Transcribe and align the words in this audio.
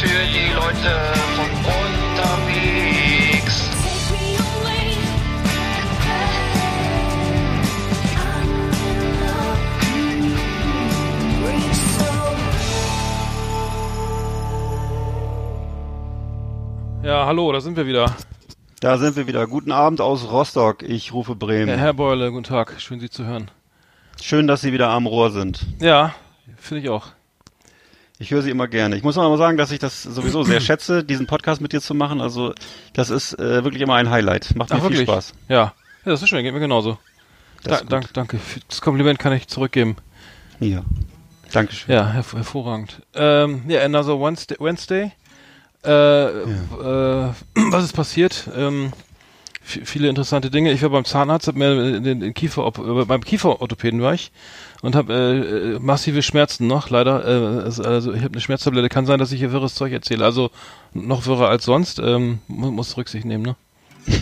für 0.00 0.06
die 0.06 0.52
Leute 0.54 1.12
von 1.34 1.50
unterwegs. 1.66 3.54
Ja, 17.02 17.26
hallo, 17.26 17.50
da 17.52 17.60
sind 17.60 17.76
wir 17.76 17.86
wieder. 17.86 18.14
Da 18.80 18.98
sind 18.98 19.16
wir 19.16 19.26
wieder. 19.26 19.48
Guten 19.48 19.72
Abend 19.72 20.00
aus 20.00 20.30
Rostock. 20.30 20.84
Ich 20.84 21.12
rufe 21.12 21.34
Bremen. 21.34 21.68
Ja, 21.70 21.76
Herr 21.76 21.94
Beule, 21.94 22.30
guten 22.30 22.44
Tag. 22.44 22.74
Schön, 22.78 23.00
Sie 23.00 23.10
zu 23.10 23.24
hören. 23.24 23.50
Schön, 24.22 24.46
dass 24.46 24.60
Sie 24.60 24.72
wieder 24.72 24.90
am 24.90 25.06
Rohr 25.06 25.32
sind. 25.32 25.66
Ja, 25.80 26.14
finde 26.56 26.82
ich 26.82 26.88
auch. 26.88 27.17
Ich 28.20 28.32
höre 28.32 28.42
Sie 28.42 28.50
immer 28.50 28.66
gerne. 28.66 28.96
Ich 28.96 29.04
muss 29.04 29.16
aber 29.16 29.36
sagen, 29.38 29.56
dass 29.56 29.70
ich 29.70 29.78
das 29.78 30.02
sowieso 30.02 30.42
sehr 30.42 30.60
schätze, 30.60 31.04
diesen 31.04 31.26
Podcast 31.26 31.60
mit 31.60 31.72
dir 31.72 31.80
zu 31.80 31.94
machen. 31.94 32.20
Also, 32.20 32.52
das 32.92 33.10
ist 33.10 33.38
äh, 33.38 33.62
wirklich 33.62 33.82
immer 33.82 33.94
ein 33.94 34.10
Highlight. 34.10 34.56
Macht 34.56 34.70
mir 34.70 34.76
Ach, 34.76 34.80
viel 34.80 34.90
wirklich? 34.90 35.08
Spaß. 35.08 35.34
Ja. 35.48 35.56
ja, 35.56 35.72
das 36.04 36.22
ist 36.22 36.28
schön, 36.28 36.42
geht 36.42 36.52
mir 36.52 36.60
genauso. 36.60 36.98
Da, 37.62 37.80
dank, 37.82 38.12
danke. 38.14 38.38
Das 38.68 38.80
Kompliment 38.80 39.18
kann 39.18 39.32
ich 39.32 39.46
zurückgeben. 39.46 39.96
Ja. 40.58 40.82
Dankeschön. 41.52 41.94
Ja, 41.94 42.08
herv 42.08 42.34
hervorragend. 42.34 43.02
Ähm, 43.14 43.62
ja, 43.68 43.82
another 43.82 44.20
Wednesday. 44.20 44.56
Wednesday. 44.58 45.12
Äh, 45.84 45.90
äh, 45.90 47.30
was 47.70 47.84
ist 47.84 47.92
passiert? 47.92 48.50
Ähm, 48.54 48.92
viele 49.68 50.08
interessante 50.08 50.50
Dinge. 50.50 50.72
Ich 50.72 50.82
war 50.82 50.90
beim 50.90 51.04
Zahnarzt, 51.04 51.46
hab 51.48 51.54
mir 51.56 52.00
den, 52.00 52.20
den 52.20 52.34
Kiefer, 52.34 52.66
äh, 52.66 53.04
beim 53.04 53.22
Kieferorthopäden 53.24 54.00
war 54.02 54.14
ich 54.14 54.32
und 54.82 54.94
habe 54.96 55.12
äh, 55.12 55.74
äh, 55.74 55.78
massive 55.78 56.22
Schmerzen 56.22 56.66
noch. 56.66 56.90
Leider, 56.90 57.24
äh, 57.26 57.62
also 57.64 58.12
ich 58.12 58.22
habe 58.22 58.32
eine 58.32 58.40
Schmerztablette. 58.40 58.88
Kann 58.88 59.06
sein, 59.06 59.18
dass 59.18 59.32
ich 59.32 59.38
hier 59.40 59.52
wirres 59.52 59.74
Zeug 59.74 59.92
erzähle. 59.92 60.24
Also 60.24 60.50
noch 60.94 61.26
wirrer 61.26 61.48
als 61.48 61.64
sonst. 61.64 61.98
Ähm, 61.98 62.38
mu- 62.48 62.70
muss 62.70 62.96
Rücksicht 62.96 63.24
nehmen, 63.24 63.44
ne? 63.44 63.56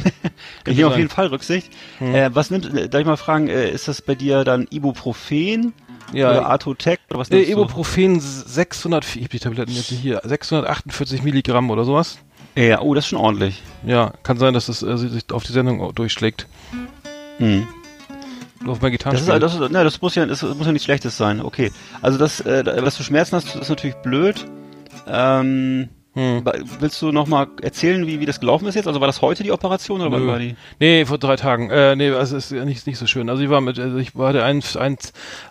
Ich 0.66 0.76
nehme 0.76 0.88
auf 0.88 0.96
jeden 0.96 1.08
Fall 1.10 1.28
Rücksicht. 1.28 1.70
Hm. 1.98 2.14
Äh, 2.14 2.34
was 2.34 2.50
nimmt, 2.50 2.74
äh, 2.76 2.88
darf 2.88 3.00
ich 3.00 3.06
mal 3.06 3.16
fragen, 3.16 3.46
äh, 3.48 3.70
ist 3.70 3.86
das 3.88 4.02
bei 4.02 4.14
dir 4.16 4.42
dann 4.44 4.66
Ibuprofen 4.68 5.72
Ja, 6.12 6.30
oder 6.30 6.50
Atotec 6.50 6.98
oder 7.10 7.20
was 7.20 7.30
Äh, 7.30 7.44
du? 7.44 7.52
Ibuprofen 7.52 8.18
600, 8.20 9.04
ich 9.16 9.22
hab 9.24 9.30
die 9.30 9.38
Tabletten 9.38 9.72
jetzt 9.72 9.86
hier, 9.90 10.20
648 10.24 11.22
Milligramm 11.22 11.70
oder 11.70 11.84
sowas. 11.84 12.18
Ja, 12.56 12.80
oh, 12.80 12.94
das 12.94 13.04
ist 13.04 13.10
schon 13.10 13.18
ordentlich. 13.18 13.62
Ja, 13.84 14.14
kann 14.22 14.38
sein, 14.38 14.54
dass 14.54 14.68
es 14.68 14.82
äh, 14.82 14.96
sich 14.96 15.30
auf 15.30 15.44
die 15.44 15.52
Sendung 15.52 15.94
durchschlägt. 15.94 16.46
Hm. 17.36 17.68
Auf 18.66 18.80
mein 18.80 18.96
Das 18.96 19.20
ist, 19.20 19.28
das, 19.28 19.54
ist, 19.54 19.60
ne, 19.60 19.84
das 19.84 20.00
muss 20.00 20.14
ja, 20.14 20.24
das 20.24 20.42
muss 20.42 20.66
ja 20.66 20.72
nichts 20.72 20.84
Schlechtes 20.84 21.16
sein. 21.16 21.40
Okay. 21.40 21.70
Also 22.00 22.18
das, 22.18 22.40
äh, 22.40 22.64
dass 22.64 22.96
du 22.96 23.02
Schmerzen 23.02 23.36
hast, 23.36 23.54
ist 23.54 23.68
natürlich 23.68 23.96
blöd. 23.96 24.46
Ähm, 25.06 25.90
Hm. 26.16 26.42
willst 26.80 27.02
du 27.02 27.12
noch 27.12 27.26
mal 27.26 27.46
erzählen, 27.60 28.06
wie, 28.06 28.20
wie 28.20 28.24
das 28.24 28.40
gelaufen 28.40 28.66
ist 28.66 28.74
jetzt? 28.74 28.86
Also 28.86 29.00
war 29.00 29.06
das 29.06 29.20
heute 29.20 29.42
die 29.42 29.52
Operation 29.52 30.00
oder 30.00 30.10
wann 30.10 30.24
Nö. 30.24 30.32
war 30.32 30.38
die? 30.38 30.56
Nee, 30.80 31.04
vor 31.04 31.18
drei 31.18 31.36
Tagen. 31.36 31.68
Äh, 31.68 31.94
nee, 31.94 32.08
also 32.08 32.38
es 32.38 32.50
ist 32.50 32.64
nicht, 32.64 32.86
nicht 32.86 32.96
so 32.96 33.06
schön. 33.06 33.28
Also 33.28 33.42
ich 33.42 33.50
war 33.50 33.60
mit, 33.60 33.78
also 33.78 33.98
ich 33.98 34.14
hatte 34.14 34.42
einen, 34.42 34.62
ein, 34.78 34.96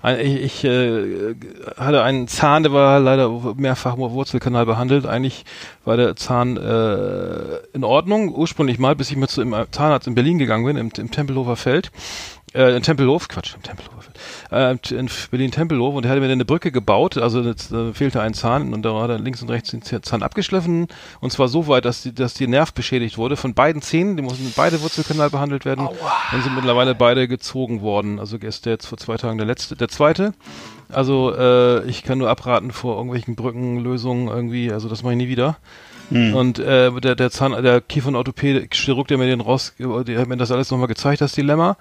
ein, 0.01 0.19
ich, 0.19 0.41
ich 0.41 0.63
äh, 0.63 1.35
hatte 1.77 2.01
einen 2.01 2.27
Zahn, 2.27 2.63
der 2.63 2.73
war 2.73 2.99
leider 2.99 3.29
mehrfach 3.55 3.93
im 3.95 3.99
Wurzelkanal 3.99 4.65
behandelt. 4.65 5.05
Eigentlich 5.05 5.45
war 5.85 5.97
der 5.97 6.15
Zahn 6.15 6.57
äh, 6.57 7.57
in 7.73 7.83
Ordnung, 7.83 8.33
ursprünglich 8.33 8.79
mal, 8.79 8.95
bis 8.95 9.11
ich 9.11 9.17
mit 9.17 9.29
zu 9.29 9.41
einem 9.41 9.53
Zahnarzt 9.69 10.07
in 10.07 10.15
Berlin 10.15 10.39
gegangen 10.39 10.65
bin, 10.65 10.77
im, 10.77 10.89
im 10.97 11.11
Tempelhofer 11.11 11.57
Feld. 11.57 11.91
Äh, 12.55 12.75
in 12.77 12.83
Tempelhof, 12.83 13.27
Quatsch, 13.27 13.53
im 13.55 13.63
Tempelhofer 13.63 14.01
Feld. 14.01 14.91
Äh, 14.91 14.95
in 14.95 15.09
Berlin-Tempelhof 15.29 15.95
und 15.95 16.03
der 16.03 16.11
hatte 16.11 16.21
mir 16.21 16.27
dann 16.27 16.37
eine 16.37 16.45
Brücke 16.45 16.71
gebaut, 16.71 17.17
also 17.17 17.41
jetzt, 17.41 17.71
äh, 17.71 17.93
fehlte 17.93 18.21
ein 18.21 18.33
Zahn 18.33 18.73
und 18.73 18.83
da 18.83 19.01
hat 19.01 19.09
er 19.09 19.19
links 19.19 19.41
und 19.41 19.49
rechts 19.49 19.71
den 19.71 19.81
Zahn 19.83 20.23
abgeschliffen 20.23 20.87
und 21.19 21.31
zwar 21.31 21.49
so 21.49 21.67
weit, 21.67 21.83
dass 21.85 22.03
die, 22.03 22.13
dass 22.13 22.33
die 22.33 22.47
Nerv 22.47 22.73
beschädigt 22.73 23.17
wurde 23.17 23.35
von 23.35 23.53
beiden 23.53 23.81
Zähnen, 23.81 24.15
die 24.15 24.23
mussten 24.23 24.53
beide 24.55 24.81
Wurzelkanal 24.81 25.29
behandelt 25.29 25.65
werden 25.65 25.87
und 25.87 26.43
sind 26.43 26.55
mittlerweile 26.55 26.95
beide 26.95 27.27
gezogen 27.27 27.81
worden. 27.81 28.19
Also 28.19 28.39
gestern 28.39 28.71
jetzt 28.71 28.85
vor 28.85 28.97
zwei 28.97 29.17
Tagen 29.17 29.37
der 29.37 29.47
letzte, 29.47 29.75
der 29.75 29.89
zweite. 29.89 30.33
Also 30.89 31.35
äh, 31.35 31.85
ich 31.85 32.03
kann 32.03 32.19
nur 32.19 32.29
abraten 32.29 32.71
vor 32.71 32.95
irgendwelchen 32.95 33.35
Brückenlösungen 33.35 34.27
irgendwie, 34.27 34.71
also 34.71 34.87
das 34.87 35.03
mache 35.03 35.13
ich 35.13 35.17
nie 35.17 35.27
wieder. 35.27 35.57
Und 36.33 36.59
äh, 36.59 36.91
der, 37.01 37.15
der 37.15 37.31
Zahn, 37.31 37.63
der 37.63 37.81
Kiefernorthopäde, 37.81 38.67
Chirurg, 38.71 39.07
der 39.07 39.17
mir 39.17 39.25
den 39.25 39.41
raus, 39.41 39.73
der 39.79 40.19
hat 40.19 40.27
mir 40.27 40.37
das 40.37 40.51
alles 40.51 40.69
nochmal 40.69 40.87
gezeigt, 40.87 41.21
das 41.21 41.33
Dilemma, 41.33 41.77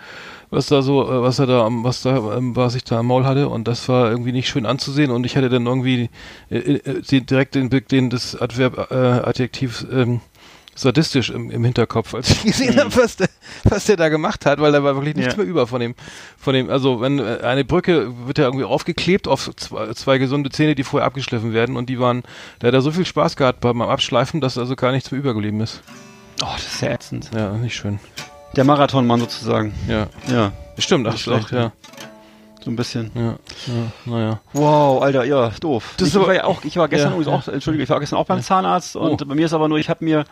was 0.51 0.67
da 0.67 0.83
so, 0.83 1.03
äh, 1.03 1.23
was 1.23 1.39
er 1.39 1.47
da, 1.47 1.69
was 1.71 2.03
da, 2.03 2.37
ähm, 2.37 2.57
was 2.57 2.75
ich 2.75 2.85
da 2.85 3.01
am 3.01 3.07
Maul 3.07 3.25
hatte. 3.25 3.49
Und 3.49 3.69
das 3.69 3.89
war 3.89 4.11
irgendwie 4.11 4.33
nicht 4.33 4.49
schön 4.49 4.67
anzusehen. 4.67 5.11
Und 5.11 5.27
ich 5.27 5.37
hatte 5.37 5.51
dann 5.51 5.67
irgendwie 5.67 6.09
äh, 6.51 6.57
äh, 6.57 7.21
direkt 7.21 7.55
den, 7.55 7.69
den 7.69 8.11
das 8.11 8.41
Adverb, 8.41 8.91
äh, 8.91 8.95
Adjektiv 8.95 9.87
ähm, 9.93 10.21
sadistisch 10.77 11.31
im, 11.31 11.51
im 11.51 11.65
Hinterkopf, 11.65 12.15
als 12.15 12.31
ich 12.31 12.43
gesehen 12.43 12.79
habe, 12.79 12.95
was 12.97 13.17
der, 13.17 13.29
was 13.65 13.85
der 13.87 13.97
da 13.97 14.09
gemacht 14.09 14.45
hat, 14.47 14.61
weil 14.61 14.73
da 14.73 14.83
war 14.83 14.95
wirklich 14.97 15.15
nichts 15.17 15.35
Ja. 15.35 15.39
mehr 15.39 15.47
über 15.47 15.67
von 15.67 15.81
dem, 15.81 15.95
von 16.39 16.55
dem, 16.55 16.71
also 16.71 17.01
wenn 17.01 17.19
äh, 17.19 17.39
eine 17.43 17.65
Brücke 17.65 18.13
wird 18.27 18.39
ja 18.39 18.45
irgendwie 18.45 18.65
aufgeklebt 18.65 19.29
auf 19.29 19.51
zwei, 19.57 19.93
zwei 19.95 20.19
gesunde 20.19 20.51
Zähne, 20.51 20.75
die 20.75 20.85
vorher 20.85 21.07
abgeschliffen 21.07 21.53
werden 21.53 21.77
und 21.77 21.89
die 21.89 21.99
waren, 22.01 22.23
der 22.61 22.69
hat 22.69 22.75
da 22.75 22.81
so 22.81 22.91
viel 22.91 23.07
Spaß 23.07 23.37
gehabt 23.37 23.61
beim 23.61 23.81
Abschleifen, 23.83 24.41
dass 24.41 24.59
also 24.59 24.75
gar 24.77 24.93
nichts 24.93 25.11
mehr 25.11 25.19
übergeblieben 25.21 25.61
ist. 25.61 25.83
Oh, 26.43 26.47
das 26.55 26.67
ist 26.75 26.81
ja 26.83 26.89
ätzend. 26.91 27.31
Ja, 27.35 27.53
nicht 27.53 27.77
schön. 27.77 28.01
Der 28.57 28.65
Marathonmann 28.65 29.21
sozusagen. 29.21 29.75
Ja, 29.89 30.07
Ja, 30.29 30.53
stimmt, 30.79 31.07
ach, 31.09 31.17
schlecht, 31.19 31.51
ja, 31.53 31.73
so 32.65 32.71
ein 32.71 32.77
bisschen. 32.77 33.11
ja, 33.15 33.23
ja, 33.67 33.93
naja. 34.07 34.41
Wow, 34.55 35.03
Alter, 35.03 35.25
ja, 35.25 35.51
doof. 35.61 35.95
Das 35.99 36.09
ich 36.09 36.15
ist 36.15 36.17
aber- 36.19 36.29
war 36.29 36.35
ja 36.35 36.45
auch, 36.45 36.65
ich 36.65 36.77
war 36.77 36.89
gestern 36.89 37.21
Ja, 37.21 37.29
auch, 37.33 37.47
Entschuldige, 37.47 37.85
ich 37.85 37.91
war 37.91 38.01
gestern 38.01 38.19
auch 38.19 38.27
beim 38.27 38.41
Zahnarzt 38.43 38.97
und 38.97 39.23
Oh. 39.23 39.27
bei 39.27 39.35
mir 39.35 39.47
ist 39.47 39.53
aber 39.53 39.69
nur, 39.69 39.79
ich 39.79 39.89
habe 39.91 40.05
mir 40.05 40.25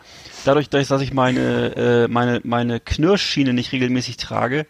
dadurch, 0.45 0.69
dass 0.69 0.89
ich 1.01 1.13
meine 1.13 1.75
äh, 1.75 2.07
meine 2.07 2.41
meine 2.43 2.79
Knirschschiene 2.79 3.53
nicht 3.53 3.71
regelmäßig 3.71 4.17
trage, 4.17 4.65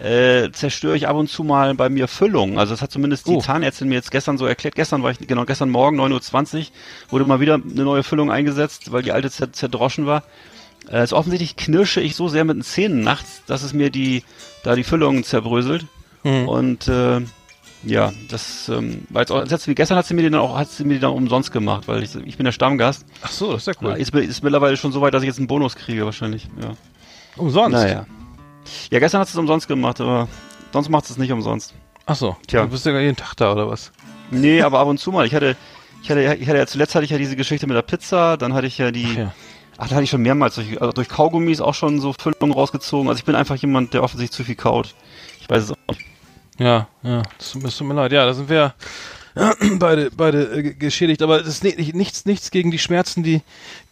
äh, 0.00 0.50
zerstöre 0.50 0.96
ich 0.96 1.06
ab 1.08 1.16
und 1.16 1.30
zu 1.30 1.44
mal 1.44 1.74
bei 1.74 1.88
mir 1.88 2.08
Füllungen. 2.08 2.58
Also 2.58 2.72
das 2.74 2.82
hat 2.82 2.90
zumindest 2.90 3.26
die 3.28 3.32
Oh. 3.36 3.40
Zahnärztin 3.40 3.88
mir 3.88 3.94
jetzt 3.94 4.10
gestern 4.10 4.36
so 4.38 4.46
erklärt. 4.46 4.74
Gestern 4.74 5.02
war 5.02 5.10
ich 5.12 5.18
genau 5.18 5.44
gestern 5.44 5.70
Morgen 5.70 5.96
9:20 6.00 6.58
Uhr 7.06 7.12
wurde 7.12 7.24
mal 7.26 7.40
wieder 7.40 7.54
eine 7.54 7.84
neue 7.84 8.02
Füllung 8.02 8.30
eingesetzt, 8.32 8.90
weil 8.92 9.02
die 9.02 9.12
alte 9.12 9.30
zer 9.30 9.52
zerdroschen 9.52 10.06
war. 10.06 10.24
Äh, 10.88 10.96
also 10.96 11.16
offensichtlich 11.16 11.56
knirsche 11.56 12.00
ich 12.00 12.16
so 12.16 12.28
sehr 12.28 12.44
mit 12.44 12.56
den 12.56 12.62
Zähnen 12.62 13.02
nachts, 13.02 13.42
dass 13.46 13.62
es 13.62 13.72
mir 13.72 13.90
die 13.90 14.24
da 14.64 14.74
die 14.74 14.84
Füllungen 14.84 15.22
zerbröselt. 15.24 15.86
Hm. 16.24 16.48
Und 16.48 16.88
äh, 16.88 17.20
ja, 17.84 18.12
das 18.28 18.68
ähm, 18.68 19.06
war 19.10 19.22
jetzt 19.22 19.30
auch, 19.30 19.46
jetzt, 19.46 19.68
wie 19.68 19.74
gestern 19.74 19.98
hat 19.98 20.06
sie 20.06 20.14
mir 20.14 20.22
die 20.22 20.30
dann 20.30 20.40
auch, 20.40 20.56
hat 20.56 20.70
sie 20.70 20.84
mir 20.84 20.94
die 20.94 21.00
dann 21.00 21.12
umsonst 21.12 21.52
gemacht, 21.52 21.86
weil 21.86 22.02
ich, 22.02 22.14
ich 22.14 22.36
bin 22.36 22.44
der 22.44 22.52
Stammgast. 22.52 23.04
Ach 23.22 23.30
so, 23.30 23.52
das 23.52 23.66
ist 23.66 23.66
ja 23.66 23.88
Ja, 23.88 23.94
cool. 23.94 24.00
ist, 24.00 24.14
ist 24.14 24.42
mittlerweile 24.42 24.76
schon 24.76 24.90
so 24.92 25.00
weit, 25.02 25.12
dass 25.14 25.22
ich 25.22 25.26
jetzt 25.28 25.38
einen 25.38 25.46
Bonus 25.46 25.76
kriege 25.76 26.04
wahrscheinlich. 26.04 26.48
Ja. 26.60 26.72
Umsonst? 27.36 27.72
Naja. 27.72 28.06
Ja, 28.90 28.98
gestern 28.98 29.20
hat 29.20 29.28
sie 29.28 29.32
es 29.32 29.38
umsonst 29.38 29.68
gemacht, 29.68 30.00
aber 30.00 30.28
sonst 30.72 30.88
macht 30.88 31.08
es 31.10 31.18
nicht 31.18 31.30
umsonst. 31.32 31.74
Ach 32.06 32.16
so, 32.16 32.36
Tja. 32.46 32.62
du 32.62 32.68
bist 32.70 32.86
ja 32.86 32.98
jeden 32.98 33.16
Tag 33.16 33.34
da, 33.36 33.52
oder 33.52 33.68
was? 33.68 33.92
Nee, 34.30 34.62
aber 34.62 34.78
ab 34.80 34.88
und 34.88 34.98
zu 34.98 35.12
mal. 35.12 35.26
Ich 35.26 35.34
hatte, 35.34 35.56
ich 36.02 36.10
hatte, 36.10 36.20
ich 36.40 36.48
hatte 36.48 36.58
ja 36.58 36.66
zuletzt 36.66 36.94
hatte 36.94 37.04
ich 37.04 37.10
ja 37.10 37.18
diese 37.18 37.36
Geschichte 37.36 37.66
mit 37.66 37.76
der 37.76 37.82
Pizza, 37.82 38.36
dann 38.38 38.54
hatte 38.54 38.66
ich 38.66 38.78
ja 38.78 38.90
die, 38.90 39.08
Ach 39.12 39.16
ja. 39.18 39.32
ach, 39.76 39.88
da 39.88 39.96
hatte 39.96 40.04
ich 40.04 40.10
schon 40.10 40.22
mehrmals 40.22 40.54
durch, 40.54 40.80
also 40.80 40.92
durch 40.92 41.08
Kaugummis 41.10 41.60
auch 41.60 41.74
schon 41.74 42.00
so 42.00 42.14
Füllungen 42.18 42.54
rausgezogen. 42.54 43.08
Also 43.08 43.18
ich 43.18 43.24
bin 43.24 43.34
einfach 43.34 43.56
jemand, 43.56 43.92
der 43.92 44.02
offensichtlich 44.02 44.34
zu 44.36 44.44
viel 44.44 44.54
kaut. 44.54 44.94
Ich 45.40 45.50
weiß 45.50 45.64
es 45.64 45.70
auch 45.72 45.76
nicht. 45.88 46.00
Ja, 46.58 46.88
ja, 47.02 47.22
das 47.38 47.76
tut, 47.76 47.86
mir 47.86 47.94
leid. 47.94 48.12
Ja, 48.12 48.26
da 48.26 48.34
sind 48.34 48.48
wir 48.48 48.74
beide, 49.78 50.10
beide 50.12 50.44
äh, 50.58 50.62
ge- 50.62 50.74
geschädigt, 50.74 51.20
aber 51.22 51.40
es 51.40 51.48
ist 51.48 51.64
ni- 51.64 51.74
nicht, 51.74 51.94
nichts, 51.94 52.24
nichts 52.26 52.52
gegen 52.52 52.70
die 52.70 52.78
Schmerzen, 52.78 53.24
die, 53.24 53.42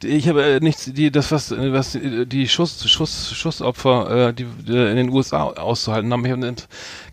die 0.02 0.08
ich 0.08 0.28
habe 0.28 0.44
äh, 0.44 0.60
nichts, 0.60 0.84
die 0.84 1.10
das 1.10 1.32
was, 1.32 1.50
äh, 1.50 1.72
was 1.72 1.96
äh, 1.96 2.24
die 2.26 2.48
Schuss, 2.48 2.88
Schuss, 2.88 3.32
Schussopfer, 3.34 4.28
äh, 4.28 4.32
die, 4.34 4.44
die 4.44 4.72
in 4.76 4.96
den 4.96 5.08
USA 5.08 5.44
auszuhalten 5.46 6.12
haben. 6.12 6.24
Ich 6.24 6.30
habe 6.30 6.46
eine 6.46 6.54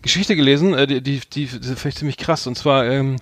Geschichte 0.02 0.36
gelesen, 0.36 0.74
äh, 0.74 0.86
die, 0.86 1.00
die, 1.00 1.20
die, 1.20 1.46
die 1.46 1.74
vielleicht 1.74 1.98
ziemlich 1.98 2.16
krass. 2.16 2.46
Und 2.46 2.56
zwar 2.56 2.84
ähm, 2.86 3.16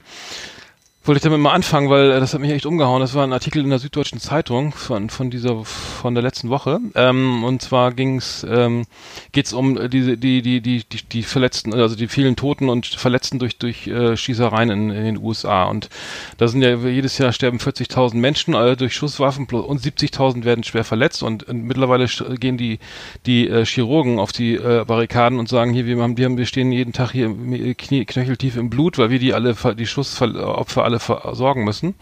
wollte 1.09 1.19
ich 1.19 1.23
damit 1.23 1.41
mal 1.41 1.53
anfangen, 1.53 1.89
weil 1.89 2.11
äh, 2.11 2.21
das 2.21 2.35
hat 2.35 2.41
mich 2.41 2.51
echt 2.51 2.67
umgehauen. 2.67 3.01
Das 3.01 3.15
war 3.15 3.25
ein 3.25 3.33
Artikel 3.33 3.63
in 3.65 3.71
der 3.71 3.79
Süddeutschen 3.79 4.21
Zeitung 4.21 4.73
von 4.73 5.09
von 5.09 5.31
dieser 5.31 5.65
von 5.65 6.15
der 6.15 6.23
letzten 6.23 6.51
Woche. 6.51 6.81
Ähm, 6.95 7.43
und 7.45 7.63
zwar 7.63 7.93
ging's 7.93 8.47
ähm, 8.49 8.85
geht's 9.33 9.53
um 9.55 9.79
äh, 9.79 9.89
diese 9.89 10.19
die 10.19 10.43
die 10.43 10.61
die 10.61 10.85
die 10.85 11.03
die 11.03 11.23
Verletzten, 11.23 11.73
also 11.73 11.97
die 11.97 12.09
vielen 12.09 12.37
Toten 12.37 12.69
und 12.69 12.87
Verletzten 12.87 13.39
durch 13.39 13.57
durch 13.57 13.87
äh, 13.87 14.17
Schießereien 14.17 14.71
in, 14.71 14.91
in 14.91 15.05
den 15.05 15.17
USA. 15.19 15.65
Und 15.65 15.89
da 16.37 16.47
sind 16.47 16.63
ja 16.63 16.77
jedes 16.77 17.17
Jahr 17.17 17.33
sterben 17.33 17.59
40.000 17.59 18.15
Menschen 18.17 18.55
äh, 18.55 18.77
durch 18.77 18.95
Schusswaffen 18.95 19.47
und 19.47 19.81
70.000 19.81 20.45
werden 20.45 20.63
schwer 20.63 20.85
verletzt. 20.85 21.23
Und, 21.23 21.45
und 21.45 21.63
mittlerweile 21.65 22.07
gehen 22.39 22.59
die 22.59 22.79
die 23.25 23.49
äh, 23.49 23.65
Chirurgen 23.65 24.19
auf 24.19 24.33
die 24.33 24.57
äh, 24.57 24.85
Barrikaden 24.87 25.39
und 25.39 25.49
sagen 25.49 25.73
hier 25.73 25.87
wir 25.87 25.97
wir 25.97 26.05
haben 26.25 26.37
wir 26.37 26.47
stehen 26.47 26.71
jeden 26.71 26.93
Tag 26.93 27.13
hier 27.13 27.27
im- 27.27 27.77
Knie, 27.77 28.05
knöcheltief 28.05 28.57
im 28.57 28.69
Blut, 28.69 28.99
weil 28.99 29.11
wir 29.11 29.19
die 29.19 29.33
alle 29.33 29.57
die 29.77 29.87
Schussopfer 29.87 30.85
alle 30.85 30.98
versorgen 30.99 31.65
müssen. 31.65 31.95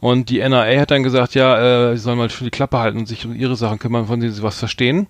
Und 0.00 0.30
die 0.30 0.40
NRA 0.40 0.80
hat 0.80 0.90
dann 0.90 1.02
gesagt, 1.02 1.34
ja, 1.34 1.90
äh, 1.90 1.96
sie 1.96 2.02
sollen 2.02 2.16
mal 2.16 2.30
schon 2.30 2.46
die 2.46 2.50
Klappe 2.50 2.78
halten 2.78 2.98
und 2.98 3.06
sich 3.06 3.26
um 3.26 3.34
ihre 3.34 3.54
Sachen 3.54 3.78
kümmern, 3.78 4.06
von 4.06 4.18
denen 4.18 4.32
sie 4.32 4.42
was 4.42 4.58
verstehen. 4.58 5.08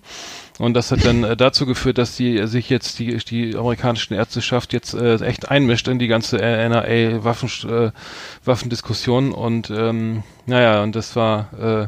Und 0.59 0.73
das 0.73 0.91
hat 0.91 1.05
dann 1.05 1.23
äh, 1.23 1.37
dazu 1.37 1.65
geführt, 1.65 1.97
dass 1.97 2.17
die 2.17 2.45
sich 2.45 2.69
jetzt 2.69 2.99
die 2.99 3.15
die 3.17 3.55
amerikanische 3.55 4.13
Ärzteschaft 4.13 4.73
jetzt 4.73 4.93
äh, 4.93 5.15
echt 5.23 5.49
einmischt 5.49 5.87
in 5.87 5.97
die 5.97 6.07
ganze 6.07 6.37
NRA 6.37 7.23
Waffen 7.23 7.49
äh, 7.69 7.91
Waffendiskussion 8.43 9.31
und 9.31 9.69
ähm, 9.69 10.23
naja 10.45 10.83
und 10.83 10.95
das 10.95 11.15
war 11.15 11.87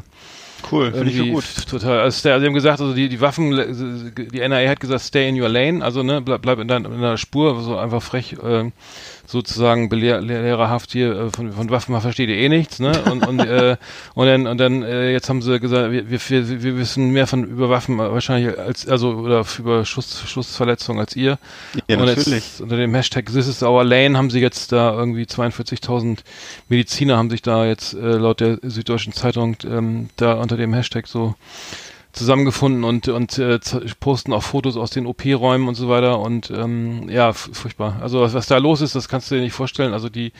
Cool, 0.70 0.92
finde 0.92 1.10
ich 1.10 1.16
so 1.16 1.24
gut. 1.26 1.44
Total. 1.68 2.00
Also 2.00 2.20
sie 2.20 2.32
haben 2.32 2.54
gesagt, 2.54 2.80
also 2.80 2.94
die, 2.94 3.08
die 3.08 3.20
Waffen, 3.20 3.50
die 3.52 4.40
NRA 4.40 4.68
hat 4.68 4.80
gesagt, 4.80 5.02
stay 5.02 5.28
in 5.28 5.40
your 5.40 5.48
lane, 5.48 5.84
also 5.84 6.02
ne, 6.02 6.20
bleib, 6.20 6.42
bleib 6.42 6.58
in, 6.58 6.68
dein, 6.68 6.84
in 6.84 6.92
deiner 6.92 7.18
Spur, 7.18 7.60
so 7.60 7.76
einfach 7.76 8.02
frech, 8.02 8.36
äh, 8.42 8.70
sozusagen 9.26 9.88
belehr, 9.88 10.20
lehrerhaft 10.20 10.92
hier 10.92 11.12
äh, 11.12 11.30
von, 11.30 11.52
von 11.52 11.70
Waffen, 11.70 11.92
man 11.92 12.00
versteht 12.00 12.28
ihr 12.28 12.36
eh 12.36 12.48
nichts, 12.48 12.78
ne? 12.78 12.92
Und, 13.10 13.26
und, 13.26 13.40
äh, 13.40 13.76
und 14.14 14.26
dann, 14.26 14.46
und 14.46 14.58
dann 14.58 14.82
äh, 14.82 15.12
jetzt 15.12 15.28
haben 15.28 15.42
sie 15.42 15.58
gesagt, 15.58 15.90
wir, 15.92 16.10
wir, 16.10 16.62
wir 16.62 16.76
wissen 16.76 17.10
mehr 17.10 17.26
von 17.26 17.44
über 17.44 17.70
Waffen 17.70 17.98
wahrscheinlich 17.98 18.58
als, 18.58 18.86
also 18.86 19.10
oder 19.10 19.44
über 19.58 19.84
Schuss, 19.84 20.22
Schussverletzungen 20.26 21.00
als 21.00 21.16
ihr. 21.16 21.38
Ja, 21.88 21.98
und 21.98 22.06
natürlich. 22.06 22.44
Jetzt, 22.44 22.60
unter 22.60 22.76
dem 22.76 22.94
Hashtag 22.94 23.26
This 23.26 23.48
is 23.48 23.62
our 23.62 23.84
lane 23.84 24.16
haben 24.16 24.30
sie 24.30 24.40
jetzt 24.40 24.72
da 24.72 24.92
irgendwie 24.92 25.24
42.000 25.24 26.18
Mediziner 26.68 27.16
haben 27.16 27.30
sich 27.30 27.42
da 27.42 27.66
jetzt 27.66 27.94
äh, 27.94 28.16
laut 28.16 28.40
der 28.40 28.58
Süddeutschen 28.62 29.12
Zeitung 29.12 29.56
ähm, 29.64 30.08
da 30.16 30.34
unter 30.34 30.56
dem 30.56 30.72
Hashtag 30.74 31.06
so 31.06 31.34
zusammengefunden 32.14 32.84
und 32.84 33.08
und 33.08 33.38
äh, 33.38 33.58
posten 33.98 34.32
auch 34.32 34.42
Fotos 34.42 34.76
aus 34.76 34.90
den 34.90 35.06
OP-Räumen 35.06 35.66
und 35.66 35.74
so 35.74 35.88
weiter 35.88 36.20
und 36.20 36.50
ähm, 36.50 37.08
ja 37.08 37.32
furchtbar. 37.32 37.98
Also 38.00 38.20
was, 38.20 38.34
was 38.34 38.46
da 38.46 38.58
los 38.58 38.80
ist, 38.80 38.94
das 38.94 39.08
kannst 39.08 39.30
du 39.30 39.34
dir 39.34 39.40
nicht 39.40 39.52
vorstellen. 39.52 39.92
Also 39.92 40.08
die 40.08 40.32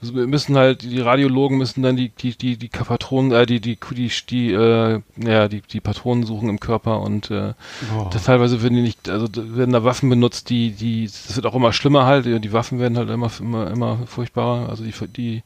müssen 0.00 0.56
halt 0.56 0.82
die 0.82 1.00
Radiologen 1.00 1.58
müssen 1.58 1.82
dann 1.82 1.96
die 1.96 2.08
die 2.08 2.36
die 2.36 2.56
die 2.56 2.68
Patronen 2.68 3.32
äh, 3.32 3.44
die 3.44 3.60
die 3.60 3.78
die 3.90 4.10
die 4.28 4.52
äh, 4.52 5.00
ja 5.16 5.48
die 5.48 5.60
die 5.60 5.80
Patronen 5.80 6.24
suchen 6.24 6.48
im 6.48 6.60
Körper 6.60 7.00
und 7.00 7.30
äh, 7.30 7.52
oh. 7.96 8.08
teilweise 8.24 8.62
werden 8.62 8.74
die 8.74 8.82
nicht 8.82 9.08
also 9.08 9.28
werden 9.34 9.72
da 9.72 9.84
Waffen 9.84 10.08
benutzt, 10.08 10.48
die 10.48 10.70
die 10.70 11.04
das 11.04 11.36
wird 11.36 11.46
auch 11.46 11.54
immer 11.54 11.72
schlimmer 11.72 12.06
halt. 12.06 12.24
Die 12.24 12.52
Waffen 12.52 12.80
werden 12.80 12.96
halt 12.96 13.10
immer 13.10 13.30
immer 13.38 13.70
immer 13.70 13.98
furchtbarer. 14.06 14.70
Also 14.70 14.82
die 14.84 14.92
die 15.08 15.42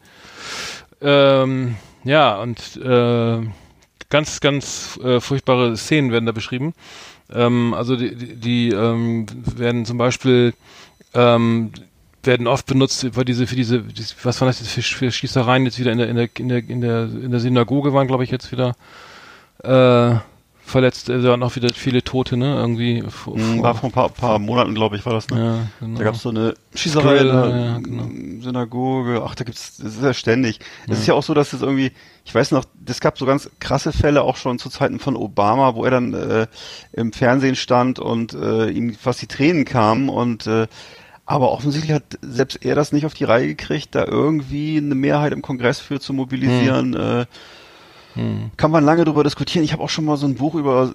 ähm, 1.00 1.74
ja 2.04 2.40
und 2.40 2.76
äh, 2.76 3.40
ganz, 4.12 4.40
ganz 4.40 5.00
äh, 5.02 5.20
furchtbare 5.20 5.74
Szenen 5.74 6.12
werden 6.12 6.26
da 6.26 6.32
beschrieben. 6.32 6.74
Ähm, 7.32 7.72
also 7.72 7.96
die, 7.96 8.14
die, 8.14 8.36
die 8.36 8.68
ähm, 8.68 9.26
werden 9.56 9.86
zum 9.86 9.96
Beispiel 9.96 10.52
ähm, 11.14 11.72
werden 12.22 12.46
oft 12.46 12.66
benutzt 12.66 13.08
für 13.10 13.24
diese, 13.24 13.46
für 13.46 13.56
diese, 13.56 13.84
was 14.22 14.40
waren 14.40 14.48
das 14.48 14.60
jetzt 14.60 14.70
für, 14.70 14.82
für 14.82 15.10
Schießereien 15.10 15.64
jetzt 15.64 15.78
wieder 15.78 15.92
in 15.92 15.98
der, 15.98 16.08
in 16.10 16.16
der, 16.16 16.28
in 16.38 16.48
der, 16.48 16.58
in 16.58 16.80
der, 16.82 17.02
in 17.04 17.30
der 17.30 17.40
Synagoge 17.40 17.94
waren, 17.94 18.06
glaube 18.06 18.22
ich, 18.22 18.30
jetzt 18.30 18.52
wieder 18.52 18.76
äh, 19.64 20.20
verletzt, 20.72 21.08
also 21.08 21.28
waren 21.28 21.42
auch 21.42 21.54
wieder 21.54 21.68
viele 21.72 22.02
Tote, 22.02 22.36
ne? 22.36 22.56
Irgendwie. 22.56 23.04
Vor, 23.08 23.38
mhm, 23.38 23.62
war 23.62 23.74
vor 23.74 23.90
ein 23.90 23.92
paar, 23.92 24.08
paar 24.08 24.38
Monaten, 24.38 24.74
glaube 24.74 24.96
ich, 24.96 25.06
war 25.06 25.12
das, 25.12 25.28
ne? 25.28 25.38
Ja, 25.38 25.86
genau. 25.86 25.98
Da 25.98 26.04
gab 26.04 26.14
es 26.16 26.22
so 26.22 26.30
eine 26.30 26.54
Schießerei 26.74 27.18
in 27.18 27.26
der 27.26 27.34
ja, 27.48 27.78
genau. 27.78 28.42
Synagoge. 28.42 29.22
Ach, 29.24 29.34
da 29.36 29.44
gibt's, 29.44 29.76
das 29.76 29.94
ist 29.94 30.02
ja 30.02 30.14
ständig. 30.14 30.58
Es 30.88 30.98
ist 30.98 31.06
ja 31.06 31.14
auch 31.14 31.22
so, 31.22 31.34
dass 31.34 31.52
es 31.52 31.62
irgendwie, 31.62 31.92
ich 32.24 32.34
weiß 32.34 32.50
noch, 32.50 32.64
es 32.86 33.00
gab 33.00 33.18
so 33.18 33.26
ganz 33.26 33.48
krasse 33.60 33.92
Fälle 33.92 34.22
auch 34.22 34.36
schon 34.36 34.58
zu 34.58 34.68
Zeiten 34.70 34.98
von 34.98 35.14
Obama, 35.14 35.76
wo 35.76 35.84
er 35.84 35.92
dann 35.92 36.14
äh, 36.14 36.46
im 36.92 37.12
Fernsehen 37.12 37.54
stand 37.54 38.00
und 38.00 38.34
äh, 38.34 38.68
ihm 38.70 38.94
fast 38.94 39.22
die 39.22 39.28
Tränen 39.28 39.64
kamen 39.64 40.08
und 40.08 40.46
äh, 40.48 40.66
aber 41.24 41.52
offensichtlich 41.52 41.92
hat 41.92 42.18
selbst 42.20 42.64
er 42.64 42.74
das 42.74 42.92
nicht 42.92 43.06
auf 43.06 43.14
die 43.14 43.24
Reihe 43.24 43.46
gekriegt, 43.46 43.94
da 43.94 44.04
irgendwie 44.04 44.76
eine 44.78 44.94
Mehrheit 44.94 45.32
im 45.32 45.40
Kongress 45.40 45.78
für 45.78 46.00
zu 46.00 46.12
mobilisieren. 46.12 46.94
Hm. 46.94 47.20
Äh, 47.20 47.26
hm. 48.14 48.50
Kann 48.56 48.70
man 48.70 48.84
lange 48.84 49.04
darüber 49.04 49.24
diskutieren. 49.24 49.64
Ich 49.64 49.72
habe 49.72 49.82
auch 49.82 49.88
schon 49.88 50.04
mal 50.04 50.16
so 50.16 50.26
ein 50.26 50.34
Buch 50.34 50.54
über 50.54 50.92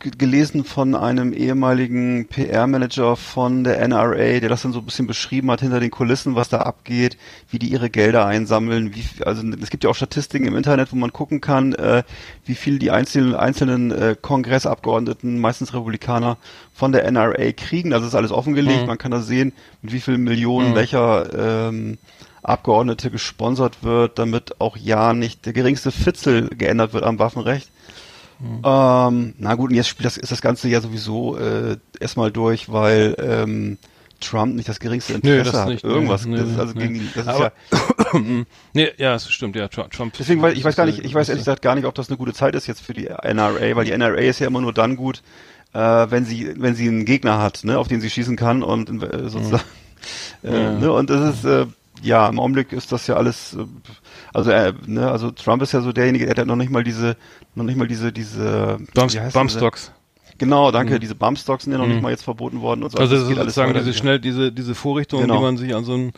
gelesen 0.00 0.64
von 0.64 0.94
einem 0.94 1.32
ehemaligen 1.32 2.26
PR-Manager 2.28 3.16
von 3.16 3.64
der 3.64 3.80
NRA, 3.86 4.38
der 4.38 4.48
das 4.48 4.62
dann 4.62 4.72
so 4.72 4.78
ein 4.78 4.84
bisschen 4.84 5.06
beschrieben 5.06 5.50
hat 5.50 5.60
hinter 5.60 5.80
den 5.80 5.90
Kulissen, 5.90 6.36
was 6.36 6.48
da 6.48 6.58
abgeht, 6.58 7.16
wie 7.50 7.58
die 7.58 7.68
ihre 7.68 7.90
Gelder 7.90 8.26
einsammeln. 8.26 8.94
Wie, 8.94 9.04
also 9.24 9.42
es 9.60 9.70
gibt 9.70 9.84
ja 9.84 9.90
auch 9.90 9.96
Statistiken 9.96 10.46
im 10.46 10.56
Internet, 10.56 10.92
wo 10.92 10.96
man 10.96 11.12
gucken 11.12 11.40
kann, 11.40 11.72
äh, 11.74 12.04
wie 12.44 12.54
viel 12.54 12.78
die 12.78 12.90
einzelnen, 12.90 13.34
einzelnen 13.34 13.90
äh, 13.90 14.16
Kongressabgeordneten, 14.20 15.40
meistens 15.40 15.74
Republikaner, 15.74 16.36
von 16.74 16.92
der 16.92 17.10
NRA 17.10 17.52
kriegen. 17.52 17.92
Also 17.92 18.06
ist 18.06 18.14
alles 18.14 18.30
offengelegt. 18.30 18.80
Hm. 18.80 18.86
Man 18.86 18.98
kann 18.98 19.10
da 19.10 19.20
sehen, 19.20 19.52
mit 19.82 19.92
wie 19.92 20.00
vielen 20.00 20.22
Millionen 20.22 20.68
hm. 20.68 20.74
welcher 20.76 21.68
ähm, 21.68 21.98
Abgeordnete 22.42 23.10
gesponsert 23.10 23.82
wird, 23.82 24.18
damit 24.18 24.60
auch 24.60 24.76
ja 24.76 25.12
nicht 25.12 25.46
der 25.46 25.52
geringste 25.52 25.90
Fitzel 25.90 26.48
geändert 26.48 26.92
wird 26.92 27.04
am 27.04 27.18
Waffenrecht. 27.18 27.70
Mhm. 28.40 28.62
Ähm, 28.64 29.34
na 29.38 29.54
gut, 29.54 29.70
und 29.70 29.76
jetzt 29.76 29.88
spielt 29.88 30.06
das, 30.06 30.16
ist 30.16 30.30
das 30.30 30.40
Ganze 30.40 30.68
ja 30.68 30.80
sowieso 30.80 31.36
äh, 31.36 31.76
erstmal 31.98 32.30
durch, 32.30 32.70
weil 32.72 33.16
ähm, 33.18 33.78
Trump 34.20 34.54
nicht 34.54 34.68
das 34.68 34.80
geringste 34.80 35.14
Interesse 35.14 35.50
nee, 35.50 35.56
hat. 35.56 35.68
Nicht, 35.68 35.84
Irgendwas. 35.84 36.26
Nee, 36.26 36.36
das 36.36 36.48
ist 36.48 36.58
also 36.58 36.74
nee. 36.74 36.86
gegen 36.86 37.12
das 37.14 37.26
Aber, 37.26 37.52
ist 37.70 38.12
ja. 38.12 38.20
nee, 38.74 38.88
ja, 38.96 39.12
das 39.12 39.30
stimmt, 39.30 39.56
ja, 39.56 39.68
Trump. 39.68 40.14
Deswegen 40.18 40.42
weiß 40.42 40.56
ich 40.56 40.64
weiß 40.64 40.76
gar 40.76 40.86
nicht, 40.86 41.04
ich 41.04 41.14
weiß 41.14 41.28
ehrlich 41.28 41.42
gesagt 41.42 41.62
gar 41.62 41.74
nicht, 41.74 41.84
ob 41.84 41.94
das 41.94 42.08
eine 42.08 42.16
gute 42.16 42.32
Zeit 42.32 42.54
ist 42.54 42.66
jetzt 42.66 42.80
für 42.80 42.94
die 42.94 43.06
NRA, 43.06 43.76
weil 43.76 43.84
die 43.84 43.92
NRA 43.92 44.18
ist 44.18 44.38
ja 44.38 44.46
immer 44.46 44.60
nur 44.60 44.72
dann 44.72 44.96
gut, 44.96 45.22
äh, 45.72 45.78
wenn 45.78 46.24
sie, 46.24 46.54
wenn 46.56 46.74
sie 46.74 46.88
einen 46.88 47.04
Gegner 47.04 47.40
hat, 47.40 47.64
ne, 47.64 47.78
auf 47.78 47.88
den 47.88 48.00
sie 48.00 48.10
schießen 48.10 48.36
kann 48.36 48.62
und 48.62 49.02
äh, 49.02 49.28
sozusagen. 49.28 49.62
Mhm. 49.62 49.68
Äh, 50.44 50.78
ne, 50.78 50.92
und 50.92 51.10
das 51.10 51.34
ist, 51.34 51.44
äh, 51.44 51.66
ja, 52.02 52.28
im 52.28 52.38
Augenblick 52.38 52.72
ist 52.72 52.92
das 52.92 53.06
ja 53.06 53.16
alles, 53.16 53.54
äh, 53.54 53.64
also 54.32 54.50
äh, 54.50 54.72
ne, 54.86 55.10
also 55.10 55.30
Trump 55.30 55.62
ist 55.62 55.72
ja 55.72 55.80
so 55.80 55.92
derjenige, 55.92 56.26
der 56.26 56.42
hat 56.42 56.46
noch 56.46 56.56
nicht 56.56 56.70
mal 56.70 56.84
diese, 56.84 57.16
noch 57.54 57.64
nicht 57.64 57.76
mal 57.76 57.88
diese, 57.88 58.12
diese 58.12 58.78
Bumpstocks. 58.94 59.92
Genau, 60.38 60.70
danke. 60.70 60.94
Mhm. 60.94 61.00
Diese 61.00 61.16
Bumpstocks 61.16 61.64
sind 61.64 61.72
ja 61.72 61.78
noch 61.78 61.86
mhm. 61.86 61.94
nicht 61.94 62.02
mal 62.02 62.10
jetzt 62.10 62.22
verboten 62.22 62.60
worden 62.60 62.84
und 62.84 62.92
so. 62.92 62.98
Also, 62.98 63.16
also 63.16 63.34
sozusagen 63.34 63.74
diese 63.74 63.92
schnell 63.92 64.20
diese 64.20 64.52
diese 64.52 64.74
Vorrichtung, 64.74 65.22
genau. 65.22 65.36
die 65.36 65.42
man 65.42 65.56
sich 65.56 65.74
an 65.74 65.84
so 65.84 65.94
ein 65.94 66.12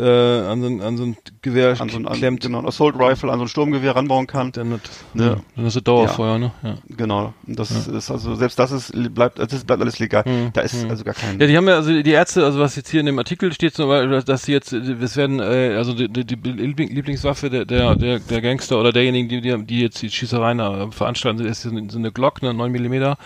äh, 0.00 0.46
an 0.46 0.60
so 0.60 0.66
ein 0.66 0.80
an 0.80 0.96
so 0.96 1.04
ein 1.04 1.16
Gewehr 1.42 1.80
an 1.80 1.88
so 1.88 1.98
ein, 1.98 2.06
klemmt, 2.06 2.42
genau, 2.42 2.58
ein 2.58 2.66
Assault 2.66 2.96
Rifle, 2.98 3.30
an 3.30 3.38
so 3.38 3.44
ein 3.44 3.48
Sturmgewehr 3.48 3.94
ranbauen 3.94 4.26
kann. 4.26 4.52
Dann, 4.52 4.72
hat, 4.72 4.80
ne? 5.14 5.40
dann 5.56 5.66
ist 5.66 5.76
es 5.76 5.84
Dauerfeuer, 5.84 6.32
ja. 6.32 6.38
ne? 6.38 6.52
Ja. 6.62 6.74
Genau. 6.88 7.34
Das 7.46 7.86
ja. 7.86 7.96
ist 7.96 8.10
also 8.10 8.34
selbst 8.34 8.58
das 8.58 8.72
ist 8.72 8.92
bleibt 9.14 9.38
das 9.38 9.64
bleibt 9.64 9.82
alles 9.82 9.98
legal. 9.98 10.24
Mhm. 10.26 10.50
Da 10.52 10.62
ist 10.62 10.82
mhm. 10.82 10.90
also 10.90 11.04
gar 11.04 11.14
kein. 11.14 11.38
Ja, 11.38 11.46
die 11.46 11.56
haben 11.56 11.68
ja 11.68 11.76
also 11.76 12.02
die 12.02 12.10
Ärzte, 12.10 12.44
also 12.44 12.58
was 12.58 12.76
jetzt 12.76 12.90
hier 12.90 13.00
in 13.00 13.06
dem 13.06 13.18
Artikel 13.18 13.52
steht, 13.52 13.74
zum 13.74 13.88
Beispiel, 13.88 14.22
dass 14.22 14.44
sie 14.44 14.52
jetzt 14.52 14.72
es 14.72 15.16
werden 15.16 15.40
äh, 15.40 15.74
also 15.76 15.94
die, 15.94 16.08
die, 16.08 16.34
Lieblingswaffe 16.34 17.50
der 17.50 17.64
der 17.64 17.94
der, 17.94 18.18
der 18.18 18.40
Gangster 18.40 18.80
oder 18.80 18.92
derjenigen, 18.92 19.28
die 19.28 19.40
die, 19.40 19.64
die 19.64 19.80
jetzt 19.80 20.02
die 20.02 20.10
Schießereien 20.10 20.92
veranstalten, 20.92 21.44
ist 21.44 21.62
so 21.62 21.70
eine 21.70 22.12
Glock, 22.12 22.42
eine 22.42 22.54
9 22.54 22.72
Millimeter 22.72 23.18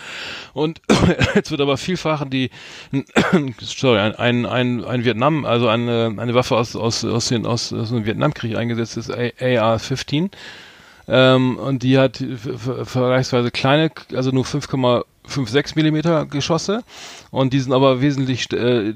und 0.52 0.81
jetzt 1.35 1.50
wird 1.50 1.61
aber 1.61 1.76
vielfach 1.76 2.25
die, 2.28 2.50
sorry, 3.61 3.99
ein, 3.99 4.14
ein, 4.14 4.47
ein, 4.47 4.85
ein 4.85 5.04
Vietnam, 5.04 5.45
also 5.45 5.69
eine, 5.69 6.14
eine 6.16 6.35
Waffe 6.35 6.57
aus, 6.57 6.63
aus, 6.75 7.04
aus, 7.04 7.28
den, 7.28 7.47
aus, 7.47 7.73
aus 7.73 7.90
dem 7.90 8.06
Vietnamkrieg 8.06 8.56
eingesetzt 8.56 8.97
ist, 8.97 9.11
AR-15. 9.11 10.30
Ähm, 11.06 11.59
und 11.59 11.83
die 11.83 11.99
hat 11.99 12.23
vergleichsweise 12.87 13.50
kleine, 13.50 13.90
also 14.14 14.30
nur 14.30 14.44
5,56 15.28 15.73
Millimeter 15.76 16.26
Geschosse 16.26 16.83
und 17.31 17.52
die 17.52 17.61
sind 17.61 17.73
aber 17.73 18.00
wesentlich, 18.00 18.52
äh, 18.52 18.93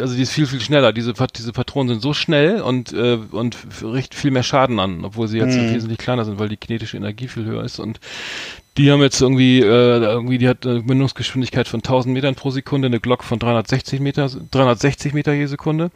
also 0.00 0.14
die 0.14 0.22
ist 0.22 0.32
viel 0.32 0.46
viel 0.46 0.60
schneller. 0.60 0.92
Diese 0.92 1.12
diese 1.36 1.52
Patronen 1.52 1.88
sind 1.88 2.02
so 2.02 2.14
schnell 2.14 2.60
und 2.60 2.92
äh, 2.92 3.18
und 3.30 3.56
richten 3.82 4.16
viel 4.16 4.30
mehr 4.30 4.42
Schaden 4.42 4.78
an, 4.78 5.04
obwohl 5.04 5.28
sie 5.28 5.38
jetzt 5.38 5.56
mhm. 5.56 5.74
wesentlich 5.74 5.98
kleiner 5.98 6.24
sind, 6.24 6.38
weil 6.38 6.48
die 6.48 6.56
kinetische 6.56 6.96
Energie 6.96 7.28
viel 7.28 7.44
höher 7.44 7.64
ist 7.64 7.78
und 7.78 8.00
die 8.76 8.92
haben 8.92 9.00
jetzt 9.00 9.20
irgendwie, 9.22 9.60
äh, 9.60 9.64
irgendwie, 9.64 10.38
die 10.38 10.48
hat 10.48 10.66
eine 10.66 10.80
Mündungsgeschwindigkeit 10.80 11.66
von 11.66 11.78
1000 11.78 12.12
Metern 12.12 12.34
pro 12.34 12.50
Sekunde, 12.50 12.86
eine 12.86 13.00
Glock 13.00 13.24
von 13.24 13.38
360 13.38 14.00
Meter, 14.00 14.28
360 14.50 15.14
Meter 15.14 15.32
je 15.32 15.46
Sekunde. 15.46 15.90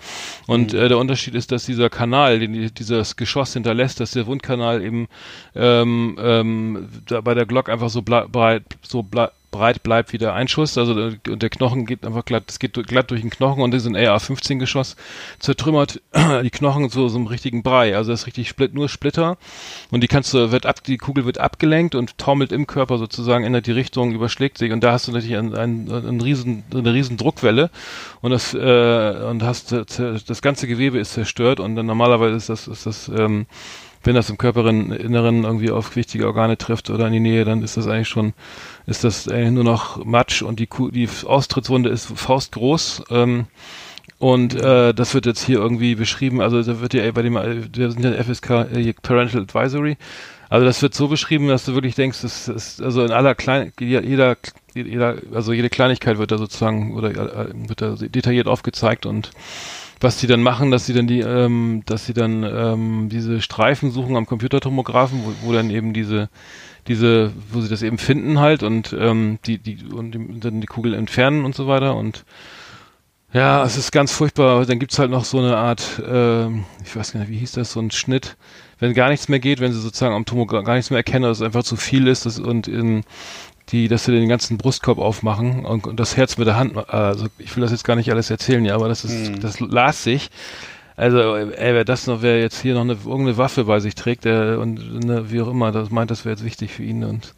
Und 0.47 0.73
mhm. 0.73 0.79
äh, 0.79 0.89
der 0.89 0.99
Unterschied 0.99 1.35
ist, 1.35 1.53
dass 1.53 1.67
dieser 1.67 1.91
Kanal, 1.91 2.39
den 2.39 2.73
dieses 2.75 3.17
Geschoss 3.17 3.53
hinterlässt, 3.53 4.01
dass 4.01 4.13
der 4.13 4.27
Wundkanal 4.27 4.83
eben 4.83 5.09
ähm, 5.55 6.17
ähm, 6.19 6.89
da 7.07 7.21
bei 7.21 7.35
der 7.35 7.45
Glock 7.45 7.69
einfach 7.69 7.91
so 7.91 8.03
breit, 8.03 8.63
so 8.83 9.03
breit 9.03 9.33
bleibt 9.51 10.13
wie 10.13 10.19
der 10.19 10.35
Einschuss. 10.35 10.79
Also 10.79 10.95
der, 10.95 11.37
der 11.37 11.51
Knochen 11.51 11.87
geht 11.87 12.07
einfach 12.07 12.25
glatt, 12.25 12.45
es 12.49 12.59
geht 12.59 12.75
glatt 12.87 13.11
durch 13.11 13.21
den 13.21 13.31
Knochen 13.31 13.63
und 13.63 13.73
das 13.73 13.83
ist 13.83 13.89
ein 13.89 13.97
AR-15-Geschoss 13.97 14.97
zertrümmert. 15.39 16.01
Die 16.43 16.51
Knochen 16.51 16.91
zu 16.91 17.09
so 17.09 17.19
einem 17.19 17.27
richtigen 17.27 17.63
Brei. 17.63 17.97
Also 17.97 18.11
das 18.11 18.21
ist 18.21 18.27
richtig 18.27 18.49
split, 18.49 18.75
nur 18.75 18.89
Splitter. 18.89 19.39
Und 19.91 20.03
die 20.03 20.09
kannst 20.09 20.33
du, 20.35 20.53
wird 20.53 20.67
ab, 20.67 20.83
die 20.85 20.99
Kugel 20.99 21.25
wird 21.25 21.39
abgelenkt 21.39 21.95
und 21.95 22.19
taumelt 22.19 22.53
im 22.53 22.67
Körper 22.67 22.99
sozusagen, 22.99 23.45
ändert 23.45 23.67
die 23.67 23.73
Richtung, 23.73 24.13
überschlägt 24.13 24.59
sich. 24.59 24.73
Und 24.73 24.83
da 24.83 24.93
hast 24.93 25.09
du 25.09 25.13
natürlich 25.13 25.37
einen, 25.37 25.55
einen, 25.55 25.91
einen 25.91 26.21
riesen, 26.21 26.65
eine 26.73 26.93
riesen 26.93 27.17
Druckwelle. 27.17 27.71
Und 28.21 28.31
das 28.31 28.55
äh, 28.55 29.27
und 29.31 29.43
hast 29.43 29.73
das 29.73 30.43
ganze 30.43 30.67
Gewebe 30.67 30.99
ist 30.99 31.13
zerstört. 31.13 31.61
Und 31.61 31.77
dann 31.77 31.87
normalerweise 31.87 32.37
ist 32.37 32.49
das 32.49 32.69
ist 32.69 32.87
das 32.87 33.09
ähm, 33.09 33.47
wenn 34.03 34.15
das 34.15 34.31
im 34.31 34.39
Körperinneren 34.39 35.45
irgendwie 35.45 35.71
auf 35.71 35.97
wichtige 35.97 36.27
Organe 36.27 36.57
trifft 36.57 36.91
oder 36.91 37.07
in 37.07 37.13
die 37.13 37.21
Nähe, 37.21 37.45
dann 37.45 37.63
ist 37.63 37.77
das 37.77 37.87
eigentlich 37.87 38.09
schon, 38.09 38.33
ist 38.87 39.05
das 39.05 39.29
eigentlich 39.29 39.53
nur 39.53 39.65
noch 39.65 40.05
Matsch 40.05 40.43
und 40.43 40.59
die, 40.61 40.69
die 40.93 41.09
Austrittswunde 41.27 41.91
ist 41.91 42.07
faustgroß. 42.07 43.05
Ähm, 43.11 43.47
Und 44.19 44.55
äh, 44.55 44.93
das 44.93 45.15
wird 45.15 45.25
jetzt 45.25 45.43
hier 45.45 45.61
irgendwie 45.61 45.95
beschrieben, 45.95 46.43
also 46.43 46.63
da 46.63 46.81
wird 46.81 46.93
ja 46.93 47.11
bei 47.13 47.23
dem, 47.23 47.37
äh, 47.37 47.63
wir 47.75 47.91
sind 47.91 48.05
ja 48.05 48.13
FSK 48.23 48.51
äh, 48.73 48.93
Parental 49.01 49.43
Advisory, 49.43 49.97
also 50.51 50.67
das 50.67 50.83
wird 50.83 50.95
so 50.95 51.09
beschrieben, 51.09 51.49
dass 51.49 51.65
du 51.65 51.73
wirklich 51.75 51.95
denkst, 51.95 52.21
das 52.23 52.49
ist 52.49 52.83
also 52.83 53.03
in 53.05 53.13
aller 53.13 53.35
klein 53.35 53.73
jeder 53.81 54.37
jeder 54.75 55.17
also 55.33 55.53
jede 55.55 55.71
Kleinigkeit 55.71 56.19
wird 56.19 56.33
da 56.33 56.39
sozusagen 56.39 56.95
oder 56.97 57.11
äh, 57.11 57.49
wird 57.69 57.81
da 57.81 57.95
detailliert 57.97 58.47
aufgezeigt 58.47 59.07
und 59.07 59.31
was 60.01 60.17
die 60.17 60.27
dann 60.27 60.43
machen, 60.43 60.71
dass 60.71 60.87
sie 60.87 60.95
dann 60.95 61.07
die, 61.07 61.21
ähm, 61.21 61.83
dass 61.87 62.07
sie 62.07 62.15
dann 62.15 62.43
ähm, 62.43 63.09
diese 63.11 63.41
Streifen 63.41 63.91
suchen 63.91 64.17
am 64.17 64.27
Computertomographen, 64.27 65.21
wo, 65.25 65.49
wo 65.49 65.53
dann 65.53 65.71
eben 65.71 65.93
diese 65.93 66.29
diese, 66.89 67.33
wo 67.53 67.61
sie 67.61 67.69
das 67.69 67.83
eben 67.83 67.99
finden 67.99 68.41
halt 68.41 68.63
und 68.63 68.97
ähm, 68.99 69.39
die 69.45 69.59
die 69.59 69.79
und 69.93 70.17
dann 70.43 70.61
die 70.61 70.67
Kugel 70.67 70.95
entfernen 70.95 71.45
und 71.45 71.55
so 71.55 71.67
weiter 71.67 71.95
und 71.95 72.25
ja, 73.33 73.63
es 73.65 73.77
ist 73.77 73.93
ganz 73.93 74.13
furchtbar. 74.13 74.67
Dann 74.67 74.81
gibt's 74.81 74.99
halt 74.99 75.11
noch 75.11 75.25
so 75.25 75.39
eine 75.39 75.57
Art, 75.57 76.01
äh, 76.01 76.49
ich 76.83 76.97
weiß 76.97 77.13
gar 77.13 77.21
nicht, 77.21 77.31
wie 77.31 77.39
hieß 77.39 77.53
das, 77.53 77.73
so 77.73 77.81
ein 77.81 77.93
Schnitt, 77.93 78.37
wenn 78.81 78.93
gar 78.93 79.09
nichts 79.09 79.29
mehr 79.29 79.39
geht, 79.39 79.61
wenn 79.61 79.73
sie 79.73 79.81
sozusagen 79.81 80.15
am 80.15 80.25
Tomogramm 80.25 80.65
gar 80.65 80.75
nichts 80.75 80.91
mehr 80.91 80.99
erkennen, 80.99 81.23
dass 81.23 81.39
es 81.39 81.43
einfach 81.43 81.63
zu 81.63 81.77
viel 81.77 82.09
ist 82.09 82.27
das, 82.27 82.41
und 82.41 82.67
in 82.67 83.05
die, 83.73 83.89
dass 83.89 84.05
sie 84.05 84.13
den 84.13 84.29
ganzen 84.29 84.59
Brustkorb 84.59 84.99
aufmachen 84.99 85.65
und, 85.65 85.87
und 85.87 85.99
das 85.99 86.17
Herz 86.17 86.37
mit 86.37 86.47
der 86.47 86.57
Hand, 86.57 86.77
also 86.89 87.27
ich 87.39 87.55
will 87.57 87.63
das 87.63 87.71
jetzt 87.71 87.85
gar 87.85 87.97
nicht 87.97 88.11
alles 88.11 88.31
erzählen, 88.31 88.65
ja, 88.65 88.75
aber 88.75 88.89
das 88.89 89.05
ist, 89.05 89.29
hm. 89.29 89.41
das 89.41 89.61
las 89.61 90.05
sich. 90.05 90.31
Also, 90.97 91.35
ey, 91.37 91.75
wer 91.75 91.85
das 91.85 92.07
noch, 92.07 92.21
wer 92.21 92.41
jetzt 92.41 92.61
hier 92.61 92.75
noch 92.75 92.83
eine, 92.83 92.93
irgendeine 92.93 93.39
Waffe 93.39 93.65
bei 93.65 93.81
sich 93.81 93.95
trägt, 93.95 94.27
der, 94.27 94.59
und 94.59 95.03
ne, 95.03 95.31
wie 95.31 95.41
auch 95.41 95.49
immer, 95.49 95.73
das 95.73 95.91
meint, 95.91 96.11
das 96.11 96.25
wäre 96.25 96.35
jetzt 96.35 96.45
wichtig 96.45 96.73
für 96.73 96.83
ihn 96.83 97.05
und 97.05 97.27
äh, 97.27 97.31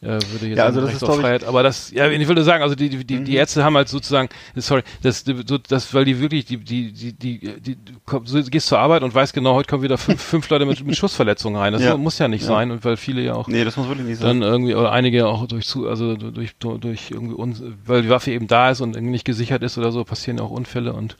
würde 0.00 0.46
jetzt 0.46 0.58
ja, 0.58 0.64
also 0.64 0.80
das 0.80 0.94
ist, 0.94 1.02
auf 1.02 1.18
Freiheit, 1.18 1.44
aber 1.44 1.62
das, 1.62 1.90
ja, 1.90 2.08
ich 2.08 2.28
würde 2.28 2.44
sagen, 2.44 2.62
also 2.62 2.76
die, 2.76 2.88
die, 2.88 3.04
die, 3.04 3.16
mhm. 3.16 3.24
die 3.24 3.34
Ärzte 3.34 3.64
haben 3.64 3.76
halt 3.76 3.88
sozusagen, 3.88 4.28
sorry, 4.54 4.82
das, 5.02 5.24
so, 5.24 5.58
das, 5.58 5.92
weil 5.92 6.04
die 6.04 6.20
wirklich, 6.20 6.44
die, 6.44 6.56
die, 6.56 6.92
die, 6.92 7.12
die, 7.12 7.60
die, 7.60 7.76
du 7.76 8.42
gehst 8.44 8.68
zur 8.68 8.78
Arbeit 8.78 9.02
und 9.02 9.12
weißt 9.12 9.32
genau, 9.32 9.54
heute 9.54 9.68
kommen 9.68 9.82
wieder 9.82 9.98
fünf, 9.98 10.22
fünf 10.22 10.48
Leute 10.50 10.66
mit, 10.66 10.84
mit 10.84 10.96
Schussverletzungen 10.96 11.60
rein. 11.60 11.72
Das 11.72 11.82
ja. 11.82 11.96
muss 11.96 12.18
ja 12.18 12.28
nicht 12.28 12.42
ja. 12.42 12.48
sein 12.48 12.70
und 12.70 12.84
weil 12.84 12.96
viele 12.96 13.22
ja 13.22 13.34
auch, 13.34 13.48
nee, 13.48 13.64
das 13.64 13.76
muss 13.76 13.88
wirklich 13.88 14.06
nicht 14.06 14.20
sein. 14.20 14.40
Dann 14.40 14.48
irgendwie, 14.48 14.74
oder 14.74 14.92
einige 14.92 15.26
auch 15.26 15.46
durch 15.48 15.66
zu, 15.66 15.88
also 15.88 16.14
durch, 16.14 16.54
durch 16.56 17.10
irgendwie, 17.10 17.34
uns, 17.34 17.62
weil 17.84 18.02
die 18.02 18.08
Waffe 18.08 18.30
eben 18.30 18.46
da 18.46 18.70
ist 18.70 18.80
und 18.80 18.94
irgendwie 18.94 19.12
nicht 19.12 19.24
gesichert 19.24 19.62
ist 19.62 19.78
oder 19.78 19.90
so, 19.90 20.04
passieren 20.04 20.38
ja 20.38 20.44
auch 20.44 20.50
Unfälle 20.50 20.92
und, 20.92 21.16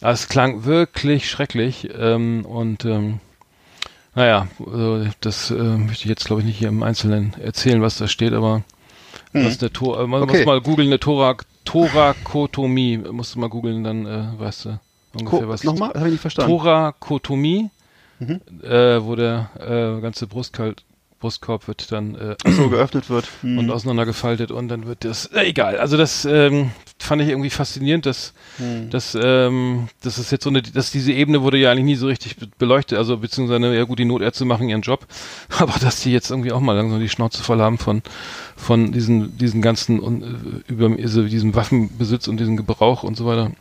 es 0.00 0.28
klang 0.28 0.64
wirklich 0.64 1.28
schrecklich, 1.28 1.88
ähm, 1.98 2.46
und, 2.46 2.84
ähm, 2.84 3.20
naja, 4.14 4.48
also 4.58 5.06
das 5.20 5.50
äh, 5.50 5.54
möchte 5.54 6.04
ich 6.04 6.10
jetzt 6.10 6.24
glaube 6.24 6.42
ich 6.42 6.46
nicht 6.46 6.58
hier 6.58 6.68
im 6.68 6.82
Einzelnen 6.82 7.34
erzählen, 7.40 7.82
was 7.82 7.98
da 7.98 8.08
steht, 8.08 8.32
aber 8.32 8.62
hm. 9.32 9.46
ist 9.46 9.62
eine 9.62 9.72
Tor, 9.72 10.00
äh, 10.00 10.06
man 10.06 10.22
okay. 10.22 10.38
muss 10.38 10.46
mal 10.46 10.60
googeln, 10.60 10.88
eine 10.88 11.00
Thorak 11.00 11.44
Thorakotomie, 11.64 12.98
musst 12.98 13.34
du 13.34 13.40
mal 13.40 13.48
googeln, 13.48 13.84
dann 13.84 14.06
äh, 14.06 14.38
weißt 14.38 14.64
du 14.64 14.80
ungefähr 15.12 15.40
Ko 15.40 15.48
was. 15.48 15.64
Nochmal, 15.64 15.90
habe 15.90 16.06
ich 16.06 16.12
nicht 16.12 16.20
verstanden. 16.20 16.50
Thorakotomie, 16.50 17.70
mhm. 18.18 18.40
äh, 18.62 19.04
wo 19.04 19.14
der 19.16 19.50
äh, 19.58 20.00
ganze 20.00 20.26
Brustkalt 20.26 20.84
Brustkorb 21.20 21.66
wird 21.66 21.90
dann 21.90 22.14
äh, 22.14 22.36
so 22.46 22.68
geöffnet 22.70 23.10
wird 23.10 23.28
hm. 23.40 23.58
und 23.58 23.70
auseinandergefaltet 23.70 24.50
und 24.50 24.68
dann 24.68 24.86
wird 24.86 25.04
das 25.04 25.26
äh, 25.26 25.46
egal. 25.46 25.78
Also 25.78 25.96
das 25.96 26.24
ähm, 26.24 26.70
fand 27.00 27.22
ich 27.22 27.28
irgendwie 27.28 27.50
faszinierend, 27.50 28.06
dass 28.06 28.32
hm. 28.56 28.90
dass 28.90 29.16
ähm, 29.20 29.88
das 30.02 30.18
ist 30.18 30.32
jetzt 30.32 30.44
so 30.44 30.50
eine, 30.50 30.62
dass 30.62 30.90
diese 30.90 31.12
Ebene 31.12 31.42
wurde 31.42 31.58
ja 31.58 31.70
eigentlich 31.70 31.84
nie 31.84 31.94
so 31.94 32.06
richtig 32.06 32.36
beleuchtet. 32.58 32.98
Also 32.98 33.18
beziehungsweise 33.18 33.74
ja 33.74 33.84
gut, 33.84 33.98
die 33.98 34.04
Notärzte 34.04 34.44
machen 34.44 34.68
ihren 34.68 34.82
Job, 34.82 35.06
aber 35.58 35.74
dass 35.80 36.00
die 36.00 36.12
jetzt 36.12 36.30
irgendwie 36.30 36.52
auch 36.52 36.60
mal 36.60 36.74
langsam 36.74 37.00
die 37.00 37.08
Schnauze 37.08 37.42
voll 37.42 37.60
haben 37.60 37.78
von 37.78 38.02
von 38.56 38.92
diesen 38.92 39.38
diesen 39.38 39.62
ganzen 39.62 40.22
äh, 40.22 40.72
über 40.72 40.90
also 41.00 41.22
diesem 41.22 41.54
Waffenbesitz 41.54 42.28
und 42.28 42.38
diesen 42.38 42.56
Gebrauch 42.56 43.02
und 43.02 43.16
so 43.16 43.26
weiter. 43.26 43.52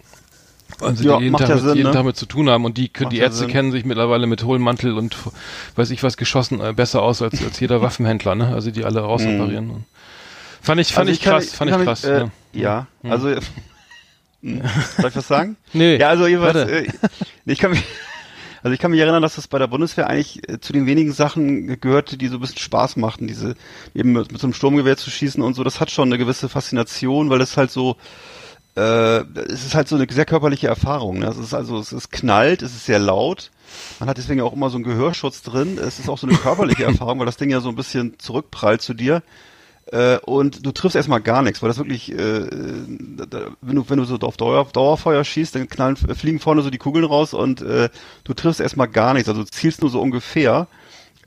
Also 0.82 1.01
die 1.01 1.10
ja, 1.10 1.20
jeden, 1.20 1.36
Tag, 1.36 1.50
ja 1.50 1.58
Sinn, 1.58 1.75
jeden 1.75 1.88
ne? 1.88 1.94
Tag 1.94 2.06
mit 2.06 2.17
zu 2.17 2.25
tun 2.25 2.50
haben 2.50 2.65
und 2.65 2.77
die, 2.77 2.91
macht 3.00 3.12
die 3.12 3.20
Ärzte 3.20 3.46
ja 3.46 3.50
kennen 3.50 3.72
sich 3.72 3.86
mittlerweile 3.86 4.27
mit 4.27 4.44
Hohlmantel 4.44 4.98
und 4.98 5.15
weiß 5.75 5.89
ich 5.91 6.03
was 6.03 6.17
geschossen 6.17 6.60
äh, 6.62 6.74
besser 6.74 7.01
aus 7.01 7.22
als, 7.22 7.44
als 7.44 7.60
jeder 7.60 7.82
Waffenhändler, 7.82 8.36
ne? 8.36 8.48
Also 8.50 8.70
die 8.70 8.84
alle 8.84 9.00
rausoperieren. 9.00 9.86
Fand 10.67 10.81
ich, 10.81 10.91
fand 10.91 11.07
also 11.07 11.17
ich, 11.17 11.21
krass, 11.21 11.45
ich, 11.45 11.51
fand 11.51 11.71
ich 11.71 11.77
krass. 11.77 12.03
Ich, 12.03 12.09
äh, 12.09 12.19
ja, 12.19 12.27
ja 12.53 12.88
mhm. 13.01 13.12
also 13.12 13.29
hm, 14.41 14.62
soll 14.97 15.09
ich 15.09 15.15
was 15.15 15.27
sagen? 15.27 15.55
nee. 15.74 15.95
Ja, 15.95 16.09
also 16.09 16.27
jeweils, 16.27 16.69
äh, 16.69 16.88
ich 17.45 17.57
kann 17.57 17.71
mich 17.71 17.83
also 18.63 18.74
ich 18.74 18.79
kann 18.81 18.91
mich 18.91 19.00
erinnern, 19.00 19.21
dass 19.21 19.36
das 19.36 19.47
bei 19.47 19.59
der 19.59 19.67
Bundeswehr 19.67 20.07
eigentlich 20.07 20.50
äh, 20.50 20.59
zu 20.59 20.74
den 20.74 20.86
wenigen 20.86 21.13
Sachen 21.13 21.79
gehörte, 21.79 22.17
die 22.17 22.27
so 22.27 22.36
ein 22.36 22.41
bisschen 22.41 22.57
Spaß 22.57 22.97
machten, 22.97 23.27
diese 23.27 23.55
eben 23.95 24.12
mit, 24.12 24.29
mit 24.29 24.41
so 24.41 24.47
einem 24.47 24.53
Sturmgewehr 24.53 24.97
zu 24.97 25.09
schießen 25.09 25.41
und 25.41 25.53
so, 25.53 25.63
das 25.63 25.79
hat 25.79 25.89
schon 25.89 26.09
eine 26.09 26.17
gewisse 26.17 26.50
Faszination, 26.50 27.29
weil 27.29 27.39
das 27.39 27.55
halt 27.55 27.71
so 27.71 27.95
äh, 28.75 29.21
es 29.47 29.65
ist 29.65 29.74
halt 29.74 29.88
so 29.88 29.95
eine 29.95 30.05
sehr 30.12 30.25
körperliche 30.25 30.67
Erfahrung. 30.67 31.19
Ne? 31.19 31.27
Es 31.27 31.38
ist 31.38 31.53
also, 31.53 31.79
es 31.79 31.93
ist 31.93 32.12
knallt, 32.12 32.62
es 32.62 32.75
ist 32.75 32.86
sehr 32.86 33.00
laut. 33.00 33.51
Man 34.00 34.09
hat 34.09 34.17
deswegen 34.17 34.41
auch 34.41 34.53
immer 34.53 34.69
so 34.69 34.75
einen 34.75 34.83
Gehörschutz 34.83 35.43
drin. 35.43 35.77
Es 35.77 35.97
ist 35.97 36.09
auch 36.09 36.17
so 36.17 36.27
eine 36.27 36.38
körperliche 36.38 36.83
Erfahrung, 36.83 37.19
weil 37.19 37.25
das 37.25 37.38
Ding 37.38 37.50
ja 37.50 37.62
so 37.62 37.69
ein 37.69 37.75
bisschen 37.75 38.19
zurückprallt 38.19 38.81
zu 38.81 38.93
dir. 38.93 39.24
Äh, 39.91 40.17
und 40.25 40.65
du 40.65 40.72
triffst 40.72 40.96
erstmal 40.96 41.22
gar 41.22 41.41
nichts, 41.41 41.62
weil 41.62 41.70
das 41.70 41.77
wirklich, 41.77 42.12
äh, 42.12 42.48
da, 43.29 43.39
wenn 43.62 43.75
du 43.75 43.89
wenn 43.89 43.98
du 43.98 44.03
so 44.03 44.17
auf 44.17 44.36
Dauer, 44.36 44.67
Dauerfeuer 44.72 45.24
schießt, 45.24 45.56
dann 45.56 45.70
knallen, 45.70 45.96
fliegen 45.96 46.39
vorne 46.39 46.62
so 46.62 46.70
die 46.70 46.77
Kugeln 46.77 47.06
raus 47.06 47.34
und 47.34 47.62
äh, 47.62 47.89
du 48.24 48.34
triffst 48.34 48.60
erstmal 48.60 48.89
gar 48.89 49.13
nichts. 49.13 49.29
Also 49.29 49.44
du 49.44 49.50
zielst 49.50 49.82
nur 49.82 49.89
so 49.89 50.01
ungefähr. 50.01 50.67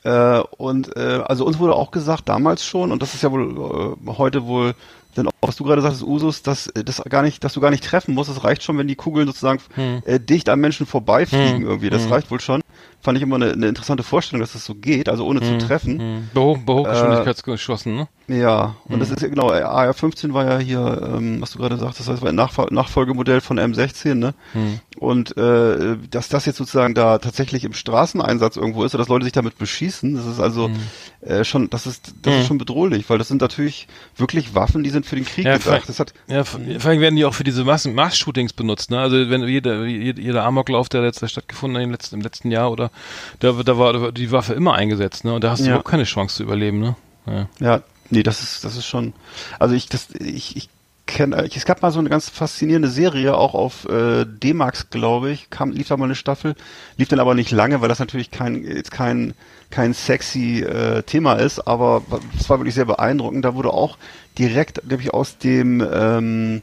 Äh, 0.03 0.41
und 0.57 0.97
äh, 0.97 1.23
also 1.27 1.45
uns 1.45 1.59
wurde 1.59 1.75
auch 1.75 1.91
gesagt 1.91 2.29
damals 2.29 2.65
schon, 2.65 2.93
und 2.93 3.03
das 3.03 3.15
ist 3.15 3.23
ja 3.23 3.31
wohl 3.31 3.97
äh, 4.07 4.11
heute 4.13 4.47
wohl 4.47 4.75
denn 5.17 5.27
auch, 5.27 5.33
was 5.41 5.57
du 5.57 5.65
gerade 5.65 5.83
sagst, 5.83 6.03
Usus, 6.03 6.43
dass 6.43 6.69
äh, 6.69 6.85
das 6.85 7.03
gar 7.09 7.23
nicht, 7.23 7.43
dass 7.43 7.55
du 7.55 7.61
gar 7.61 7.71
nicht 7.71 7.85
treffen 7.85 8.15
musst. 8.15 8.31
Das 8.31 8.45
reicht 8.45 8.63
schon, 8.63 8.79
wenn 8.79 8.89
die 8.89 8.95
Kugeln 8.95 9.27
sozusagen 9.27 9.61
hm. 9.75 10.03
äh, 10.05 10.21
dicht 10.21 10.49
am 10.49 10.61
Menschen 10.61 10.87
vorbeifliegen 10.87 11.63
hm. 11.63 11.67
irgendwie. 11.67 11.91
Das 11.91 12.05
hm. 12.05 12.13
reicht 12.13 12.31
wohl 12.31 12.41
schon 12.41 12.63
fand 13.01 13.17
ich 13.17 13.23
immer 13.23 13.37
eine, 13.37 13.53
eine 13.53 13.69
interessante 13.69 14.03
Vorstellung, 14.03 14.41
dass 14.41 14.53
das 14.53 14.65
so 14.65 14.75
geht, 14.75 15.09
also 15.09 15.27
ohne 15.27 15.41
hm, 15.41 15.61
zu 15.61 15.67
treffen. 15.67 15.99
Hm. 15.99 16.29
Behoch, 16.35 16.59
Behochgeschwindigkeitsgeschossen, 16.59 17.97
ne? 17.97 18.09
Ja, 18.29 18.77
und 18.85 18.95
hm. 18.95 19.01
das 19.01 19.11
ist 19.11 19.23
ja 19.23 19.29
genau, 19.29 19.51
AR-15 19.51 20.33
war 20.35 20.45
ja 20.45 20.59
hier, 20.59 21.11
ähm, 21.15 21.41
was 21.41 21.53
du 21.53 21.59
gerade 21.59 21.77
sagst, 21.79 22.01
das 22.01 22.09
heißt, 22.09 22.23
war 22.23 22.29
ein 22.29 22.35
Nachfol 22.35 22.69
Nachfolgemodell 22.71 23.41
von 23.41 23.59
M16, 23.59 24.15
ne? 24.15 24.35
Hm. 24.53 24.81
Und 25.01 25.35
äh, 25.39 25.97
dass 26.11 26.29
das 26.29 26.45
jetzt 26.45 26.59
sozusagen 26.59 26.93
da 26.93 27.17
tatsächlich 27.17 27.65
im 27.65 27.73
Straßeneinsatz 27.73 28.57
irgendwo 28.57 28.85
ist, 28.85 28.95
oder 28.95 29.01
dass 29.01 29.09
Leute 29.09 29.25
sich 29.25 29.33
damit 29.33 29.57
beschießen, 29.57 30.15
das 30.15 30.27
ist 30.27 30.41
also 30.41 30.69
hm. 30.69 30.77
äh, 31.23 31.43
schon, 31.43 31.71
das 31.71 31.87
ist, 31.87 32.13
das 32.21 32.35
ist 32.35 32.41
hm. 32.41 32.47
schon 32.47 32.59
bedrohlich, 32.59 33.09
weil 33.09 33.17
das 33.17 33.29
sind 33.29 33.41
natürlich 33.41 33.89
wirklich 34.17 34.55
Waffen, 34.55 34.83
die 34.83 34.91
sind 34.91 35.07
für 35.07 35.17
den 35.17 35.25
Krieg 35.25 35.47
ja, 35.47 35.57
gedacht. 35.57 35.89
Das 35.89 36.01
hat, 36.01 36.13
ja, 36.29 36.45
vor 36.45 36.61
allem 36.61 37.01
werden 37.01 37.17
die 37.17 37.25
auch 37.25 37.33
für 37.33 37.45
diese 37.45 37.65
Massen, 37.65 37.95
Mass-Shootings 37.95 38.53
benutzt, 38.53 38.91
ne? 38.91 39.01
Also 39.01 39.31
wenn 39.31 39.43
jeder, 39.49 39.87
jeder 39.87 40.45
Amoklauf, 40.45 40.91
der 40.91 41.03
jetzt 41.03 41.27
stattgefunden 41.27 41.79
hat 41.79 41.85
im 41.85 41.93
letzten, 41.93 42.17
im 42.17 42.21
letzten 42.21 42.51
Jahr 42.51 42.71
oder 42.71 42.91
da, 43.39 43.53
da 43.53 43.79
war 43.79 44.13
die 44.13 44.31
Waffe 44.31 44.53
immer 44.53 44.75
eingesetzt, 44.75 45.25
ne? 45.25 45.33
Und 45.33 45.45
da 45.45 45.53
hast 45.53 45.61
du 45.61 45.65
ja. 45.65 45.71
überhaupt 45.71 45.89
keine 45.89 46.05
Chance 46.05 46.37
zu 46.37 46.43
überleben, 46.43 46.79
ne? 46.79 46.97
Ja. 47.27 47.49
ja, 47.59 47.83
nee, 48.11 48.23
das 48.23 48.43
ist, 48.43 48.65
das 48.65 48.77
ist 48.77 48.85
schon. 48.85 49.15
Also 49.59 49.75
ich, 49.75 49.89
das, 49.89 50.11
ich, 50.11 50.59
ich 50.59 50.69
kenne, 51.15 51.49
es 51.55 51.65
gab 51.65 51.83
mal 51.83 51.91
so 51.91 51.99
eine 51.99 52.09
ganz 52.09 52.29
faszinierende 52.29 52.89
Serie, 52.89 53.37
auch 53.37 53.55
auf 53.55 53.89
äh, 53.89 54.25
D-Max, 54.25 54.91
glaube 54.91 55.31
ich, 55.31 55.51
kam, 55.51 55.71
lief 55.73 55.89
da 55.89 55.97
mal 55.97 56.07
eine 56.07 56.15
Staffel, 56.15 56.55
lief 56.97 57.09
dann 57.09 57.21
aber 57.21 57.35
nicht 57.35 57.51
lange, 57.51 57.81
weil 57.81 57.89
das 57.89 57.99
natürlich 57.99 58.31
kein, 58.31 58.65
jetzt 58.65 58.91
kein, 58.91 59.35
kein 59.71 59.93
sexy 59.93 60.63
äh, 60.63 61.03
Thema 61.03 61.35
ist, 61.35 61.67
aber 61.67 62.03
es 62.39 62.49
war 62.49 62.59
wirklich 62.59 62.75
sehr 62.75 62.85
beeindruckend. 62.85 63.45
Da 63.45 63.55
wurde 63.55 63.73
auch 63.73 63.99
direkt, 64.39 64.89
nämlich 64.89 65.13
aus 65.13 65.39
dem, 65.39 65.87
ähm, 65.93 66.63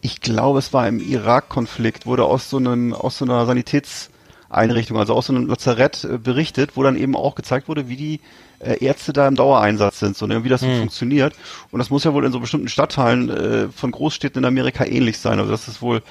ich 0.00 0.20
glaube, 0.20 0.58
es 0.58 0.72
war 0.72 0.86
im 0.86 1.00
Irak-Konflikt, 1.00 2.06
wurde 2.06 2.24
aus 2.24 2.50
so 2.50 2.58
einem, 2.58 2.92
aus 2.92 3.18
so 3.18 3.24
einer 3.24 3.46
Sanitäts 3.46 4.10
Einrichtung, 4.48 4.98
also 4.98 5.14
aus 5.14 5.26
so 5.26 5.34
einem 5.34 5.46
Lazarett 5.46 6.04
äh, 6.04 6.18
berichtet, 6.18 6.76
wo 6.76 6.82
dann 6.82 6.96
eben 6.96 7.16
auch 7.16 7.34
gezeigt 7.34 7.68
wurde, 7.68 7.88
wie 7.88 7.96
die 7.96 8.20
äh, 8.58 8.84
Ärzte 8.84 9.12
da 9.12 9.28
im 9.28 9.34
Dauereinsatz 9.34 9.98
sind, 9.98 10.16
so, 10.16 10.26
ne, 10.26 10.44
wie 10.44 10.48
das 10.48 10.60
so 10.60 10.66
hm. 10.66 10.78
funktioniert. 10.78 11.34
Und 11.70 11.78
das 11.78 11.90
muss 11.90 12.04
ja 12.04 12.12
wohl 12.12 12.24
in 12.24 12.32
so 12.32 12.40
bestimmten 12.40 12.68
Stadtteilen 12.68 13.30
äh, 13.30 13.68
von 13.68 13.90
Großstädten 13.90 14.42
in 14.42 14.46
Amerika 14.46 14.84
ähnlich 14.84 15.18
sein. 15.18 15.38
Also 15.38 15.50
das 15.50 15.68
ist 15.68 15.82
wohl, 15.82 16.02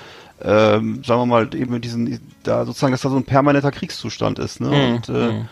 ähm, 0.43 1.03
sagen 1.03 1.21
wir 1.21 1.25
mal, 1.25 1.53
eben 1.55 1.79
diesen, 1.81 2.19
da 2.43 2.65
sozusagen, 2.65 2.91
dass 2.91 3.01
da 3.01 3.09
so 3.09 3.17
ein 3.17 3.23
permanenter 3.23 3.71
Kriegszustand 3.71 4.39
ist. 4.39 4.61
Ne? 4.61 4.69
Hm. 4.69 4.95
Und 4.95 5.09
äh, 5.09 5.29
hm. 5.29 5.47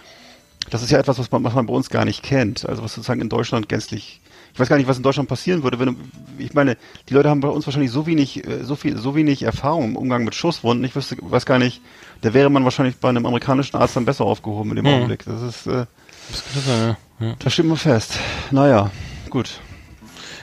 das 0.70 0.84
ist 0.84 0.92
ja 0.92 1.00
etwas, 1.00 1.20
was 1.20 1.32
man, 1.32 1.44
was 1.44 1.54
man 1.54 1.66
bei 1.66 1.74
uns 1.74 1.90
gar 1.90 2.06
nicht 2.06 2.24
kennt. 2.24 2.68
Also 2.68 2.84
was 2.84 2.94
sozusagen 2.94 3.22
in 3.22 3.30
Deutschland 3.30 3.70
gänzlich 3.70 4.22
ich 4.54 4.60
weiß 4.60 4.70
gar 4.70 4.78
nicht, 4.78 4.88
was 4.88 4.98
in 4.98 5.04
Deutschland 5.04 5.28
passieren 5.28 5.64
würde, 5.64 5.80
wenn 5.80 5.96
ich 6.38 6.54
meine, 6.54 6.78
die 7.10 7.16
Leute 7.16 7.30
haben 7.30 7.42
bei 7.42 7.48
uns 7.48 7.66
wahrscheinlich 7.66 7.92
so 7.92 8.06
wenig, 8.06 8.48
äh, 8.48 8.64
so 8.64 8.76
viel, 8.76 8.98
so 8.98 9.16
wenig 9.16 9.44
Erfahrung 9.44 9.86
im 9.86 9.96
Umgang 9.96 10.24
mit 10.24 10.36
Schusswunden. 10.36 10.86
Ich 10.86 10.96
wüsste, 10.96 11.18
weiß 11.20 11.46
gar 11.46 11.58
nicht, 11.58 11.82
da 12.22 12.34
wäre 12.34 12.52
man 12.52 12.64
wahrscheinlich 12.64 12.98
bei 12.98 13.10
einem 13.10 13.26
amerikanischen 13.26 13.78
Arzt 13.78 13.96
dann 13.96 14.06
besser 14.06 14.26
aufgehoben 14.26 14.70
in 14.72 14.76
dem 14.76 14.86
mhm. 14.86 14.94
Augenblick. 14.94 15.26
Das 15.26 15.42
ist, 15.42 15.68
äh, 15.68 15.86
das, 16.32 16.66
sein, 16.66 16.98
ja. 17.20 17.28
Ja. 17.28 17.36
das 17.40 17.54
steht 17.54 17.66
mal 17.66 17.76
fest. 17.78 18.18
Naja, 18.52 18.92
gut. 19.30 19.60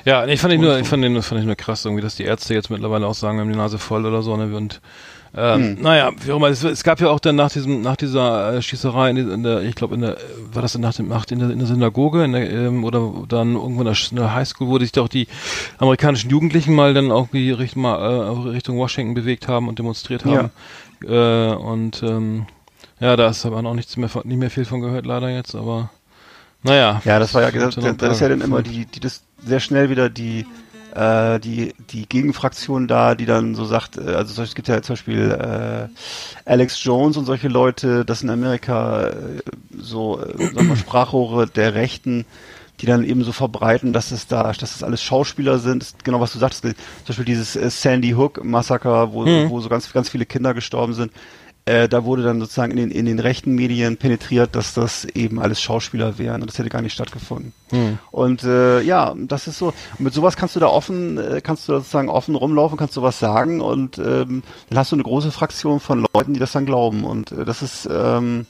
Ja, 0.04 0.26
ich 0.26 0.40
fand 0.40 0.54
ich 0.54 0.60
nur, 0.60 0.78
ich 0.78 0.88
fand 0.88 1.04
den, 1.04 1.20
fand 1.22 1.40
ich 1.40 1.46
nur 1.46 1.56
krass 1.56 1.84
irgendwie, 1.84 2.02
dass 2.02 2.16
die 2.16 2.24
Ärzte 2.24 2.54
jetzt 2.54 2.70
mittlerweile 2.70 3.06
auch 3.06 3.14
sagen, 3.14 3.36
wir 3.36 3.42
haben 3.42 3.52
die 3.52 3.58
Nase 3.58 3.78
voll 3.78 4.06
oder 4.06 4.22
so, 4.22 4.36
ne, 4.36 4.54
und 4.56 4.80
Ähm, 5.32 5.78
Naja, 5.80 6.10
wie 6.24 6.32
auch 6.32 6.38
immer, 6.38 6.48
es, 6.48 6.64
es 6.64 6.82
gab 6.82 7.00
ja 7.00 7.08
auch 7.08 7.20
dann 7.20 7.36
nach 7.36 7.52
diesem, 7.52 7.82
nach 7.82 7.94
dieser 7.96 8.54
äh, 8.54 8.62
Schießerei 8.62 9.10
in, 9.10 9.16
in 9.30 9.42
der, 9.44 9.62
ich 9.62 9.76
glaube 9.76 9.94
in 9.94 10.00
der, 10.00 10.16
war 10.52 10.60
das 10.62 10.76
nach 10.76 10.94
dem, 10.94 11.06
nach, 11.06 11.24
in, 11.30 11.38
der, 11.38 11.50
in 11.50 11.58
der 11.58 11.68
Synagoge 11.68 12.24
in 12.24 12.32
der, 12.32 12.50
ähm, 12.50 12.82
oder 12.82 13.12
dann 13.28 13.54
irgendwo 13.54 13.82
in 13.82 13.86
der, 13.86 13.96
in 14.10 14.16
der 14.16 14.34
Highschool, 14.34 14.66
wo 14.66 14.78
sich 14.80 14.90
doch 14.90 15.06
die 15.06 15.28
amerikanischen 15.78 16.30
Jugendlichen 16.30 16.74
mal 16.74 16.94
dann 16.94 17.12
auch 17.12 17.28
Richtung, 17.32 17.82
mal, 17.82 17.96
äh, 17.96 18.48
Richtung 18.48 18.76
Washington 18.78 19.14
bewegt 19.14 19.46
haben 19.46 19.68
und 19.68 19.78
demonstriert 19.78 20.24
haben. 20.24 20.50
Äh, 21.06 21.54
und 21.54 22.02
ähm, 22.02 22.46
ja, 23.00 23.16
da 23.16 23.28
ist 23.28 23.44
aber 23.46 23.62
noch 23.62 23.74
nichts 23.74 23.96
mehr, 23.96 24.08
von- 24.08 24.26
nicht 24.26 24.38
mehr 24.38 24.50
viel 24.50 24.64
von 24.64 24.80
gehört 24.80 25.06
leider 25.06 25.28
jetzt, 25.30 25.54
aber 25.54 25.90
naja. 26.62 27.00
Ja, 27.04 27.18
das 27.18 27.32
war 27.34 27.42
ja, 27.42 27.50
das, 27.50 27.78
ein 27.78 27.96
das 27.96 28.14
ist 28.16 28.20
ja 28.20 28.28
dann 28.28 28.42
immer 28.42 28.62
die, 28.62 28.84
die 28.84 29.00
das 29.00 29.22
sehr 29.42 29.60
schnell 29.60 29.88
wieder 29.88 30.10
die, 30.10 30.44
äh, 30.94 31.40
die, 31.40 31.74
die 31.90 32.06
Gegenfraktion 32.06 32.86
da, 32.86 33.14
die 33.14 33.24
dann 33.24 33.54
so 33.54 33.64
sagt, 33.64 33.96
äh, 33.96 34.12
also 34.14 34.42
es 34.42 34.54
gibt 34.54 34.68
ja 34.68 34.82
zum 34.82 34.92
Beispiel 34.94 35.30
äh, 35.30 35.88
Alex 36.50 36.82
Jones 36.84 37.16
und 37.16 37.24
solche 37.24 37.48
Leute, 37.48 38.04
das 38.04 38.22
in 38.22 38.28
Amerika 38.30 39.06
äh, 39.08 39.14
so, 39.78 40.20
äh, 40.20 40.36
sagen 40.36 40.54
wir 40.56 40.62
mal, 40.64 40.76
Sprachrohre 40.76 41.46
der 41.46 41.74
Rechten, 41.74 42.26
die 42.82 42.86
dann 42.86 43.04
eben 43.04 43.24
so 43.24 43.32
verbreiten, 43.32 43.92
dass 43.94 44.10
es 44.10 44.26
da, 44.26 44.52
dass 44.52 44.74
es 44.76 44.82
alles 44.82 45.02
Schauspieler 45.02 45.58
sind, 45.58 45.82
das 45.82 45.94
genau 46.04 46.20
was 46.20 46.32
du 46.32 46.38
sagst, 46.38 46.62
zum 46.62 46.74
Beispiel 47.06 47.24
dieses 47.24 47.56
äh, 47.56 47.70
Sandy 47.70 48.10
Hook 48.12 48.44
Massaker, 48.44 49.12
wo, 49.14 49.24
Mhm. 49.24 49.48
wo 49.48 49.60
so 49.60 49.68
ganz, 49.70 49.90
ganz 49.92 50.08
viele 50.10 50.26
Kinder 50.26 50.52
gestorben 50.54 50.92
sind. 50.92 51.12
Äh, 51.70 51.88
da 51.88 52.04
wurde 52.04 52.24
dann 52.24 52.40
sozusagen 52.40 52.72
in 52.72 52.78
den, 52.78 52.90
in 52.90 53.06
den 53.06 53.20
rechten 53.20 53.54
Medien 53.54 53.96
penetriert, 53.96 54.56
dass 54.56 54.74
das 54.74 55.04
eben 55.04 55.38
alles 55.38 55.62
Schauspieler 55.62 56.18
wären 56.18 56.40
und 56.40 56.50
das 56.50 56.58
hätte 56.58 56.68
gar 56.68 56.82
nicht 56.82 56.94
stattgefunden. 56.94 57.52
Hm. 57.68 57.98
Und 58.10 58.42
äh, 58.42 58.80
ja, 58.80 59.14
das 59.16 59.46
ist 59.46 59.58
so. 59.58 59.68
Und 59.68 60.00
mit 60.00 60.12
sowas 60.12 60.36
kannst 60.36 60.56
du 60.56 60.60
da 60.60 60.66
offen, 60.66 61.16
äh, 61.16 61.40
kannst 61.40 61.68
du 61.68 61.74
sozusagen 61.74 62.08
offen 62.08 62.34
rumlaufen, 62.34 62.76
kannst 62.76 62.96
du 62.96 63.02
was 63.02 63.20
sagen 63.20 63.60
und 63.60 63.98
ähm, 63.98 64.42
dann 64.68 64.78
hast 64.78 64.90
du 64.90 64.96
eine 64.96 65.04
große 65.04 65.30
Fraktion 65.30 65.78
von 65.78 66.04
Leuten, 66.12 66.34
die 66.34 66.40
das 66.40 66.50
dann 66.50 66.66
glauben. 66.66 67.04
Und 67.04 67.30
äh, 67.30 67.44
das 67.44 67.62
ist 67.62 67.88
ähm, 67.88 68.46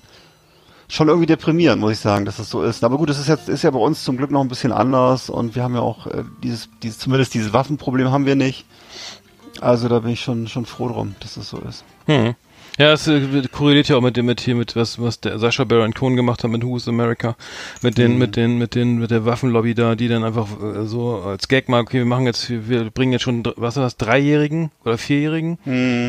schon 0.89 1.09
irgendwie 1.09 1.27
deprimierend, 1.27 1.79
muss 1.79 1.93
ich 1.93 2.00
sagen, 2.00 2.25
dass 2.25 2.39
das 2.39 2.49
so 2.49 2.62
ist. 2.62 2.83
Aber 2.85 2.97
gut, 2.97 3.11
das 3.11 3.19
ist 3.19 3.29
jetzt 3.29 3.50
ist 3.50 3.65
ja 3.65 3.71
bei 3.71 3.81
uns 3.81 4.03
zum 4.03 4.17
Glück 4.17 4.31
noch 4.31 4.41
ein 4.41 4.49
bisschen 4.49 4.73
anders 4.73 5.29
und 5.29 5.55
wir 5.55 5.62
haben 5.62 5.75
ja 5.75 5.83
auch 5.83 6.07
äh, 6.07 6.25
dieses, 6.43 6.71
dieses, 6.83 6.99
zumindest 6.99 7.35
dieses 7.35 7.53
Waffenproblem 7.53 8.11
haben 8.11 8.25
wir 8.25 8.37
nicht. 8.37 8.65
Also 9.61 9.89
da 9.89 9.99
bin 9.99 10.12
ich 10.12 10.23
schon 10.23 10.49
schon 10.49 10.65
froh 10.65 10.89
drum, 10.89 11.17
dass 11.21 11.35
das 11.35 11.50
so 11.50 11.59
ist. 11.59 11.85
Hm. 12.07 12.35
Ja, 12.81 12.95
es 12.95 13.07
äh, 13.09 13.43
korreliert 13.53 13.89
ja 13.89 13.97
auch 13.97 14.01
mit 14.01 14.17
dem 14.17 14.25
mit 14.25 14.41
hier 14.41 14.55
mit 14.55 14.75
was 14.75 14.99
was 14.99 15.21
der 15.21 15.39
Sascha 15.39 15.65
Baron 15.65 15.93
Cohen 15.93 16.17
gemacht 16.17 16.43
hat 16.43 16.51
mit 16.51 16.65
Who's 16.65 16.89
America, 16.89 17.37
mit 17.83 17.99
den 17.99 18.17
mit 18.17 18.37
den 18.37 18.57
mit 18.57 18.75
den 18.75 18.99
mit 18.99 19.11
der 19.11 19.27
Waffenlobby 19.27 19.75
da, 19.75 19.95
die 19.97 20.09
dann 20.09 20.25
einfach 20.25 20.49
äh, 20.63 20.87
so 20.87 21.17
als 21.17 21.49
Gag 21.49 21.69
mal, 21.69 21.83
okay, 21.83 21.99
wir 21.99 22.07
machen 22.07 22.25
jetzt 22.25 22.49
wir 22.49 22.89
bringen 22.89 23.13
jetzt 23.13 23.21
schon 23.21 23.43
was 23.57 23.77
ist 23.77 23.83
das 23.83 23.97
dreijährigen 23.99 24.71
oder 24.83 24.97
vierjährigen 24.97 25.59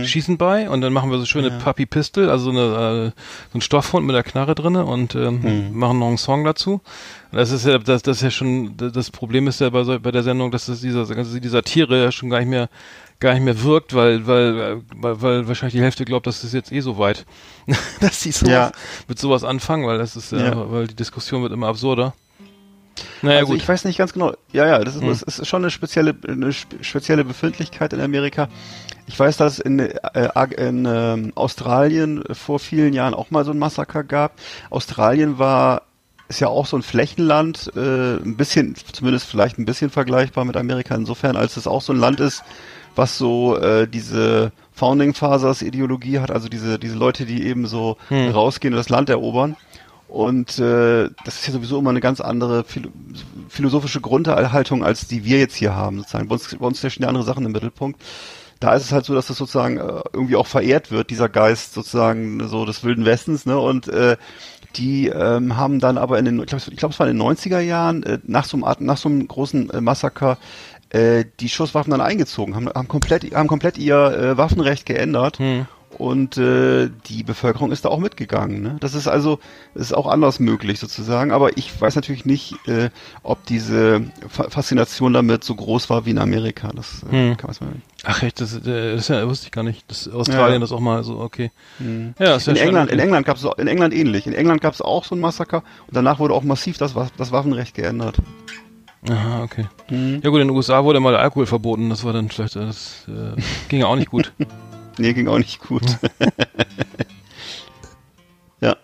Schießen 0.05 0.37
bei 0.37 0.69
und 0.69 0.79
dann 0.79 0.93
machen 0.93 1.11
wir 1.11 1.17
so 1.17 1.25
schöne 1.25 1.51
Puppy 1.51 1.85
Pistol, 1.85 2.29
also 2.29 2.45
so 2.45 2.51
eine 2.51 3.07
äh, 3.07 3.21
so 3.51 3.57
ein 3.57 3.61
Stoffhund 3.61 4.07
mit 4.07 4.15
der 4.15 4.23
Knarre 4.23 4.55
drinne 4.55 4.85
und 4.85 5.13
ähm, 5.13 5.77
machen 5.77 5.99
noch 5.99 6.07
einen 6.07 6.17
Song 6.17 6.45
dazu. 6.45 6.79
Das 7.33 7.51
ist 7.51 7.65
ja 7.65 7.79
das 7.79 8.01
das 8.01 8.17
ist 8.17 8.23
ja 8.23 8.31
schon 8.31 8.77
das 8.77 9.11
Problem 9.11 9.49
ist 9.49 9.59
ja 9.59 9.69
bei 9.71 9.83
so, 9.83 9.99
bei 9.99 10.11
der 10.11 10.23
Sendung, 10.23 10.51
dass 10.51 10.67
das 10.67 10.79
dieser 10.79 10.99
also 11.01 11.37
die 11.37 11.47
Satire 11.49 12.01
ja 12.01 12.13
schon 12.13 12.29
gar 12.29 12.39
nicht 12.39 12.49
mehr 12.49 12.69
gar 13.21 13.33
nicht 13.33 13.43
mehr 13.43 13.63
wirkt, 13.63 13.93
weil, 13.93 14.27
weil, 14.27 14.81
weil, 14.95 15.21
weil 15.21 15.47
wahrscheinlich 15.47 15.75
die 15.75 15.81
Hälfte 15.81 16.03
glaubt, 16.03 16.27
dass 16.27 16.43
es 16.43 16.51
jetzt 16.51 16.71
eh 16.73 16.81
so 16.81 16.97
weit, 16.97 17.25
dass 18.01 18.19
die 18.19 18.31
sowas, 18.31 18.51
Ja. 18.51 18.71
mit 19.07 19.17
sowas 19.19 19.43
anfangen, 19.45 19.85
weil 19.87 19.97
das 19.97 20.15
ist, 20.17 20.33
ja, 20.33 20.69
weil 20.71 20.87
die 20.87 20.95
Diskussion 20.95 21.41
wird 21.43 21.53
immer 21.53 21.67
absurder. 21.67 22.13
Naja, 23.21 23.39
also 23.39 23.53
gut. 23.53 23.61
ich 23.61 23.67
weiß 23.67 23.85
nicht 23.85 23.97
ganz 23.97 24.11
genau. 24.13 24.33
Ja, 24.51 24.67
ja, 24.67 24.79
das 24.83 24.95
ist, 24.95 25.01
Hm. 25.01 25.07
das 25.09 25.21
ist 25.39 25.47
schon 25.47 25.61
eine 25.61 25.71
spezielle, 25.71 26.13
eine 26.27 26.51
spe- 26.51 26.83
spezielle 26.83 27.23
Befindlichkeit 27.23 27.93
in 27.93 28.01
Amerika. 28.01 28.49
Ich 29.07 29.17
weiß, 29.17 29.37
dass 29.37 29.53
es 29.53 29.59
in, 29.59 29.79
äh, 29.79 29.89
in 30.57 30.85
ähm, 30.89 31.31
Australien 31.35 32.23
vor 32.31 32.59
vielen 32.59 32.93
Jahren 32.93 33.13
auch 33.13 33.31
mal 33.31 33.45
so 33.45 33.51
ein 33.51 33.59
Massaker 33.59 34.03
gab. 34.03 34.33
Australien 34.69 35.39
war 35.39 35.83
ist 36.27 36.39
ja 36.39 36.47
auch 36.47 36.65
so 36.65 36.77
ein 36.77 36.81
Flächenland, 36.81 37.71
äh, 37.75 38.15
ein 38.15 38.37
bisschen, 38.37 38.75
zumindest 38.93 39.25
vielleicht 39.27 39.57
ein 39.59 39.65
bisschen 39.65 39.89
vergleichbar 39.89 40.45
mit 40.45 40.55
Amerika 40.55 40.95
insofern, 40.95 41.35
als 41.35 41.57
es 41.57 41.67
auch 41.67 41.81
so 41.81 41.91
ein 41.91 41.99
Land 41.99 42.21
ist, 42.21 42.43
was 42.95 43.17
so 43.17 43.57
äh, 43.57 43.87
diese 43.87 44.51
Founding 44.73 45.13
Fathers 45.13 45.61
Ideologie 45.61 46.19
hat, 46.19 46.31
also 46.31 46.49
diese 46.49 46.79
diese 46.79 46.95
Leute, 46.95 47.25
die 47.25 47.43
eben 47.45 47.67
so 47.67 47.97
Hm. 48.09 48.31
rausgehen 48.31 48.73
und 48.73 48.77
das 48.77 48.89
Land 48.89 49.09
erobern. 49.09 49.55
Und 50.07 50.59
äh, 50.59 51.09
das 51.23 51.35
ist 51.39 51.47
ja 51.47 51.53
sowieso 51.53 51.79
immer 51.79 51.91
eine 51.91 52.01
ganz 52.01 52.19
andere 52.19 52.65
philo 52.65 52.89
philosophische 53.47 54.01
Grundhaltung, 54.01 54.83
als 54.83 55.07
die 55.07 55.23
wir 55.23 55.39
jetzt 55.39 55.55
hier 55.55 55.73
haben. 55.73 55.99
Sozusagen. 55.99 56.27
Bei 56.27 56.33
uns, 56.33 56.53
bei 56.53 56.65
uns 56.65 56.79
stehen 56.79 57.03
ja 57.03 57.07
andere 57.07 57.23
Sachen 57.23 57.45
im 57.45 57.53
Mittelpunkt. 57.53 58.01
Da 58.59 58.75
ist 58.75 58.83
es 58.83 58.91
halt 58.91 59.05
so, 59.05 59.15
dass 59.15 59.27
das 59.27 59.37
sozusagen 59.37 59.77
äh, 59.77 60.01
irgendwie 60.11 60.35
auch 60.35 60.47
verehrt 60.47 60.91
wird, 60.91 61.09
dieser 61.11 61.29
Geist 61.29 61.73
sozusagen 61.73 62.45
so 62.49 62.65
des 62.65 62.83
Wilden 62.83 63.05
Westens. 63.05 63.45
Ne? 63.45 63.57
Und 63.57 63.87
äh, 63.87 64.17
die 64.75 65.07
ähm, 65.07 65.57
haben 65.57 65.79
dann 65.79 65.97
aber 65.97 66.19
in 66.19 66.25
den, 66.25 66.39
ich 66.39 66.45
glaube, 66.47 66.63
ich 66.69 66.77
glaub, 66.77 66.91
es 66.91 66.99
war 66.99 67.07
in 67.07 67.17
den 67.17 67.25
90er 67.25 67.59
Jahren, 67.59 68.03
äh, 68.03 68.19
nach, 68.23 68.45
so 68.45 68.57
einem 68.57 68.85
nach 68.85 68.97
so 68.97 69.09
einem 69.09 69.27
großen 69.27 69.69
äh, 69.69 69.81
Massaker, 69.81 70.37
äh, 70.91 71.25
die 71.39 71.49
Schusswaffen 71.49 71.91
dann 71.91 72.01
eingezogen, 72.01 72.55
haben, 72.55 72.69
haben, 72.69 72.87
komplett, 72.87 73.33
haben 73.33 73.47
komplett 73.47 73.77
ihr 73.77 73.95
äh, 73.97 74.37
Waffenrecht 74.37 74.85
geändert. 74.85 75.39
Hm. 75.39 75.65
Und 75.97 76.37
äh, 76.37 76.89
die 77.07 77.21
Bevölkerung 77.21 77.71
ist 77.73 77.83
da 77.83 77.89
auch 77.89 77.99
mitgegangen. 77.99 78.61
Ne? 78.61 78.77
Das 78.79 78.95
ist 78.95 79.09
also 79.09 79.39
das 79.73 79.83
ist 79.87 79.93
auch 79.93 80.07
anders 80.07 80.39
möglich 80.39 80.79
sozusagen. 80.79 81.31
Aber 81.31 81.57
ich 81.57 81.79
weiß 81.79 81.95
natürlich 81.95 82.25
nicht, 82.25 82.55
äh, 82.65 82.89
ob 83.23 83.45
diese 83.45 84.01
Fa 84.29 84.49
Faszination 84.49 85.11
damit 85.11 85.43
so 85.43 85.53
groß 85.53 85.89
war 85.89 86.05
wie 86.05 86.11
in 86.11 86.17
Amerika. 86.17 86.71
Das 86.73 87.03
äh, 87.11 87.31
Hm. 87.31 87.37
kann 87.37 87.53
man 87.59 87.69
mal. 87.69 87.75
Ach 88.05 88.23
echt, 88.23 88.39
das, 88.39 88.55
äh, 88.65 88.95
das, 88.95 89.09
ja, 89.09 89.27
wusste 89.27 89.47
ich 89.47 89.51
gar 89.51 89.63
nicht. 89.63 89.83
Das 89.91 90.07
Australien 90.07 90.53
Ja. 90.53 90.59
das 90.59 90.71
auch 90.71 90.79
mal 90.79 91.03
so, 91.03 91.19
okay. 91.19 91.51
Ja, 92.17 92.35
ist 92.37 92.47
ja 92.47 92.53
In 92.53 92.57
schon- 92.57 92.67
England, 92.69 92.89
in 92.91 92.99
England 92.99 93.25
gab 93.25 93.35
es 93.35 93.45
in 93.57 93.67
England 93.67 93.93
ähnlich. 93.93 94.25
In 94.25 94.33
England 94.33 94.61
gab 94.61 94.73
es 94.73 94.81
auch 94.81 95.03
so 95.03 95.13
ein 95.13 95.19
Massaker 95.19 95.57
und 95.87 95.95
danach 95.95 96.19
wurde 96.19 96.33
auch 96.33 96.43
massiv 96.43 96.77
das, 96.77 96.95
das 97.17 97.31
Waffenrecht 97.33 97.75
geändert. 97.75 98.15
Aha, 99.09 99.43
okay. 99.43 99.65
Ja 99.89 100.29
gut, 100.29 100.41
in 100.41 100.47
den 100.47 100.51
USA 100.51 100.83
wurde 100.83 100.99
mal 100.99 101.11
der 101.11 101.21
Alkohol 101.21 101.47
verboten, 101.47 101.89
das 101.89 102.03
war 102.03 102.13
dann 102.13 102.29
vielleicht, 102.29 102.55
äh, 102.55 102.65
das 102.65 103.07
äh, 103.07 103.39
ging 103.67 103.79
ja 103.79 103.87
auch 103.87 103.95
nicht 103.95 104.09
gut. 104.09 104.33
Nee, 104.97 105.13
ging 105.13 105.29
auch 105.29 105.37
nicht 105.37 105.61
gut. 105.61 105.81
ja. 108.61 108.75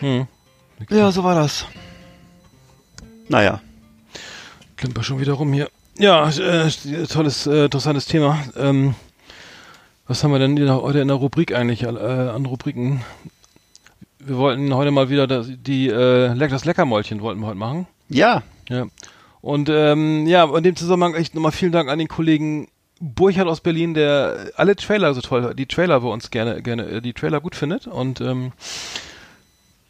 Hm. 0.00 0.26
Ja, 0.90 1.12
so 1.12 1.22
war 1.24 1.34
das. 1.34 1.66
Naja. 3.28 3.60
Klimper 4.76 5.02
schon 5.02 5.20
wieder 5.20 5.34
rum 5.34 5.52
hier. 5.52 5.68
Ja, 5.98 6.28
äh, 6.28 6.70
tolles, 7.06 7.46
äh, 7.46 7.66
interessantes 7.66 8.06
Thema. 8.06 8.38
Ähm, 8.56 8.94
was 10.06 10.24
haben 10.24 10.32
wir 10.32 10.38
denn 10.38 10.70
heute 10.70 11.00
in 11.00 11.08
der 11.08 11.16
Rubrik 11.16 11.54
eigentlich 11.54 11.82
äh, 11.82 11.86
an 11.88 12.46
Rubriken? 12.46 13.02
Wir 14.18 14.36
wollten 14.36 14.74
heute 14.74 14.90
mal 14.90 15.10
wieder 15.10 15.26
das, 15.26 15.48
die 15.48 15.88
äh, 15.88 16.34
das 16.36 16.64
Leckermäulchen 16.64 17.20
wollten 17.20 17.40
wir 17.40 17.46
heute 17.46 17.58
machen. 17.58 17.86
Ja. 18.08 18.42
Ja. 18.68 18.86
Und 19.46 19.68
ähm, 19.68 20.26
ja, 20.26 20.44
in 20.56 20.64
dem 20.64 20.74
Zusammenhang 20.74 21.14
echt 21.14 21.36
nochmal 21.36 21.52
vielen 21.52 21.70
Dank 21.70 21.88
an 21.88 22.00
den 22.00 22.08
Kollegen 22.08 22.66
Burchard 22.98 23.46
aus 23.46 23.60
Berlin, 23.60 23.94
der 23.94 24.50
alle 24.56 24.74
Trailer 24.74 25.14
so 25.14 25.20
toll, 25.20 25.54
die 25.54 25.66
Trailer 25.66 26.00
bei 26.00 26.08
uns 26.08 26.30
gerne, 26.32 26.60
gerne, 26.62 26.84
äh, 26.86 27.00
die 27.00 27.12
Trailer 27.12 27.40
gut 27.40 27.54
findet. 27.54 27.86
Und 27.86 28.20
ähm, 28.20 28.50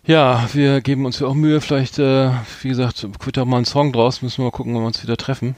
ja, 0.05 0.47
wir 0.53 0.83
geben 0.83 1.07
uns 1.07 1.21
ja 1.21 1.27
auch 1.27 1.35
Mühe, 1.35 1.63
vielleicht, 1.63 1.99
äh, 1.99 2.31
wie 2.61 2.69
gesagt, 2.69 3.07
wird 3.25 3.37
da 3.39 3.47
mal 3.47 3.57
einen 3.57 3.65
Song 3.65 3.93
draus, 3.95 4.21
müssen 4.21 4.39
wir 4.39 4.45
mal 4.45 4.51
gucken, 4.51 4.75
wenn 4.75 4.83
wir 4.83 4.87
uns 4.89 5.03
wieder 5.03 5.17
treffen. 5.17 5.57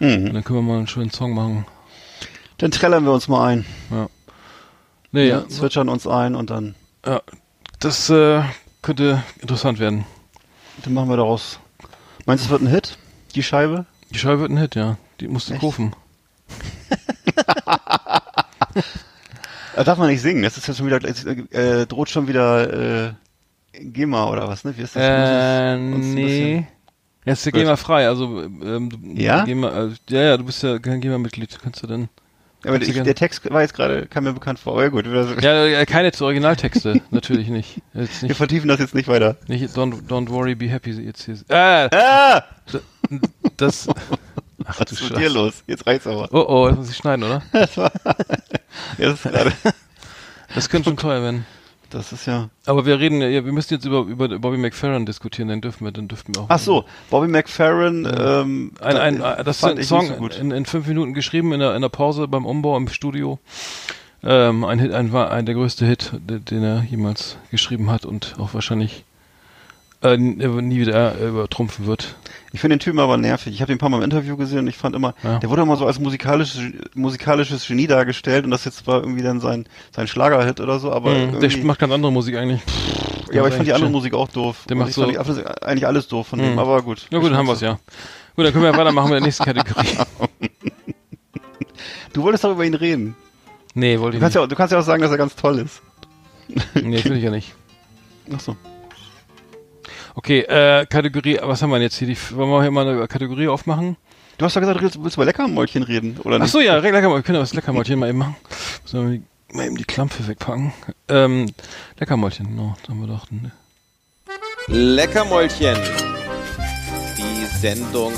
Und 0.00 0.08
Mhm. 0.24 0.32
dann 0.32 0.42
können 0.42 0.58
wir 0.60 0.62
mal 0.62 0.78
einen 0.78 0.86
schönen 0.88 1.10
Song 1.10 1.34
machen. 1.34 1.66
Dann 2.58 2.70
trällern 2.70 3.04
wir 3.04 3.12
uns 3.12 3.28
mal 3.28 3.46
ein. 3.46 3.66
Nee, 5.12 5.28
Ja, 5.28 5.40
ja, 5.40 5.48
zwitschern 5.48 5.88
uns 5.90 6.06
ein 6.06 6.34
und 6.34 6.48
dann, 6.50 6.74
ja 7.04 7.20
das 7.78 8.08
äh, 8.08 8.40
könnte 8.80 9.22
interessant 9.40 9.78
werden. 9.78 10.06
dann 10.82 10.94
machen 10.94 11.10
wir 11.10 11.18
daraus. 11.18 11.58
Meinst 12.24 12.44
du, 12.44 12.46
es 12.46 12.50
wird 12.50 12.62
ein 12.62 12.68
Hit? 12.74 12.96
Die 13.34 13.42
Scheibe? 13.42 13.86
Die 14.10 14.18
Scheibe 14.18 14.40
wird 14.40 14.50
ein 14.50 14.58
Hit, 14.58 14.74
ja. 14.74 14.96
Die 15.20 15.28
musst 15.28 15.48
du 15.48 15.54
Echt? 15.54 15.60
kaufen. 15.62 15.94
Da 19.76 19.82
darf 19.82 19.98
man 19.98 20.08
nicht 20.08 20.20
singen. 20.20 20.42
Das 20.42 20.56
ist 20.56 20.68
ja 20.68 20.74
schon 20.74 20.86
wieder, 20.86 21.00
äh, 21.02 21.86
droht 21.86 22.08
schon 22.08 22.28
wieder, 22.28 23.06
äh, 23.08 23.12
GEMA 23.72 24.30
oder 24.30 24.46
was, 24.46 24.62
ne? 24.64 24.72
Wie 24.76 24.82
ist 24.82 24.94
das? 24.94 25.02
Äh, 25.04 25.76
nee. 25.78 26.66
Jetzt 27.24 27.44
ist 27.44 27.52
Gut. 27.52 27.60
GEMA 27.60 27.74
frei, 27.76 28.06
also 28.06 28.42
ähm, 28.42 28.90
du, 28.90 28.98
Ja? 29.20 29.44
GEMA, 29.44 29.68
also, 29.70 29.96
ja, 30.10 30.20
ja, 30.22 30.36
du 30.36 30.44
bist 30.44 30.62
ja 30.62 30.78
kein 30.78 31.00
GEMA-Mitglied, 31.00 31.58
kannst 31.60 31.82
du 31.82 31.88
denn? 31.88 32.08
Ja, 32.62 32.70
aber 32.70 32.80
ich, 32.80 32.92
der 32.92 33.14
Text 33.16 33.50
war 33.50 33.62
jetzt 33.62 33.74
gerade, 33.74 34.06
kam 34.06 34.24
mir 34.24 34.32
bekannt 34.32 34.58
vor. 34.60 34.74
Aber 34.74 34.84
ja 34.84 34.88
gut, 34.90 35.06
Ja, 35.42 35.66
ja, 35.66 35.84
keine 35.86 36.12
Originaltexte, 36.20 37.00
natürlich 37.10 37.48
nicht. 37.48 37.82
Jetzt 37.94 38.22
wir 38.22 38.28
nicht, 38.28 38.36
vertiefen 38.36 38.68
das 38.68 38.78
jetzt 38.78 38.94
nicht 38.94 39.08
weiter. 39.08 39.36
nicht 39.48 39.76
don't, 39.76 40.06
don't 40.06 40.28
worry, 40.30 40.54
be 40.54 40.68
happy. 40.68 40.92
Jetzt 40.92 41.24
hier. 41.24 41.34
Äh, 41.48 41.88
Ah! 41.92 42.44
Das. 43.56 43.88
Ach 44.66 44.80
Was 44.80 44.92
ist 44.92 45.02
mit 45.10 45.18
dir 45.18 45.28
los? 45.30 45.62
Jetzt 45.66 45.86
reicht's 45.86 46.06
aber. 46.06 46.28
Oh 46.32 46.44
oh, 46.48 46.68
das 46.68 46.76
muss 46.78 46.90
ich 46.90 46.96
schneiden, 46.96 47.24
oder? 47.24 47.42
Das 47.52 49.14
ist 49.14 49.22
gerade, 49.22 49.52
Das 50.54 50.68
könnte 50.68 50.88
schon 50.90 50.96
teuer 50.96 51.22
werden. 51.22 51.46
das 51.90 52.12
ist 52.12 52.26
ja. 52.26 52.48
Aber 52.66 52.86
wir 52.86 52.98
reden, 52.98 53.20
ja, 53.20 53.44
wir 53.44 53.52
müssen 53.52 53.74
jetzt 53.74 53.84
über, 53.84 54.00
über 54.00 54.28
Bobby 54.38 54.56
McFerrin 54.56 55.06
diskutieren, 55.06 55.48
den 55.48 55.60
dürfen 55.60 55.84
wir, 55.84 55.92
den 55.92 56.08
dürften 56.08 56.34
wir 56.34 56.42
auch. 56.42 56.46
Ach 56.48 56.58
so, 56.58 56.84
Bobby 57.10 57.28
McFerrin, 57.28 58.06
ähm, 58.18 58.72
Ein, 58.80 58.96
ein, 58.96 59.18
da- 59.18 59.42
das 59.42 59.58
ist 59.58 59.64
ein 59.64 59.82
Song 59.82 60.06
so 60.08 60.14
gut. 60.14 60.36
in, 60.38 60.50
in 60.50 60.64
fünf 60.66 60.86
Minuten 60.86 61.14
geschrieben, 61.14 61.52
in 61.52 61.60
der, 61.60 61.74
in 61.74 61.82
der 61.82 61.88
Pause 61.88 62.26
beim 62.28 62.46
Umbau 62.46 62.76
im 62.76 62.88
Studio. 62.88 63.38
Ähm, 64.22 64.64
ein 64.64 64.78
Hit, 64.78 64.92
ein, 64.92 65.12
war 65.12 65.30
ein 65.30 65.44
der 65.46 65.54
größte 65.54 65.84
Hit, 65.86 66.12
de- 66.14 66.38
den 66.40 66.62
er 66.62 66.82
jemals 66.84 67.36
geschrieben 67.50 67.90
hat 67.90 68.06
und 68.06 68.36
auch 68.38 68.54
wahrscheinlich 68.54 69.04
äh, 70.02 70.16
nie 70.16 70.78
wieder 70.80 71.18
übertrumpfen 71.18 71.86
wird. 71.86 72.14
Ich 72.54 72.60
finde 72.60 72.76
den 72.76 72.80
Typen 72.80 73.00
aber 73.00 73.16
nervig. 73.16 73.52
Ich 73.52 73.60
habe 73.60 73.66
den 73.72 73.74
ein 73.74 73.78
paar 73.78 73.88
Mal 73.88 73.96
im 73.98 74.04
Interview 74.04 74.36
gesehen 74.36 74.60
und 74.60 74.68
ich 74.68 74.76
fand 74.76 74.94
immer, 74.94 75.14
Ja. 75.24 75.40
der 75.40 75.50
wurde 75.50 75.62
immer 75.62 75.76
so 75.76 75.86
als 75.86 75.98
musikalisches, 75.98 76.60
musikalisches 76.94 77.66
Genie 77.66 77.88
dargestellt 77.88 78.44
und 78.44 78.52
das 78.52 78.64
jetzt 78.64 78.86
war 78.86 79.00
irgendwie 79.00 79.22
dann 79.24 79.40
sein, 79.40 79.66
sein 79.94 80.06
Schlagerhit 80.06 80.60
oder 80.60 80.78
so, 80.78 80.92
aber 80.92 81.10
Mhm, 81.10 81.40
der 81.40 81.50
macht 81.64 81.80
ganz 81.80 81.92
andere 81.92 82.12
Musik 82.12 82.36
eigentlich. 82.36 82.60
ja, 83.32 83.40
aber 83.40 83.48
ich 83.48 83.54
fand 83.54 83.66
die 83.66 83.72
andere 83.72 83.86
schön. 83.88 83.92
Musik 83.92 84.14
auch 84.14 84.28
doof. 84.28 84.64
Der 84.68 84.76
Und 84.76 84.78
macht 84.78 84.90
ich 84.90 84.94
fand 84.94 85.14
so- 85.14 85.18
alles- 85.20 85.46
eigentlich 85.62 85.86
alles 85.88 86.06
doof 86.06 86.28
von 86.28 86.38
dem, 86.38 86.52
Mhm. 86.52 86.58
aber 86.60 86.80
gut. 86.82 87.06
Ja 87.10 87.18
gut, 87.18 87.30
dann 87.32 87.36
haben 87.38 87.48
wir's 87.48 87.60
ja. 87.60 87.72
Gut, 88.36 88.44
dann 88.46 88.52
können 88.52 88.64
wir 88.64 88.70
ja 88.70 88.76
weitermachen 88.78 89.10
mit 89.10 89.14
der 89.18 89.22
nächsten 89.26 89.44
Kategorie. 89.46 89.88
Du 92.12 92.22
wolltest 92.22 92.44
doch 92.44 92.52
über 92.52 92.64
ihn 92.64 92.74
reden. 92.74 93.16
Nee, 93.74 93.98
wollte 93.98 94.12
Du 94.12 94.16
ich 94.18 94.20
kannst 94.20 94.34
nicht. 94.36 94.40
ja, 94.40 94.44
auch- 94.44 94.48
du 94.48 94.54
kannst 94.54 94.72
ja 94.72 94.78
auch 94.78 94.84
sagen, 94.84 95.02
dass 95.02 95.10
er 95.10 95.18
ganz 95.18 95.34
toll 95.34 95.58
ist. 95.58 95.82
Nee, 96.80 97.02
will 97.04 97.16
ich 97.16 97.24
ja 97.24 97.30
nicht. 97.32 97.52
Ach 98.32 98.38
so. 98.38 98.56
Okay, 100.14 100.40
äh, 100.40 100.86
Kategorie, 100.86 101.38
was 101.42 101.60
haben 101.62 101.70
wir 101.70 101.76
denn 101.76 101.82
jetzt 101.84 101.96
hier? 101.98 102.06
Die, 102.06 102.16
wollen 102.36 102.50
wir 102.50 102.62
hier 102.62 102.70
mal 102.70 102.86
eine 102.88 103.08
Kategorie 103.08 103.48
aufmachen? 103.48 103.96
Du 104.38 104.44
hast 104.44 104.54
doch 104.54 104.60
gesagt, 104.60 104.78
du 104.78 104.82
willst, 104.84 105.02
willst 105.02 105.16
über 105.16 105.24
Leckermäulchen 105.24 105.82
reden, 105.82 106.18
oder 106.22 106.36
Ach 106.36 106.40
nicht? 106.42 106.50
so, 106.52 106.60
ja, 106.60 106.76
lecker 106.76 107.08
mal, 107.08 107.16
wir 107.16 107.22
können 107.22 107.38
das 107.38 107.54
Leckermäulchen 107.54 107.98
mal 107.98 108.08
eben 108.08 108.18
machen. 108.18 108.36
Sollen 108.84 109.12
wir 109.12 109.56
mal 109.56 109.66
eben 109.66 109.76
die 109.76 109.84
Klampe 109.84 110.26
wegpacken? 110.26 110.72
Ähm, 111.08 111.46
Leckermäulchen, 111.98 112.46
genau, 112.46 112.76
da 112.82 112.90
haben 112.90 113.00
wir 113.00 113.08
doch. 113.08 113.30
Ne. 113.30 113.52
Leckermäulchen. 114.68 115.76
Die 117.18 117.44
Sendung 117.58 118.12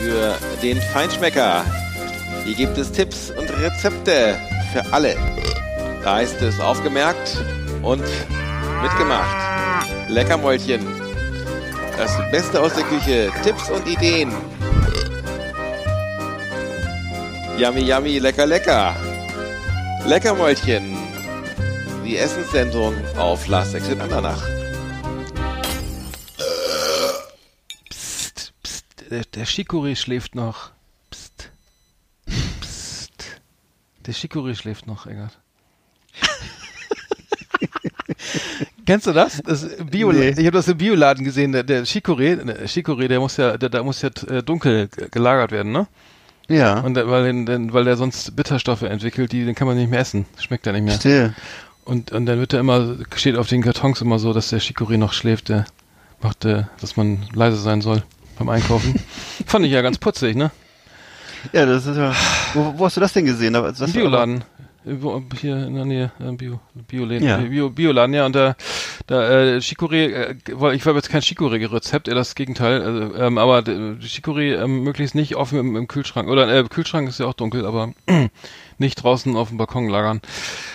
für 0.00 0.36
den 0.62 0.80
Feinschmecker. 0.80 1.64
Hier 2.44 2.54
gibt 2.54 2.76
es 2.78 2.92
Tipps 2.92 3.30
und 3.30 3.50
Rezepte 3.50 4.38
für 4.72 4.92
alle. 4.92 5.16
Da 6.02 6.20
ist 6.20 6.40
es 6.42 6.60
aufgemerkt 6.60 7.38
und 7.82 8.04
mitgemacht. 8.82 9.36
Leckermäulchen. 10.08 11.05
Das 11.96 12.14
Beste 12.30 12.60
aus 12.60 12.74
der 12.74 12.84
Küche. 12.84 13.32
Tipps 13.42 13.70
und 13.70 13.86
Ideen. 13.86 14.30
Yummy, 17.58 17.80
yummy, 17.80 18.18
lecker, 18.18 18.44
lecker. 18.44 18.94
Leckermäulchen. 20.04 20.94
Die 22.04 22.18
Essenssendung 22.18 22.94
auf 23.16 23.46
Last 23.46 23.74
Exit 23.74 23.98
Andernach. 23.98 24.46
Psst, 27.88 28.52
psst, 28.62 28.84
der, 29.10 29.24
der 29.24 29.46
Chicorée 29.46 29.96
schläft 29.96 30.34
noch. 30.34 30.72
Psst, 31.10 31.50
psst. 32.60 33.40
Der 34.00 34.14
Chicorée 34.14 34.54
schläft 34.54 34.86
noch, 34.86 35.06
Eggert. 35.06 35.38
Kennst 38.86 39.06
du 39.06 39.12
das? 39.12 39.42
das 39.44 39.66
Bio 39.90 40.12
Nee. 40.12 40.30
Ich 40.30 40.38
habe 40.38 40.52
das 40.52 40.68
im 40.68 40.78
Bioladen 40.78 41.24
gesehen. 41.24 41.52
Der, 41.52 41.62
der 41.64 41.84
Chicorée, 41.84 42.36
der 42.36 42.66
Chicorée, 42.68 43.08
der 43.08 43.18
muss 43.20 43.36
ja, 43.36 43.56
der, 43.58 43.68
der 43.68 43.82
muss 43.82 44.00
ja 44.02 44.10
äh, 44.28 44.42
dunkel 44.42 44.88
gelagert 45.10 45.50
werden, 45.52 45.72
ne? 45.72 45.86
Ja. 46.48 46.78
Und 46.80 46.94
der, 46.94 47.10
weil, 47.10 47.24
den, 47.24 47.44
den, 47.46 47.72
weil 47.72 47.84
der 47.84 47.96
sonst 47.96 48.36
Bitterstoffe 48.36 48.82
entwickelt, 48.82 49.32
die, 49.32 49.44
den 49.44 49.54
kann 49.56 49.66
man 49.66 49.76
nicht 49.76 49.90
mehr 49.90 49.98
essen. 50.00 50.24
Schmeckt 50.38 50.66
ja 50.66 50.72
nicht 50.72 50.84
mehr. 50.84 50.94
Still. 50.94 51.34
Und, 51.84 52.12
und 52.12 52.26
dann 52.26 52.38
wird 52.38 52.52
er 52.52 52.60
immer, 52.60 52.96
steht 53.16 53.36
auf 53.36 53.48
den 53.48 53.62
Kartons 53.62 54.00
immer 54.00 54.18
so, 54.20 54.32
dass 54.32 54.50
der 54.50 54.60
Chicorée 54.60 54.96
noch 54.98 55.12
schläft, 55.12 55.48
der 55.48 55.64
macht, 56.22 56.44
äh, 56.44 56.64
dass 56.80 56.96
man 56.96 57.26
leise 57.34 57.56
sein 57.56 57.80
soll 57.80 58.02
beim 58.38 58.48
Einkaufen. 58.48 58.94
Fand 59.46 59.64
ich 59.66 59.72
ja 59.72 59.82
ganz 59.82 59.98
putzig, 59.98 60.36
ne? 60.36 60.50
Ja, 61.52 61.66
das 61.66 61.86
ist 61.86 61.96
ja. 61.96 62.12
Wo, 62.54 62.74
wo 62.76 62.86
hast 62.86 62.96
du 62.96 63.00
das 63.00 63.12
denn 63.12 63.24
gesehen? 63.24 63.52
Da- 63.52 63.62
Das 63.72 63.80
Im 63.80 63.92
Bioladen. 63.92 64.40
Wo- 64.40 64.55
Hier 65.40 65.66
in 65.66 65.74
der 65.74 65.84
Nähe, 65.84 66.12
äh, 66.20 66.30
Bio, 66.32 66.60
Bioläden, 66.86 67.26
Ja. 67.26 67.38
äh, 67.40 67.48
Bio, 67.48 67.70
Bioladen, 67.70 68.14
ja, 68.14 68.24
und 68.24 68.36
da, 68.36 68.54
da, 69.08 69.28
äh, 69.28 69.56
Chicorée, 69.60 70.12
äh, 70.12 70.34
ich 70.46 70.86
war 70.86 70.94
jetzt 70.94 71.10
kein 71.10 71.22
Chicorée-Rezept, 71.22 72.06
eher 72.06 72.14
das 72.14 72.36
Gegenteil, 72.36 72.82
also, 72.82 73.14
ähm, 73.16 73.36
aber 73.38 73.62
d- 73.62 73.96
Chicorée 74.00 74.54
ähm, 74.54 74.84
möglichst 74.84 75.16
nicht 75.16 75.34
offen 75.34 75.58
im, 75.58 75.74
im 75.74 75.88
Kühlschrank, 75.88 76.28
oder, 76.28 76.48
äh, 76.48 76.62
Kühlschrank 76.64 77.08
ist 77.08 77.18
ja 77.18 77.26
auch 77.26 77.34
dunkel, 77.34 77.66
aber 77.66 77.92
nicht 78.78 79.02
draußen 79.02 79.34
auf 79.36 79.48
dem 79.48 79.58
Balkon 79.58 79.88
lagern. 79.88 80.20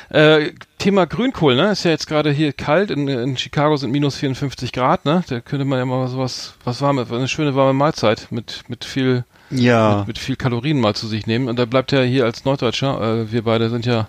Äh, 0.09 0.51
Thema 0.77 1.05
Grünkohl, 1.05 1.55
ne, 1.55 1.71
ist 1.71 1.85
ja 1.85 1.91
jetzt 1.91 2.07
gerade 2.07 2.31
hier 2.31 2.51
kalt, 2.51 2.91
in, 2.91 3.07
in 3.07 3.37
Chicago 3.37 3.77
sind 3.77 3.91
minus 3.91 4.17
54 4.17 4.73
Grad, 4.73 5.05
ne, 5.05 5.23
da 5.29 5.39
könnte 5.39 5.63
man 5.63 5.79
ja 5.79 5.85
mal 5.85 6.07
sowas, 6.09 6.55
was 6.65 6.81
warme, 6.81 7.07
eine 7.09 7.29
schöne 7.29 7.55
warme 7.55 7.73
Mahlzeit 7.73 8.27
mit, 8.29 8.63
mit 8.67 8.83
viel, 8.83 9.23
Ja. 9.51 9.99
mit, 9.99 10.07
mit 10.07 10.17
viel 10.19 10.35
Kalorien 10.35 10.79
mal 10.79 10.95
zu 10.95 11.07
sich 11.07 11.27
nehmen. 11.27 11.47
Und 11.49 11.57
da 11.59 11.65
bleibt 11.65 11.91
er 11.93 12.03
hier 12.05 12.25
als 12.25 12.45
Norddeutscher, 12.45 13.01
äh, 13.01 13.31
wir 13.31 13.43
beide 13.43 13.69
sind 13.69 13.85
ja 13.85 14.07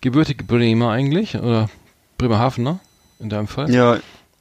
gebürtige 0.00 0.44
Bremer 0.44 0.90
eigentlich, 0.90 1.36
oder 1.36 1.68
Bremerhaven, 2.18 2.64
ne? 2.64 2.78
In 3.20 3.28
deinem 3.30 3.46
Fall, 3.46 3.70
Ja, 3.72 3.98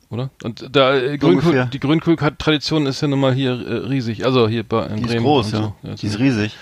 oder? 0.09 0.29
Und 0.43 0.67
da 0.75 0.95
äh. 0.95 1.17
Grünkohl, 1.17 1.69
die 1.71 1.79
Grünkohl-Tradition 1.79 2.85
ist 2.85 3.01
ja 3.01 3.07
nun 3.07 3.19
mal 3.19 3.33
hier 3.33 3.51
äh, 3.51 3.73
riesig, 3.87 4.25
also 4.25 4.47
hier 4.47 4.63
bei 4.63 4.85
in 4.87 4.97
die 4.97 5.01
ist 5.03 5.07
Bremen. 5.09 5.23
groß, 5.23 5.53
und 5.53 5.53
ja. 5.53 5.73
So. 5.83 5.95
Die 6.01 6.07
ist 6.07 6.19
riesig. 6.19 6.57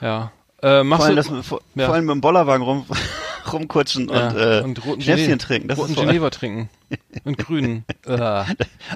ja. 0.00 0.30
Äh, 0.62 0.82
machst 0.82 1.06
Vor 1.06 1.06
allem, 1.06 1.16
du, 1.16 1.34
das, 1.36 1.46
vor, 1.46 1.60
ja. 1.76 1.86
vor 1.86 1.94
allem 1.94 2.06
mit 2.06 2.14
dem 2.14 2.20
Bollerwagen 2.20 2.62
rum, 2.64 2.84
rumkutschen 3.52 4.08
ja, 4.08 4.28
und, 4.28 4.36
äh, 4.36 4.60
und 4.64 4.84
roten 4.86 5.02
Schnäpschen 5.02 5.38
trinken. 5.38 5.68
Das 5.68 5.78
roten 5.78 5.92
ist 5.92 5.98
Geneva 5.98 6.30
trinken. 6.30 6.68
und 7.24 7.36
grünen. 7.38 7.84
äh. 8.06 8.44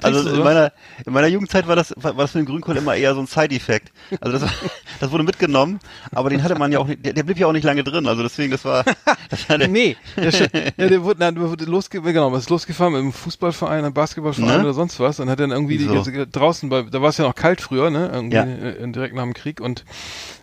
also 0.01 0.29
in 0.29 0.43
meiner, 0.43 0.71
in 1.05 1.13
meiner 1.13 1.27
Jugendzeit 1.27 1.67
war 1.67 1.75
das, 1.75 1.93
war, 1.97 2.13
das 2.13 2.31
für 2.31 2.39
den 2.39 2.45
Grünkohl 2.45 2.75
immer 2.77 2.95
eher 2.95 3.13
so 3.13 3.21
ein 3.21 3.27
Side-Effekt. 3.27 3.91
Also 4.19 4.39
das, 4.39 4.51
das 4.99 5.11
wurde 5.11 5.23
mitgenommen, 5.23 5.79
aber 6.11 6.29
den 6.29 6.43
hatte 6.43 6.55
man 6.55 6.71
ja 6.71 6.79
auch 6.79 6.87
nicht, 6.87 7.05
der, 7.05 7.13
der 7.13 7.23
blieb 7.23 7.37
ja 7.37 7.47
auch 7.47 7.51
nicht 7.51 7.63
lange 7.63 7.83
drin. 7.83 8.07
Also 8.07 8.23
deswegen, 8.23 8.51
das 8.51 8.65
war, 8.65 8.83
das 9.29 9.47
war 9.49 9.57
der, 9.57 9.67
Nee, 9.67 9.95
der, 10.17 10.31
ja, 10.77 10.87
der 10.87 11.03
wurde, 11.03 11.19
der 11.19 11.35
wurde 11.49 11.65
losge 11.65 12.01
genau, 12.01 12.35
ist 12.35 12.49
losgefahren 12.49 12.93
mit 12.93 13.01
einem 13.01 13.13
Fußballverein, 13.13 13.83
einem 13.85 13.93
Basketballverein 13.93 14.57
Ne? 14.57 14.63
oder 14.63 14.73
sonst 14.73 14.99
was 14.99 15.19
und 15.19 15.29
hat 15.29 15.39
dann 15.39 15.51
irgendwie 15.51 15.77
die 15.77 15.85
So. 15.85 16.03
draußen 16.31 16.69
bei, 16.69 16.83
da 16.83 17.01
war 17.01 17.09
es 17.09 17.17
ja 17.17 17.25
noch 17.25 17.35
kalt 17.35 17.61
früher, 17.61 17.89
ne, 17.89 18.09
irgendwie 18.11 18.35
Ja. 18.37 18.43
äh, 18.43 18.91
direkt 18.91 19.15
nach 19.15 19.23
dem 19.23 19.33
Krieg 19.33 19.61
und 19.61 19.85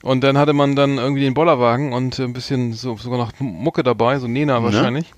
und 0.03 0.23
dann 0.23 0.38
hatte 0.38 0.53
man 0.55 0.77
dann 0.77 0.96
irgendwie 0.96 1.20
den 1.20 1.35
Bollerwagen 1.35 1.92
und 1.92 2.18
ein 2.18 2.33
bisschen 2.33 2.73
so 2.73 2.96
sogar 2.96 3.18
noch 3.18 3.33
Mucke 3.38 3.83
dabei, 3.83 4.00
so 4.19 4.27
Nena 4.27 4.59
Ne? 4.59 4.65
wahrscheinlich. 4.65 5.13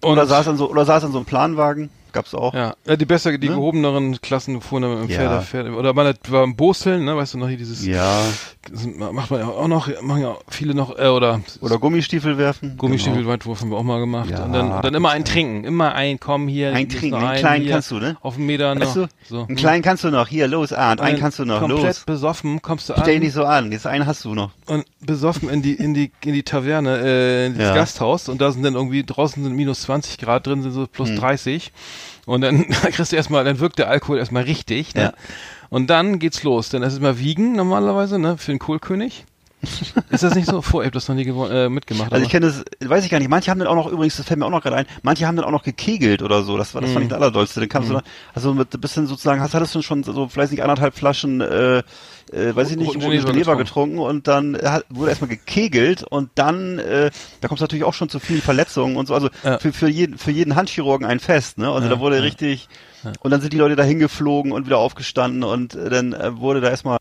Und 0.00 0.12
oder 0.12 0.26
saß 0.26 0.48
an 0.48 0.56
so, 0.56 0.70
oder 0.70 0.84
saß 0.84 1.04
an 1.04 1.12
so 1.12 1.18
einem 1.18 1.26
Planwagen, 1.26 1.90
gab's 2.14 2.34
auch. 2.34 2.54
ja, 2.54 2.74
ja, 2.86 2.96
die 2.96 3.04
besser, 3.04 3.36
die 3.36 3.48
Ne? 3.50 3.54
gehobeneren 3.56 4.18
Klassen 4.22 4.60
fuhren 4.62 4.82
dann 4.84 5.00
mit 5.00 5.10
dem 5.10 5.20
Ja. 5.20 5.40
Pferd, 5.42 5.68
oder 5.70 5.92
man 5.92 6.14
war 6.28 6.44
im 6.44 6.56
Boseln, 6.56 7.04
ne, 7.04 7.14
weißt 7.16 7.34
du 7.34 7.38
noch 7.38 7.48
hier 7.48 7.58
dieses, 7.58 7.84
Ja. 7.84 8.22
macht 9.12 9.30
man 9.30 9.40
ja 9.40 9.48
auch 9.48 9.68
noch, 9.68 9.88
machen 10.02 10.22
ja 10.22 10.36
viele 10.48 10.74
noch, 10.74 10.98
äh, 10.98 11.08
oder 11.08 11.40
Oder 11.60 11.78
Gummistiefel 11.78 12.38
werfen. 12.38 12.76
Gummistiefel-Weitwurf 12.78 13.60
haben 13.60 13.70
wir 13.70 13.76
auch 13.76 13.82
mal 13.82 14.00
gemacht. 14.00 14.28
Genau. 14.28 14.38
Ja, 14.38 14.44
und 14.46 14.52
dann, 14.54 14.72
und 14.72 14.84
dann 14.84 14.94
immer 14.94 15.10
ein 15.10 15.24
Trinken. 15.24 15.64
Immer 15.64 15.94
ein, 15.94 16.18
komm 16.20 16.48
hier. 16.48 16.72
Ein 16.72 16.88
Trinken, 16.88 17.14
einen 17.16 17.38
kleinen 17.38 17.62
hier, 17.64 17.72
kannst 17.72 17.90
du, 17.90 17.96
ne? 17.98 18.16
Auf 18.22 18.36
einen 18.36 18.46
Meter 18.46 18.74
noch. 18.74 18.80
Weißt 18.86 18.96
du, 18.96 19.06
so. 19.28 19.44
einen 19.46 19.56
kleinen 19.56 19.82
kannst 19.82 20.04
du 20.04 20.10
noch. 20.10 20.28
Hier, 20.28 20.48
los, 20.48 20.72
Arndt, 20.72 21.00
einen 21.00 21.18
kannst 21.18 21.38
du 21.38 21.44
noch, 21.44 21.60
Komplett 21.60 21.82
los. 21.84 22.00
besoffen 22.06 22.62
kommst 22.62 22.88
du 22.88 22.94
an. 22.94 23.00
Stell 23.02 23.14
dich 23.14 23.24
nicht 23.24 23.34
so 23.34 23.44
an, 23.44 23.72
jetzt 23.72 23.86
einen 23.86 24.06
hast 24.06 24.24
du 24.24 24.34
noch. 24.34 24.50
und 24.66 24.84
besoffen 25.00 25.48
in 25.50 25.60
die, 25.62 25.74
in 25.74 25.92
die, 25.92 26.10
in 26.24 26.32
die 26.32 26.42
Taverne, 26.42 26.98
äh, 27.04 27.46
in 27.46 27.58
das 27.58 27.68
Ja. 27.68 27.74
Gasthaus. 27.74 28.28
Und 28.28 28.40
da 28.40 28.50
sind 28.52 28.62
dann 28.62 28.74
irgendwie, 28.74 29.04
draußen 29.04 29.42
sind 29.42 29.54
minus 29.54 29.82
20 29.82 30.18
Grad, 30.18 30.46
drin 30.46 30.62
sind 30.62 30.72
so 30.72 30.86
plus 30.86 31.10
Hm. 31.10 31.16
30. 31.16 31.72
Und 32.26 32.40
dann 32.40 32.68
kriegst 32.92 33.12
du 33.12 33.16
erstmal, 33.16 33.44
dann 33.44 33.58
wirkt 33.60 33.78
der 33.78 33.88
Alkohol 33.88 34.18
erstmal 34.18 34.44
richtig, 34.44 34.94
ne? 34.94 35.02
Ja. 35.02 35.12
Und 35.70 35.88
dann 35.88 36.18
geht's 36.18 36.42
los. 36.42 36.68
Dann 36.68 36.82
ist 36.82 36.92
es 36.92 37.00
mal 37.00 37.18
Wiegen 37.18 37.56
normalerweise, 37.56 38.18
ne? 38.18 38.38
Für 38.38 38.52
den 38.52 38.58
Kohlkönig. 38.58 39.24
Ist 40.10 40.22
das 40.22 40.34
nicht 40.34 40.46
so? 40.48 40.62
Vor, 40.62 40.82
ich 40.82 40.86
hab 40.86 40.92
das 40.92 41.08
noch 41.08 41.14
nie 41.14 41.26
äh, 41.26 41.68
mitgemacht. 41.68 42.12
Also 42.12 42.24
ich 42.24 42.30
kenne 42.30 42.46
das, 42.46 42.64
weiß 42.88 43.04
ich 43.04 43.10
gar 43.10 43.18
nicht. 43.18 43.28
Manche 43.28 43.50
haben 43.50 43.58
dann 43.58 43.68
auch 43.68 43.74
noch, 43.74 43.90
übrigens, 43.90 44.16
das 44.16 44.26
fällt 44.26 44.38
mir 44.40 44.46
auch 44.46 44.50
noch 44.50 44.62
gerade 44.62 44.76
ein, 44.76 44.86
manche 45.02 45.26
haben 45.26 45.36
dann 45.36 45.44
auch 45.44 45.50
noch 45.50 45.62
gekegelt 45.62 46.22
oder 46.22 46.42
so. 46.42 46.56
Das 46.56 46.74
war, 46.74 46.80
das 46.80 46.92
fand 46.92 47.04
ich 47.04 47.08
das 47.10 47.18
Allerdollste. 47.18 47.60
Dann 47.60 47.68
kamst 47.68 47.90
du 47.90 47.94
da, 47.94 48.02
also 48.34 48.54
mit 48.54 48.72
ein 48.74 48.80
bisschen 48.80 49.06
sozusagen, 49.06 49.40
hast, 49.40 49.54
hattest 49.54 49.74
du 49.74 49.82
schon 49.82 50.02
so 50.02 50.28
vielleicht 50.28 50.52
nicht 50.52 50.62
anderthalb 50.62 50.94
Flaschen, 50.96 51.40
äh, 51.40 51.78
äh, 51.78 52.54
weiß 52.54 52.70
ich 52.70 52.76
nicht, 52.76 52.88
Roten 52.88 53.00
Geneva 53.00 53.30
Geneva 53.30 53.54
getrunken. 53.54 53.98
und 53.98 54.26
dann 54.28 54.54
äh, 54.54 54.66
hat, 54.66 54.84
wurde 54.88 55.10
erstmal 55.10 55.28
gekegelt 55.28 56.02
und 56.02 56.30
dann, 56.34 56.78
äh, 56.78 57.10
da 57.40 57.48
kommt 57.48 57.58
es 57.58 57.62
natürlich 57.62 57.84
auch 57.84 57.94
schon 57.94 58.08
zu 58.08 58.18
vielen 58.18 58.42
Verletzungen 58.42 58.96
und 58.96 59.06
so. 59.06 59.14
Also 59.14 59.28
Ja. 59.42 59.58
für, 59.58 59.72
für 59.72 59.88
jeden, 59.88 60.18
für 60.18 60.30
jeden 60.30 60.56
Handchirurgen 60.56 61.06
ein 61.06 61.20
Fest, 61.20 61.58
ne? 61.58 61.70
Also 61.70 61.88
da 61.88 62.00
wurde 62.00 62.22
richtig, 62.22 62.68
und 63.20 63.30
dann 63.30 63.40
sind 63.40 63.52
die 63.52 63.58
Leute 63.58 63.76
da 63.76 63.82
hingeflogen 63.82 64.52
und 64.52 64.66
wieder 64.66 64.78
aufgestanden 64.78 65.44
und 65.44 65.74
äh, 65.74 65.90
dann 65.90 66.12
äh, 66.12 66.38
wurde 66.38 66.60
da 66.60 66.70
erstmal, 66.70 66.98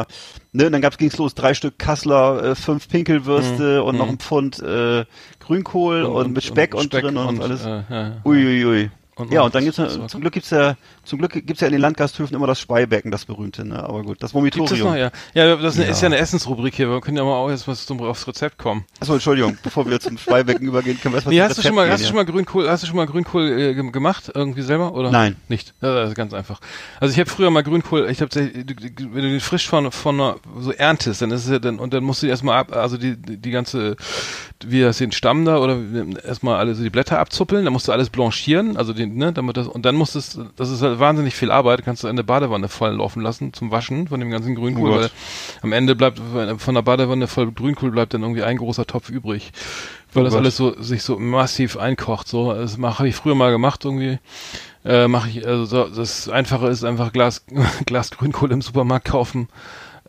ne, 0.52 0.66
und 0.66 0.72
dann 0.72 0.82
gab's 0.82 0.98
ging's 0.98 1.18
los, 1.18 1.36
drei 1.36 1.54
Stück 1.54 1.78
Kassler, 1.80 2.44
äh, 2.44 2.56
fünf 2.56 2.88
Pinkelwürste 2.88 3.84
und 3.84 3.98
noch 3.98 4.10
ein 4.10 4.18
Pfund 4.18 4.60
äh, 4.60 5.06
Grünkohl 5.39 6.04
und, 6.04 6.34
mit 6.34 6.44
Speck 6.44 6.76
und, 6.76 6.94
drin 6.94 7.18
und, 7.18 7.42
alles. 7.42 7.66
Äh, 7.66 7.70
ja, 7.70 7.86
ja. 7.89 8.12
Uiuiui. 8.24 8.89
Und 9.15 9.32
ja, 9.32 9.41
und 9.43 9.54
dann 9.54 9.63
gibt's 9.63 9.78
war- 9.78 10.08
zum 10.08 10.21
Glück 10.21 10.34
gibt's 10.34 10.49
ja, 10.49 10.76
zum 11.04 11.19
Glück 11.19 11.34
gibt's 11.34 11.62
ja 11.62 11.67
in 11.67 11.73
den 11.73 11.82
Landgasthöfen 11.82 12.36
immer 12.36 12.47
das 12.47 12.60
Speibecken, 12.60 13.12
das 13.12 13.26
berühmte, 13.26 13.63
ne? 13.63 13.84
Aber 13.84 14.02
gut, 14.02 14.23
das 14.23 14.32
Gibt's 14.32 14.32
das 14.32 14.34
Vomitorium. 14.34 14.88
noch, 14.89 14.95
ja. 14.95 15.12
Ja, 15.36 15.56
das 15.56 15.78
ist 15.78 16.02
Ja. 16.02 16.06
eine 16.08 16.17
Essensrubrik 16.17 16.73
hier. 16.73 16.89
Wir 16.89 16.99
können 17.02 17.17
ja 17.17 17.23
mal 17.23 17.36
auch 17.36 17.49
jetzt 17.49 17.67
was 17.67 17.86
zum, 17.86 18.02
aufs 18.02 18.28
Rezept 18.28 18.58
kommen. 18.58 18.86
Achso, 18.99 19.13
Entschuldigung, 19.13 19.56
bevor 19.62 19.88
wir 19.88 19.99
zum 19.99 20.17
Speibecken 20.17 20.65
übergehen, 20.67 20.99
können 20.99 21.13
wir 21.13 21.17
erstmal 21.17 21.36
Nee, 21.36 21.41
hast 21.41 21.49
du 21.49 21.62
Rezept 21.62 21.67
schon 21.67 21.76
mal, 21.76 21.84
gehen, 21.84 21.93
hast 21.93 22.02
du 22.04 22.08
schon 22.08 22.15
mal 22.15 22.26
Grünkohl, 22.26 22.69
hast 22.69 22.84
du 22.84 22.88
schon 22.88 22.95
mal 22.95 23.06
Grünkohl 23.06 23.60
äh, 23.60 23.73
gem- 23.76 23.91
gemacht 23.91 24.32
irgendwie 24.34 24.62
selber 24.63 24.93
oder? 24.93 25.12
Nein. 25.12 25.36
Nicht. 25.47 25.73
Ja, 25.82 25.93
das 25.93 26.10
ist 26.10 26.15
ganz 26.15 26.34
einfach. 26.34 26.60
Also 26.99 27.13
ich 27.13 27.19
habe 27.19 27.30
früher 27.30 27.52
mal 27.52 27.62
Grünkohl, 27.63 28.10
ich 28.10 28.19
habe 28.21 28.34
wenn 28.36 28.65
du 28.65 29.21
den 29.21 29.39
frisch 29.41 29.67
von 29.67 29.91
von 29.91 30.36
so 30.60 30.71
erntest, 30.71 31.21
dann 31.21 31.30
ist 31.32 31.45
es 31.45 31.52
ja 31.52 31.60
dann 31.60 31.78
und 31.78 31.93
dann 31.93 32.04
musst 32.04 32.21
du 32.23 32.26
die 32.26 32.32
erstmal 32.32 32.58
ab, 32.58 32.76
also 32.76 32.97
die 32.97 33.15
die, 33.15 33.38
die 33.38 33.52
ganze 33.52 33.95
wie 34.65 34.82
das 34.82 34.97
den 34.97 35.12
Stamm 35.12 35.43
da 35.45 35.58
oder 35.58 35.78
erstmal 36.26 36.58
alle 36.58 36.73
so 36.73 36.84
die 36.84 36.89
Blätter 36.89 37.19
abzuppeln, 37.19 37.65
dann 37.65 37.73
musst 37.73 37.88
du 37.89 37.91
alles 37.91 38.10
blanchieren, 38.10 38.78
also 38.78 38.93
den, 38.93 39.03
ne, 39.08 39.34
damit 39.34 39.58
das, 39.58 39.68
und 39.68 39.86
dann 39.86 39.96
musst 39.96 40.16
es, 40.16 40.39
das 40.56 40.70
ist 40.70 40.82
halt 40.82 41.00
wahnsinnig 41.00 41.36
viel 41.36 41.52
Arbeit, 41.52 41.84
kannst 41.84 42.04
du 42.04 42.08
in 42.08 42.16
der 42.16 42.24
Badewanne 42.24 42.68
voll 42.68 42.92
laufen 42.92 43.22
lassen 43.22 43.54
zum 43.54 43.72
Waschen 43.72 44.08
von 44.08 44.20
dem 44.20 44.30
ganzen 44.30 44.56
Grünkohl, 44.56 44.92
Oh 44.92 44.96
weil 44.96 45.10
am 45.62 45.74
Ende 45.74 45.96
bleibt 45.96 46.20
von 46.58 46.76
der 46.76 46.82
Badewanne 46.82 47.28
voll 47.28 47.52
Grünkohl 47.52 47.92
bleibt 47.92 48.13
dann 48.13 48.22
irgendwie 48.22 48.44
ein 48.44 48.58
großer 48.58 48.86
Topf 48.86 49.10
übrig. 49.10 49.52
Weil 50.13 50.22
Oh 50.22 50.26
das 50.26 50.34
Gott. 50.34 50.42
alles 50.42 50.58
so, 50.58 50.82
sich 50.82 51.04
so 51.04 51.18
massiv 51.18 51.78
einkocht, 51.78 52.28
so. 52.28 52.54
Das 52.54 52.78
habe 52.78 53.08
ich 53.08 53.16
früher 53.16 53.36
mal 53.36 53.52
gemacht 53.52 53.84
irgendwie. 53.84 54.20
Äh, 54.86 55.08
mache 55.08 55.30
ich, 55.30 55.48
also 55.48 55.66
so, 55.66 55.88
das 55.88 56.30
Einfache 56.30 56.68
ist 56.68 56.84
einfach 56.84 57.13
Glas, 57.13 57.46
Glas 57.86 58.12
Grünkohl 58.12 58.52
im 58.52 58.62
Supermarkt 58.62 59.06
kaufen 59.06 59.48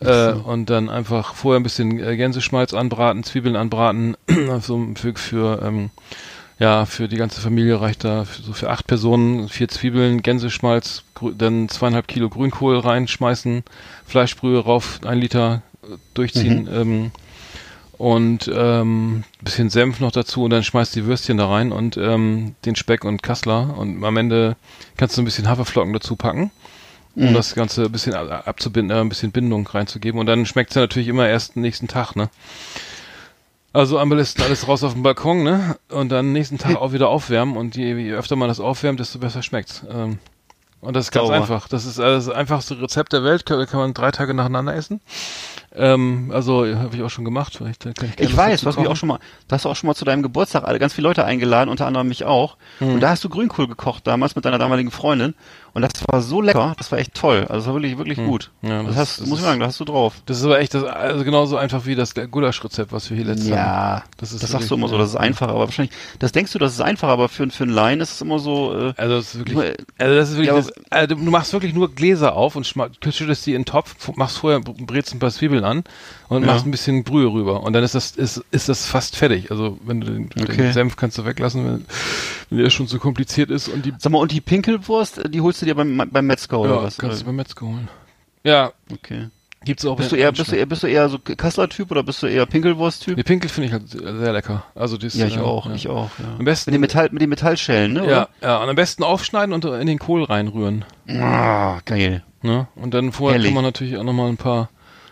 äh, 0.01 0.33
und 0.33 0.69
dann 0.69 0.91
einfach 0.91 1.35
vorher 1.35 1.61
ein 1.61 1.63
bisschen 1.63 2.01
äh, 2.01 2.17
Gänseschmalz 2.17 2.75
anbraten, 2.75 3.23
Zwiebeln 3.25 3.57
anbraten, 3.57 4.17
so 4.61 4.89
für, 4.97 5.15
für 5.15 5.63
ähm, 5.63 5.91
ja, 6.59 6.87
für 6.87 7.09
die 7.09 7.17
ganze 7.17 7.41
Familie 7.41 7.81
reicht 7.81 8.05
da 8.05 8.25
für, 8.25 8.43
so 8.43 8.53
für 8.53 8.71
acht 8.71 8.87
Personen 8.87 9.49
vier 9.49 9.69
Zwiebeln, 9.69 10.23
Gänseschmalz, 10.23 11.03
dann 11.37 11.69
zweieinhalb 11.69 12.07
Kilo 12.09 12.29
Grünkohl 12.29 12.79
reinschmeißen, 12.79 13.65
Fleischbrühe 14.07 14.61
rauf, 14.61 15.01
ein 15.05 15.19
Liter 15.19 15.63
äh, 15.83 15.97
durchziehen 16.15 16.69
ähm, 16.73 17.11
und 17.99 18.51
ähm, 18.55 19.25
bisschen 19.41 19.71
Senf 19.71 20.01
noch 20.01 20.13
dazu 20.13 20.45
und 20.45 20.51
dann 20.51 20.65
schmeißt 20.65 20.95
die 20.97 21.07
Würstchen 21.07 21.39
da 21.39 21.49
rein 21.49 21.73
und 21.73 21.97
ähm, 21.97 22.55
den 22.65 22.77
Speck 22.77 23.05
und 23.05 23.23
Kassler 23.23 23.77
und 23.79 24.03
am 24.05 24.17
Ende 24.17 24.57
kannst 24.97 25.17
du 25.17 25.23
ein 25.23 25.25
bisschen 25.25 25.49
Haferflocken 25.49 25.93
dazu 25.93 26.17
packen, 26.17 26.51
um 27.17 27.29
das 27.35 27.55
Ganze 27.55 27.85
ein 27.85 27.93
bisschen 27.93 28.15
ab- 28.15 28.47
abzubinden, 28.49 28.97
äh, 28.97 29.01
ein 29.01 29.09
bisschen 29.09 29.31
Bindung 29.33 29.67
reinzugeben 29.67 30.19
und 30.21 30.27
dann 30.27 30.47
schmeckt's 30.47 30.75
ja 30.75 30.83
natürlich 30.83 31.09
immer 31.09 31.29
erst 31.29 31.57
nächsten 31.57 31.87
Tag, 31.89 32.17
ne? 32.17 32.29
Also 33.75 33.99
am 33.99 34.09
besten 34.09 34.41
alles 34.43 34.69
raus 34.69 34.85
auf 34.85 34.93
den 34.93 35.03
Balkon, 35.03 35.43
ne? 35.43 35.77
Und 35.91 36.11
dann 36.11 36.33
nächsten 36.33 36.59
Tag 36.59 36.77
auch 36.77 36.93
wieder 36.93 37.09
aufwärmen 37.09 37.57
und 37.57 37.75
je, 37.75 37.93
je 37.97 38.13
öfter 38.13 38.37
man 38.37 38.47
das 38.47 38.61
aufwärmt, 38.61 39.01
desto 39.01 39.19
besser 39.19 39.43
schmeckt's. 39.43 39.83
Ähm, 39.91 40.21
und 40.81 40.95
das 40.95 41.07
ist 41.07 41.11
ganz 41.11 41.27
Sauber. 41.27 41.37
einfach. 41.37 41.67
Das 41.67 41.85
ist 41.85 41.99
das 41.99 42.29
einfachste 42.29 42.81
Rezept 42.81 43.13
der 43.13 43.25
Welt, 43.25 43.47
kann, 43.47 43.67
kann 43.67 43.81
man 43.81 43.93
drei 43.93 44.13
Tage 44.13 44.33
nacheinander 44.33 44.77
essen. 44.77 45.01
Ähm, 45.77 46.31
also 46.33 46.67
habe 46.67 46.95
ich 46.95 47.03
auch 47.03 47.11
schon 47.11 47.25
gemacht. 47.25 47.55
Vielleicht 47.57 47.81
kann 47.83 47.95
ich, 48.17 48.21
Ich 48.21 48.37
weiß, 48.37 48.61
du 48.61 48.67
hast 48.69 48.79
mich 48.79 48.87
auch 48.87 48.97
schon 48.97 49.09
mal, 49.09 49.19
du 49.49 49.55
hast 49.55 49.67
auch 49.67 49.75
schon 49.75 49.89
mal 49.89 49.95
zu 49.95 50.05
deinem 50.05 50.23
Geburtstag 50.23 50.65
alle 50.65 50.79
ganz 50.79 50.93
viele 50.93 51.09
Leute 51.09 51.25
eingeladen, 51.25 51.69
unter 51.69 51.87
anderem 51.87 52.07
mich 52.09 52.25
auch. 52.25 52.57
Hm. 52.79 52.95
Und 52.95 53.01
da 53.01 53.11
hast 53.11 53.25
du 53.25 53.29
Grünkohl 53.29 53.67
gekocht 53.67 54.07
damals 54.07 54.37
mit 54.37 54.45
deiner 54.45 54.59
damaligen 54.59 54.91
Freundin. 54.91 55.35
Und 55.73 55.83
das 55.83 55.91
war 56.07 56.21
so 56.23 56.41
lecker, 56.41 56.75
das 56.79 56.93
war 56.93 57.01
echt 57.01 57.15
toll. 57.15 57.41
Also 57.49 57.55
das 57.57 57.67
war 57.67 57.75
wirklich, 57.75 57.99
wirklich 57.99 58.19
gut. 58.19 58.53
Hm. 58.61 58.71
Ja, 58.71 58.79
das, 58.85 58.87
das- 58.91 58.97
hast, 58.97 59.21
das 59.23 59.27
muss 59.27 59.39
ich 59.41 59.45
sagen, 59.45 59.59
da 59.59 59.67
hast 59.67 59.81
du 59.81 59.85
drauf. 59.85 60.15
Das 60.27 60.39
ist 60.39 60.45
aber 60.45 60.61
echt 60.61 60.75
das, 60.75 60.85
also 60.85 61.25
genauso 61.25 61.57
einfach 61.57 61.85
wie 61.87 61.97
das 61.97 62.15
Gulasch-Rezept, 62.15 62.93
was 62.93 63.11
wir 63.11 63.17
hier 63.17 63.27
letztes 63.27 63.51
haben. 63.51 63.57
Ja, 63.57 64.03
Das 64.19 64.31
das, 64.31 64.43
ist 64.45 64.51
sagst 64.53 64.71
du 64.71 64.77
immer 64.77 64.87
so, 64.89 64.97
das 64.97 65.09
ist 65.11 65.17
einfach, 65.17 65.49
aber 65.49 65.59
wahrscheinlich, 65.61 65.93
das 66.21 66.31
denkst 66.31 66.53
du, 66.53 66.61
das 66.61 66.73
ist 66.75 66.81
einfach, 66.81 67.09
aber 67.09 67.29
für, 67.29 67.51
für 67.51 67.65
einen 67.65 67.73
Laien 67.73 68.01
ist 68.01 68.13
es 68.13 68.21
immer 68.21 68.39
so, 68.39 68.73
äh, 68.73 68.93
Also 68.97 69.17
das 69.17 69.35
ist 69.35 69.39
wirklich, 69.39 69.55
Nur, 69.57 69.65
äh, 69.65 69.75
also 69.99 70.15
das 70.15 70.29
ist 70.31 70.37
wirklich, 70.37 70.49
ja, 70.49 70.55
das, 70.55 70.73
also 70.91 71.15
du 71.17 71.31
machst 71.31 71.53
wirklich 71.53 71.75
nur 71.75 71.93
Gläser 71.93 72.37
auf 72.37 72.55
und 72.55 72.65
schüttest 72.65 73.45
die 73.47 73.55
in 73.55 73.63
den 73.63 73.67
Topf, 73.67 73.97
machst 74.15 74.39
vorher, 74.39 74.61
brätst 74.61 75.13
ein 75.13 75.19
paar 75.19 75.31
Zwiebeln 75.33 75.64
an 75.65 75.85
und 76.29 76.43
Ja. 76.43 76.47
machst 76.53 76.67
ein 76.67 76.71
bisschen 76.71 77.05
Brühe 77.05 77.27
rüber 77.33 77.63
und 77.63 77.73
dann 77.73 77.83
ist 77.85 77.95
das, 77.95 78.13
ist, 78.13 78.43
ist 78.51 78.69
das 78.69 78.87
fast 78.87 79.17
fertig. 79.17 79.51
Also 79.51 79.79
wenn 79.85 80.01
du 80.01 80.07
den, 80.13 80.31
Okay. 80.43 80.57
den 80.57 80.73
Senf 80.73 80.97
kannst 80.97 81.19
du 81.19 81.25
weglassen, 81.25 81.65
wenn, 81.65 81.85
wenn 82.51 82.59
der 82.59 82.71
schon 82.71 82.87
zu 82.89 82.99
kompliziert 82.99 83.51
ist 83.51 83.69
und 83.69 83.85
die, 83.87 83.93
sag 83.99 84.13
mal, 84.13 84.19
und 84.19 84.33
die 84.33 84.41
Pinkelwurst, 84.41 85.23
die 85.33 85.41
holst 85.41 85.63
du 85.63 85.67
dir 85.67 85.75
beim, 85.75 86.03
beim 86.11 86.27
Metzger 86.27 86.61
oder 86.61 86.77
ja, 86.77 86.83
was? 86.83 86.99
kannst 86.99 87.23
du 87.23 87.27
beim 87.27 87.37
Metzger 87.37 87.67
holen. 87.67 87.89
Ja, 88.45 88.73
Okay. 88.93 89.29
gibt's 89.65 89.87
auch. 89.87 89.97
Bist 89.97 90.13
du 90.13 90.17
eher, 90.17 90.31
bist 90.33 90.53
du 90.53 90.57
eher, 90.57 90.67
bist 90.67 90.83
du 90.83 90.87
eher 90.87 91.09
so 91.09 91.19
Kassler-Typ 91.19 91.91
oder 91.91 92.03
bist 92.03 92.23
du 92.23 92.27
eher 92.27 92.45
Pinkelwurst-Typ? 92.45 93.17
Nee, 93.17 93.23
Pinkel 93.23 93.49
finde 93.49 93.69
ich 93.69 93.73
halt 93.73 93.89
sehr 93.89 94.33
lecker. 94.35 94.65
Also 94.75 94.99
das, 94.99 95.15
Ja, 95.15 95.27
ich 95.27 95.37
äh, 95.39 95.41
auch, 95.41 95.67
ja. 95.67 95.75
ich 95.75 95.89
auch, 95.89 96.11
ja. 96.19 96.37
Am 96.39 96.45
besten, 96.45 96.71
Mit 96.71 96.75
den 96.75 96.81
Metall, 96.83 97.09
mit 97.11 97.23
den 97.23 97.31
Metallschellen, 97.31 97.95
ne? 97.95 98.01
ja, 98.01 98.05
oder? 98.05 98.29
ja, 98.43 98.63
und 98.63 98.69
am 98.69 98.77
besten 98.77 99.03
aufschneiden 99.03 99.55
und 99.55 99.65
in 99.65 99.87
den 99.87 99.99
Kohl 99.99 100.25
reinrühren. 100.25 100.85
Ah, 101.09 101.79
geil. 101.87 102.23
Ne? 102.43 102.67
Und 102.77 102.93
dann 102.93 103.13
vorher 103.13 103.37
Herrlich. 103.37 103.47
kann 103.49 103.55
man 103.55 103.65
natürlich 103.65 103.97
auch 103.97 104.03
nochmal 104.05 104.29
ein 104.29 104.37
paar 104.37 104.69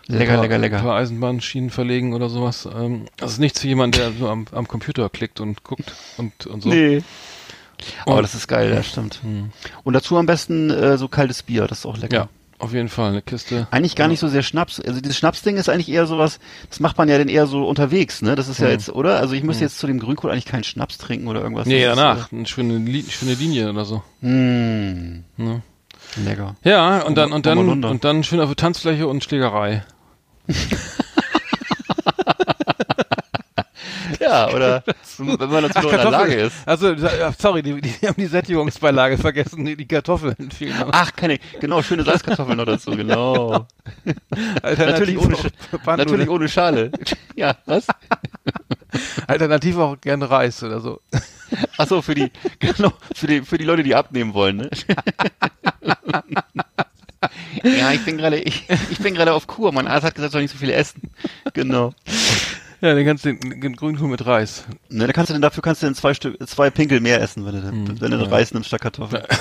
Lecker, 0.07 0.33
paar, 0.33 0.41
lecker, 0.43 0.57
lecker. 0.57 0.77
Ein 0.77 0.83
paar 0.83 0.95
Eisenbahnschienen 0.97 1.69
verlegen 1.69 2.13
oder 2.13 2.29
sowas. 2.29 2.67
Ähm, 2.75 3.05
das 3.17 3.33
ist 3.33 3.39
nichts 3.39 3.61
für 3.61 3.67
jemanden, 3.67 3.97
der 3.99 4.11
so 4.11 4.27
am, 4.27 4.45
am 4.51 4.67
Computer 4.67 5.09
klickt 5.09 5.39
und 5.39 5.63
guckt 5.63 5.93
und, 6.17 6.45
und 6.45 6.61
so. 6.63 6.69
Nee. 6.69 7.01
Aber 8.05 8.17
Und- 8.17 8.23
das 8.23 8.35
ist 8.35 8.47
geil, 8.47 8.71
das 8.73 8.87
stimmt. 8.87 9.19
Hm. 9.23 9.49
Und 9.83 9.93
dazu 9.93 10.17
am 10.17 10.25
besten 10.25 10.69
äh, 10.69 10.97
so 10.97 11.07
kaltes 11.07 11.43
Bier, 11.43 11.67
das 11.67 11.79
ist 11.79 11.85
auch 11.85 11.97
lecker. 11.97 12.15
Ja, 12.15 12.29
auf 12.59 12.73
jeden 12.73 12.87
Fall 12.89 13.09
eine 13.09 13.21
Kiste. 13.21 13.67
Eigentlich 13.71 13.95
gar 13.95 14.07
nicht 14.07 14.19
so 14.19 14.27
sehr 14.27 14.43
Schnaps. 14.43 14.79
Also 14.79 15.01
dieses 15.01 15.17
Schnapsding 15.17 15.57
ist 15.57 15.67
eigentlich 15.69 15.89
eher 15.89 16.05
sowas, 16.05 16.39
das 16.69 16.79
macht 16.79 16.97
man 16.97 17.09
ja 17.09 17.17
dann 17.17 17.27
eher 17.29 17.45
so 17.47 17.65
unterwegs, 17.67 18.21
ne? 18.21 18.35
Das 18.35 18.47
ist 18.47 18.59
ja 18.59 18.67
Hm. 18.67 18.71
jetzt, 18.73 18.89
oder? 18.89 19.19
Also 19.19 19.33
ich 19.35 19.43
müsste 19.43 19.63
jetzt 19.65 19.79
zu 19.79 19.87
dem 19.87 19.99
Grünkohl 19.99 20.31
eigentlich 20.31 20.45
keinen 20.45 20.63
Schnaps 20.63 20.97
trinken 20.97 21.27
oder 21.27 21.41
irgendwas. 21.41 21.65
Nee, 21.65 21.83
Das 21.83 21.93
ist, 21.93 21.97
danach. 21.99 22.31
Eine 22.31 22.45
schöne, 22.45 22.77
Li 22.77 23.03
schöne 23.09 23.33
Linie 23.35 23.69
oder 23.69 23.85
so. 23.85 24.03
Äh, 24.21 24.27
hm, 24.27 25.23
Ne? 25.37 25.61
lecker. 26.23 26.55
Ja, 26.63 27.01
und 27.01 27.15
dann, 27.17 27.31
und 27.33 27.45
dann, 27.45 27.83
und 27.83 28.03
dann 28.05 28.23
schön 28.23 28.39
auf 28.39 28.47
der 28.49 28.55
Tanzfläche 28.55 29.07
und 29.07 29.23
Schlägerei. 29.23 29.83
Ja, 34.19 34.49
oder 34.49 34.83
wenn 35.17 35.49
man 35.49 35.63
dazu 35.63 35.79
noch 35.81 35.91
in 35.91 35.97
der 35.97 36.11
Lage 36.11 36.33
ist. 36.35 36.55
Also, 36.65 36.95
sorry, 37.37 37.61
die, 37.61 37.81
die 37.81 38.07
haben 38.07 38.15
die 38.17 38.25
Sättigungsbeilage 38.25 39.17
vergessen, 39.17 39.65
die, 39.65 39.75
die 39.75 39.87
Kartoffeln. 39.87 40.35
Ach, 40.91 41.13
keine, 41.15 41.39
genau, 41.59 41.81
schöne 41.81 42.03
Salzkartoffeln 42.03 42.57
noch 42.57 42.65
dazu, 42.65 42.91
genau. 42.91 43.67
Alternativ 44.61 45.17
Natürlich 45.17 45.17
ohne, 45.19 45.97
natürlich 45.97 46.29
ohne 46.29 46.49
Schale. 46.49 46.91
Ja, 47.35 47.57
was? 47.65 47.87
Alternativ 49.27 49.77
auch 49.77 49.99
gerne 49.99 50.29
Reis 50.29 50.63
oder 50.63 50.79
so. 50.79 51.01
Ach 51.77 51.87
so, 51.87 52.01
für 52.01 52.15
die, 52.15 52.31
genau, 52.59 52.93
für 53.13 53.27
die, 53.27 53.41
für 53.41 53.57
die 53.57 53.65
Leute, 53.65 53.83
die 53.83 53.95
abnehmen 53.95 54.33
wollen, 54.33 54.57
ne? 54.57 54.69
Ja, 57.63 57.91
ich 57.91 58.03
bin 58.05 58.17
gerade, 58.17 58.37
ich, 58.39 58.65
ich 58.91 58.99
bin 58.99 59.13
gerade 59.13 59.33
auf 59.33 59.47
Kur. 59.47 59.71
Mein 59.71 59.87
Arzt 59.87 60.05
hat 60.05 60.15
gesagt, 60.15 60.29
ich 60.29 60.33
soll 60.33 60.41
nicht 60.41 60.51
so 60.51 60.57
viel 60.57 60.69
essen. 60.71 61.11
Genau. 61.53 61.93
Ja, 62.81 62.93
dann 62.93 63.05
kannst 63.05 63.23
du 63.25 63.33
den, 63.33 63.61
den 63.61 63.75
Grünkohl 63.75 64.09
mit 64.09 64.25
Reis. 64.25 64.65
Ne, 64.89 65.07
da 65.07 65.13
kannst 65.13 65.29
du 65.29 65.33
denn, 65.33 65.41
dafür 65.41 65.63
kannst 65.63 65.81
du 65.81 65.85
denn 65.85 65.95
zwei 65.95 66.13
Stück, 66.13 66.37
zwei 66.47 66.69
Pinkel 66.69 66.99
mehr 66.99 67.21
essen, 67.21 67.45
wenn 67.45 67.53
du, 67.53 67.61
Hm, 67.63 68.01
wenn 68.01 68.11
du 68.11 68.17
ja. 68.17 68.23
Reis 68.29 68.53
nimmst 68.53 68.67
statt 68.67 68.81
Kartoffeln. 68.81 69.23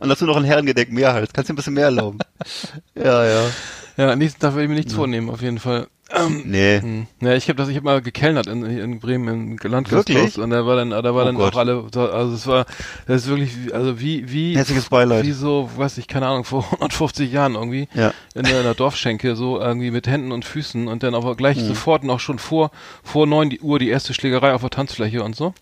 Und 0.00 0.08
dazu 0.08 0.24
noch 0.26 0.36
ein 0.36 0.44
Herrengedeck 0.44 0.90
mehr 0.92 1.12
halt. 1.12 1.34
Kannst 1.34 1.48
dir 1.48 1.54
ein 1.54 1.56
bisschen 1.56 1.74
mehr 1.74 1.84
erlauben. 1.86 2.18
Ja, 2.94 3.24
ja. 3.26 3.42
Ja, 3.98 4.12
am 4.12 4.18
nächsten 4.18 4.40
Tag 4.40 4.54
will 4.54 4.62
ich 4.64 4.68
mir 4.68 4.74
nichts 4.74 4.92
vornehmen, 4.94 5.30
auf 5.30 5.40
jeden 5.42 5.58
Fall. 5.58 5.86
Nee. 6.44 6.80
Hm. 6.80 7.06
Ja, 7.20 7.34
ich 7.34 7.48
habe 7.48 7.56
das, 7.56 7.68
ich 7.68 7.74
habe 7.76 7.84
mal 7.84 8.00
gekellnert 8.00 8.46
in, 8.46 8.64
in 8.64 9.00
Bremen 9.00 9.58
im 9.60 9.70
Landgasthaus 9.70 10.38
und 10.38 10.50
da 10.50 10.64
war 10.64 10.76
dann, 10.76 10.90
da 10.90 11.02
war 11.02 11.22
Oh 11.22 11.24
dann 11.26 11.34
Gott. 11.34 11.54
auch 11.54 11.58
alle, 11.58 11.84
also 11.94 12.32
es 12.34 12.46
war, 12.46 12.64
das 13.08 13.22
ist 13.24 13.28
wirklich, 13.28 13.74
also 13.74 13.98
wie, 14.00 14.30
wie, 14.30 14.54
Herzliches 14.56 14.88
Beileid. 14.88 15.24
wie 15.24 15.32
so, 15.32 15.68
weiß 15.76 15.98
ich, 15.98 16.06
keine 16.06 16.28
Ahnung, 16.28 16.44
vor 16.44 16.64
150 16.74 17.30
Jahren 17.32 17.54
irgendwie 17.56 17.88
Ja. 17.94 18.12
in 18.34 18.44
der, 18.44 18.58
in 18.58 18.64
der 18.64 18.74
Dorfschenke 18.74 19.34
so 19.34 19.60
irgendwie 19.60 19.90
mit 19.90 20.06
Händen 20.06 20.30
und 20.30 20.44
Füßen 20.44 20.86
und 20.86 21.02
dann 21.02 21.14
aber 21.16 21.34
gleich 21.34 21.56
Mhm. 21.56 21.66
sofort 21.66 22.04
noch 22.04 22.20
schon 22.20 22.38
vor 22.38 22.70
vor 23.02 23.26
neun 23.26 23.56
Uhr 23.60 23.78
die 23.80 23.88
erste 23.88 24.14
Schlägerei 24.14 24.52
auf 24.54 24.60
der 24.60 24.70
Tanzfläche 24.70 25.22
und 25.24 25.34
so 25.34 25.54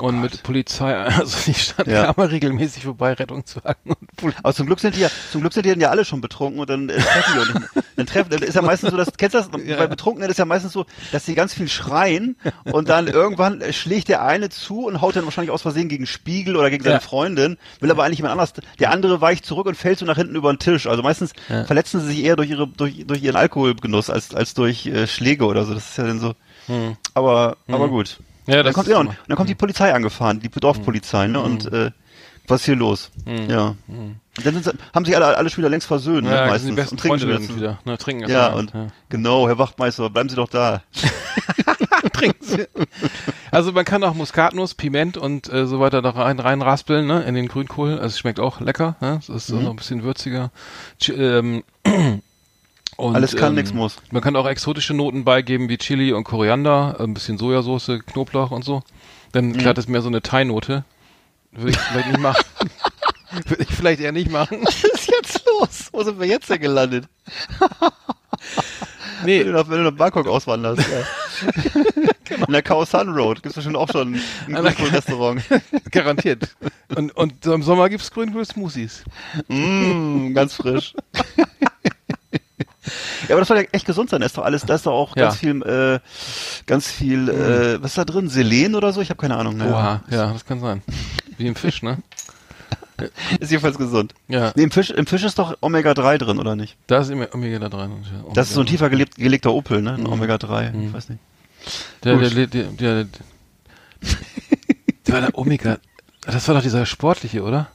und 0.00 0.20
mit 0.20 0.44
Polizei, 0.44 0.94
also 0.96 1.38
die 1.50 1.54
Stadt 1.58 1.88
Oh 1.88 1.90
Ja. 1.90 2.12
kam 2.12 2.24
regelmäßig 2.24 2.84
vorbei, 2.84 3.14
Rettungswagen 3.14 3.92
und 3.98 4.16
Polizei. 4.16 4.40
Aber 4.44 4.54
zum 4.54 4.66
Glück 4.66 4.78
sind 4.78 4.94
die 4.94 5.00
ja, 5.00 5.08
zum 5.32 5.40
Glück 5.40 5.52
sind 5.52 5.66
die 5.66 5.70
dann 5.70 5.80
ja 5.80 5.90
alle 5.90 6.04
schon 6.04 6.20
betrunken 6.20 6.60
und 6.60 6.70
dann 6.70 6.88
äh, 6.88 7.00
dann, 7.96 8.06
dann 8.06 8.06
treffen, 8.06 8.30
dann 8.30 8.42
ist 8.42 8.54
ja 8.54 8.62
meistens 8.62 8.90
so, 8.90 8.96
dass, 8.96 9.08
kennst 9.16 9.34
du 9.34 9.38
das? 9.38 9.48
Bei 9.50 9.86
Betrunkenen 9.86 10.30
ist 10.30 10.38
ja 10.38 10.44
meistens 10.44 10.72
so, 10.72 10.86
dass 11.12 11.26
sie 11.26 11.34
ganz 11.34 11.54
viel 11.54 11.68
schreien 11.68 12.36
und 12.64 12.88
dann 12.88 13.06
irgendwann 13.06 13.62
schlägt 13.72 14.08
der 14.08 14.24
eine 14.24 14.48
zu 14.48 14.86
und 14.86 15.00
haut 15.00 15.16
dann 15.16 15.24
wahrscheinlich 15.24 15.50
aus 15.50 15.62
Versehen 15.62 15.88
gegen 15.88 16.06
Spiegel 16.06 16.56
oder 16.56 16.70
gegen 16.70 16.84
seine 16.84 16.96
Ja. 16.96 17.00
Freundin, 17.00 17.56
will 17.80 17.90
aber 17.90 18.04
eigentlich 18.04 18.18
jemand 18.18 18.32
anders. 18.32 18.52
Der 18.78 18.90
andere 18.90 19.20
weicht 19.20 19.44
zurück 19.46 19.66
und 19.66 19.76
fällt 19.76 19.98
so 19.98 20.06
nach 20.06 20.16
hinten 20.16 20.34
über 20.36 20.52
den 20.52 20.58
Tisch. 20.58 20.86
Also 20.86 21.02
meistens 21.02 21.32
Ja. 21.48 21.64
verletzen 21.64 22.00
sie 22.00 22.06
sich 22.08 22.24
eher 22.24 22.36
durch 22.36 22.50
ihre, 22.50 22.66
durch, 22.68 23.04
durch 23.06 23.22
ihren 23.22 23.36
Alkoholgenuss 23.36 24.10
als, 24.10 24.34
als 24.34 24.54
durch 24.54 24.86
äh, 24.86 25.06
Schläge 25.06 25.44
oder 25.46 25.64
so. 25.64 25.74
Das 25.74 25.90
ist 25.90 25.98
ja 25.98 26.04
dann 26.04 26.20
so. 26.20 26.34
Aber, 27.14 27.56
aber 27.68 27.88
gut. 27.88 28.18
Ja, 28.46 28.56
dann 28.56 28.66
das 28.66 28.74
kommt, 28.74 28.86
ist 28.88 28.92
ja, 28.92 29.00
immer- 29.00 29.10
und 29.10 29.16
dann 29.28 29.36
kommt 29.36 29.48
die 29.48 29.54
Polizei 29.54 29.92
angefahren, 29.94 30.40
die 30.40 30.48
Dorfpolizei, 30.48 31.28
ne? 31.28 31.40
Und 31.40 31.72
äh, 31.72 31.90
was 32.52 32.60
ist 32.60 32.66
hier 32.66 32.76
los? 32.76 33.10
Ja. 33.48 33.74
Und 33.88 34.46
dann 34.46 34.62
sind, 34.62 34.78
haben 34.94 35.04
sich 35.04 35.14
alle, 35.16 35.36
alle 35.36 35.50
schon 35.50 35.58
wieder 35.58 35.68
längst 35.70 35.86
versöhnt, 35.86 36.24
ne, 36.24 36.30
Ja, 36.30 36.40
das 36.42 36.50
meistens. 36.50 36.66
sind 36.66 36.76
die 36.76 36.80
besten 36.80 36.94
und 36.94 37.00
trinken 37.00 37.18
Freunde 37.20 37.42
wieder. 37.48 37.56
wieder. 37.56 37.78
Na, 37.84 37.96
trinken 37.96 38.30
Ja, 38.30 38.48
und 38.52 38.72
genau, 39.08 39.46
Herr 39.48 39.58
Wachtmeister, 39.58 40.08
bleiben 40.10 40.28
Sie 40.28 40.36
doch 40.36 40.48
da. 40.48 40.82
trinken 42.12 42.44
sie. 42.44 42.66
Also 43.50 43.72
man 43.72 43.84
kann 43.84 44.02
auch 44.04 44.14
Muskatnuss, 44.14 44.74
Piment 44.74 45.16
und 45.16 45.52
äh, 45.52 45.66
so 45.66 45.80
weiter 45.80 46.02
da 46.02 46.10
rein 46.10 46.38
reinraspeln, 46.38 47.06
ne, 47.06 47.22
in 47.22 47.34
den 47.34 47.48
Grünkohl. 47.48 47.92
Also 47.92 48.06
es 48.06 48.18
schmeckt 48.18 48.40
auch 48.40 48.60
lecker, 48.60 48.96
ne? 49.00 49.20
Das 49.26 49.28
ist 49.28 49.50
Mhm. 49.50 49.64
noch 49.64 49.70
ein 49.70 49.76
bisschen 49.76 50.02
würziger. 50.02 50.50
Ch 51.00 51.10
ähm, 51.10 51.62
und, 52.96 53.14
Alles 53.16 53.36
kann, 53.36 53.50
ähm, 53.50 53.54
nix 53.56 53.72
muss. 53.72 53.96
Man 54.10 54.22
kann 54.22 54.36
auch 54.36 54.46
exotische 54.46 54.94
Noten 54.94 55.24
beigeben 55.24 55.68
wie 55.68 55.78
Chili 55.78 56.12
und 56.12 56.24
Koriander, 56.24 56.96
ein 57.00 57.14
bisschen 57.14 57.38
Sojasauce, 57.38 58.00
Knoblauch 58.06 58.50
und 58.50 58.64
so. 58.64 58.82
Dann 59.32 59.48
Mhm. 59.48 59.58
klar, 59.58 59.74
das 59.74 59.84
ist 59.86 59.90
mehr 59.90 60.02
so 60.02 60.08
eine 60.08 60.22
Thai-Note. 60.22 60.84
Würde 61.52 61.70
ich 61.70 61.78
vielleicht 61.78 62.08
nicht 62.08 62.18
machen. 62.20 62.44
Würde 63.46 63.62
ich 63.62 63.70
vielleicht 63.74 64.00
eher 64.00 64.12
nicht 64.12 64.30
machen. 64.30 64.58
Was 64.64 64.84
ist 64.84 65.10
jetzt 65.10 65.42
los? 65.46 65.88
Wo 65.92 66.02
sind 66.02 66.18
wir 66.20 66.26
jetzt 66.26 66.50
denn 66.50 66.60
gelandet? 66.60 67.06
Nee. 69.24 69.40
Wenn 69.44 69.46
du 69.46 69.52
nach, 69.52 69.68
wenn 69.68 69.78
du 69.84 69.90
nach 69.90 69.96
Bangkok 69.96 70.26
auswanderst. 70.26 70.82
Ja. 70.90 72.36
An 72.46 72.52
der 72.52 72.62
Khao 72.62 72.84
San 72.84 73.08
Road 73.10 73.40
gibt's 73.40 73.54
bestimmt 73.54 73.76
auch 73.76 73.88
schon 73.88 74.14
ein 74.48 74.52
Grünkohl-Restaurant. 74.54 75.42
Garantiert. 75.92 76.56
Und, 76.96 77.14
und 77.16 77.46
im 77.46 77.62
Sommer 77.62 77.88
gibt's 77.88 78.10
Grünkohl-Smoothies. 78.10 79.04
mm, 79.46 80.34
ganz 80.34 80.54
frisch. 80.54 80.94
Ja, 81.36 81.44
aber 83.30 83.38
das 83.40 83.48
soll 83.48 83.58
ja 83.58 83.64
echt 83.70 83.86
gesund 83.86 84.10
sein. 84.10 84.20
Da 84.20 84.26
ist 84.26 84.36
doch 84.36 84.44
alles, 84.44 84.66
da 84.66 84.74
ist 84.74 84.86
doch 84.86 84.92
auch 84.92 85.16
Ja. 85.16 85.26
ganz 85.26 85.36
viel, 85.36 85.62
äh, 85.62 86.00
ganz 86.66 86.90
viel, 86.90 87.28
äh, 87.28 87.80
was 87.82 87.92
ist 87.92 87.98
da 87.98 88.04
drin? 88.04 88.28
Selen 88.28 88.74
oder 88.74 88.92
so? 88.92 89.00
Ich 89.00 89.10
habe 89.10 89.20
keine 89.20 89.36
Ahnung. 89.36 89.56
Ne? 89.56 89.68
Oha, 89.70 90.02
ja, 90.10 90.32
das 90.32 90.44
kann 90.44 90.58
sein. 90.58 90.82
Wie 91.38 91.46
im 91.46 91.54
Fisch, 91.54 91.82
ne? 91.82 91.98
Ist 93.40 93.50
jedenfalls 93.50 93.78
gesund. 93.78 94.14
Ja, 94.28 94.52
Nee, 94.54 94.64
im 94.64 94.70
Fisch, 94.70 94.90
im 94.90 95.06
Fisch 95.06 95.24
ist 95.24 95.38
doch 95.38 95.56
Omega-3 95.60 96.18
drin, 96.18 96.38
oder 96.38 96.54
nicht? 96.56 96.76
da 96.86 96.98
ist 96.98 97.10
immer 97.10 97.28
Omega 97.34 97.58
da 97.58 97.68
drin. 97.68 97.92
und 97.92 98.04
ja, 98.04 98.32
Das 98.34 98.48
ist 98.48 98.54
so 98.54 98.60
ein 98.60 98.62
Omega. 98.62 98.70
tiefer 98.70 98.90
gelebt, 98.90 99.16
gelegter 99.16 99.52
Opel, 99.52 99.82
ne? 99.82 99.94
Ein 99.94 100.06
Omega-3. 100.06 100.86
Ich 100.86 100.92
weiß 100.92 101.08
nicht. 101.08 101.20
Der, 102.04 102.16
der, 102.16 102.28
Gut. 102.30 102.36
der, 102.36 102.46
der, 102.46 102.64
der, 102.72 103.04
der 105.06 105.14
war 105.14 105.20
der 105.22 105.38
Omega. 105.38 105.78
Das 106.22 106.46
war 106.48 106.54
doch 106.54 106.62
dieser 106.62 106.86
sportliche, 106.86 107.42
oder? 107.42 107.68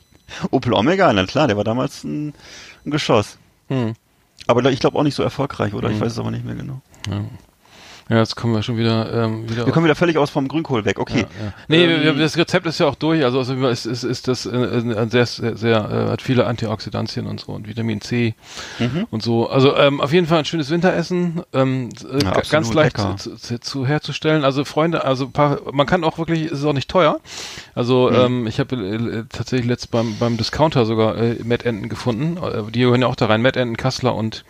Opel 0.52 0.74
Omega, 0.74 1.12
na 1.14 1.26
klar, 1.26 1.48
der 1.48 1.58
war 1.58 1.64
damals 1.64 2.04
ein, 2.04 2.34
ein 2.86 2.92
Geschoss. 2.92 3.38
Hm. 3.70 3.94
Aber 4.46 4.64
ich 4.72 4.80
glaube 4.80 4.98
auch 4.98 5.04
nicht 5.04 5.16
so 5.16 5.24
erfolgreich, 5.24 5.74
oder? 5.74 5.90
Ich 5.90 6.00
weiß 6.00 6.14
es 6.14 6.20
aber 6.20 6.32
nicht 6.32 6.46
mehr 6.46 6.56
genau. 6.56 6.82
Ja, 7.10 7.26
jetzt 8.10 8.36
kommen 8.38 8.54
wir 8.54 8.64
schon 8.64 8.78
wieder, 8.78 9.12
ähm, 9.26 9.50
wieder 9.50 9.66
Wir 9.66 9.74
kommen 9.74 9.84
wieder 9.86 9.96
völlig 9.96 10.18
aus 10.18 10.30
vom 10.30 10.48
Grünkohl 10.48 10.86
weg, 10.86 10.98
okay. 11.00 11.26
Ja, 11.40 11.46
ja. 11.46 11.54
Nee, 11.68 11.84
Ähm, 11.86 12.18
das 12.20 12.38
Rezept 12.38 12.66
ist 12.66 12.80
ja 12.80 12.86
auch 12.88 12.96
durch. 12.96 13.24
Also, 13.26 13.40
also 13.40 13.54
ist, 13.68 13.86
ist, 13.86 14.04
ist 14.04 14.28
das 14.30 14.46
äh, 14.46 15.08
sehr, 15.10 15.26
sehr, 15.26 15.58
sehr 15.58 15.78
äh, 15.78 16.12
hat 16.12 16.22
viele 16.22 16.46
Antioxidantien 16.46 17.28
und 17.28 17.42
so 17.42 17.52
und 17.52 17.68
Vitamin 17.68 18.00
C 18.02 18.36
Mhm. 18.80 19.08
und 19.12 19.24
so. 19.24 19.50
Also 19.50 19.76
ähm, 19.76 20.00
auf 20.00 20.14
jeden 20.14 20.26
Fall 20.28 20.40
ein 20.40 20.46
schönes 20.46 20.70
Winteressen, 20.70 21.42
ähm, 21.54 21.90
äh, 22.10 22.24
Ja, 22.24 22.32
ga- 22.32 22.42
ganz 22.50 22.74
leicht 22.74 22.98
zu, 22.98 23.36
zu, 23.36 23.60
zu 23.60 23.86
herzustellen. 23.86 24.44
Also 24.46 24.64
Freunde, 24.64 25.04
also 25.04 25.28
paar, 25.30 25.60
man 25.74 25.86
kann 25.86 26.04
auch 26.04 26.18
wirklich, 26.18 26.46
es 26.46 26.60
ist 26.60 26.66
auch 26.66 26.74
nicht 26.74 26.90
teuer. 26.90 27.20
Also 27.76 28.10
Mhm. 28.10 28.16
ähm, 28.16 28.48
ich 28.48 28.60
habe 28.60 28.76
äh, 28.76 29.24
tatsächlich 29.30 29.68
letzt 29.68 29.92
beim 29.92 30.16
beim 30.20 30.38
Discounter 30.38 30.86
sogar 30.86 31.18
äh, 31.18 31.36
Mettenten 31.44 31.90
gefunden. 31.90 32.38
Äh, 32.38 32.72
die 32.72 32.80
gehören 32.80 33.02
ja 33.02 33.08
auch 33.08 33.16
da 33.16 33.26
rein, 33.26 33.42
Mettenten, 33.42 33.76
Kassler 33.78 34.16
und 34.16 34.46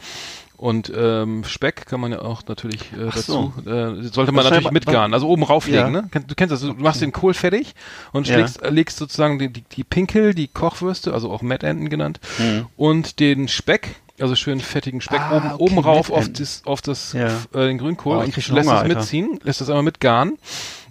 und 0.58 0.92
ähm, 0.96 1.44
Speck 1.44 1.86
kann 1.86 2.00
man 2.02 2.12
ja 2.12 2.22
auch 2.22 2.42
natürlich 2.48 2.82
äh, 2.94 3.12
so. 3.22 3.54
dazu. 3.56 3.70
Äh, 3.70 4.04
sollte 4.10 4.32
man 4.32 4.44
natürlich 4.44 4.72
mitgaren, 4.72 5.14
also 5.14 5.28
oben 5.30 5.44
rauflegen, 5.44 5.94
Ja. 5.94 6.02
ne? 6.02 6.10
Du 6.28 6.36
kennst 6.36 6.52
das, 6.52 6.62
du 6.62 6.74
machst 6.74 7.02
den 7.02 7.12
Kohl 7.12 7.34
fertig 7.34 7.76
und 8.12 8.28
Ja. 8.28 8.38
legst, 8.38 8.62
legst 8.68 8.98
sozusagen 8.98 9.38
die, 9.40 9.50
die, 9.50 9.62
die 9.62 9.84
Pinkel, 9.84 10.34
die 10.34 10.48
Kochwürste, 10.48 11.14
also 11.14 11.32
auch 11.32 11.42
Mettenten 11.42 11.90
genannt, 11.90 12.20
Mhm. 12.40 12.66
und 12.76 13.20
den 13.20 13.48
Speck, 13.48 13.96
also 14.20 14.34
schön 14.36 14.60
fettigen 14.60 15.00
Speck, 15.00 15.22
Ah, 15.22 15.38
oben, 15.38 15.52
okay, 15.52 15.64
oben 15.64 15.78
rauf 15.80 16.10
auf, 16.12 16.28
das, 16.34 16.64
auf 16.66 16.82
das 16.82 17.14
Ja. 17.14 17.28
äh, 17.54 17.68
den 17.68 17.78
Grünkohl 17.78 18.18
Oh, 18.18 18.22
und 18.22 18.36
lässt 18.36 18.50
Hunger, 18.50 18.62
es 18.62 18.68
Alter. 18.70 18.88
mitziehen, 18.96 19.40
lässt 19.44 19.62
das 19.62 19.70
einmal 19.70 19.84
mitgaren 19.84 20.38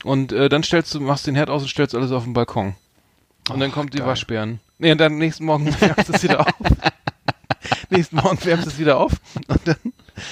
und 0.04 0.30
äh, 0.32 0.48
dann 0.48 0.62
stellst 0.62 0.94
du, 0.94 1.00
machst 1.00 1.26
den 1.26 1.34
Herd 1.34 1.50
aus 1.50 1.62
und 1.62 1.68
stellst 1.68 1.94
alles 1.96 2.12
auf 2.12 2.22
den 2.22 2.34
Balkon. 2.34 2.74
Und 3.50 3.58
dann 3.60 3.72
kommt 3.72 3.94
die 3.94 3.98
geil. 3.98 4.06
Waschbären. 4.08 4.60
Nee, 4.78 4.92
und 4.92 4.98
dann 4.98 5.18
nächsten 5.18 5.44
Morgen 5.44 5.66
wärmst 5.80 6.08
du 6.08 6.12
es 6.12 6.22
wieder 6.22 6.40
auf. 6.40 6.52
nächsten 7.90 8.16
Morgen 8.16 8.38
wärmst 8.44 8.66
du 8.66 8.70
es 8.70 8.78
wieder 8.78 8.98
auf 8.98 9.12
und 9.48 9.60
dann, 9.64 9.76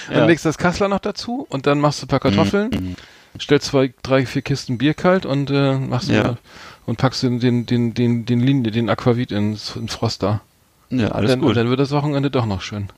Ja. 0.09 0.15
dann 0.19 0.27
legst 0.27 0.45
du 0.45 0.49
das 0.49 0.57
Kassler 0.57 0.87
noch 0.87 0.99
dazu 0.99 1.45
und 1.49 1.67
dann 1.67 1.79
machst 1.79 2.01
du 2.01 2.05
ein 2.05 2.09
paar 2.09 2.19
Kartoffeln, 2.19 2.69
Mhm. 2.71 2.95
stellst 3.39 3.67
zwei, 3.67 3.93
drei, 4.03 4.25
vier 4.25 4.41
Kisten 4.41 4.77
Bier 4.77 4.93
kalt 4.93 5.25
und 5.25 5.49
äh, 5.51 5.77
machst 5.77 6.09
Ja. 6.09 6.37
und 6.85 6.97
packst 6.97 7.23
den 7.23 7.39
den 7.39 7.65
den 7.65 7.93
den 7.93 8.25
den 8.25 8.39
Linie, 8.39 8.71
den 8.71 8.89
Aquavit 8.89 9.31
ins, 9.31 9.75
ins 9.75 9.93
Froster. 9.95 10.41
Ja, 10.89 11.09
alles 11.09 11.31
dann, 11.31 11.39
gut. 11.41 11.49
Und 11.49 11.55
dann 11.55 11.69
wird 11.69 11.79
das 11.79 11.91
Wochenende 11.91 12.29
doch 12.31 12.45
noch 12.45 12.61
schön. 12.61 12.89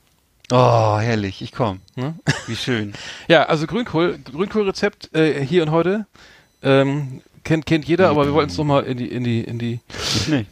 oh, 0.52 0.98
herrlich, 1.00 1.42
ich 1.42 1.52
komm. 1.52 1.80
Ne? 1.96 2.16
Wie 2.48 2.56
schön. 2.56 2.94
Ja, 3.28 3.44
also 3.48 3.66
Grünkohl, 3.68 4.20
Grünkohlrezept 4.32 5.14
äh, 5.16 5.44
hier 5.46 5.64
und 5.64 5.72
heute 5.72 6.06
ähm, 6.64 7.22
kennt 7.48 7.66
kennt 7.66 7.86
jeder, 7.86 8.10
aber 8.10 8.26
wir 8.26 8.34
wollten 8.34 8.52
es 8.52 8.58
noch 8.58 8.66
mal 8.66 8.84
in 8.84 8.98
die 8.98 9.08
in 9.08 9.24
die 9.24 9.42
in 9.42 9.58
die 9.58 9.80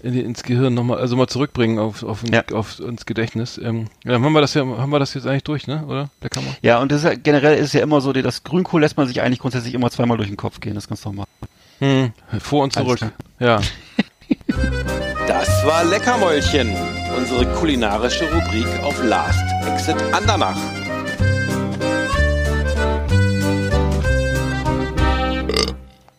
in 0.02 0.14
die, 0.14 0.22
ins 0.22 0.42
Gehirn 0.44 0.74
noch 0.74 0.84
mal 0.84 0.98
also 0.98 1.16
mal 1.16 1.28
zurückbringen 1.28 1.78
auf 1.78 2.02
auf, 2.04 2.24
Ja. 2.32 2.44
auf 2.54 2.80
ins 2.80 3.06
Gedächtnis. 3.06 3.60
Ähm, 3.60 3.88
ja, 4.04 4.14
dann 4.14 4.24
haben 4.24 4.34
wir 4.34 4.42
das 4.42 4.54
ja 4.54 4.66
haben 4.66 4.90
wir 4.92 5.00
das 5.00 5.14
jetzt 5.14 5.28
eigentlich 5.28 5.44
durch, 5.44 5.68
ne? 5.68 5.84
Oder? 5.86 6.10
Der 6.24 6.30
kann 6.30 6.44
man. 6.46 6.56
Ja, 6.64 6.80
und 6.80 6.92
das 6.92 7.04
ist 7.04 7.06
ja, 7.06 7.14
generell 7.16 7.58
ist 7.58 7.74
ja 7.74 7.82
immer 7.84 8.02
so, 8.02 8.14
das 8.14 8.44
Grünkohl 8.44 8.82
lässt 8.82 8.98
man 8.98 9.08
sich 9.08 9.22
eigentlich 9.22 9.40
grundsätzlich 9.40 9.74
immer 9.74 9.92
zweimal 9.92 10.18
durch 10.18 10.30
den 10.30 10.38
Kopf 10.38 10.60
gehen, 10.60 10.74
das 10.76 10.86
ist 10.86 10.90
ganz 10.90 11.06
normal. 11.06 11.26
Hm, 11.80 12.14
vor 12.40 12.64
und 12.64 12.74
zurück. 12.74 13.00
Ja. 13.40 13.60
Das 15.28 15.66
war 15.66 15.84
Leckermäulchen, 15.84 16.72
unsere 17.18 17.46
kulinarische 17.54 18.26
Rubrik 18.32 18.68
auf 18.84 19.04
Last 19.04 19.44
Exit 19.68 19.96
Andernach. 20.14 20.58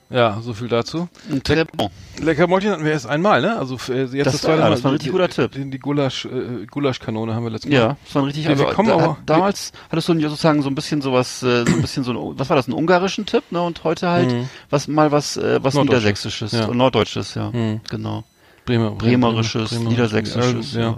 Ja, 0.09 0.39
so 0.41 0.53
viel 0.55 0.69
dazu. 0.69 1.09
Ein 1.29 1.43
Trepon. 1.43 1.89
Lecker 2.21 2.47
Mäulchen 2.47 2.71
hatten 2.71 2.85
wir 2.85 2.93
erst 2.93 3.09
einmal, 3.09 3.41
ne? 3.43 3.59
Also 3.59 3.75
jetzt 3.75 3.91
Das 3.91 4.11
das, 4.13 4.25
war- 4.35 4.41
zweite 4.41 4.59
ja, 4.59 4.65
Mal. 4.67 4.71
das 4.71 4.85
war 4.85 4.91
ein 4.93 4.95
richtig 4.95 5.11
guter 5.11 5.29
Tipp. 5.29 5.51
Die, 5.53 5.69
die 5.69 5.79
Gulasch 5.81 6.27
äh, 6.27 6.65
Gulaschkanone 6.71 7.35
haben 7.35 7.43
wir 7.43 7.51
letztes 7.51 7.71
Mal. 7.73 7.77
Ja, 7.77 7.97
das 8.05 8.15
war 8.15 8.23
ein 8.23 8.27
richtig, 8.27 8.45
Ja, 8.45 8.51
also 8.51 8.65
wir 8.67 8.73
kommen 8.73 8.89
da, 8.89 8.95
aber- 8.95 9.17
damals 9.27 9.73
hattest 9.91 10.09
du 10.09 10.21
sozusagen 10.21 10.63
so 10.63 10.69
ein 10.69 10.77
bisschen 10.77 11.03
sowas, 11.03 11.43
äh, 11.43 11.65
so 11.67 11.75
ein 11.75 11.81
bisschen 11.81 12.05
so 12.05 12.13
ein, 12.13 12.39
was 12.39 12.49
war 12.49 12.55
das, 12.57 12.67
einen 12.69 12.75
ungarischen 12.77 13.27
Tipp, 13.27 13.43
ne, 13.51 13.61
und 13.61 13.83
heute 13.83 14.09
halt 14.09 14.31
Mhm. 14.31 14.49
was, 14.71 14.87
mal 14.87 15.11
was, 15.11 15.37
äh, 15.39 15.59
was. 15.63 15.75
Niedersächsisches, 15.75 16.53
Ja. 16.53 16.67
und 16.67 16.77
Norddeutsches, 16.77 17.35
ja, 17.35 17.51
Mhm. 17.51 17.81
genau. 17.91 18.23
Bremer, 18.65 18.93
Bremerisches, 18.93 19.71
Bremer- 19.71 19.89
Niedersächsisches, 19.91 20.73
ja. 20.75 20.81
ja. 20.81 20.97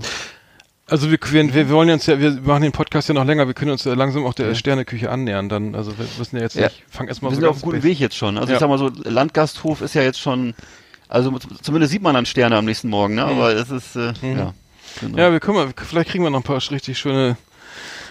Also 0.91 1.11
wir, 1.11 1.19
wir, 1.21 1.55
wir 1.55 1.69
wollen 1.71 1.91
uns 1.91 2.07
ja, 2.07 2.19
wir 2.19 2.33
machen 2.33 2.63
den 2.63 2.73
Podcast 2.73 3.09
ja 3.09 3.15
noch 3.15 3.25
länger, 3.27 3.47
wir 3.47 3.53
können 3.55 3.71
uns 3.73 3.85
ja 3.85 3.93
langsam 3.93 4.25
auch 4.25 4.33
der 4.33 4.55
Sterneküche 4.55 5.11
annähern, 5.11 5.49
dann, 5.51 5.75
also 5.75 5.97
wir 5.99 6.07
müssen 6.19 6.37
ja 6.37 6.43
jetzt 6.43 6.57
Ja. 6.57 6.65
nicht, 6.69 6.83
fang 6.89 7.09
erstmal 7.09 7.31
Wir 7.33 7.35
so 7.37 7.41
sind 7.41 7.45
ja 7.45 7.51
auf 7.51 7.57
einem 7.57 7.73
guten 7.73 7.83
Weg 7.83 7.99
jetzt 8.01 8.17
schon. 8.17 8.39
Also 8.39 8.49
Ja. 8.51 8.55
ich 8.57 8.61
sag 8.61 8.69
mal 8.71 8.79
so, 8.79 8.91
Landgasthof 9.05 9.83
ist 9.83 9.95
ja 9.95 10.03
jetzt 10.03 10.19
schon, 10.19 10.55
also 11.09 11.37
zumindest 11.61 11.93
sieht 11.93 12.01
man 12.03 12.15
dann 12.15 12.25
Sterne 12.25 12.57
am 12.57 12.65
nächsten 12.65 12.89
Morgen, 12.89 13.17
ne, 13.17 13.25
aber 13.25 13.55
es 13.55 13.71
ist, 13.71 13.97
äh, 13.97 14.07
ja. 14.07 14.13
Genau. 14.23 14.55
Mhm. 15.03 15.19
Ja, 15.19 15.31
wir 15.31 15.41
können 15.41 15.59
mal, 15.59 15.69
vielleicht 15.77 16.09
kriegen 16.11 16.25
wir 16.25 16.31
noch 16.31 16.41
ein 16.41 16.43
paar 16.43 16.61
richtig 16.71 16.99
schöne, 16.99 17.37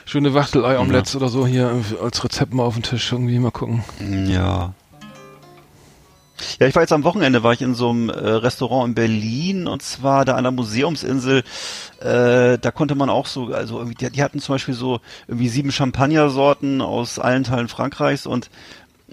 schöne 0.06 0.36
Wachtelei-Omelettes 0.36 1.16
oder 1.16 1.30
so 1.30 1.48
hier 1.48 1.82
als 2.02 2.24
Rezept 2.24 2.54
mal 2.54 2.64
auf 2.64 2.76
den 2.76 2.84
Tisch 2.84 3.12
irgendwie 3.12 3.40
mal 3.40 3.52
gucken. 3.52 3.84
Ja. 4.28 4.74
Ja, 6.60 6.68
ich 6.68 6.76
war 6.76 6.84
jetzt 6.84 6.94
am 6.94 7.04
Wochenende, 7.04 7.44
war 7.44 7.54
ich 7.54 7.62
in 7.62 7.74
so 7.74 7.90
einem 7.90 8.10
äh, 8.10 8.14
Restaurant 8.14 8.90
in 8.90 8.96
Berlin 8.96 9.68
und 9.68 9.82
zwar 9.82 10.26
da 10.26 10.36
an 10.36 10.44
der 10.44 10.52
Museumsinsel. 10.52 11.44
Äh, 12.00 12.58
da 12.60 12.72
konnte 12.72 12.96
man 12.96 13.10
auch 13.10 13.26
so, 13.26 13.48
also 13.54 13.78
irgendwie, 13.78 13.96
die, 13.96 14.12
die 14.12 14.24
hatten 14.24 14.40
zum 14.40 14.56
Beispiel 14.56 14.74
so 14.76 15.00
irgendwie 15.28 15.50
sieben 15.50 15.72
Champagnersorten 15.72 16.82
aus 16.82 17.20
allen 17.20 17.44
Teilen 17.44 17.68
Frankreichs 17.68 18.26
und 18.26 18.50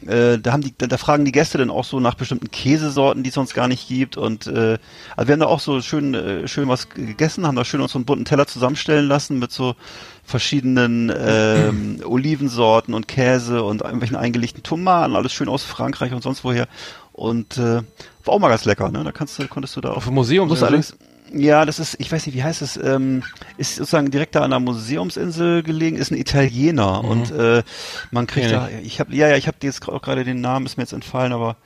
äh, 0.06 0.38
da 0.38 0.52
haben 0.52 0.62
die, 0.62 0.74
da, 0.76 0.86
da 0.86 0.96
fragen 0.96 1.24
die 1.24 1.32
Gäste 1.32 1.56
dann 1.56 1.70
auch 1.70 1.84
so 1.84 2.00
nach 2.00 2.14
bestimmten 2.14 2.50
Käsesorten, 2.50 3.22
die 3.22 3.28
es 3.28 3.34
sonst 3.34 3.54
gar 3.54 3.68
nicht 3.68 3.86
gibt 3.86 4.16
und 4.16 4.46
äh, 4.48 4.78
also 5.16 5.28
wir 5.28 5.32
haben 5.32 5.40
da 5.40 5.46
auch 5.46 5.60
so 5.60 5.80
schön 5.82 6.14
äh, 6.14 6.48
schön 6.48 6.68
was 6.68 6.88
gegessen, 6.88 7.46
haben 7.46 7.54
da 7.54 7.64
schön 7.64 7.80
uns 7.80 7.92
so 7.92 7.98
einen 7.98 8.04
bunten 8.04 8.24
Teller 8.24 8.46
zusammenstellen 8.46 9.06
lassen 9.06 9.38
mit 9.38 9.52
so 9.52 9.76
verschiedenen 10.24 11.12
ähm, 11.16 12.00
Olivensorten 12.04 12.92
und 12.92 13.06
Käse 13.06 13.62
und 13.62 13.82
irgendwelchen 13.82 14.16
eingelegten 14.16 14.64
Tomaten, 14.64 15.14
alles 15.14 15.32
schön 15.32 15.48
aus 15.48 15.62
Frankreich 15.62 16.12
und 16.12 16.22
sonst 16.22 16.42
woher 16.42 16.66
und 17.14 17.56
äh, 17.58 17.82
war 18.24 18.34
auch 18.34 18.38
mal 18.38 18.48
ganz 18.48 18.64
lecker, 18.64 18.90
ne? 18.90 19.02
Da 19.04 19.12
kannst 19.12 19.38
du 19.38 19.48
konntest 19.48 19.76
du 19.76 19.80
da 19.80 19.90
Auf 19.90 19.98
auch 19.98 20.04
dem 20.04 20.14
Museum 20.14 20.48
Musst 20.48 20.62
allerdings, 20.62 20.96
ja, 21.32 21.64
das 21.64 21.78
ist, 21.78 21.96
ich 21.98 22.12
weiß 22.12 22.26
nicht, 22.26 22.34
wie 22.34 22.42
heißt 22.44 22.60
es, 22.62 22.76
ähm, 22.76 23.22
ist 23.56 23.76
sozusagen 23.76 24.10
direkt 24.10 24.34
da 24.34 24.42
an 24.42 24.50
der 24.50 24.60
Museumsinsel 24.60 25.62
gelegen, 25.62 25.96
ist 25.96 26.10
ein 26.10 26.18
Italiener 26.18 27.02
Mhm. 27.02 27.08
und 27.08 27.30
äh, 27.30 27.62
man 28.10 28.26
kriegt 28.26 28.48
Kenn 28.48 28.56
da, 28.56 28.68
ich 28.82 29.00
habe, 29.00 29.14
ja, 29.14 29.28
ja, 29.28 29.36
ich 29.36 29.46
habe 29.46 29.56
jetzt 29.62 29.88
auch 29.88 30.02
gerade 30.02 30.24
den 30.24 30.40
Namen, 30.40 30.66
ist 30.66 30.76
mir 30.76 30.82
jetzt 30.82 30.92
entfallen, 30.92 31.32
aber 31.32 31.56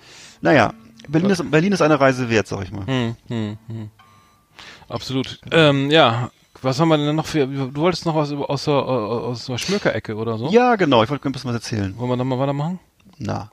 naja, 0.41 0.75
Berlin 1.09 1.31
ist, 1.31 1.51
Berlin 1.51 1.73
ist 1.73 1.83
eine 1.83 1.99
Reise 1.99 2.29
wert, 2.31 2.47
sag 2.47 2.63
ich 2.65 2.71
mal. 2.73 2.87
Hm, 2.87 3.17
hm, 3.29 3.59
hm. 3.67 3.91
Absolut. 4.89 5.41
Ähm, 5.51 5.91
ja, 5.91 6.31
was 6.63 6.81
haben 6.81 6.89
wir 6.89 6.99
denn 6.99 7.15
noch 7.17 7.27
für, 7.27 7.47
du 7.47 7.75
wolltest 7.77 8.05
noch 8.07 8.15
was 8.15 8.31
über, 8.31 8.49
aus 8.51 8.65
der, 8.65 8.75
äh, 8.75 8.77
aus 8.77 9.47
der 9.47 9.59
Schmökerecke 9.59 10.17
oder 10.17 10.39
so? 10.39 10.49
Ja, 10.51 10.77
genau, 10.77 11.03
ich 11.03 11.11
wollte 11.11 11.29
ein 11.29 11.33
bisschen 11.33 11.49
was 11.51 11.57
erzählen. 11.57 11.97
Wollen 11.99 12.11
wir 12.11 12.17
da 12.17 12.25
mal 12.25 12.39
weitermachen? 12.39 12.79
Na. 13.19 13.51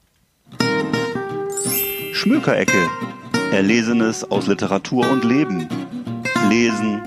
Schmökerecke. 2.15 2.89
Erlesenes 3.51 4.23
aus 4.32 4.47
Literatur 4.47 5.08
und 5.12 5.25
Leben. 5.25 5.67
Lesen, 6.47 7.01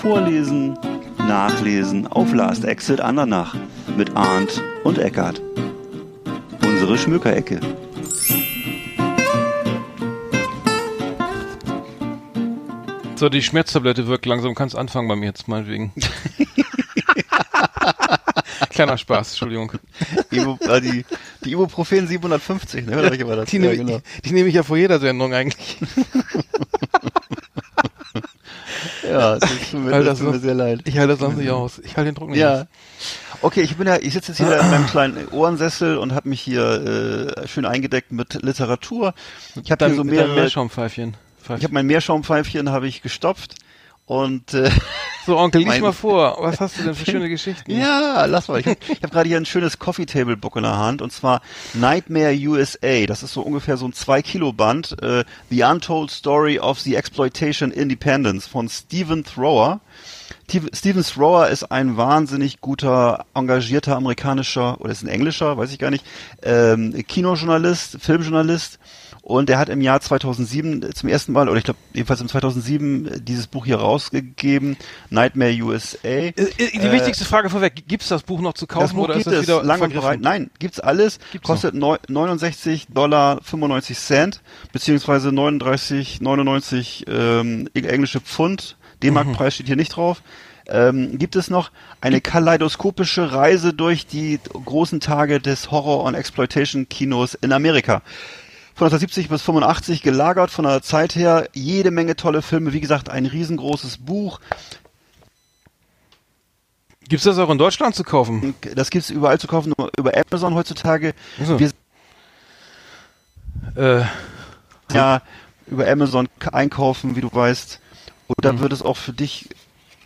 vorlesen, 0.00 0.78
nachlesen 1.18 2.06
auf 2.06 2.32
Last 2.32 2.64
Exit 2.64 3.02
Andernach 3.02 3.54
mit 3.98 4.16
Arndt 4.16 4.62
und 4.82 4.96
Eckart. 4.96 5.42
Unsere 6.62 6.96
Schmökerecke. 6.96 7.60
So, 13.16 13.28
die 13.28 13.42
Schmerztablette 13.42 14.06
wirkt 14.06 14.24
langsam, 14.24 14.54
kannst 14.54 14.74
anfangen 14.74 15.06
bei 15.06 15.16
mir 15.16 15.26
jetzt 15.26 15.48
meinetwegen. 15.48 15.92
Kleiner 18.70 18.96
Spaß, 18.98 19.30
Entschuldigung. 19.30 19.72
Ibu, 20.30 20.56
äh, 20.66 20.80
die, 20.80 21.04
die 21.44 21.52
Ibuprofen 21.52 22.06
750, 22.06 22.86
ne? 22.86 22.96
Welche 23.10 23.26
war 23.26 23.36
das? 23.36 23.50
Die, 23.50 23.56
ja, 23.58 23.72
nehme 23.72 23.96
ich, 23.96 24.20
die 24.22 24.32
nehme 24.32 24.48
ich 24.48 24.54
ja 24.54 24.62
vor 24.62 24.76
jeder 24.76 24.98
Sendung 24.98 25.32
eigentlich. 25.34 25.78
Ja, 29.02 29.10
Ja, 29.10 29.38
das 29.38 29.50
tut 29.70 29.80
mir, 29.84 30.02
das 30.02 30.18
tut 30.18 30.32
mir 30.32 30.38
sehr 30.38 30.54
leid. 30.54 30.80
Ich 30.84 30.98
halte 30.98 31.12
das 31.12 31.20
sonst 31.20 31.36
nicht 31.36 31.50
aus. 31.50 31.78
Ich 31.78 31.96
halte 31.96 32.10
den 32.10 32.14
Druck 32.16 32.30
nicht 32.30 32.38
Ja. 32.38 32.62
aus. 32.62 32.66
Okay, 33.42 33.60
ich 33.62 33.76
bin 33.76 33.86
ja, 33.86 33.96
ich 33.96 34.12
sitze 34.14 34.32
jetzt 34.32 34.38
hier 34.38 34.58
in 34.58 34.70
meinem 34.70 34.86
kleinen 34.86 35.28
Ohrensessel 35.28 35.98
und 35.98 36.14
habe 36.14 36.28
mich 36.28 36.40
hier 36.40 37.34
äh, 37.36 37.46
schön 37.48 37.66
eingedeckt 37.66 38.10
mit 38.12 38.42
Literatur. 38.42 39.14
Ich 39.62 39.70
habe 39.70 39.86
hier 39.86 39.94
so 39.94 40.04
mehrere. 40.04 40.34
Meerschaumpfeifchen. 40.34 41.16
Ich 41.44 41.50
habe 41.64 41.74
mein 41.74 41.86
Meerschaumpfeifchen 41.86 42.70
habe 42.70 42.88
ich 42.88 43.02
gestopft 43.02 43.54
und 44.06 44.54
äh, 44.54 44.70
So, 45.26 45.36
Onkel, 45.38 45.58
lies 45.62 45.66
mein- 45.68 45.80
mal 45.80 45.92
vor. 45.92 46.36
Was 46.38 46.60
hast 46.60 46.78
du 46.78 46.84
denn 46.84 46.94
für 46.94 47.04
schöne 47.10 47.28
Geschichten? 47.28 47.68
ja, 47.72 48.26
lass 48.26 48.46
mal. 48.46 48.60
Ich 48.60 48.66
habe 48.68 48.78
hab 49.02 49.10
gerade 49.10 49.28
hier 49.28 49.36
ein 49.36 49.44
schönes 49.44 49.80
Coffee 49.80 50.06
Table 50.06 50.36
Book 50.36 50.54
in 50.54 50.62
der 50.62 50.78
Hand 50.78 51.02
und 51.02 51.12
zwar 51.12 51.42
Nightmare 51.74 52.32
USA. 52.32 53.06
Das 53.06 53.24
ist 53.24 53.32
so 53.32 53.40
ungefähr 53.42 53.76
so 53.76 53.88
ein 53.88 53.92
2 53.92 54.22
Kilo 54.22 54.52
Band. 54.52 55.02
Äh, 55.02 55.24
the 55.50 55.64
Untold 55.64 56.12
Story 56.12 56.60
of 56.60 56.78
the 56.78 56.94
Exploitation 56.94 57.72
Independence 57.72 58.46
von 58.46 58.68
Stephen 58.68 59.24
Thrower. 59.24 59.80
Stephen 60.72 61.02
Thrower 61.02 61.48
ist 61.48 61.64
ein 61.72 61.96
wahnsinnig 61.96 62.60
guter, 62.60 63.24
engagierter 63.34 63.96
amerikanischer, 63.96 64.80
oder 64.80 64.92
ist 64.92 65.02
ein 65.02 65.08
englischer, 65.08 65.58
weiß 65.58 65.72
ich 65.72 65.80
gar 65.80 65.90
nicht, 65.90 66.04
ähm, 66.44 66.94
Kinojournalist, 67.08 67.98
Filmjournalist. 68.00 68.78
Und 69.28 69.50
er 69.50 69.58
hat 69.58 69.68
im 69.68 69.80
Jahr 69.80 70.00
2007 70.00 70.94
zum 70.94 71.08
ersten 71.08 71.32
Mal, 71.32 71.48
oder 71.48 71.58
ich 71.58 71.64
glaube 71.64 71.80
jedenfalls 71.92 72.20
im 72.20 72.28
2007 72.28 73.24
dieses 73.24 73.48
Buch 73.48 73.66
hier 73.66 73.78
rausgegeben, 73.78 74.76
Nightmare 75.10 75.50
USA. 75.62 75.98
Äh, 76.06 76.28
äh, 76.28 76.70
Die 76.72 76.92
wichtigste 76.92 77.24
Frage 77.24 77.50
vorweg, 77.50 77.88
gibt's 77.88 78.06
das 78.06 78.22
Buch 78.22 78.40
noch 78.40 78.52
zu 78.52 78.68
kaufen 78.68 78.82
Das 78.84 78.92
Buch 78.92 79.02
oder 79.02 79.14
gibt 79.14 79.26
ist 79.26 79.32
das 79.32 79.40
es 79.40 79.48
wieder 79.48 79.64
lang 79.64 79.80
und 79.80 79.92
breit. 79.94 80.20
Nein, 80.20 80.48
gibt's 80.60 80.78
alles. 80.78 81.18
Gibt's 81.32 81.44
kostet 81.44 81.74
neu- 81.74 81.98
69 82.06 82.86
Dollar 82.94 83.40
95 83.42 83.98
Cent 83.98 84.42
beziehungsweise 84.70 85.32
39 85.32 86.20
99 86.20 87.06
ähm, 87.08 87.68
englische 87.74 88.20
Pfund. 88.20 88.76
D-Mark-Preis 89.02 89.56
steht 89.56 89.66
hier 89.66 89.74
nicht 89.74 89.96
drauf. 89.96 90.22
Ähm, 90.68 91.18
gibt 91.18 91.34
es 91.34 91.50
noch 91.50 91.72
eine 92.00 92.20
kaleidoskopische 92.20 93.32
Reise 93.32 93.74
durch 93.74 94.06
die 94.06 94.38
großen 94.52 95.00
Tage 95.00 95.40
des 95.40 95.72
Horror- 95.72 96.04
und 96.04 96.14
Exploitation-Kinos 96.14 97.34
in 97.34 97.52
Amerika. 97.52 98.02
Von 98.76 98.88
1970 98.88 99.30
bis 99.30 99.40
85 99.42 100.02
gelagert 100.02 100.50
von 100.50 100.66
der 100.66 100.82
Zeit 100.82 101.16
her, 101.16 101.48
jede 101.54 101.90
Menge 101.90 102.14
tolle 102.14 102.42
Filme, 102.42 102.74
wie 102.74 102.80
gesagt, 102.80 103.08
ein 103.08 103.24
riesengroßes 103.24 103.98
Buch. 103.98 104.38
Gibt's 107.08 107.24
das 107.24 107.38
auch 107.38 107.48
in 107.48 107.56
Deutschland 107.56 107.94
zu 107.94 108.04
kaufen? 108.04 108.54
Das 108.74 108.90
gibt's 108.90 109.08
überall 109.08 109.40
zu 109.40 109.46
kaufen, 109.46 109.72
nur 109.78 109.90
über 109.96 110.12
Amazon 110.14 110.54
heutzutage. 110.54 111.14
Ach 111.42 111.46
so. 111.46 111.58
Wir 111.58 111.70
Äh, 113.76 114.04
ja 114.92 115.22
über 115.66 115.88
Amazon 115.88 116.28
einkaufen, 116.52 117.16
wie 117.16 117.20
du 117.20 117.30
weißt. 117.32 117.80
Und 118.26 118.44
dann 118.44 118.60
wird 118.60 118.72
es 118.72 118.82
auch 118.82 118.96
für 118.96 119.12
dich 119.12 119.48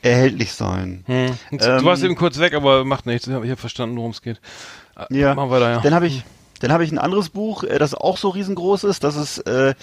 erhältlich 0.03 0.53
sein. 0.53 1.05
hm. 1.07 1.37
du 1.51 1.65
Ähm, 1.65 1.85
warst 1.85 2.03
eben 2.03 2.15
kurz 2.17 2.39
weg, 2.39 2.55
aber 2.55 2.85
macht 2.85 3.07
nichts. 3.07 3.27
Ich 3.27 3.35
habe 3.35 3.57
verstanden, 3.57 3.97
worum 3.97 4.13
es 4.13 4.23
geht. 4.23 4.41
Äh, 4.97 5.19
Ja. 5.19 5.35
Machen 5.35 5.51
wir 5.51 5.61
da, 5.61 5.71
ja. 5.73 5.81
Dann 5.81 5.95
habe 5.95 6.07
ich, 6.07 6.23
dann 6.61 6.73
habe 6.73 6.85
ich 6.85 6.93
ein 6.93 6.99
anderes 6.99 7.31
Buch, 7.31 7.65
äh, 7.65 7.79
das 7.79 7.95
auch 7.95 8.17
so 8.17 8.29
riesengroß 8.29 8.85
ist. 8.85 9.03
Das 9.03 9.17
ist, 9.17 9.39
äh, 9.47 9.75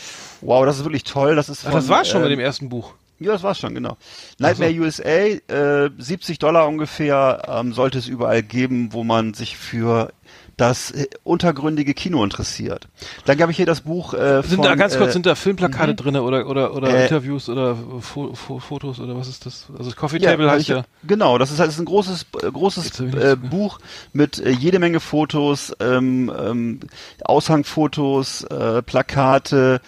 wow, 0.41 0.65
das 0.65 0.77
ist 0.77 0.85
wirklich 0.85 1.03
toll. 1.03 1.35
Das 1.35 1.49
ist 1.49 1.65
Ach, 1.65 1.71
von, 1.71 1.79
das 1.79 1.89
war's 1.89 2.07
schon 2.07 2.21
ähm, 2.21 2.29
mit 2.29 2.31
dem 2.31 2.39
ersten 2.39 2.69
Buch. 2.69 2.93
Ja, 3.19 3.31
das 3.31 3.43
war's 3.43 3.59
schon, 3.59 3.73
genau. 3.73 3.97
Nightmare 4.37 4.73
USA, 4.79 5.03
äh, 5.11 5.89
70 5.97 6.37
Dollar 6.37 6.67
ungefähr, 6.67 7.41
ähm, 7.47 7.73
sollte 7.73 7.97
es 7.97 8.07
überall 8.07 8.43
geben, 8.43 8.93
wo 8.93 9.03
man 9.03 9.33
sich 9.33 9.57
für 9.57 10.11
das 10.57 10.89
äh, 10.91 11.07
untergründige 11.23 11.93
Kino 11.93 12.23
interessiert. 12.23 12.87
Dann 13.25 13.39
habe 13.39 13.51
ich 13.51 13.57
hier 13.57 13.67
das 13.67 13.81
Buch 13.81 14.13
äh, 14.15 14.41
Sind 14.41 14.55
von, 14.55 14.65
da 14.65 14.75
ganz 14.75 14.97
kurz, 14.97 15.09
äh, 15.09 15.13
sind 15.13 15.25
da 15.27 15.35
Filmplakate 15.35 15.93
drinne 15.93 16.23
oder 16.23 16.47
oder 16.47 16.73
oder 16.73 16.89
Äh, 16.89 17.03
Interviews 17.03 17.47
oder 17.47 17.77
Fo 18.01 18.33
Fo 18.33 18.59
Fotos 18.59 18.99
oder 18.99 19.15
was 19.15 19.27
ist 19.27 19.45
das? 19.45 19.67
Also 19.71 19.85
das 19.91 19.95
Coffee 19.95 20.17
Ja, 20.17 20.31
Table 20.31 20.47
hab 20.47 20.55
heißt 20.55 20.63
ich, 20.63 20.69
ja. 20.69 20.83
Genau, 21.03 21.37
das 21.37 21.51
ist, 21.51 21.59
das 21.59 21.69
ist 21.69 21.79
ein 21.79 21.85
großes, 21.85 22.25
großes 22.31 22.99
äh, 22.99 23.35
Buch 23.35 23.79
mit 24.13 24.39
äh, 24.39 24.49
jede 24.49 24.79
Menge 24.79 24.99
Fotos, 24.99 25.75
ähm, 25.79 26.31
ähm, 26.37 26.79
Aushangfotos, 27.23 28.43
äh, 28.45 28.81
Plakate 28.81 29.79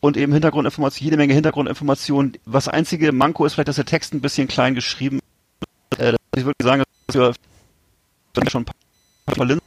und 0.00 0.16
eben 0.16 0.32
Hintergrundinformationen, 0.32 1.04
jede 1.04 1.16
Menge 1.16 1.34
Hintergrundinformationen. 1.34 2.36
Was 2.46 2.66
einzige 2.66 3.12
Manko 3.12 3.46
ist 3.46 3.54
vielleicht, 3.54 3.68
dass 3.68 3.76
der 3.76 3.86
Text 3.86 4.12
ein 4.12 4.20
bisschen 4.20 4.48
klein 4.48 4.74
geschrieben 4.74 5.20
ist. 5.92 6.00
Äh, 6.00 6.14
ich 6.36 6.44
wirklich 6.44 6.64
sagen, 6.66 6.82
dass 7.06 7.16
wir 7.16 7.32
schon 8.50 8.62
ein 8.62 8.64
paar, 8.66 8.74
paar 9.26 9.46
Linsen 9.46 9.65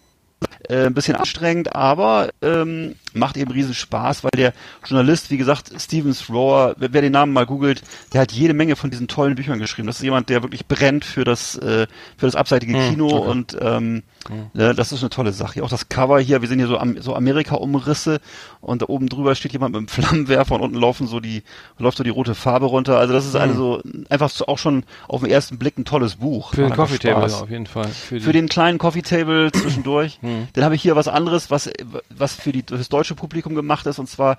äh, 0.70 0.86
ein 0.86 0.94
bisschen 0.94 1.16
anstrengend, 1.16 1.76
aber 1.76 2.30
ähm, 2.42 2.96
macht 3.14 3.38
eben 3.38 3.52
riesen 3.52 3.74
Spaß, 3.74 4.24
weil 4.24 4.32
der 4.36 4.54
Journalist, 4.86 5.32
wie 5.32 5.38
gesagt, 5.38 5.72
Steven 5.80 6.14
Thrower, 6.14 6.76
wer, 6.78 6.94
wer 6.94 7.02
den 7.02 7.14
Namen 7.14 7.34
mal 7.34 7.46
googelt, 7.46 7.82
der 8.14 8.22
hat 8.22 8.32
jede 8.32 8.54
Menge 8.54 8.76
von 8.76 8.90
diesen 8.90 9.08
tollen 9.08 9.36
Büchern 9.36 9.60
geschrieben. 9.60 9.88
Das 9.88 9.98
ist 9.98 10.04
jemand, 10.04 10.30
der 10.30 10.44
wirklich 10.44 10.68
brennt 10.68 11.06
für 11.06 11.24
das 11.24 11.56
äh, 11.58 11.88
für 12.18 12.26
das 12.26 12.36
abseitige 12.36 12.74
Hm, 12.74 12.90
Kino 12.90 13.08
okay. 13.08 13.30
und 13.30 13.58
ähm, 13.62 14.04
ne, 14.54 14.74
das 14.76 14.92
ist 14.92 15.02
eine 15.02 15.10
tolle 15.10 15.32
Sache. 15.34 15.64
Auch 15.64 15.70
das 15.70 15.90
Cover 15.90 16.20
hier, 16.20 16.42
wir 16.42 16.48
sehen 16.48 16.60
hier 16.60 16.68
so, 16.68 16.78
Am 16.78 17.02
so 17.02 17.16
Amerika-Umrisse 17.16 18.20
und 18.62 18.82
da 18.82 18.88
oben 18.88 19.10
drüber 19.10 19.36
steht 19.36 19.54
jemand 19.54 19.74
mit 19.74 19.80
einem 19.80 19.88
Flammenwerfer 19.88 20.56
und 20.56 20.62
unten 20.62 20.78
laufen 20.78 21.08
so 21.08 21.20
die 21.20 21.44
läuft 21.78 21.98
so 21.98 22.04
die 22.04 22.10
rote 22.10 22.36
Farbe 22.36 22.66
runter. 22.66 22.98
Also 22.98 23.14
das 23.14 23.26
ist 23.26 23.36
also 23.36 23.82
einfach 24.10 24.30
so, 24.30 24.48
auch 24.48 24.58
schon 24.58 24.84
auf 25.08 25.22
den 25.22 25.30
ersten 25.30 25.58
Blick 25.58 25.78
ein 25.78 25.86
tolles 25.86 26.16
Buch. 26.16 26.54
Für 26.54 26.64
den 26.64 26.74
Coffee 26.74 27.00
Table 27.00 27.24
auf 27.26 27.50
jeden 27.50 27.66
Fall. 27.66 27.88
Für, 27.88 28.20
für 28.20 28.34
den 28.34 28.48
kleinen 28.48 28.78
Coffee 28.78 29.02
Table 29.02 29.52
zwischendurch. 29.52 30.20
Dann 30.54 30.64
habe 30.64 30.76
ich 30.76 30.82
hier 30.82 30.96
was 30.96 31.08
anderes, 31.08 31.52
was 31.52 31.70
was 32.10 32.34
für 32.34 32.52
die 32.52 32.64
fürs 32.68 32.90
deutsche 33.00 33.16
Publikum 33.16 33.56
gemacht 33.56 33.86
ist 33.86 33.98
und 33.98 34.10
zwar 34.10 34.38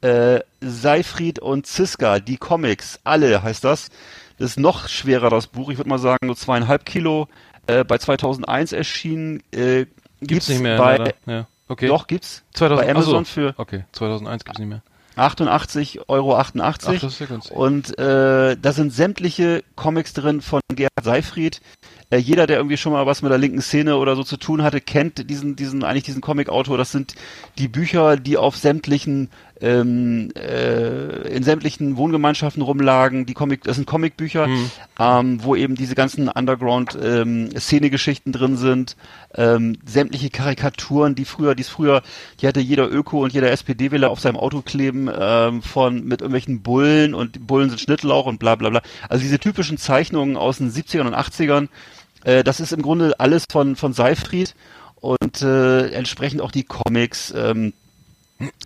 äh, 0.00 0.40
Seifried 0.62 1.40
und 1.40 1.66
Ziska, 1.66 2.20
die 2.20 2.38
Comics, 2.38 3.00
alle 3.04 3.42
heißt 3.42 3.64
das. 3.64 3.90
Das 4.38 4.52
ist 4.52 4.58
noch 4.58 4.88
schwerer 4.88 5.28
das 5.28 5.46
Buch. 5.46 5.68
Ich 5.70 5.76
würde 5.76 5.90
mal 5.90 5.98
sagen 5.98 6.26
so 6.28 6.34
zweieinhalb 6.34 6.86
Kilo. 6.86 7.28
Äh, 7.66 7.84
bei 7.84 7.98
2001 7.98 8.72
erschienen. 8.72 9.42
Äh, 9.50 9.86
gibt's 10.22 10.48
nicht 10.48 10.62
mehr. 10.62 10.78
bei. 10.78 11.14
Ja. 11.26 11.46
Okay. 11.66 11.88
doch 11.88 12.06
gibt's 12.06 12.44
2000, 12.54 12.86
bei 12.86 12.90
Amazon 12.90 13.24
so. 13.26 13.30
für 13.30 13.54
Okay, 13.58 13.84
2001 13.92 14.44
gibt's 14.44 14.58
nicht 14.58 14.68
mehr. 14.68 14.82
88 15.16 16.08
Euro 16.08 16.36
88. 16.36 17.02
Ach. 17.04 17.50
Und 17.50 17.98
äh, 17.98 18.56
da 18.56 18.72
sind 18.72 18.92
sämtliche 18.92 19.64
Comics 19.74 20.14
drin 20.14 20.40
von 20.40 20.60
Gerhard 20.72 21.02
Seifried. 21.02 21.60
Äh, 22.10 22.18
jeder, 22.18 22.46
der 22.46 22.56
irgendwie 22.56 22.76
schon 22.76 22.92
mal 22.92 23.06
was 23.06 23.22
mit 23.22 23.30
der 23.30 23.38
linken 23.38 23.60
Szene 23.60 23.96
oder 23.96 24.16
so 24.16 24.24
zu 24.24 24.36
tun 24.36 24.62
hatte, 24.62 24.80
kennt 24.80 25.28
diesen, 25.28 25.56
diesen, 25.56 25.84
eigentlich 25.84 26.04
diesen 26.04 26.22
Comic-Autor. 26.22 26.78
Das 26.78 26.90
sind 26.90 27.14
die 27.58 27.68
Bücher, 27.68 28.16
die 28.16 28.36
auf 28.36 28.56
sämtlichen, 28.56 29.28
ähm, 29.60 30.30
äh, 30.36 31.28
in 31.34 31.42
sämtlichen 31.42 31.96
Wohngemeinschaften 31.96 32.62
rumlagen. 32.62 33.26
Die 33.26 33.34
Comic, 33.34 33.64
das 33.64 33.76
sind 33.76 33.86
Comicbücher, 33.86 34.46
Hm. 34.46 34.70
ähm, 34.98 35.44
wo 35.44 35.56
eben 35.56 35.74
diese 35.74 35.94
ganzen 35.94 36.28
Underground-Szene-Geschichten 36.28 38.32
drin 38.32 38.56
sind. 38.56 38.96
Ähm, 39.34 39.78
sämtliche 39.84 40.30
Karikaturen, 40.30 41.14
die 41.14 41.24
früher, 41.24 41.54
die 41.54 41.62
es 41.62 41.68
früher, 41.68 42.02
die 42.40 42.46
hatte 42.46 42.60
jeder 42.60 42.90
Öko 42.90 43.22
und 43.22 43.32
jeder 43.32 43.50
SPD-Wähler 43.50 44.10
auf 44.10 44.20
seinem 44.20 44.36
Auto 44.36 44.62
kleben, 44.62 45.10
ähm, 45.18 45.62
von 45.62 46.04
mit 46.04 46.20
irgendwelchen 46.20 46.62
Bullen 46.62 47.14
und 47.14 47.46
Bullen 47.46 47.70
sind 47.70 47.80
Schnittlauch 47.80 48.26
und 48.26 48.38
bla 48.38 48.54
bla 48.54 48.70
bla. 48.70 48.82
Also 49.08 49.22
diese 49.22 49.38
typischen 49.38 49.78
Zeichnungen 49.78 50.36
aus 50.36 50.58
den 50.58 50.70
70ern 50.70 51.06
und 51.06 51.14
80ern, 51.14 51.68
äh, 52.24 52.44
das 52.44 52.60
ist 52.60 52.72
im 52.72 52.82
Grunde 52.82 53.18
alles 53.18 53.44
von, 53.50 53.76
von 53.76 53.92
Seifried 53.92 54.54
und 55.00 55.42
äh, 55.42 55.88
entsprechend 55.90 56.40
auch 56.40 56.50
die 56.50 56.64
Comics. 56.64 57.32
Ähm, 57.36 57.72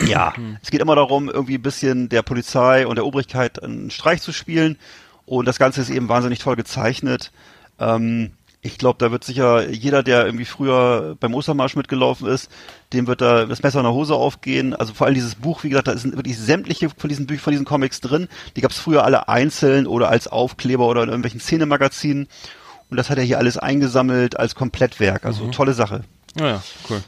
ja, 0.03 0.35
es 0.63 0.71
geht 0.71 0.81
immer 0.81 0.97
darum, 0.97 1.29
irgendwie 1.29 1.57
ein 1.57 1.63
bisschen 1.63 2.09
der 2.09 2.23
Polizei 2.23 2.87
und 2.87 2.97
der 2.97 3.07
Obrigkeit 3.07 3.63
einen 3.63 3.91
Streich 3.91 4.21
zu 4.21 4.33
spielen. 4.33 4.79
Und 5.25 5.47
das 5.47 5.59
Ganze 5.59 5.81
ist 5.81 5.91
eben 5.91 6.09
wahnsinnig 6.09 6.41
toll 6.41 6.57
gezeichnet. 6.57 7.33
Ähm, 7.79 8.33
ich 8.65 8.79
glaube, 8.79 8.99
da 8.99 9.11
wird 9.11 9.25
sicher 9.25 9.69
jeder, 9.71 10.05
der 10.05 10.25
irgendwie 10.25 10.45
früher 10.45 11.17
beim 11.19 11.35
Ostermarsch 11.35 11.75
mitgelaufen 11.75 12.29
ist, 12.29 12.49
dem 12.93 13.09
wird 13.09 13.21
da 13.21 13.45
das 13.45 13.63
Messer 13.63 13.81
in 13.81 13.85
der 13.85 13.93
Hose 13.93 14.15
aufgehen. 14.15 14.75
Also 14.75 14.95
vor 14.95 15.07
allem 15.07 15.15
dieses 15.15 15.35
Buch, 15.35 15.65
wie 15.65 15.71
gesagt, 15.71 15.89
da 15.89 15.97
sind 15.97 16.15
wirklich 16.15 16.39
sämtliche 16.39 16.89
von 16.89 17.09
diesen 17.09 17.27
Büchern, 17.27 17.43
von 17.43 17.51
diesen 17.51 17.67
Comics 17.67 18.01
drin. 18.01 18.29
Die 18.55 18.61
gab 18.61 18.71
es 18.71 18.79
früher 18.79 19.05
alle 19.05 19.29
einzeln 19.29 19.89
oder 19.89 20.11
als 20.11 20.29
Aufkleber 20.29 20.87
oder 20.87 21.03
in 21.03 21.09
irgendwelchen 21.09 21.41
Szenemagazinen. 21.41 22.29
Und 22.89 22.97
das 22.97 23.11
hat 23.11 23.19
er 23.19 23.25
hier 23.25 23.39
alles 23.39 23.59
eingesammelt 23.59 24.39
als 24.39 24.55
Komplettwerk. 24.55 25.25
Also 25.25 25.49
tolle 25.49 25.73
Sache. 25.73 26.05
Naja, 26.35 26.63
cool. 26.89 27.03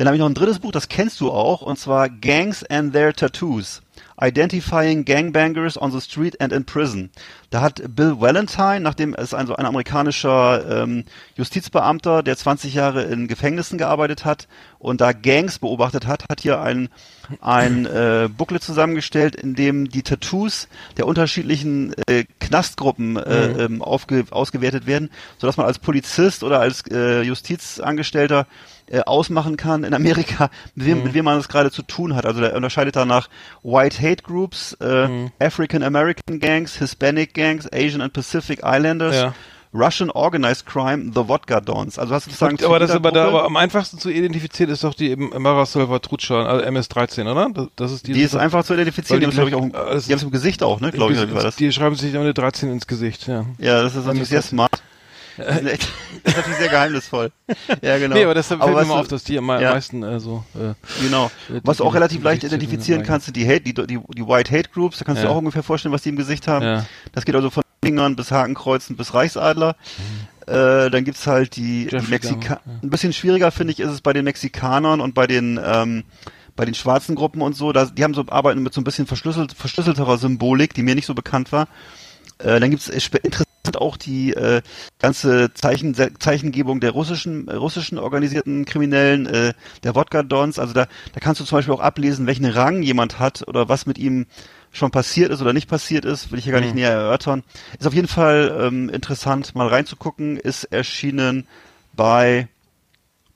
Dann 0.00 0.06
habe 0.06 0.16
ich 0.16 0.20
noch 0.20 0.30
ein 0.30 0.34
drittes 0.34 0.60
Buch, 0.60 0.72
das 0.72 0.88
kennst 0.88 1.20
du 1.20 1.30
auch, 1.30 1.60
und 1.60 1.78
zwar 1.78 2.08
Gangs 2.08 2.64
and 2.64 2.94
Their 2.94 3.12
Tattoos. 3.12 3.82
Identifying 4.18 5.04
Gangbangers 5.04 5.76
on 5.76 5.92
the 5.92 6.00
Street 6.00 6.40
and 6.40 6.54
in 6.54 6.64
Prison. 6.64 7.10
Da 7.50 7.60
hat 7.60 7.82
Bill 7.94 8.18
Valentine, 8.18 8.80
nachdem 8.80 9.14
es 9.14 9.34
ein 9.34 9.46
so 9.46 9.56
ein 9.56 9.66
amerikanischer 9.66 10.82
ähm, 10.84 11.04
Justizbeamter, 11.36 12.22
der 12.22 12.34
20 12.34 12.72
Jahre 12.72 13.02
in 13.02 13.28
Gefängnissen 13.28 13.76
gearbeitet 13.76 14.24
hat 14.24 14.48
und 14.78 15.02
da 15.02 15.12
Gangs 15.12 15.58
beobachtet 15.58 16.06
hat, 16.06 16.24
hat 16.30 16.40
hier 16.40 16.62
ein 16.62 16.88
ein 17.40 17.86
äh, 17.86 18.28
Booklet 18.34 18.62
zusammengestellt, 18.62 19.36
in 19.36 19.54
dem 19.54 19.88
die 19.88 20.02
Tattoos 20.02 20.68
der 20.96 21.06
unterschiedlichen 21.06 21.94
äh, 22.08 22.24
Knastgruppen 22.40 23.16
äh, 23.16 23.64
ähm, 23.64 23.82
aufge 23.82 24.24
ausgewertet 24.30 24.86
werden, 24.86 25.10
sodass 25.38 25.56
man 25.56 25.66
als 25.66 25.78
Polizist 25.78 26.42
oder 26.42 26.60
als 26.60 26.82
äh, 26.90 27.22
Justizangestellter 27.22 28.46
äh, 28.90 29.00
ausmachen 29.00 29.56
kann 29.56 29.84
in 29.84 29.94
Amerika, 29.94 30.50
mit 30.74 30.86
wem, 30.86 31.04
mit 31.04 31.14
wem 31.14 31.24
man 31.24 31.38
es 31.38 31.48
gerade 31.48 31.70
zu 31.70 31.82
tun 31.82 32.14
hat. 32.16 32.26
Also 32.26 32.40
der 32.40 32.54
unterscheidet 32.54 32.96
danach 32.96 33.28
White 33.62 34.02
Hate 34.02 34.22
Groups, 34.22 34.74
äh, 34.80 35.08
Mhm. 35.08 35.30
African 35.38 35.82
American 35.82 36.40
Gangs, 36.40 36.76
Hispanic 36.76 37.32
Gangs, 37.34 37.66
Asian 37.72 38.00
and 38.02 38.12
Pacific 38.12 38.60
Islanders, 38.64 39.14
Ja. 39.16 39.34
Russian 39.72 40.10
Organized 40.10 40.66
Crime, 40.66 41.12
The 41.14 41.28
Wodka 41.28 41.60
Dons. 41.60 41.96
Also 41.96 42.12
hast 42.12 42.26
du 42.26 42.44
Und, 42.44 42.64
aber 42.64 42.80
das 42.80 42.90
ist 42.90 42.96
aber 42.96 43.12
da, 43.12 43.28
aber 43.28 43.44
am 43.44 43.56
einfachsten 43.56 43.98
zu 44.00 44.10
identifizieren 44.10 44.72
ist 44.72 44.82
doch 44.82 44.94
die 44.94 45.10
eben 45.10 45.30
Mara 45.40 45.64
Salvatrucha, 45.64 46.44
also 46.44 46.64
MS-13, 46.64 47.30
oder? 47.30 47.50
Das, 47.54 47.68
das 47.76 47.92
ist 47.92 48.08
die. 48.08 48.12
die 48.14 48.22
ist 48.22 48.34
einfach 48.34 48.64
zu 48.64 48.74
identifizieren. 48.74 49.20
Die 49.20 49.26
die 49.26 49.32
glaube 49.32 49.50
ich, 49.50 49.54
auch, 49.54 49.64
die 49.68 49.72
haben 49.76 50.16
es 50.16 50.22
im 50.24 50.32
Gesicht 50.32 50.64
auch, 50.64 50.80
ne? 50.80 50.90
Glaube 50.90 51.12
ich, 51.12 51.20
war 51.34 51.42
das. 51.44 51.54
Die 51.54 51.70
schreiben 51.70 51.94
sich 51.94 52.16
eine 52.18 52.34
13 52.34 52.68
ins 52.68 52.88
Gesicht, 52.88 53.28
ja. 53.28 53.44
Ja, 53.58 53.80
das 53.82 53.94
ist 53.94 54.06
natürlich 54.06 54.28
sehr 54.28 54.42
smart. 54.42 54.82
Das 55.46 55.60
ist 55.60 55.66
echt- 55.66 55.88
das 56.24 56.32
ist 56.32 56.36
natürlich 56.38 56.58
sehr 56.58 56.68
geheimnisvoll. 56.68 57.32
Ja, 57.82 57.98
genau. 57.98 58.14
Nee, 58.14 58.24
aber 58.24 58.34
das 58.34 58.46
fällt 58.48 58.60
mir 58.60 58.74
was 58.74 58.86
mal 58.86 58.94
du- 58.94 59.00
auf, 59.00 59.08
dass 59.08 59.24
die 59.24 59.38
am 59.38 59.48
Ja. 59.48 59.72
meisten 59.72 60.02
äh, 60.02 60.20
so. 60.20 60.44
Äh, 60.54 60.74
Genau. 61.02 61.30
die- 61.48 61.60
Was 61.64 61.78
du 61.78 61.84
auch 61.84 61.94
relativ 61.94 62.22
leicht 62.22 62.44
identifizieren 62.44 63.02
kannst, 63.02 63.26
sind 63.26 63.36
die 63.36 63.46
Hate, 63.46 63.60
die, 63.62 63.74
die, 63.74 63.98
die 64.16 64.26
White 64.26 64.50
Hate 64.56 64.68
Groups. 64.72 64.98
Da 64.98 65.04
kannst 65.04 65.22
du 65.22 65.26
Ja. 65.26 65.32
auch 65.32 65.36
ungefähr 65.38 65.62
vorstellen, 65.62 65.92
was 65.92 66.02
die 66.02 66.10
im 66.10 66.16
Gesicht 66.16 66.46
haben. 66.48 66.64
Ja. 66.64 66.86
Das 67.12 67.24
geht 67.24 67.34
also 67.34 67.50
von 67.50 67.62
Fingern 67.84 68.16
bis 68.16 68.30
Hakenkreuzen 68.30 68.96
bis 68.96 69.14
Reichsadler. 69.14 69.76
Äh, 70.46 70.90
dann 70.90 71.04
gibt's 71.04 71.26
halt 71.26 71.56
die, 71.56 71.86
die 71.86 71.94
Jeffrey 71.94 72.10
Mexika 72.10 72.40
Dahmer, 72.56 72.60
ja. 72.66 72.80
Ein 72.82 72.90
bisschen 72.90 73.12
schwieriger, 73.12 73.50
finde 73.52 73.72
ich, 73.72 73.80
ist 73.80 73.90
es 73.90 74.00
bei 74.00 74.12
den 74.12 74.24
Mexikanern 74.24 75.00
und 75.00 75.14
bei 75.14 75.26
den 75.26 75.60
ähm, 75.64 76.04
bei 76.56 76.64
den 76.64 76.74
schwarzen 76.74 77.14
Gruppen 77.14 77.40
und 77.40 77.54
so. 77.56 77.72
Da, 77.72 77.86
die 77.86 78.04
haben 78.04 78.12
so 78.12 78.24
arbeiten 78.28 78.62
mit 78.62 78.74
so 78.74 78.80
ein 78.80 78.84
bisschen 78.84 79.06
verschlüsselt, 79.06 79.52
verschlüsselterer 79.54 80.18
Symbolik, 80.18 80.74
die 80.74 80.82
mir 80.82 80.94
nicht 80.94 81.06
so 81.06 81.14
bekannt 81.14 81.52
war. 81.52 81.68
Äh, 82.38 82.58
dann 82.60 82.70
gibt's 82.70 82.88
es 82.88 83.10
auch 83.76 83.96
die 83.96 84.32
äh, 84.32 84.62
ganze 84.98 85.52
Zeichen, 85.54 85.94
Zeichengebung 86.18 86.80
der 86.80 86.90
russischen 86.92 87.48
äh, 87.48 87.54
russischen 87.54 87.98
organisierten 87.98 88.64
Kriminellen, 88.64 89.26
äh, 89.26 89.52
der 89.82 89.94
Wodka 89.94 90.22
Dons. 90.22 90.58
Also 90.58 90.72
da, 90.74 90.86
da 91.12 91.20
kannst 91.20 91.40
du 91.40 91.44
zum 91.44 91.58
Beispiel 91.58 91.74
auch 91.74 91.80
ablesen, 91.80 92.26
welchen 92.26 92.46
Rang 92.46 92.82
jemand 92.82 93.18
hat 93.18 93.46
oder 93.46 93.68
was 93.68 93.86
mit 93.86 93.98
ihm 93.98 94.26
schon 94.72 94.90
passiert 94.90 95.30
ist 95.30 95.40
oder 95.42 95.52
nicht 95.52 95.68
passiert 95.68 96.04
ist, 96.04 96.30
will 96.30 96.38
ich 96.38 96.44
hier 96.44 96.52
gar 96.52 96.60
nicht 96.60 96.74
näher 96.74 96.90
erörtern. 96.90 97.42
Ist 97.78 97.86
auf 97.86 97.94
jeden 97.94 98.08
Fall 98.08 98.56
ähm, 98.60 98.88
interessant, 98.88 99.54
mal 99.54 99.66
reinzugucken. 99.66 100.36
Ist 100.36 100.64
erschienen 100.64 101.46
bei 101.92 102.48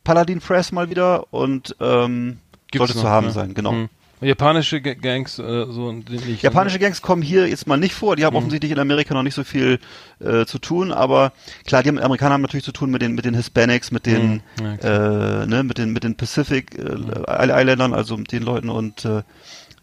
Paladin 0.05 0.41
Press 0.41 0.71
mal 0.71 0.91
wieder 0.91 1.33
und 1.33 1.75
ähm, 1.81 2.39
Gibt's 2.71 2.79
sollte 2.79 2.95
noch, 2.95 3.03
zu 3.03 3.09
haben 3.09 3.27
ne? 3.27 3.33
sein, 3.33 3.55
genau. 3.55 3.73
hm. 3.73 3.89
Japanische 4.21 4.81
Ga- 4.81 4.95
Gangs, 4.95 5.39
äh, 5.39 5.67
so 5.69 5.93
nicht. 5.93 6.43
Japanische 6.43 6.79
Gangs 6.79 7.03
kommen 7.03 7.21
hier 7.23 7.47
jetzt 7.49 7.67
mal 7.67 7.77
nicht 7.77 7.95
vor. 7.95 8.17
Die 8.17 8.25
haben 8.25 8.37
offensichtlich 8.37 8.73
in 8.73 8.79
Amerika 8.79 9.13
noch 9.15 9.23
nicht 9.23 9.35
so 9.35 9.45
viel 9.45 9.79
äh, 10.21 10.47
zu 10.47 10.59
tun, 10.59 10.93
aber 10.93 11.33
klar, 11.67 11.83
die 11.83 11.91
Amerikaner 11.91 12.35
haben 12.35 12.43
natürlich 12.43 12.65
zu 12.65 12.73
tun 12.73 12.91
mit 12.91 13.03
den 13.03 13.15
mit 13.15 13.25
den 13.25 13.35
Hispanics, 13.35 13.91
mit 13.91 14.07
den 14.07 14.43
Mhm. 14.61 14.79
Ja, 14.83 15.43
äh, 15.43 15.47
ne, 15.47 15.63
mit 15.65 15.79
den 15.79 15.93
mit 15.93 16.05
den 16.05 16.17
Pacific 16.17 16.79
äh, 16.79 17.61
Islandern, 17.61 17.93
also 17.93 18.17
mit 18.17 18.33
den 18.33 18.43
Leuten 18.45 18.69
und 18.71 19.05
äh, 19.05 19.23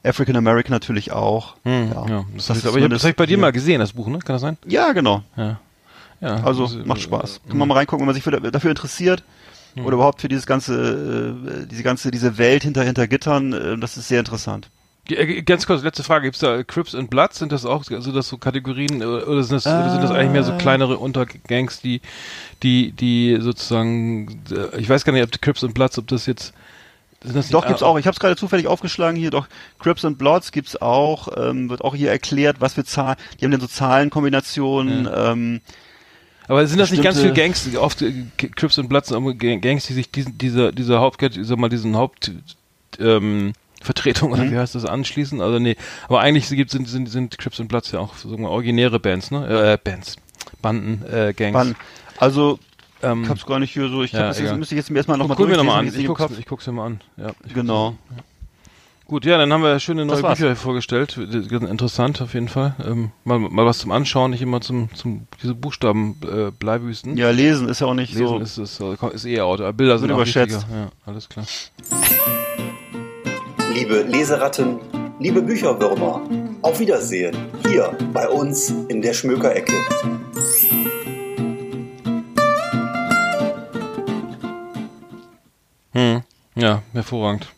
African 0.04 0.36
American 0.36 0.72
natürlich 0.72 1.12
auch. 1.12 1.56
Hm, 1.64 1.92
Ja. 1.94 2.06
ja. 2.08 2.26
Das, 2.36 2.48
Das 2.48 2.50
heißt, 2.50 2.58
ist 2.60 2.66
aber 2.68 2.78
ich 2.78 2.84
habe 2.84 2.94
das 2.96 3.04
hab 3.04 3.10
ich 3.12 3.16
bei 3.16 3.26
dir 3.28 3.38
mal 3.38 3.52
gesehen, 3.52 3.80
das 3.80 3.94
Buch, 3.94 4.08
ne? 4.08 4.18
Kann 4.20 4.34
das 4.36 4.42
sein? 4.42 4.58
Ja, 4.66 4.94
genau. 4.94 5.22
Ja. 5.38 5.60
ja 6.22 6.44
Also 6.44 6.64
das, 6.66 6.86
macht 6.86 7.02
Spaß. 7.02 7.42
äh, 7.46 7.50
Kann 7.50 7.58
man 7.60 7.68
mal 7.68 7.76
reingucken, 7.76 8.00
wenn 8.02 8.08
man 8.08 8.16
sich 8.16 8.24
für, 8.24 8.32
dafür 8.32 8.72
interessiert 8.72 9.24
oder 9.78 9.94
überhaupt 9.94 10.22
für 10.22 10.28
dieses 10.28 10.46
ganze, 10.46 11.36
äh, 11.64 11.68
diese 11.68 11.84
ganze, 11.84 12.12
diese 12.12 12.38
Welt 12.38 12.64
hinter 12.64 12.84
hinter 12.84 13.08
Gittern. 13.08 13.54
Äh, 13.54 13.78
das 13.78 13.98
ist 13.98 14.08
sehr 14.08 14.20
interessant. 14.20 14.70
Äh, 15.10 15.42
Ganz 15.42 15.66
kurz, 15.66 15.84
letzte 15.84 16.04
Frage. 16.04 16.26
Gibt's 16.26 16.40
da 16.40 16.64
Crips 16.64 16.94
and 16.96 17.10
Bloods? 17.10 17.40
Sind 17.40 17.52
das 17.52 17.66
auch, 17.66 17.84
also 17.90 18.12
das 18.12 18.28
so 18.28 18.38
Kategorien, 18.38 19.04
oder 19.04 19.44
sind 19.44 19.56
das, 19.56 19.66
oder 19.66 19.92
sind 19.92 20.04
das 20.04 20.12
eigentlich 20.12 20.32
mehr 20.32 20.44
so 20.44 20.54
kleinere 20.58 20.98
Untergangs, 20.98 21.82
die, 21.82 22.02
die, 22.64 22.92
die 22.92 23.38
sozusagen, 23.42 24.42
ich 24.78 24.88
weiß 24.88 25.04
gar 25.04 25.14
nicht, 25.14 25.24
ob 25.24 25.32
die 25.32 25.40
Crips 25.40 25.64
and 25.64 25.74
Bloods, 25.74 25.98
ob 25.98 26.08
das 26.08 26.26
jetzt, 26.28 26.54
sind 27.24 27.36
das 27.36 27.46
nicht- 27.46 27.54
Doch 27.54 27.66
gibt's 27.68 27.84
ah, 27.84 27.88
auch. 27.88 27.98
Ich 28.00 28.06
habe 28.06 28.14
es 28.14 28.20
gerade 28.20 28.36
zufällig 28.36 28.68
aufgeschlagen 28.68 29.16
hier. 29.18 29.32
Doch 29.32 29.48
Crips 29.80 30.06
and 30.06 30.18
Bloods 30.18 30.52
gibt's 30.52 30.82
auch. 30.82 31.28
Ähm, 31.38 31.70
wird 31.70 31.82
auch 31.84 31.96
hier 31.96 32.10
erklärt, 32.10 32.62
was 32.62 32.74
für 32.76 32.84
Zahlen. 32.84 33.18
Die 33.40 33.46
haben 33.46 33.52
dann 33.52 33.62
so 33.62 33.68
Zahlenkombinationen. 33.68 35.08
Ähm, 35.14 35.62
Aber 36.48 36.66
sind 36.68 36.80
das 36.80 36.92
nicht 36.92 37.04
ganz 37.04 37.20
viele 37.20 37.34
Gangs, 37.34 37.68
oft 37.76 38.02
äh, 38.02 38.14
Crips 38.38 38.78
and 38.80 38.90
Bloods, 38.90 39.12
sind 39.12 39.34
Gangs, 39.34 39.86
die 39.88 39.94
sich 39.94 40.12
diesen, 40.12 40.38
dieser, 40.38 40.72
dieser 40.72 41.00
Haupt, 41.00 41.22
sag 41.42 41.58
mal, 41.58 41.70
diesen 41.70 41.96
Haupt, 41.96 42.32
ähm, 43.00 43.54
Vertretung 43.82 44.32
oder 44.32 44.44
Mhm. 44.44 44.52
wie 44.52 44.58
heißt 44.58 44.76
das 44.76 44.86
anschließen? 44.86 45.42
Also 45.42 45.58
nee, 45.60 45.76
aber 46.08 46.20
eigentlich 46.20 46.48
gibt 46.50 46.70
sind 46.72 46.88
sind 46.88 47.08
sind 47.10 47.38
Crips 47.40 47.60
and 47.60 47.68
Bloods 47.70 47.92
ja 47.92 48.00
auch 48.00 48.16
wir 48.16 48.50
originäre 48.50 49.00
Bands, 49.00 49.32
ne? 49.32 49.74
Äh, 49.74 49.78
Bands, 49.84 50.18
Banden, 50.62 51.04
äh, 51.12 51.34
Gangs. 51.34 51.56
wann, 51.56 51.76
also 52.18 52.60
ähm, 53.02 53.24
ich 53.24 53.30
hab's 53.30 53.46
gar 53.48 53.58
nicht 53.60 53.74
hier 53.74 53.90
so. 53.90 54.04
Ich 54.04 54.12
ja, 54.12 54.20
hab 54.20 54.28
das 54.30 54.40
jetzt, 54.40 54.56
müsste 54.56 54.76
ich 54.76 54.78
jetzt 54.80 54.92
mir 54.92 54.98
erstmal 54.98 55.18
nochmal 55.18 55.36
guck 55.36 55.48
mir 55.50 55.58
nochmal 55.58 55.80
an. 55.80 55.86
durchlesen, 55.86 56.12
Ich 56.12 56.18
guck's, 56.18 56.38
ich 56.38 56.46
guck's 56.46 56.68
mir 56.68 56.74
mal 56.74 56.86
an. 56.86 57.02
Ja, 57.18 57.32
Genau. 57.54 57.96
Gut, 59.12 59.26
ja, 59.26 59.38
dann 59.38 59.52
haben 59.52 59.62
wir 59.62 59.78
schöne 59.82 60.06
neue. 60.06 60.24
Bücher 60.24 60.56
vorgestellt. 60.56 61.18
Interessant 61.18 62.22
auf 62.22 62.34
jeden 62.34 62.48
Fall. 62.48 62.76
Ähm, 62.82 63.12
mal, 63.26 63.40
mal 63.40 63.66
was 63.66 63.80
zum 63.80 63.92
Anschauen, 63.92 64.32
nicht 64.32 64.42
immer 64.42 64.62
zum, 64.62 64.88
zum 64.96 65.28
diese 65.44 65.54
Buchstaben 65.54 66.16
äh, 66.24 66.50
Bleibüsten. 66.50 67.18
Ja, 67.18 67.30
lesen 67.30 67.68
ist 67.68 67.82
ja 67.82 67.88
auch 67.88 67.94
nicht 67.94 68.14
Lesen 68.14 68.46
so. 68.46 68.64
ist, 68.64 68.80
ist, 68.80 69.14
ist 69.14 69.26
eh 69.26 69.42
out. 69.42 69.60
Bilder 69.76 70.00
sind 70.00 70.12
überschätzt. 70.12 70.66
Ja, 70.74 70.92
alles 71.06 71.28
klar. 71.28 71.46
Liebe 73.74 74.04
Leseratten, 74.04 74.80
liebe 75.20 75.42
Bücherwürmer, 75.42 76.22
auf 76.62 76.80
Wiedersehen 76.80 77.36
hier 77.68 77.94
bei 78.14 78.30
uns 78.30 78.74
in 78.88 79.02
der 79.02 79.12
Schmökerecke. 79.12 79.74
Hm. 85.92 86.22
Ja, 86.56 86.82
hervorragend. 86.94 87.50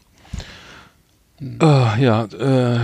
Hm. 1.44 1.58
Ah, 1.60 1.96
ja, 2.00 2.24
äh, 2.24 2.80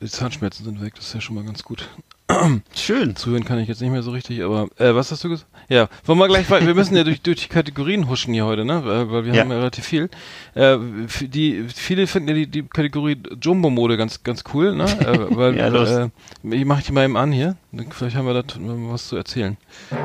die 0.00 0.06
Zahnschmerzen 0.06 0.64
sind 0.64 0.80
weg, 0.80 0.94
das 0.94 1.06
ist 1.08 1.14
ja 1.14 1.20
schon 1.20 1.34
mal 1.34 1.44
ganz 1.44 1.64
gut. 1.64 1.88
Schön. 2.76 3.16
Zuhören 3.16 3.44
kann 3.44 3.58
ich 3.58 3.66
jetzt 3.68 3.80
nicht 3.80 3.90
mehr 3.90 4.02
so 4.02 4.10
richtig, 4.12 4.42
aber 4.42 4.68
äh, 4.78 4.94
was 4.94 5.10
hast 5.10 5.24
du 5.24 5.28
gesagt? 5.28 5.50
Ja, 5.68 5.88
wollen 6.04 6.18
wir 6.20 6.28
gleich 6.28 6.48
weiter. 6.50 6.66
Wir 6.66 6.74
müssen 6.74 6.96
ja 6.96 7.02
durch, 7.04 7.20
durch 7.22 7.40
die 7.42 7.48
Kategorien 7.48 8.08
huschen 8.08 8.32
hier 8.34 8.44
heute, 8.44 8.64
ne? 8.64 8.84
Weil 8.84 9.10
weil 9.10 9.24
wir 9.24 9.34
Ja. 9.34 9.42
haben 9.42 9.50
ja 9.50 9.56
relativ 9.58 9.84
viel. 9.84 10.08
Äh, 10.54 10.78
die 11.20 11.66
viele 11.74 12.06
finden 12.06 12.28
ja 12.28 12.34
die, 12.34 12.46
die 12.46 12.62
Kategorie 12.62 13.16
Jumbo-Mode 13.40 13.96
ganz 13.96 14.22
ganz 14.22 14.44
cool, 14.54 14.74
ne? 14.76 14.84
Äh, 14.84 15.36
weil 15.36 15.56
Ja, 15.58 15.66
los. 15.68 15.90
äh, 15.90 16.08
ich 16.50 16.64
mach 16.64 16.82
die 16.82 16.92
mal 16.92 17.04
eben 17.04 17.16
an 17.16 17.32
hier. 17.32 17.56
Vielleicht 17.90 18.16
haben 18.16 18.26
wir 18.26 18.34
da 18.34 18.42
was 18.56 19.08
zu 19.08 19.16
erzählen. 19.16 19.56
Na, 19.90 19.96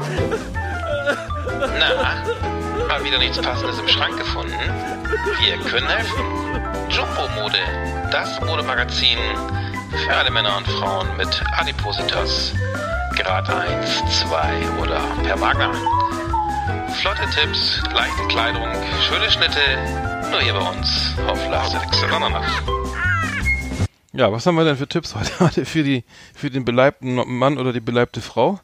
mal 2.88 3.04
wieder 3.04 3.20
nichts 3.20 3.38
Passendes 3.40 3.80
im 3.80 3.88
Schrank 3.88 4.18
gefunden? 4.18 4.54
Wir 5.40 5.58
können 5.70 5.88
helfen. 5.88 6.51
Jumbo 6.96 7.28
Mode, 7.40 7.58
das 8.12 8.40
Modemagazin 8.42 9.18
für 10.06 10.14
alle 10.16 10.32
Männer 10.32 10.58
und 10.58 10.68
Frauen 10.68 11.08
mit 11.18 11.42
Adipositas. 11.58 12.54
Grad 13.18 13.50
1, 13.50 14.04
2 14.28 14.82
oder 14.82 15.00
per 15.24 15.40
Wagner. 15.40 15.74
Flotte 17.02 17.22
Tipps, 17.34 17.82
leichte 17.94 18.28
Kleidung, 18.28 18.68
schöne 19.08 19.30
Schnitte, 19.32 19.60
nur 20.32 20.42
hier 20.42 20.54
bei 20.54 20.70
uns 20.70 21.14
auf 21.28 21.40
Ananas. 22.14 22.46
Ja, 24.14 24.32
was 24.32 24.46
haben 24.46 24.56
wir 24.56 24.66
denn 24.66 24.78
für 24.78 24.88
Tipps 24.88 25.16
heute, 25.40 25.66
für 25.66 25.84
die 25.84 26.04
für 26.36 26.50
den 26.50 26.66
beleibten 26.66 27.16
Mann 27.16 27.58
oder 27.58 27.74
die 27.74 27.80
beleibte 27.80 28.22
Frau? 28.22 28.60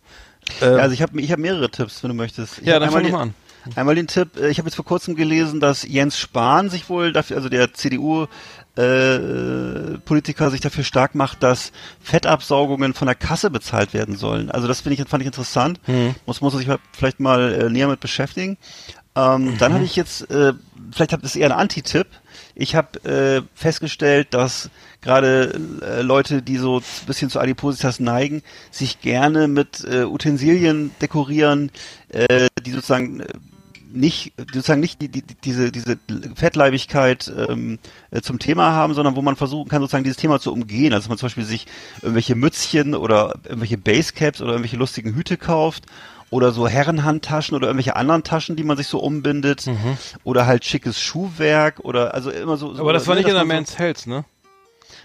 Äh, 0.61 0.65
Ja, 0.65 0.77
also 0.77 0.93
ich 0.93 1.01
habe 1.01 1.19
ich 1.21 1.31
hab 1.31 1.39
mehrere 1.39 1.69
Tipps, 1.69 2.03
wenn 2.03 2.09
du 2.09 2.15
möchtest. 2.15 2.59
Ich 2.59 2.67
ja, 2.67 2.79
dann 2.79 2.91
fang 2.91 3.09
mal 3.09 3.21
an. 3.21 3.33
Einmal 3.75 3.95
den 3.95 4.07
Tipp, 4.07 4.37
äh, 4.37 4.49
ich 4.49 4.59
habe 4.59 4.67
jetzt 4.67 4.75
vor 4.75 4.85
kurzem 4.85 5.15
gelesen, 5.15 5.59
dass 5.59 5.83
Jens 5.83 6.17
Spahn 6.17 6.69
sich 6.69 6.89
wohl 6.89 7.13
dafür, 7.13 7.37
also 7.37 7.49
der 7.49 7.73
CDU 7.73 8.27
äh, 8.75 9.97
Politiker 10.05 10.51
sich 10.51 10.61
dafür 10.61 10.83
stark 10.83 11.15
macht, 11.15 11.41
dass 11.41 11.71
Fettabsaugungen 11.99 12.93
von 12.93 13.07
der 13.07 13.15
Kasse 13.15 13.49
bezahlt 13.49 13.93
werden 13.93 14.15
sollen. 14.15 14.51
Also 14.51 14.67
das 14.67 14.81
finde 14.81 15.01
ich 15.01 15.09
fand 15.09 15.21
ich 15.21 15.27
interessant. 15.27 15.79
Hm. 15.85 16.13
Muss 16.25 16.41
muss 16.41 16.53
man 16.53 16.63
sich 16.63 16.71
vielleicht 16.91 17.19
mal 17.19 17.53
äh, 17.53 17.69
näher 17.69 17.87
mit 17.87 17.99
beschäftigen. 17.99 18.57
Ähm, 19.17 19.57
Dann 19.57 19.73
habe 19.73 19.83
ich 19.83 19.95
jetzt, 19.95 20.29
äh, 20.29 20.53
vielleicht 20.91 21.11
habt 21.11 21.23
ihr 21.23 21.41
eher 21.41 21.47
ein 21.47 21.59
Anti-Tipp. 21.59 22.05
Ich 22.53 22.75
habe 22.75 23.03
äh, 23.03 23.41
festgestellt, 23.55 24.27
dass 24.31 24.69
gerade 25.01 25.59
äh, 25.81 26.01
Leute, 26.01 26.43
die 26.43 26.57
so 26.57 26.77
ein 26.77 26.83
bisschen 27.07 27.31
zu 27.31 27.39
Adipositas 27.39 27.99
neigen, 27.99 28.43
sich 28.69 29.01
gerne 29.01 29.47
mit 29.47 29.83
äh, 29.85 30.03
Utensilien 30.03 30.91
dekorieren, 31.01 31.71
äh, 32.09 32.47
die 32.63 32.71
sozusagen 32.71 33.21
äh, 33.21 33.27
nicht 33.91 34.33
sozusagen 34.37 34.79
nicht 34.81 35.01
die, 35.01 35.09
die, 35.09 35.23
diese 35.43 35.71
diese 35.71 35.97
Fettleibigkeit 36.35 37.31
ähm, 37.49 37.79
äh, 38.11 38.21
zum 38.21 38.39
Thema 38.39 38.71
haben, 38.71 38.93
sondern 38.93 39.15
wo 39.15 39.21
man 39.21 39.35
versuchen 39.35 39.69
kann 39.69 39.81
sozusagen 39.81 40.03
dieses 40.03 40.17
Thema 40.17 40.39
zu 40.39 40.51
umgehen. 40.53 40.93
Also 40.93 41.03
dass 41.05 41.09
man 41.09 41.17
zum 41.17 41.27
Beispiel 41.27 41.43
sich 41.45 41.67
irgendwelche 42.01 42.35
Mützchen 42.35 42.95
oder 42.95 43.35
irgendwelche 43.43 43.77
Basecaps 43.77 44.41
oder 44.41 44.51
irgendwelche 44.51 44.77
lustigen 44.77 45.13
Hüte 45.15 45.37
kauft 45.37 45.85
oder 46.29 46.51
so 46.51 46.67
Herrenhandtaschen 46.67 47.55
oder 47.55 47.67
irgendwelche 47.67 47.95
anderen 47.95 48.23
Taschen, 48.23 48.55
die 48.55 48.63
man 48.63 48.77
sich 48.77 48.87
so 48.87 48.99
umbindet 48.99 49.65
oder 50.23 50.45
halt 50.45 50.65
schickes 50.65 50.99
Schuhwerk 51.01 51.79
oder 51.81 52.13
also 52.13 52.29
immer 52.31 52.57
so. 52.57 52.67
so 52.69 52.73
Mhm. 52.75 52.79
Aber 52.81 52.93
das 52.93 53.07
war 53.07 53.15
nicht 53.15 53.27
in 53.27 53.33
der 53.35 53.45
man 53.45 53.65
so- 53.65 53.71
Man's 53.73 53.79
Health, 53.79 54.07
ne? 54.07 54.25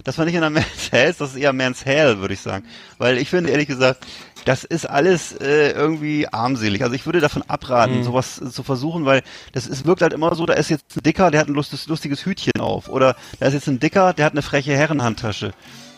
das 0.04 0.18
war 0.18 0.24
nicht 0.24 0.34
in 0.34 0.40
der 0.40 0.50
Man's 0.50 0.90
Health, 0.90 1.20
das 1.20 1.30
ist 1.30 1.36
eher 1.36 1.52
Man's 1.52 1.84
Hell, 1.84 2.18
würde 2.18 2.34
ich 2.34 2.40
sagen. 2.40 2.64
Weil 2.98 3.18
ich 3.18 3.28
finde, 3.30 3.50
ehrlich 3.50 3.68
gesagt, 3.68 4.04
das 4.44 4.64
ist 4.64 4.88
alles 4.88 5.32
äh, 5.32 5.70
irgendwie 5.70 6.26
armselig. 6.28 6.82
Also 6.82 6.94
ich 6.94 7.06
würde 7.06 7.20
davon 7.20 7.42
abraten, 7.46 7.98
Mhm. 7.98 8.04
sowas 8.04 8.40
äh, 8.40 8.50
zu 8.50 8.62
versuchen, 8.62 9.04
weil 9.04 9.22
das 9.52 9.66
ist, 9.66 9.86
wirkt 9.86 10.02
halt 10.02 10.12
immer 10.12 10.34
so, 10.34 10.46
da 10.46 10.54
ist 10.54 10.70
jetzt 10.70 10.96
ein 10.96 11.02
Dicker, 11.02 11.30
der 11.30 11.40
hat 11.40 11.48
ein 11.48 11.54
lustiges, 11.54 11.86
lustiges 11.86 12.24
Hütchen 12.26 12.60
auf. 12.60 12.88
Oder 12.88 13.16
da 13.40 13.46
ist 13.46 13.54
jetzt 13.54 13.68
ein 13.68 13.80
Dicker, 13.80 14.12
der 14.12 14.26
hat 14.26 14.32
eine 14.32 14.42
freche 14.42 14.72
Herrenhandtasche. 14.72 15.52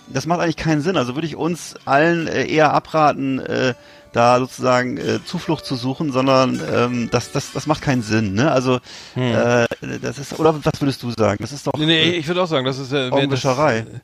das 0.08 0.26
macht 0.26 0.40
eigentlich 0.40 0.56
keinen 0.56 0.82
Sinn. 0.82 0.96
Also 0.96 1.14
würde 1.14 1.26
ich 1.26 1.36
uns 1.36 1.74
allen 1.86 2.26
äh, 2.26 2.46
eher 2.46 2.72
abraten, 2.74 3.38
äh, 3.40 3.74
da 4.12 4.38
sozusagen 4.38 4.96
äh, 4.96 5.24
Zuflucht 5.24 5.64
zu 5.64 5.74
suchen, 5.74 6.12
sondern 6.12 6.60
ähm, 6.72 7.08
das, 7.10 7.32
das, 7.32 7.52
das 7.52 7.66
macht 7.66 7.82
keinen 7.82 8.02
Sinn. 8.02 8.34
Ne? 8.34 8.50
Also 8.52 8.78
hm. 9.14 9.22
äh, 9.34 9.66
das 10.00 10.18
ist 10.18 10.38
oder 10.38 10.54
was 10.54 10.80
würdest 10.80 11.02
du 11.02 11.10
sagen? 11.10 11.38
Das 11.40 11.50
ist 11.52 11.66
doch 11.66 11.72
nee, 11.76 11.86
nee 11.86 12.10
ich 12.10 12.28
würde 12.28 12.42
auch 12.42 12.46
sagen, 12.46 12.64
das 12.64 12.78
ist 12.78 12.92
äh, 12.92 13.10
Augenwischerei. 13.10 13.80
Das, 13.80 14.00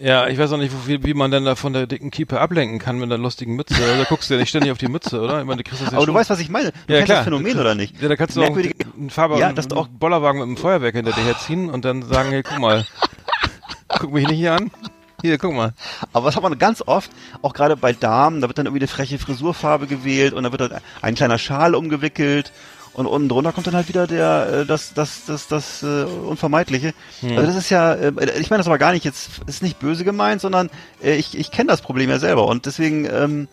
ja, 0.00 0.28
ich 0.28 0.38
weiß 0.38 0.52
auch 0.52 0.56
nicht, 0.56 0.72
wie, 0.86 1.04
wie 1.04 1.14
man 1.14 1.30
denn 1.30 1.44
da 1.44 1.54
von 1.54 1.72
der 1.72 1.86
dicken 1.86 2.10
Kiepe 2.10 2.40
ablenken 2.40 2.78
kann 2.78 2.96
mit 2.96 3.04
einer 3.04 3.18
lustigen 3.18 3.54
Mütze. 3.54 3.74
Also, 3.74 3.98
da 3.98 4.04
guckst 4.04 4.30
du 4.30 4.34
ja 4.34 4.40
nicht 4.40 4.48
ständig 4.48 4.72
auf 4.72 4.78
die 4.78 4.88
Mütze, 4.88 5.20
oder? 5.20 5.40
Ich 5.40 5.46
meine, 5.46 5.62
du 5.62 5.68
kriegst 5.68 5.82
das 5.82 5.90
ja 5.90 5.98
Aber 5.98 6.06
schon. 6.06 6.14
du 6.14 6.18
weißt, 6.18 6.30
was 6.30 6.40
ich 6.40 6.48
meine. 6.48 6.72
Du 6.86 6.92
ja, 6.92 7.00
kennst 7.00 7.04
klar. 7.04 7.18
das 7.18 7.24
Phänomen, 7.24 7.58
oder 7.58 7.74
nicht? 7.74 8.00
Ja, 8.00 8.08
da 8.08 8.16
kannst 8.16 8.36
du 8.36 8.42
auch 8.42 8.56
einen 8.56 9.10
Farbe, 9.10 9.38
ja, 9.38 9.52
das 9.52 9.70
auch 9.72 9.88
Bollerwagen 9.88 10.40
mit 10.40 10.46
einem 10.48 10.56
Feuerwerk 10.56 10.94
hinter 10.94 11.12
dir 11.12 11.24
herziehen 11.24 11.68
und 11.68 11.84
dann 11.84 12.02
sagen, 12.02 12.30
hey, 12.30 12.42
guck 12.42 12.58
mal, 12.58 12.86
guck 13.98 14.12
mich 14.12 14.26
nicht 14.26 14.38
hier 14.38 14.54
an. 14.54 14.70
Hier, 15.22 15.36
guck 15.36 15.52
mal. 15.52 15.74
Aber 16.14 16.24
was 16.24 16.34
hat 16.34 16.42
man 16.42 16.58
ganz 16.58 16.82
oft, 16.86 17.10
auch 17.42 17.52
gerade 17.52 17.76
bei 17.76 17.92
Damen, 17.92 18.40
da 18.40 18.48
wird 18.48 18.56
dann 18.56 18.66
irgendwie 18.66 18.80
eine 18.80 18.88
freche 18.88 19.18
Frisurfarbe 19.18 19.86
gewählt 19.86 20.32
und 20.32 20.44
da 20.44 20.50
wird 20.50 20.62
dann 20.62 20.80
ein 21.02 21.14
kleiner 21.14 21.36
Schal 21.36 21.74
umgewickelt 21.74 22.52
und 23.00 23.06
unten 23.06 23.28
drunter 23.28 23.52
kommt 23.52 23.66
dann 23.66 23.74
halt 23.74 23.88
wieder 23.88 24.06
der 24.06 24.60
äh, 24.60 24.66
das 24.66 24.94
das 24.94 25.24
das 25.26 25.48
das 25.48 25.82
äh, 25.82 26.04
unvermeidliche. 26.04 26.94
Hm. 27.20 27.36
Also 27.36 27.46
das 27.46 27.56
ist 27.56 27.70
ja 27.70 27.94
äh, 27.94 28.12
ich 28.38 28.50
meine 28.50 28.58
das 28.58 28.66
aber 28.66 28.78
gar 28.78 28.92
nicht 28.92 29.04
jetzt 29.04 29.30
ist 29.46 29.62
nicht 29.62 29.78
böse 29.78 30.04
gemeint, 30.04 30.40
sondern 30.40 30.70
äh, 31.02 31.16
ich 31.16 31.36
ich 31.36 31.50
kenne 31.50 31.68
das 31.68 31.82
Problem 31.82 32.10
ja 32.10 32.18
selber 32.18 32.46
und 32.46 32.66
deswegen 32.66 33.06
ähm, 33.06 33.48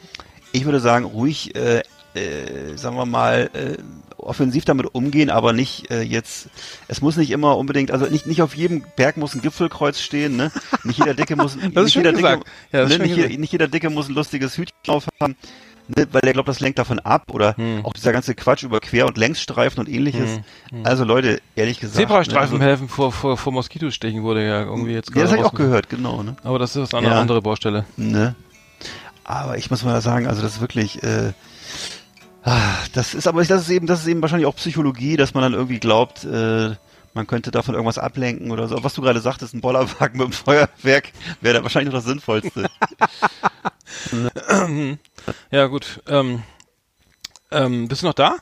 ich 0.51 0.65
würde 0.65 0.79
sagen 0.79 1.05
ruhig 1.05 1.55
äh, 1.55 1.81
äh, 2.13 2.75
sagen 2.77 2.95
wir 2.95 3.05
mal 3.05 3.49
äh, 3.53 3.77
offensiv 4.17 4.65
damit 4.65 4.93
umgehen, 4.93 5.29
aber 5.29 5.53
nicht 5.53 5.89
äh, 5.91 6.01
jetzt, 6.01 6.49
es 6.87 7.01
muss 7.01 7.17
nicht 7.17 7.31
immer 7.31 7.57
unbedingt, 7.57 7.91
also 7.91 8.05
nicht, 8.05 8.25
nicht 8.25 8.41
auf 8.41 8.55
jedem 8.55 8.83
Berg 8.95 9.17
muss 9.17 9.35
ein 9.35 9.41
Gipfelkreuz 9.41 10.01
stehen, 10.01 10.35
ne? 10.35 10.51
Nicht 10.83 10.99
jeder 10.99 11.13
Dicke 11.13 11.35
muss, 11.35 11.55
nicht, 11.55 11.95
jeder 11.95 12.13
Dicke, 12.13 12.41
ja, 12.71 12.85
ne? 12.85 12.99
nicht, 12.99 13.15
jeder, 13.15 13.29
nicht 13.37 13.51
jeder 13.51 13.67
Dicke 13.67 13.89
muss 13.89 14.09
ein 14.09 14.15
lustiges 14.15 14.57
Hütchen 14.57 14.75
aufhaben, 14.87 15.35
ne? 15.87 16.07
weil 16.11 16.21
der 16.21 16.33
glaubt, 16.33 16.47
das 16.47 16.59
lenkt 16.59 16.79
davon 16.79 16.99
ab 16.99 17.31
oder 17.31 17.55
hm. 17.57 17.85
auch 17.85 17.93
dieser 17.93 18.13
ganze 18.13 18.35
Quatsch 18.35 18.63
über 18.63 18.79
Quer- 18.79 19.07
und 19.07 19.17
Längsstreifen 19.17 19.79
und 19.79 19.89
ähnliches. 19.89 20.35
Hm. 20.35 20.43
Hm. 20.79 20.85
Also 20.85 21.03
Leute, 21.03 21.41
ehrlich 21.55 21.79
gesagt. 21.79 21.97
Zebrastreifen 21.97 22.59
ne? 22.59 22.65
also, 22.65 22.71
helfen 22.71 22.89
vor, 22.89 23.11
vor, 23.11 23.37
vor 23.37 23.53
Moskitostechen 23.53 24.23
wurde 24.23 24.45
ja 24.45 24.63
irgendwie 24.63 24.93
jetzt 24.93 25.11
gerade. 25.11 25.19
Ja, 25.19 25.23
das 25.25 25.31
habe 25.33 25.41
ich 25.41 25.47
auch 25.47 25.57
gehört, 25.57 25.89
genau, 25.89 26.23
ne? 26.23 26.35
Aber 26.43 26.59
das 26.59 26.75
ist 26.75 26.93
eine 26.93 27.07
ja. 27.07 27.19
andere 27.19 27.41
Baustelle. 27.41 27.85
Ne? 27.95 28.35
Aber 29.23 29.57
ich 29.57 29.69
muss 29.69 29.83
mal 29.83 29.99
sagen, 30.01 30.27
also 30.27 30.41
das 30.41 30.55
ist 30.55 30.61
wirklich, 30.61 31.03
äh, 31.03 31.33
Ah, 32.47 32.77
das 32.93 33.13
ist 33.13 33.27
aber 33.27 33.43
das 33.43 33.63
ist 33.63 33.69
eben 33.69 33.87
das 33.87 33.99
ist 33.99 34.07
eben 34.07 34.21
wahrscheinlich 34.21 34.45
auch 34.45 34.55
Psychologie, 34.55 35.17
dass 35.17 35.33
man 35.33 35.43
dann 35.43 35.53
irgendwie 35.53 35.79
glaubt, 35.79 36.23
äh, 36.23 36.75
man 37.17 37.27
könnte 37.27 37.51
davon 37.51 37.73
irgendwas 37.73 37.97
ablenken 37.97 38.51
oder 38.51 38.67
so. 38.67 38.83
Was 38.83 38.93
du 38.93 39.01
gerade 39.01 39.19
sagtest, 39.19 39.53
ein 39.53 39.61
Bollerwagen 39.61 40.17
mit 40.17 40.25
einem 40.25 40.31
Feuerwerk 40.31 41.11
wäre 41.41 41.57
da 41.57 41.63
wahrscheinlich 41.63 41.91
noch 41.91 41.99
das 41.99 42.05
Sinnvollste. 42.05 42.69
ja 45.51 45.65
gut. 45.65 46.01
Ähm, 46.07 46.43
ähm, 47.51 47.87
bist 47.87 48.03
du 48.03 48.05
noch 48.05 48.13
da? 48.13 48.37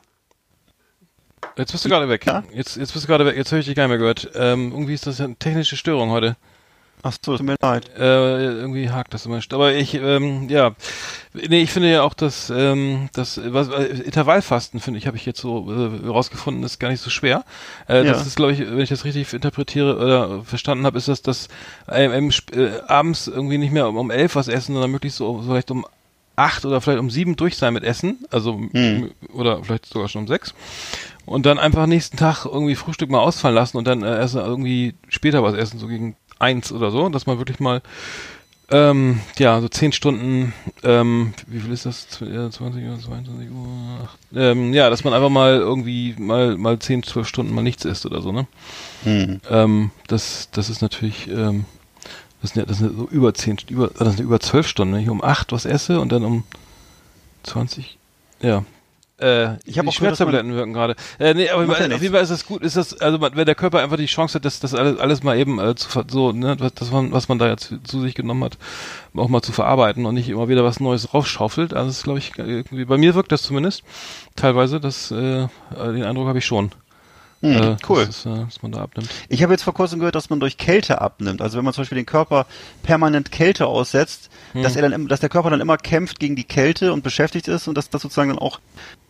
Jetzt 1.56 1.72
bist 1.72 1.86
du 1.86 1.88
gerade 1.88 2.08
weg. 2.08 2.26
Ja? 2.26 2.44
Jetzt, 2.52 2.76
jetzt 2.76 2.92
bist 2.92 3.04
du 3.04 3.08
gerade 3.08 3.24
weg. 3.24 3.34
Jetzt 3.34 3.50
höre 3.50 3.60
ich 3.60 3.66
dich 3.66 3.74
gar 3.74 3.84
nicht 3.84 3.90
mehr 3.90 3.98
gehört. 3.98 4.30
Ähm, 4.34 4.72
irgendwie 4.72 4.92
ist 4.94 5.06
das 5.06 5.20
eine 5.20 5.36
technische 5.36 5.76
Störung 5.76 6.10
heute. 6.10 6.36
Ach 7.02 7.12
so, 7.24 7.36
tut 7.36 7.46
mir 7.46 7.56
leid. 7.60 7.90
Äh, 7.96 8.56
irgendwie 8.56 8.90
hakt 8.90 9.14
das 9.14 9.26
immer. 9.26 9.40
Aber 9.50 9.74
ich, 9.74 9.94
ähm, 9.94 10.48
ja, 10.48 10.72
nee, 11.34 11.62
ich 11.62 11.70
finde 11.70 11.90
ja 11.90 12.02
auch, 12.02 12.14
dass 12.14 12.50
ähm, 12.50 13.08
das 13.12 13.40
was, 13.44 13.68
äh, 13.68 13.84
Intervallfasten 13.84 14.80
finde 14.80 14.98
ich, 14.98 15.06
habe 15.06 15.16
ich 15.16 15.26
jetzt 15.26 15.40
so 15.40 15.70
äh, 15.70 16.08
rausgefunden, 16.08 16.64
ist 16.64 16.78
gar 16.78 16.88
nicht 16.88 17.02
so 17.02 17.10
schwer. 17.10 17.44
Äh, 17.88 18.04
ja. 18.04 18.12
Das 18.12 18.26
ist, 18.26 18.36
glaube 18.36 18.52
ich, 18.52 18.60
wenn 18.60 18.80
ich 18.80 18.88
das 18.88 19.04
richtig 19.04 19.32
interpretiere 19.32 19.96
oder 19.96 20.42
verstanden 20.42 20.86
habe, 20.86 20.98
ist 20.98 21.08
das, 21.08 21.22
dass 21.22 21.48
ähm, 21.88 22.30
äh, 22.52 22.68
abends 22.88 23.28
irgendwie 23.28 23.58
nicht 23.58 23.72
mehr 23.72 23.88
um, 23.88 23.96
um 23.96 24.10
elf 24.10 24.34
was 24.34 24.48
essen, 24.48 24.72
sondern 24.72 24.90
möglichst 24.90 25.18
so 25.18 25.42
vielleicht 25.42 25.70
um 25.70 25.86
acht 26.34 26.64
oder 26.64 26.80
vielleicht 26.80 27.00
um 27.00 27.10
sieben 27.10 27.36
durch 27.36 27.56
sein 27.56 27.72
mit 27.72 27.84
Essen, 27.84 28.18
also 28.30 28.60
hm. 28.72 29.10
oder 29.32 29.64
vielleicht 29.64 29.86
sogar 29.86 30.08
schon 30.08 30.22
um 30.22 30.28
sechs 30.28 30.54
und 31.26 31.44
dann 31.44 31.58
einfach 31.58 31.86
nächsten 31.86 32.16
Tag 32.16 32.46
irgendwie 32.46 32.76
Frühstück 32.76 33.10
mal 33.10 33.18
ausfallen 33.18 33.54
lassen 33.54 33.76
und 33.76 33.86
dann 33.86 34.02
äh, 34.02 34.18
erst 34.18 34.36
irgendwie 34.36 34.94
später 35.08 35.42
was 35.42 35.54
essen, 35.54 35.78
so 35.78 35.88
gegen 35.88 36.16
eins 36.38 36.72
oder 36.72 36.90
so, 36.90 37.08
dass 37.08 37.26
man 37.26 37.38
wirklich 37.38 37.60
mal 37.60 37.82
ähm, 38.68 39.20
ja, 39.38 39.60
so 39.60 39.68
zehn 39.68 39.92
Stunden, 39.92 40.52
ähm, 40.82 41.34
wie 41.46 41.60
viel 41.60 41.72
ist 41.72 41.86
das? 41.86 42.08
20 42.08 42.36
Uhr, 42.36 42.50
22 42.50 43.50
Uhr? 43.50 44.08
Ähm, 44.34 44.74
ja, 44.74 44.90
dass 44.90 45.04
man 45.04 45.14
einfach 45.14 45.28
mal 45.28 45.56
irgendwie 45.56 46.16
mal 46.18 46.56
mal 46.56 46.78
zehn, 46.80 47.04
zwölf 47.04 47.28
Stunden 47.28 47.54
mal 47.54 47.62
nichts 47.62 47.84
isst 47.84 48.06
oder 48.06 48.22
so, 48.22 48.32
ne? 48.32 48.48
Hm. 49.04 49.40
Ähm, 49.48 49.90
das, 50.08 50.48
das 50.50 50.68
ist 50.68 50.82
natürlich, 50.82 51.28
ähm, 51.28 51.64
das 52.42 52.52
sind 52.52 52.62
ja, 52.62 52.66
das 52.66 52.78
sind 52.78 52.96
so 52.96 53.06
über 53.08 53.34
zehn, 53.34 53.56
über, 53.68 53.88
das 53.96 54.16
sind 54.16 54.24
über 54.24 54.40
zwölf 54.40 54.66
Stunden, 54.66 54.94
ne? 54.94 55.02
Ich 55.02 55.08
um 55.08 55.22
acht 55.22 55.52
was 55.52 55.64
esse 55.64 56.00
und 56.00 56.10
dann 56.10 56.24
um 56.24 56.42
20, 57.44 57.98
ja, 58.42 58.64
äh, 59.18 59.56
ich 59.64 59.78
habe 59.78 59.88
auch 59.88 59.92
Schmerztabletten 59.92 60.54
wirken 60.54 60.74
gerade. 60.74 60.94
Äh, 61.18 61.32
nee, 61.34 61.48
aber 61.48 61.64
ja 61.64 61.94
auf 61.94 62.02
jeden 62.02 62.12
Fall 62.12 62.22
ist 62.22 62.30
das 62.30 62.44
gut. 62.44 62.62
Ist 62.62 62.76
das 62.76 63.00
also 63.00 63.20
wenn 63.20 63.46
der 63.46 63.54
Körper 63.54 63.80
einfach 63.82 63.96
die 63.96 64.06
Chance 64.06 64.34
hat, 64.34 64.44
das 64.44 64.60
das 64.60 64.74
alles, 64.74 64.98
alles 64.98 65.22
mal 65.22 65.38
eben 65.38 65.58
äh, 65.58 65.74
zu 65.74 65.88
so 66.08 66.32
ne, 66.32 66.56
was, 66.58 66.74
das 66.74 66.90
man, 66.90 67.12
was 67.12 67.28
man 67.28 67.38
da 67.38 67.48
jetzt 67.48 67.72
zu 67.84 68.00
sich 68.00 68.14
genommen 68.14 68.44
hat, 68.44 68.58
auch 69.14 69.28
mal 69.28 69.40
zu 69.40 69.52
verarbeiten 69.52 70.04
und 70.04 70.14
nicht 70.14 70.28
immer 70.28 70.48
wieder 70.48 70.64
was 70.64 70.80
Neues 70.80 71.14
raufschaufelt. 71.14 71.72
Also 71.72 71.88
das 71.88 72.02
glaube 72.02 72.18
ich 72.18 72.32
irgendwie 72.36 72.84
bei 72.84 72.98
mir 72.98 73.14
wirkt 73.14 73.32
das 73.32 73.42
zumindest 73.42 73.84
teilweise. 74.34 74.80
Das 74.80 75.10
äh, 75.10 75.48
den 75.74 76.04
Eindruck 76.04 76.28
habe 76.28 76.38
ich 76.38 76.46
schon. 76.46 76.70
Hm, 77.40 77.52
äh, 77.52 77.76
cool. 77.88 78.06
Dass, 78.06 78.24
äh, 78.24 78.34
dass 78.34 78.62
man 78.62 78.72
da 78.72 78.82
abnimmt. 78.82 79.10
Ich 79.28 79.42
habe 79.42 79.52
jetzt 79.52 79.62
vor 79.62 79.74
kurzem 79.74 79.98
gehört, 79.98 80.14
dass 80.14 80.30
man 80.30 80.40
durch 80.40 80.56
Kälte 80.56 81.00
abnimmt. 81.00 81.42
Also 81.42 81.58
wenn 81.58 81.64
man 81.64 81.74
zum 81.74 81.82
Beispiel 81.82 81.96
den 81.96 82.06
Körper 82.06 82.46
permanent 82.82 83.30
Kälte 83.30 83.66
aussetzt, 83.66 84.30
hm. 84.52 84.62
dass 84.62 84.76
er 84.76 84.88
dann, 84.88 85.08
dass 85.08 85.20
der 85.20 85.28
Körper 85.28 85.50
dann 85.50 85.60
immer 85.60 85.76
kämpft 85.76 86.18
gegen 86.18 86.36
die 86.36 86.44
Kälte 86.44 86.92
und 86.92 87.02
beschäftigt 87.02 87.48
ist 87.48 87.68
und 87.68 87.76
dass 87.76 87.90
das 87.90 88.02
sozusagen 88.02 88.30
dann 88.30 88.38
auch 88.38 88.60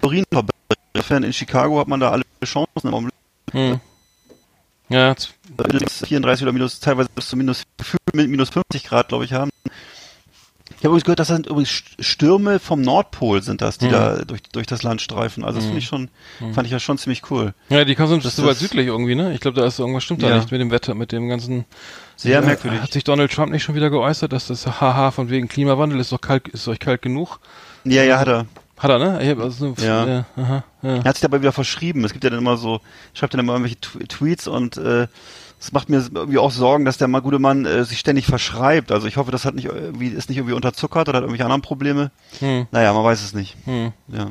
Urin 0.03 0.25
verbrennt. 0.31 1.25
In 1.25 1.33
Chicago 1.33 1.79
hat 1.79 1.89
man 1.89 2.01
da 2.01 2.11
alle 2.11 2.25
Chancen 2.45 2.89
im 2.89 2.95
Augenblick. 2.95 3.15
Hm. 3.53 3.81
Ja. 4.89 5.15
34 5.15 6.43
oder 6.43 6.53
minus, 6.53 6.81
teilweise 6.81 7.09
bis 7.15 7.29
zu 7.29 7.37
minus, 7.37 7.63
minus 8.13 8.51
50 8.51 8.85
Grad, 8.85 9.09
glaube 9.09 9.25
ich, 9.25 9.33
haben. 9.33 9.51
Ich 10.79 10.85
habe 10.85 10.89
übrigens 10.89 11.05
gehört, 11.05 11.21
das 11.21 11.29
sind 11.29 11.47
übrigens 11.47 11.83
Stürme 11.99 12.59
vom 12.59 12.83
Nordpol 12.83 13.43
sind 13.43 13.63
das, 13.63 13.79
die 13.79 13.87
mhm. 13.87 13.93
da 13.93 14.17
durch, 14.25 14.43
durch 14.53 14.67
das 14.67 14.83
Land 14.83 15.01
streifen. 15.01 15.45
Also 15.45 15.57
das 15.57 15.65
mhm. 15.65 15.69
finde 15.69 15.79
ich 15.79 15.87
schon, 15.87 16.11
mhm. 16.41 16.55
fand 16.55 16.67
ich 16.67 16.73
ja 16.73 16.79
schon 16.79 16.99
ziemlich 16.99 17.31
cool. 17.31 17.55
Ja, 17.71 17.85
die 17.85 17.95
kommen 17.95 18.21
so 18.21 18.47
weit 18.47 18.57
südlich 18.57 18.87
irgendwie, 18.87 19.15
ne? 19.15 19.33
Ich 19.33 19.41
glaube, 19.41 19.59
da 19.59 19.67
ist 19.67 19.79
irgendwas 19.79 20.05
stimmt 20.05 20.23
ja. 20.23 20.29
da 20.29 20.37
nicht 20.37 20.51
mit 20.51 20.61
dem 20.61 20.71
Wetter, 20.71 20.95
mit 20.95 21.13
dem 21.13 21.29
ganzen. 21.29 21.65
Sehr 22.17 22.41
ja, 22.41 22.41
merkwürdig. 22.41 22.81
Hat 22.81 22.93
sich 22.93 23.05
Donald 23.05 23.33
Trump 23.33 23.53
nicht 23.53 23.63
schon 23.63 23.75
wieder 23.75 23.91
geäußert, 23.91 24.33
dass 24.33 24.47
das 24.47 24.67
Haha 24.67 25.11
von 25.11 25.29
wegen 25.31 25.49
Klimawandel 25.49 26.01
ist 26.01 26.13
doch 26.13 26.21
kalt, 26.21 26.49
ist 26.49 26.67
euch 26.69 26.79
kalt 26.79 27.03
genug? 27.03 27.41
Ja, 27.85 28.03
ja, 28.03 28.19
hat 28.19 28.29
er. 28.29 28.47
Hat 28.79 28.91
er, 28.91 28.99
ne? 28.99 29.23
Ich 29.23 29.31
hab 29.31 29.41
also, 29.41 29.75
ja. 29.79 30.07
ja, 30.07 30.27
aha, 30.37 30.65
ja. 30.83 30.97
Er 30.97 31.05
hat 31.05 31.17
sich 31.17 31.23
dabei 31.23 31.41
wieder 31.41 31.53
verschrieben. 31.53 32.05
Es 32.05 32.13
gibt 32.13 32.25
ja 32.25 32.31
dann 32.31 32.39
immer 32.39 32.59
so, 32.59 32.81
schreibt 33.15 33.33
dann 33.33 33.41
immer 33.41 33.55
irgendwelche 33.55 33.81
Tweets 33.81 34.49
und 34.49 34.77
äh, 34.77 35.07
es 35.59 35.73
macht 35.73 35.89
mir 35.89 35.97
irgendwie 35.97 36.39
auch 36.39 36.51
Sorgen, 36.51 36.85
dass 36.85 36.99
der 36.99 37.09
mal 37.09 37.23
gute 37.23 37.39
Mann 37.39 37.65
äh, 37.65 37.85
sich 37.85 37.99
ständig 37.99 38.27
verschreibt. 38.27 38.93
Also 38.93 39.07
ich 39.07 39.17
hoffe, 39.17 39.31
das 39.31 39.45
hat 39.47 39.55
nicht 39.55 39.65
irgendwie 39.67 40.09
ist 40.09 40.29
nicht 40.29 40.37
irgendwie 40.39 40.55
unterzuckert 40.55 41.09
oder 41.09 41.19
hat 41.19 41.23
irgendwelche 41.23 41.45
anderen 41.45 41.63
Probleme. 41.63 42.11
Hm. 42.41 42.67
Naja, 42.73 42.93
man 42.93 43.05
weiß 43.05 43.23
es 43.23 43.33
nicht. 43.33 43.57
Hm. 43.65 43.93
Ja. 44.09 44.31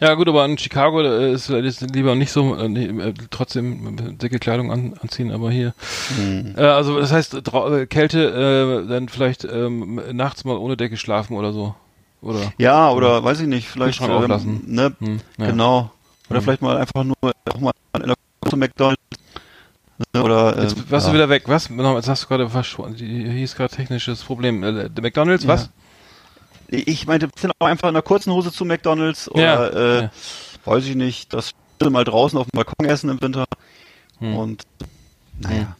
ja 0.00 0.14
gut, 0.14 0.28
aber 0.28 0.44
in 0.46 0.56
Chicago 0.56 1.00
ist, 1.02 1.50
ist 1.50 1.82
lieber 1.82 2.14
nicht 2.14 2.32
so 2.32 2.56
äh, 2.56 2.66
äh, 2.66 3.14
trotzdem 3.30 4.18
dicke 4.18 4.38
Kleidung 4.38 4.72
an, 4.72 4.94
anziehen, 5.00 5.30
aber 5.30 5.50
hier. 5.50 5.74
Hm. 6.16 6.54
Äh, 6.56 6.62
also 6.62 6.98
das 6.98 7.12
heißt 7.12 7.34
äh, 7.34 7.86
Kälte, 7.86 8.84
äh, 8.84 8.88
dann 8.88 9.10
vielleicht 9.10 9.44
ähm, 9.44 10.00
nachts 10.12 10.44
mal 10.44 10.56
ohne 10.56 10.78
Decke 10.78 10.96
schlafen 10.96 11.36
oder 11.36 11.52
so. 11.52 11.74
Oder? 12.22 12.52
Ja, 12.56 12.90
oder 12.90 13.14
ja. 13.16 13.24
weiß 13.24 13.40
ich 13.40 13.48
nicht, 13.48 13.68
vielleicht 13.68 14.00
ähm, 14.00 14.10
auflassen. 14.10 14.62
ne, 14.66 14.94
hm, 14.98 15.20
ja. 15.36 15.46
genau. 15.46 15.90
Oder 16.30 16.38
hm. 16.38 16.44
vielleicht 16.44 16.62
mal 16.62 16.78
einfach 16.78 17.04
nur 17.04 17.16
auch 17.22 17.60
mal 17.60 17.72
zu 18.48 18.56
McDonald's 18.56 19.02
Ne, 20.12 20.22
oder, 20.22 20.56
äh, 20.56 20.62
jetzt 20.62 20.90
warst 20.90 21.06
ja. 21.06 21.12
du 21.12 21.18
wieder 21.18 21.28
weg. 21.28 21.44
Was? 21.46 21.68
Jetzt 21.68 22.08
hast 22.08 22.24
du 22.24 22.28
gerade 22.28 22.48
verschwunden. 22.48 22.96
Hieß 22.96 23.54
gerade 23.56 23.74
technisches 23.74 24.22
Problem. 24.22 24.62
Äh, 24.62 24.90
McDonalds, 25.00 25.46
was? 25.46 25.70
Ich 26.68 27.06
meinte, 27.06 27.28
sind 27.36 27.52
auch 27.58 27.66
einfach 27.66 27.88
in 27.88 27.96
einer 27.96 28.02
kurzen 28.02 28.32
Hose 28.32 28.50
zu 28.50 28.64
McDonalds 28.64 29.30
oder 29.30 29.42
ja. 29.42 29.66
Äh, 29.66 30.02
ja. 30.02 30.10
weiß 30.64 30.86
ich 30.86 30.94
nicht, 30.96 31.32
das 31.32 31.52
mal 31.90 32.04
draußen 32.04 32.38
auf 32.38 32.46
dem 32.46 32.56
Balkon 32.56 32.86
essen 32.86 33.10
im 33.10 33.20
Winter. 33.20 33.44
Hm. 34.18 34.36
Und 34.36 34.62
naja. 35.40 35.76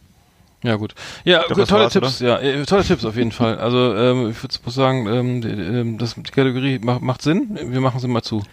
Ja 0.63 0.75
gut. 0.77 0.95
Ja, 1.25 1.43
glaub, 1.47 1.67
tolle 1.67 1.89
Tipps, 1.89 2.21
oder? 2.21 2.41
ja, 2.41 2.61
äh, 2.61 2.65
tolle 2.65 2.83
Tipps 2.83 3.03
auf 3.03 3.17
jeden 3.17 3.33
Fall. 3.33 3.57
Also 3.57 3.95
ähm, 3.95 4.29
ich 4.29 4.41
würde 4.41 4.71
sagen, 4.71 5.07
ähm, 5.07 5.41
die, 5.41 5.49
ähm, 5.49 5.97
das, 5.97 6.15
die 6.15 6.21
Kategorie 6.21 6.79
macht, 6.79 7.01
macht 7.01 7.21
Sinn. 7.21 7.59
Wir 7.61 7.81
machen 7.81 7.99
sie 7.99 8.07
mal 8.07 8.21
zu. 8.21 8.43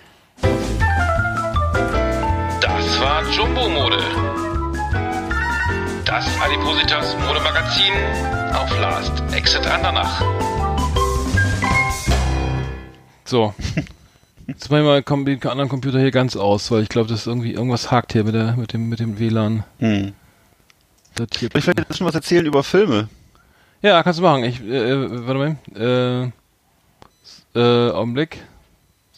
Das 2.60 3.00
war 3.00 3.22
Jumbo 3.30 3.68
Mode 3.68 3.98
das 6.20 6.40
Adipositas 6.42 7.16
Modemagazin 7.26 7.94
auf 8.52 8.78
Last 8.78 9.22
Exit 9.32 9.66
Andernach. 9.66 10.20
So. 13.24 13.54
Jetzt 14.46 14.70
machen 14.70 14.84
wir 14.84 15.02
mal 15.02 15.24
den 15.24 15.42
anderen 15.44 15.70
Computer 15.70 15.98
hier 15.98 16.10
ganz 16.10 16.36
aus, 16.36 16.70
weil 16.70 16.82
ich 16.82 16.90
glaube, 16.90 17.08
das 17.08 17.20
ist 17.20 17.26
irgendwie 17.26 17.52
irgendwas 17.52 17.90
hakt 17.90 18.12
hier 18.12 18.24
mit 18.24 18.34
der 18.34 18.54
mit 18.56 18.74
dem 18.74 18.90
mit 18.90 19.00
dem 19.00 19.18
WLAN. 19.18 19.64
Hm. 19.78 20.12
Ich 21.18 21.64
vielleicht 21.64 21.96
schon 21.96 22.06
was 22.06 22.14
erzählen 22.14 22.44
über 22.44 22.62
Filme. 22.64 23.08
Ja, 23.80 24.02
kannst 24.02 24.18
du 24.18 24.22
machen. 24.22 24.44
Ich, 24.44 24.60
äh, 24.60 25.26
warte 25.26 25.56
mal. 25.74 26.32
Äh, 27.54 27.58
äh, 27.58 27.92
Augenblick. 27.92 28.44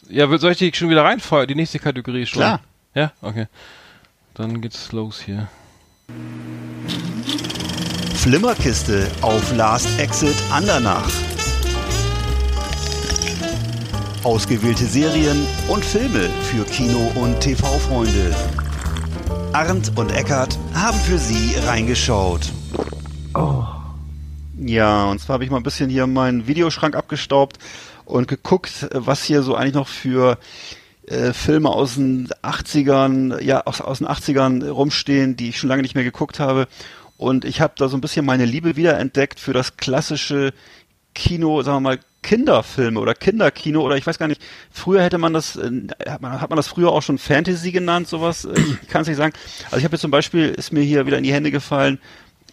Ja, 0.09 0.29
soll 0.39 0.53
ich 0.53 0.59
die 0.59 0.73
schon 0.73 0.91
wieder 0.91 1.03
reinfeuern? 1.03 1.49
Die 1.49 1.57
nächste 1.57 1.81
Kategorie 1.81 2.27
schon? 2.27 2.43
Klar. 2.43 2.61
Ja, 2.95 3.13
okay. 3.23 3.47
Dann 4.35 4.61
geht's 4.61 4.93
los 4.93 5.21
hier. 5.21 5.49
Flimmerkiste 8.15 9.11
auf 9.21 9.55
Last 9.57 9.99
Exit 9.99 10.37
Andernach. 10.51 11.11
Ausgewählte 14.23 14.85
Serien 14.85 15.45
und 15.69 15.85
Filme 15.85 16.31
für 16.43 16.65
Kino- 16.65 17.11
und 17.17 17.41
TV-Freunde. 17.41 18.35
Arndt 19.53 19.93
und 19.97 20.13
Eckart 20.13 20.57
haben 20.73 20.99
für 21.01 21.19
Sie 21.19 21.57
reingeschaut. 21.67 22.53
Ja, 24.57 25.07
und 25.07 25.19
zwar 25.21 25.35
habe 25.35 25.45
ich 25.45 25.51
mal 25.51 25.57
ein 25.57 25.65
bisschen 25.65 25.91
hier 25.91 26.07
meinen 26.07 26.47
Videoschrank 26.47 26.95
abgestaubt 26.95 27.59
und 28.05 28.29
geguckt, 28.29 28.89
was 28.93 29.25
hier 29.25 29.43
so 29.43 29.57
eigentlich 29.57 29.75
noch 29.75 29.89
für 29.89 30.39
äh, 31.13 31.33
Filme 31.33 31.69
aus 31.69 31.95
den 31.95 32.29
80ern, 32.43 33.41
ja, 33.41 33.61
aus, 33.67 33.81
aus 33.81 33.99
den 33.99 34.09
80ern 34.09 34.69
rumstehen, 34.69 35.37
die 35.37 35.51
ich 35.51 35.59
schon 35.59 35.69
lange 35.69 35.83
nicht 35.83 35.95
mehr 35.95 36.05
geguckt 36.05 36.41
habe. 36.41 36.67
Und 37.17 37.45
ich 37.45 37.61
habe 37.61 37.75
da 37.77 37.89
so 37.89 37.97
ein 37.97 38.01
bisschen 38.01 38.25
meine 38.25 38.47
Liebe 38.47 38.77
wiederentdeckt 38.77 39.39
für 39.39 39.53
das 39.53 39.77
klassische 39.77 40.53
Kino, 41.15 41.63
sagen 41.63 41.77
wir 41.77 41.91
mal, 41.91 41.99
Kinderfilme 42.23 42.99
oder 43.01 43.15
Kinderkino 43.15 43.83
oder 43.83 43.97
ich 43.97 44.07
weiß 44.07 44.19
gar 44.19 44.29
nicht, 44.29 44.41
früher 44.71 45.03
hätte 45.03 45.19
man 45.19 45.33
das, 45.33 45.57
äh, 45.57 45.71
hat 46.09 46.23
man, 46.23 46.41
hat 46.41 46.51
man 46.51 46.57
das 46.57 46.69
früher 46.69 46.91
auch 46.91 47.03
schon 47.03 47.19
Fantasy 47.19 47.73
genannt, 47.73 48.09
sowas, 48.09 48.45
Äh, 48.45 48.59
ich 48.83 48.89
kann 48.89 49.03
es 49.03 49.09
nicht 49.09 49.17
sagen. 49.17 49.35
Also 49.67 49.79
ich 49.79 49.85
habe 49.85 49.95
jetzt 49.95 50.03
zum 50.03 50.11
Beispiel, 50.11 50.49
ist 50.49 50.73
mir 50.73 50.83
hier 50.83 51.07
wieder 51.07 51.19
in 51.19 51.25
die 51.25 51.33
Hände 51.33 51.51
gefallen, 51.51 51.99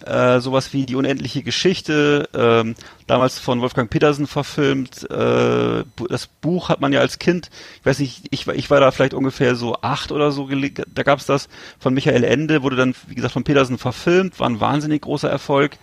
äh, 0.06 0.40
sowas 0.40 0.74
wie 0.74 0.86
die 0.86 0.96
unendliche 0.96 1.44
Geschichte, 1.44 2.30
ähm, 2.34 2.76
damals 3.08 3.40
von 3.40 3.62
Wolfgang 3.62 3.90
Petersen 3.90 4.28
verfilmt. 4.28 5.10
Äh, 5.10 5.84
das 6.10 6.28
Buch 6.42 6.70
hat 6.70 6.80
man 6.82 6.94
ja 6.94 7.00
als 7.00 7.20
Kind, 7.20 7.50
ich 7.80 7.86
weiß 7.86 8.00
nicht, 8.00 8.28
ich, 8.32 8.46
war- 8.48 8.56
ich 8.56 8.70
war 8.70 8.80
da 8.80 8.92
vielleicht 8.92 9.14
ungefähr 9.14 9.56
so 9.56 9.76
acht 9.82 10.12
oder 10.12 10.32
so, 10.32 10.48
da 10.94 11.04
gab's 11.04 11.26
das 11.26 11.50
von 11.80 11.94
Michael 11.94 12.24
Ende, 12.24 12.62
wurde 12.64 12.76
dann, 12.76 12.94
wie 13.08 13.16
gesagt, 13.16 13.34
von 13.34 13.44
Petersen 13.44 13.78
verfilmt, 13.78 14.40
war 14.40 14.50
ein 14.50 14.60
wahnsinnig 14.60 15.02
großer 15.02 15.30
Erfolg, 15.30 15.78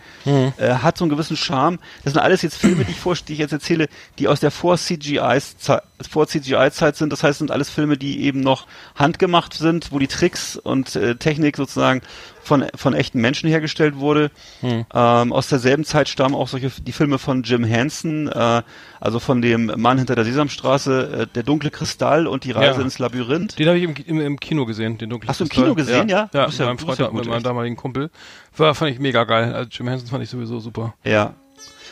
äh, 0.57 0.73
hat 0.75 0.97
so 0.97 1.03
einen 1.05 1.09
gewissen 1.11 1.37
Charme. 1.37 1.79
Das 2.03 2.13
sind 2.13 2.21
alles 2.21 2.41
jetzt 2.41 2.57
Filme, 2.57 2.85
die 2.85 2.91
ich, 2.91 2.99
vor, 2.99 3.15
die 3.15 3.33
ich 3.33 3.39
jetzt 3.39 3.51
erzähle, 3.53 3.87
die 4.19 4.27
aus 4.27 4.39
der 4.39 4.51
Vor-CGI-Zeit 4.51 5.81
vor 6.09 6.27
CGI-Zeit 6.27 6.95
sind. 6.95 7.11
Das 7.11 7.23
heißt, 7.23 7.39
sind 7.39 7.51
alles 7.51 7.69
Filme, 7.69 7.97
die 7.97 8.21
eben 8.23 8.41
noch 8.41 8.67
handgemacht 8.95 9.53
sind, 9.53 9.91
wo 9.91 9.99
die 9.99 10.07
Tricks 10.07 10.55
und 10.55 10.95
äh, 10.95 11.15
Technik 11.15 11.57
sozusagen 11.57 12.01
von, 12.43 12.65
von 12.75 12.93
echten 12.93 13.19
Menschen 13.19 13.49
hergestellt 13.49 13.97
wurde. 13.97 14.31
Ähm, 14.63 14.85
aus 15.33 15.47
derselben 15.49 15.83
Zeit 15.83 16.07
stammen 16.07 16.35
auch 16.35 16.47
solche 16.47 16.69
die 16.81 16.91
Filme 16.91 17.17
von 17.19 17.43
Jim 17.43 17.63
Henson, 17.63 18.27
äh, 18.27 18.61
also 18.99 19.19
von 19.19 19.41
dem 19.41 19.71
Mann 19.75 19.97
hinter 19.97 20.15
der 20.15 20.23
Sesamstraße, 20.23 21.21
äh, 21.23 21.27
der 21.33 21.43
dunkle 21.43 21.71
Kristall 21.71 22.27
und 22.27 22.43
die 22.43 22.51
Reise 22.51 22.79
Ja. 22.79 22.83
ins 22.85 22.99
Labyrinth. 22.99 23.57
Den 23.59 23.67
habe 23.67 23.77
ich 23.77 23.83
im, 23.83 23.95
im, 24.05 24.21
im 24.21 24.39
Kino 24.39 24.65
gesehen, 24.65 24.97
den 24.97 25.09
dunklen 25.09 25.27
Hast 25.29 25.39
du 25.39 25.45
im 25.45 25.49
Kristall. 25.49 25.65
Kino 25.65 25.75
gesehen, 25.75 26.09
ja? 26.09 26.29
Ja, 26.33 26.41
ja- 26.41 26.47
mit 26.47 26.59
meinem 26.59 26.77
du 26.77 26.85
bist 26.85 26.97
Freund, 26.97 26.99
ja 26.99 27.11
mit 27.11 27.27
meinem 27.27 27.43
damaligen 27.43 27.75
Kumpel. 27.75 28.09
War, 28.55 28.73
fand 28.75 28.91
ich 28.91 28.99
mega 28.99 29.23
geil. 29.25 29.53
Also 29.53 29.69
Jim 29.71 29.87
Henson 29.87 30.07
fand 30.07 30.23
ich 30.23 30.29
sowieso 30.29 30.59
super. 30.59 30.93
Ja. 31.03 31.33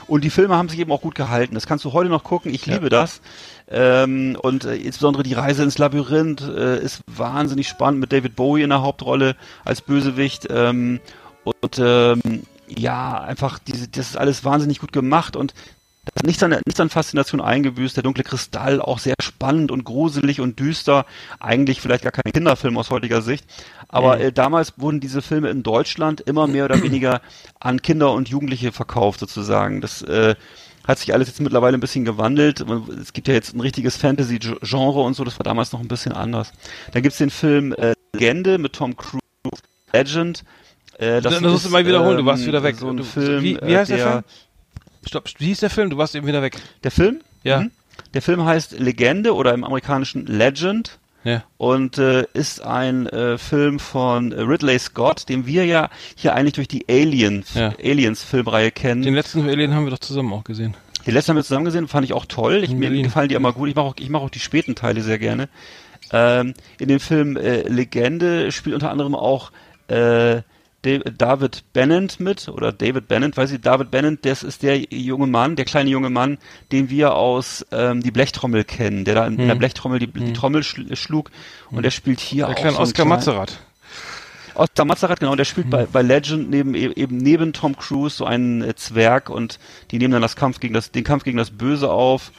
Und 0.08 0.24
die 0.24 0.30
Filme 0.30 0.56
haben 0.56 0.70
sich 0.70 0.78
eben 0.80 0.92
auch 0.92 1.02
gut 1.02 1.16
gehalten. 1.16 1.56
Das 1.56 1.66
kannst 1.66 1.84
du 1.84 1.92
heute 1.94 2.10
noch 2.10 2.24
gucken. 2.24 2.54
Ich 2.54 2.66
liebe 2.68 2.90
das. 2.90 3.22
Ähm, 3.68 4.38
und 4.42 4.66
äh, 4.66 4.76
insbesondere 4.76 5.24
die 5.24 5.34
Reise 5.34 5.64
ins 5.64 5.78
Labyrinth 5.78 6.42
äh, 6.42 6.80
ist 6.80 7.02
wahnsinnig 7.08 7.68
spannend 7.68 8.00
mit 8.00 8.12
David 8.12 8.36
Bowie 8.36 8.62
in 8.62 8.70
der 8.70 8.82
Hauptrolle 8.82 9.36
als 9.64 9.82
Bösewicht. 9.82 10.48
Ähm, 10.50 11.00
und 11.44 11.80
ähm, 11.80 12.44
ja, 12.68 13.22
einfach 13.22 13.60
diese, 13.60 13.88
das 13.88 14.10
ist 14.10 14.18
alles 14.18 14.44
wahnsinnig 14.44 14.80
gut 14.80 14.92
gemacht 14.92 15.36
und 15.36 15.54
das 16.06 16.22
hat 16.22 16.28
nichts 16.28 16.44
an, 16.44 16.52
nichts 16.66 16.80
an 16.80 16.90
Faszination 16.90 17.42
eingebüßt. 17.42 17.96
Der 17.96 18.04
dunkle 18.04 18.24
Kristall 18.24 18.80
auch 18.80 19.00
sehr 19.00 19.16
spannend 19.20 19.72
und 19.72 19.84
gruselig 19.86 20.40
und 20.40 20.60
düster. 20.60 21.06
Eigentlich 21.40 21.82
vielleicht 21.82 22.04
gar 22.04 22.12
kein 22.12 22.32
Kinderfilm 22.32 22.78
aus 22.78 22.92
heutiger 22.92 23.24
Sicht. 23.24 23.46
Aber 23.88 24.20
äh, 24.20 24.32
damals 24.32 24.74
wurden 24.78 25.00
diese 25.00 25.24
Filme 25.24 25.50
in 25.50 25.64
Deutschland 25.64 26.22
immer 26.22 26.46
mehr 26.46 26.66
oder 26.66 26.80
weniger 26.84 27.22
an 27.60 27.82
Kinder 27.82 28.12
und 28.14 28.30
Jugendliche 28.30 28.72
verkauft 28.72 29.20
sozusagen. 29.20 29.82
Das 29.82 30.04
äh, 30.04 30.36
hat 30.88 31.00
sich 31.00 31.14
alles 31.14 31.28
jetzt 31.28 31.42
mittlerweile 31.42 31.78
ein 31.78 31.82
bisschen 31.82 32.06
gewandelt. 32.06 32.64
Es 33.02 33.14
gibt 33.14 33.28
ja 33.28 33.34
jetzt 33.34 33.56
ein 33.56 33.62
richtiges 33.62 33.98
Fantasy-Genre 33.98 35.02
und 35.02 35.16
so. 35.16 35.24
Das 35.24 35.40
war 35.40 35.44
damals 35.44 35.72
noch 35.72 35.80
ein 35.80 35.88
bisschen 35.88 36.12
anders. 36.12 36.52
Dann 36.92 37.02
gibt's 37.02 37.18
den 37.18 37.30
Film 37.30 37.74
äh, 37.74 37.94
Legende 38.14 38.58
mit 38.58 38.74
Tom 38.74 38.96
Cruise, 38.96 39.22
Legend. 39.94 40.44
Äh, 40.98 41.22
Das, 41.22 41.34
das 41.34 41.42
musst 41.42 41.66
du 41.66 41.70
mal 41.70 41.86
wiederholen, 41.86 42.18
du 42.18 42.26
warst 42.26 42.44
ähm, 42.44 42.48
wieder 42.50 42.64
weg. 42.64 42.76
So 42.78 42.90
ein 42.90 42.98
du, 42.98 43.04
Film, 43.04 43.44
wie, 43.44 43.60
wie 43.62 43.78
heißt 43.78 43.92
äh, 43.92 43.98
der, 43.98 44.12
Film? 44.12 44.24
Stopp, 45.06 45.30
wie 45.38 45.46
hieß 45.48 45.60
der 45.60 45.70
Film? 45.70 45.90
Du 45.90 45.98
warst 45.98 46.16
eben 46.16 46.28
wieder 46.28 46.42
weg. 46.42 46.58
Der 46.84 46.92
Film? 46.92 47.22
Ja. 47.44 47.62
Mhm. 47.62 47.72
Der 48.14 48.22
Film 48.22 48.46
heißt 48.46 48.80
Legende 48.80 49.34
oder 49.34 49.54
im 49.54 49.64
amerikanischen 49.64 50.26
Legend 50.26 50.98
Ja. 51.26 51.44
und 51.58 51.98
äh, 51.98 52.26
ist 52.34 52.62
ein 52.62 53.08
äh, 53.08 53.38
Film 53.38 53.80
von 53.80 54.32
Ridley 54.32 54.80
Scott, 54.80 55.28
den 55.28 55.46
wir 55.46 55.66
ja 55.66 55.90
hier 56.16 56.34
eigentlich 56.36 56.54
durch 56.54 56.68
die 56.70 56.86
Alien, 56.88 57.44
Ja. 57.54 57.74
Aliens 57.84 58.24
Filmreihe 58.24 58.72
kennen. 58.72 59.02
Den 59.02 59.16
letzten 59.16 59.50
Alien 59.50 59.74
haben 59.74 59.86
wir 59.86 59.92
doch 59.92 60.00
zusammen 60.00 60.32
auch 60.32 60.44
gesehen. 60.46 60.76
Die 61.06 61.12
letzten 61.12 61.32
haben 61.32 61.38
wir 61.38 61.44
zusammen 61.44 61.66
gesehen, 61.66 61.88
fand 61.88 62.06
ich 62.06 62.14
auch 62.14 62.26
toll. 62.26 62.64
Ich, 62.64 62.72
mir 62.72 62.90
gefallen 62.90 63.30
die 63.30 63.36
immer 63.36 63.54
gut. 63.54 63.70
Ich 63.70 63.76
mache 63.76 63.86
auch, 63.86 63.96
ich 64.00 64.10
mache 64.10 64.24
auch 64.24 64.30
die 64.30 64.40
späten 64.40 64.76
Teile 64.76 65.02
sehr 65.02 65.20
gerne. 65.20 65.50
Ähm, 66.12 66.54
in 66.80 66.88
dem 66.88 67.00
Film 67.00 67.36
äh, 67.38 67.62
Legende 67.68 68.52
spielt 68.52 68.76
unter 68.76 68.92
anderem 68.92 69.16
auch 69.16 69.52
äh, 69.88 70.42
David 70.86 71.64
Bennett 71.74 72.20
mit 72.20 72.48
oder 72.48 72.72
David 72.72 73.08
Bennett, 73.08 73.36
weiß 73.38 73.52
ich, 73.52 73.62
David 73.62 73.92
Bennett, 73.92 74.26
das 74.26 74.44
ist 74.44 74.64
der 74.64 74.78
junge 74.94 75.28
Mann, 75.28 75.56
der 75.56 75.66
kleine 75.66 75.90
junge 75.90 76.10
Mann, 76.10 76.38
den 76.72 76.90
wir 76.90 77.16
aus 77.16 77.66
ähm, 77.72 78.02
die 78.02 78.12
Blechtrommel 78.12 78.64
kennen, 78.64 79.04
der 79.06 79.16
da 79.16 79.28
in, 79.28 79.40
in 79.40 79.48
der 79.48 79.56
Blechtrommel 79.56 80.00
die, 80.00 80.08
die 80.08 80.34
Trommel 80.34 80.64
schl 80.64 80.96
schlug 80.96 81.32
und 81.72 81.84
der 81.84 81.92
spielt 81.92 82.20
hier 82.20 82.46
Der 82.46 82.56
auch 82.56 82.60
kleine 82.60 82.76
so 82.76 82.82
Oscar 82.82 82.94
kleinen- 83.06 83.10
Mazerat. 83.10 83.60
Oscar 84.54 84.86
Mazerat, 84.86 85.20
genau, 85.20 85.36
der 85.36 85.44
spielt 85.44 85.70
bei, 85.70 85.86
bei 85.86 86.02
Legend 86.02 86.50
neben 86.50 86.76
e- 86.76 86.94
eben 86.96 87.18
neben 87.18 87.52
Tom 87.52 87.76
Cruise 87.76 88.16
so 88.18 88.26
einen 88.26 88.62
äh, 88.62 88.74
Zwerg 88.76 89.30
und 89.30 89.60
die 89.92 89.98
nehmen 89.98 90.14
dann 90.14 90.22
das 90.22 90.38
Kampf 90.38 90.62
gegen 90.62 90.74
das 90.74 90.92
den 90.92 91.04
Kampf 91.04 91.24
gegen 91.26 91.38
das 91.38 91.52
Böse 91.52 91.92
auf 91.92 92.32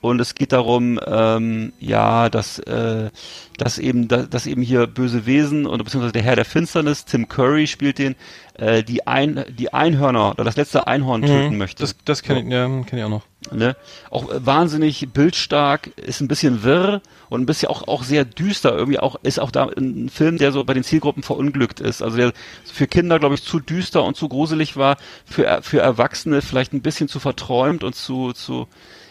und 0.00 0.20
es 0.20 0.34
geht 0.34 0.52
darum, 0.52 0.98
ähm, 1.06 1.72
ja, 1.78 2.30
dass 2.30 2.58
äh, 2.60 3.10
dass 3.58 3.78
eben 3.78 4.08
dass, 4.08 4.30
dass 4.30 4.46
eben 4.46 4.62
hier 4.62 4.86
böse 4.86 5.26
Wesen 5.26 5.66
und 5.66 5.84
beziehungsweise 5.84 6.12
der 6.12 6.22
Herr 6.22 6.36
der 6.36 6.46
Finsternis, 6.46 7.04
Tim 7.04 7.28
Curry 7.28 7.66
spielt 7.66 7.98
den, 7.98 8.16
äh, 8.54 8.82
die 8.82 9.06
ein 9.06 9.44
die 9.50 9.72
Einhörner 9.72 10.30
oder 10.32 10.44
das 10.44 10.56
letzte 10.56 10.86
Einhorn 10.86 11.22
töten 11.22 11.58
möchte. 11.58 11.82
Das, 11.82 11.96
das 12.04 12.22
kenne 12.22 12.40
ich, 12.40 12.48
ja, 12.48 12.66
kenn 12.84 12.98
ich 12.98 13.04
auch 13.04 13.10
noch. 13.10 13.24
Ne? 13.52 13.74
Auch 14.10 14.30
äh, 14.30 14.44
wahnsinnig 14.44 15.08
bildstark, 15.12 15.88
ist 15.96 16.20
ein 16.20 16.28
bisschen 16.28 16.62
wirr 16.62 17.00
und 17.30 17.42
ein 17.42 17.46
bisschen 17.46 17.68
auch, 17.68 17.88
auch 17.88 18.02
sehr 18.02 18.24
düster. 18.24 18.76
Irgendwie 18.76 18.98
auch, 18.98 19.16
ist 19.22 19.40
auch 19.40 19.50
da 19.50 19.68
ein 19.68 20.08
Film, 20.10 20.36
der 20.36 20.52
so 20.52 20.62
bei 20.64 20.74
den 20.74 20.84
Zielgruppen 20.84 21.22
verunglückt 21.22 21.80
ist. 21.80 22.02
Also 22.02 22.16
der 22.16 22.32
für 22.64 22.86
Kinder, 22.86 23.18
glaube 23.18 23.34
ich, 23.34 23.42
zu 23.42 23.58
düster 23.58 24.04
und 24.04 24.16
zu 24.16 24.28
gruselig 24.28 24.76
war, 24.76 24.98
für, 25.24 25.60
für 25.62 25.80
Erwachsene 25.80 26.42
vielleicht 26.42 26.72
ein 26.74 26.82
bisschen 26.82 27.08
zu 27.08 27.18
verträumt 27.18 27.82
und 27.82 27.94
zu, 27.94 28.32
zu, 28.32 28.68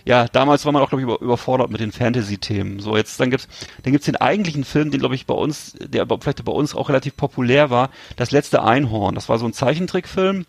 ja, 0.09 0.27
damals 0.27 0.65
war 0.65 0.71
man 0.71 0.81
auch, 0.81 0.89
glaube 0.89 1.03
ich, 1.03 1.07
über, 1.07 1.21
überfordert 1.21 1.69
mit 1.69 1.81
den 1.81 1.91
Fantasy-Themen. 1.91 2.79
So, 2.79 2.97
jetzt, 2.97 3.19
dann 3.19 3.29
gibt's, 3.29 3.47
dann 3.83 3.91
gibt's 3.91 4.07
den 4.07 4.15
eigentlichen 4.15 4.63
Film, 4.63 4.89
den, 4.89 5.01
glaube 5.01 5.13
ich, 5.13 5.27
bei 5.27 5.35
uns, 5.35 5.73
der 5.79 6.07
vielleicht 6.07 6.43
bei 6.43 6.51
uns 6.51 6.73
auch 6.73 6.89
relativ 6.89 7.15
populär 7.15 7.69
war, 7.69 7.91
Das 8.15 8.31
letzte 8.31 8.63
Einhorn. 8.63 9.13
Das 9.13 9.29
war 9.29 9.37
so 9.37 9.45
ein 9.45 9.53
Zeichentrickfilm 9.53 10.47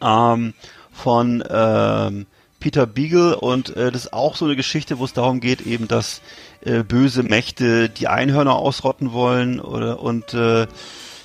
ähm, 0.00 0.54
von 0.90 1.44
ähm, 1.48 2.26
Peter 2.58 2.84
Beagle 2.84 3.36
und 3.36 3.76
äh, 3.76 3.92
das 3.92 4.06
ist 4.06 4.12
auch 4.12 4.34
so 4.34 4.46
eine 4.46 4.56
Geschichte, 4.56 4.98
wo 4.98 5.04
es 5.04 5.12
darum 5.12 5.38
geht, 5.38 5.60
eben, 5.60 5.86
dass 5.86 6.20
äh, 6.62 6.82
böse 6.82 7.22
Mächte 7.22 7.90
die 7.90 8.08
Einhörner 8.08 8.56
ausrotten 8.56 9.12
wollen 9.12 9.60
oder 9.60 10.00
und 10.00 10.34
äh, 10.34 10.66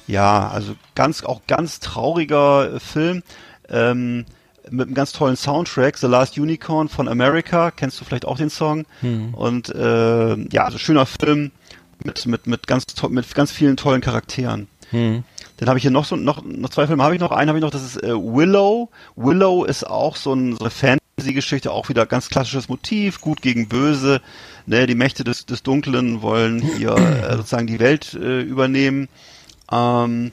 ja, 0.05 0.49
also 0.49 0.75
ganz 0.93 1.23
auch 1.23 1.41
ganz 1.47 1.79
trauriger 1.79 2.75
äh, 2.75 2.79
Film 2.79 3.23
ähm, 3.69 4.25
mit 4.71 4.87
einem 4.87 4.95
ganz 4.95 5.11
tollen 5.11 5.35
Soundtrack, 5.35 5.97
The 5.97 6.07
Last 6.07 6.37
Unicorn 6.37 6.89
von 6.89 7.07
America, 7.07 7.71
kennst 7.71 7.99
du 7.99 8.05
vielleicht 8.05 8.25
auch 8.25 8.37
den 8.37 8.49
Song? 8.49 8.85
Und 9.33 9.69
äh, 9.69 10.35
ja, 10.49 10.65
also 10.65 10.77
schöner 10.77 11.05
Film 11.05 11.51
mit 12.03 12.25
mit 12.25 12.47
mit 12.47 12.67
ganz 12.67 12.85
mit 13.09 13.33
ganz 13.35 13.51
vielen 13.51 13.77
tollen 13.77 14.01
Charakteren. 14.01 14.67
Dann 15.57 15.69
habe 15.69 15.79
ich 15.79 15.81
hier 15.81 15.91
noch 15.91 16.05
so 16.05 16.15
noch 16.15 16.43
noch 16.43 16.69
zwei 16.69 16.87
Filme 16.87 17.03
habe 17.03 17.15
ich 17.15 17.19
noch. 17.21 17.31
Einen 17.31 17.49
habe 17.49 17.59
ich 17.59 17.63
noch, 17.63 17.71
das 17.71 17.83
ist 17.83 18.03
äh, 18.03 18.13
Willow. 18.13 18.89
Willow 19.15 19.65
ist 19.65 19.85
auch 19.85 20.15
so, 20.15 20.33
ein, 20.33 20.53
so 20.53 20.59
eine 20.59 20.69
Fantasy-Geschichte, 20.69 21.71
auch 21.71 21.89
wieder 21.89 22.05
ganz 22.05 22.29
klassisches 22.29 22.69
Motiv, 22.69 23.19
gut 23.21 23.41
gegen 23.41 23.67
böse. 23.67 24.21
Ne, 24.65 24.85
die 24.85 24.95
Mächte 24.95 25.23
des, 25.23 25.45
des 25.45 25.63
Dunklen 25.63 26.21
wollen 26.21 26.61
hier 26.61 26.95
äh, 26.95 27.35
sozusagen 27.37 27.67
die 27.67 27.79
Welt 27.79 28.13
äh, 28.13 28.41
übernehmen. 28.41 29.09
Ähm, 29.71 30.31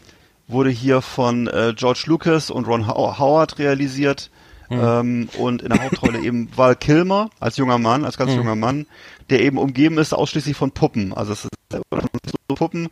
wurde 0.48 0.70
hier 0.70 1.00
von 1.00 1.46
äh, 1.46 1.72
George 1.76 2.04
Lucas 2.06 2.50
und 2.50 2.66
Ron 2.66 2.86
How 2.86 3.18
Howard 3.18 3.58
realisiert. 3.58 4.30
Ähm, 4.70 5.28
und 5.38 5.62
in 5.62 5.68
der 5.68 5.84
Hauptrolle 5.84 6.20
eben 6.20 6.48
Val 6.56 6.74
Kilmer 6.74 7.30
als 7.38 7.58
junger 7.58 7.78
Mann, 7.78 8.04
als 8.04 8.16
ganz 8.16 8.32
junger 8.32 8.56
Mann, 8.56 8.86
der 9.30 9.40
eben 9.40 9.58
umgeben 9.58 9.98
ist 9.98 10.14
ausschließlich 10.14 10.56
von 10.56 10.72
Puppen. 10.72 11.12
Also 11.12 11.32
es 11.32 11.44
ist 11.44 11.50
so 11.70 12.54
Puppen 12.54 12.88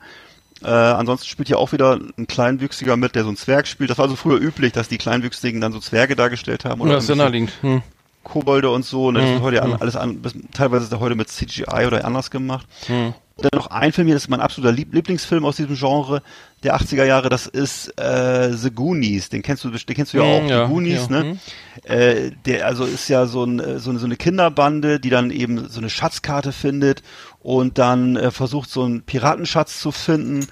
Äh, 0.62 0.68
ansonsten 0.68 1.26
spielt 1.26 1.48
hier 1.48 1.58
auch 1.58 1.72
wieder 1.72 1.98
ein 2.16 2.26
Kleinwüchsiger 2.28 2.96
mit, 2.96 3.16
der 3.16 3.24
so 3.24 3.30
ein 3.30 3.36
Zwerg 3.36 3.66
spielt. 3.66 3.90
Das 3.90 3.98
war 3.98 4.04
also 4.04 4.14
früher 4.14 4.40
üblich, 4.40 4.72
dass 4.72 4.88
die 4.88 4.98
Kleinwüchsigen 4.98 5.60
dann 5.60 5.72
so 5.72 5.80
Zwerge 5.80 6.14
dargestellt 6.14 6.64
haben. 6.64 6.80
Oder 6.80 6.92
ja, 6.92 6.98
ist 6.98 7.08
ja 7.08 7.16
naheliegend. 7.16 7.52
Hm. 7.62 7.82
Kobolde 8.22 8.70
und 8.70 8.84
so. 8.84 9.10
Ne? 9.10 9.20
Das 9.20 9.28
mhm. 9.28 9.36
ist 9.36 9.42
heute 9.42 9.66
mhm. 9.66 9.76
alles 9.80 9.96
an, 9.96 10.22
teilweise 10.52 10.84
ist 10.84 10.92
er 10.92 11.00
heute 11.00 11.16
mit 11.16 11.28
CGI 11.28 11.86
oder 11.86 12.04
anders 12.04 12.30
gemacht. 12.30 12.66
Mhm. 12.88 13.14
Dann 13.38 13.50
noch 13.54 13.68
ein 13.68 13.92
Film 13.92 14.06
hier, 14.06 14.14
das 14.14 14.24
ist 14.24 14.28
mein 14.28 14.40
absoluter 14.40 14.72
Lieblingsfilm 14.72 15.44
aus 15.44 15.56
diesem 15.56 15.76
Genre 15.76 16.22
der 16.62 16.76
80er 16.76 17.04
Jahre, 17.04 17.28
das 17.28 17.46
ist 17.46 17.88
äh, 17.98 18.52
The 18.52 18.70
Goonies. 18.70 19.30
Den 19.30 19.42
kennst 19.42 19.64
du, 19.64 19.70
den 19.70 19.96
kennst 19.96 20.12
du 20.12 20.18
ja 20.18 20.22
auch, 20.22 20.48
ja, 20.48 20.66
The 20.66 20.72
Goonies, 20.72 21.08
ja. 21.10 21.22
ne? 21.22 21.24
Mhm. 21.24 21.38
Äh, 21.84 22.30
der 22.46 22.66
also 22.66 22.84
ist 22.84 23.08
ja 23.08 23.26
so, 23.26 23.44
ein, 23.44 23.80
so, 23.80 23.90
eine, 23.90 23.98
so 23.98 24.06
eine 24.06 24.16
Kinderbande, 24.16 25.00
die 25.00 25.10
dann 25.10 25.30
eben 25.30 25.68
so 25.68 25.80
eine 25.80 25.90
Schatzkarte 25.90 26.52
findet 26.52 27.02
und 27.40 27.78
dann 27.78 28.16
äh, 28.16 28.30
versucht, 28.30 28.70
so 28.70 28.84
einen 28.84 29.02
Piratenschatz 29.02 29.80
zu 29.80 29.90
finden 29.90 30.46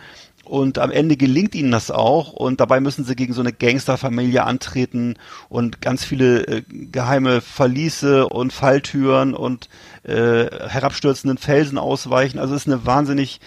und 0.50 0.80
am 0.80 0.90
Ende 0.90 1.16
gelingt 1.16 1.54
ihnen 1.54 1.70
das 1.70 1.92
auch. 1.92 2.32
Und 2.32 2.58
dabei 2.58 2.80
müssen 2.80 3.04
sie 3.04 3.14
gegen 3.14 3.32
so 3.32 3.40
eine 3.40 3.52
Gangsterfamilie 3.52 4.42
antreten 4.42 5.14
und 5.48 5.80
ganz 5.80 6.04
viele 6.04 6.44
äh, 6.48 6.62
geheime 6.68 7.40
Verliese 7.40 8.28
und 8.28 8.52
Falltüren 8.52 9.32
und 9.34 9.68
äh, 10.02 10.46
herabstürzenden 10.68 11.38
Felsen 11.38 11.78
ausweichen. 11.78 12.40
Also 12.40 12.56
es 12.56 12.62
ist 12.62 12.66
eine 12.66 12.84
wahnsinnig 12.84 13.40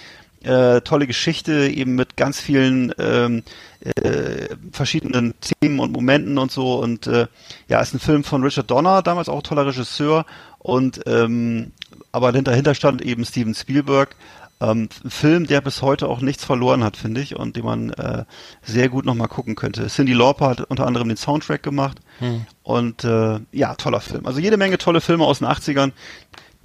äh, 0.43 0.79
tolle 0.79 1.05
Geschichte 1.05 1.67
eben 1.67 1.95
mit 1.95 2.15
ganz 2.15 2.39
vielen 2.39 2.93
ähm, 2.97 3.43
äh, 3.83 4.47
verschiedenen 4.71 5.33
Themen 5.41 5.81
und 5.81 5.91
Momenten 5.91 6.37
und 6.37 6.53
so. 6.53 6.79
Und 6.79 7.07
äh, 7.07 7.27
ja 7.67 7.81
ist 7.81 7.93
ein 7.93 7.99
Film 7.99 8.23
von 8.23 8.43
Richard 8.43 8.71
Donner 8.71 9.01
damals 9.01 9.27
auch 9.27 9.43
toller 9.43 9.67
Regisseur. 9.67 10.25
Und 10.59 11.01
ähm, 11.05 11.73
aber 12.13 12.31
dahinter 12.31 12.75
stand 12.75 13.01
eben 13.01 13.25
Steven 13.25 13.55
Spielberg 13.55 14.15
ähm, 14.63 14.89
ein 15.03 15.09
Film, 15.09 15.47
der 15.47 15.61
bis 15.61 15.81
heute 15.81 16.07
auch 16.07 16.21
nichts 16.21 16.45
verloren 16.45 16.83
hat, 16.83 16.97
finde 16.97 17.21
ich, 17.21 17.35
und 17.35 17.55
den 17.55 17.65
man 17.65 17.89
äh, 17.91 18.25
sehr 18.61 18.89
gut 18.89 19.05
nochmal 19.05 19.27
gucken 19.27 19.55
könnte. 19.55 19.87
Cindy 19.87 20.13
Lauper 20.13 20.47
hat 20.47 20.61
unter 20.61 20.87
anderem 20.87 21.07
den 21.07 21.17
Soundtrack 21.17 21.63
gemacht. 21.63 21.99
Hm. 22.19 22.45
Und 22.63 23.03
äh, 23.03 23.39
ja, 23.51 23.75
toller 23.75 24.01
Film. 24.01 24.25
Also 24.25 24.39
jede 24.39 24.57
Menge 24.57 24.77
tolle 24.77 25.01
Filme 25.01 25.25
aus 25.25 25.39
den 25.39 25.47
80ern, 25.47 25.91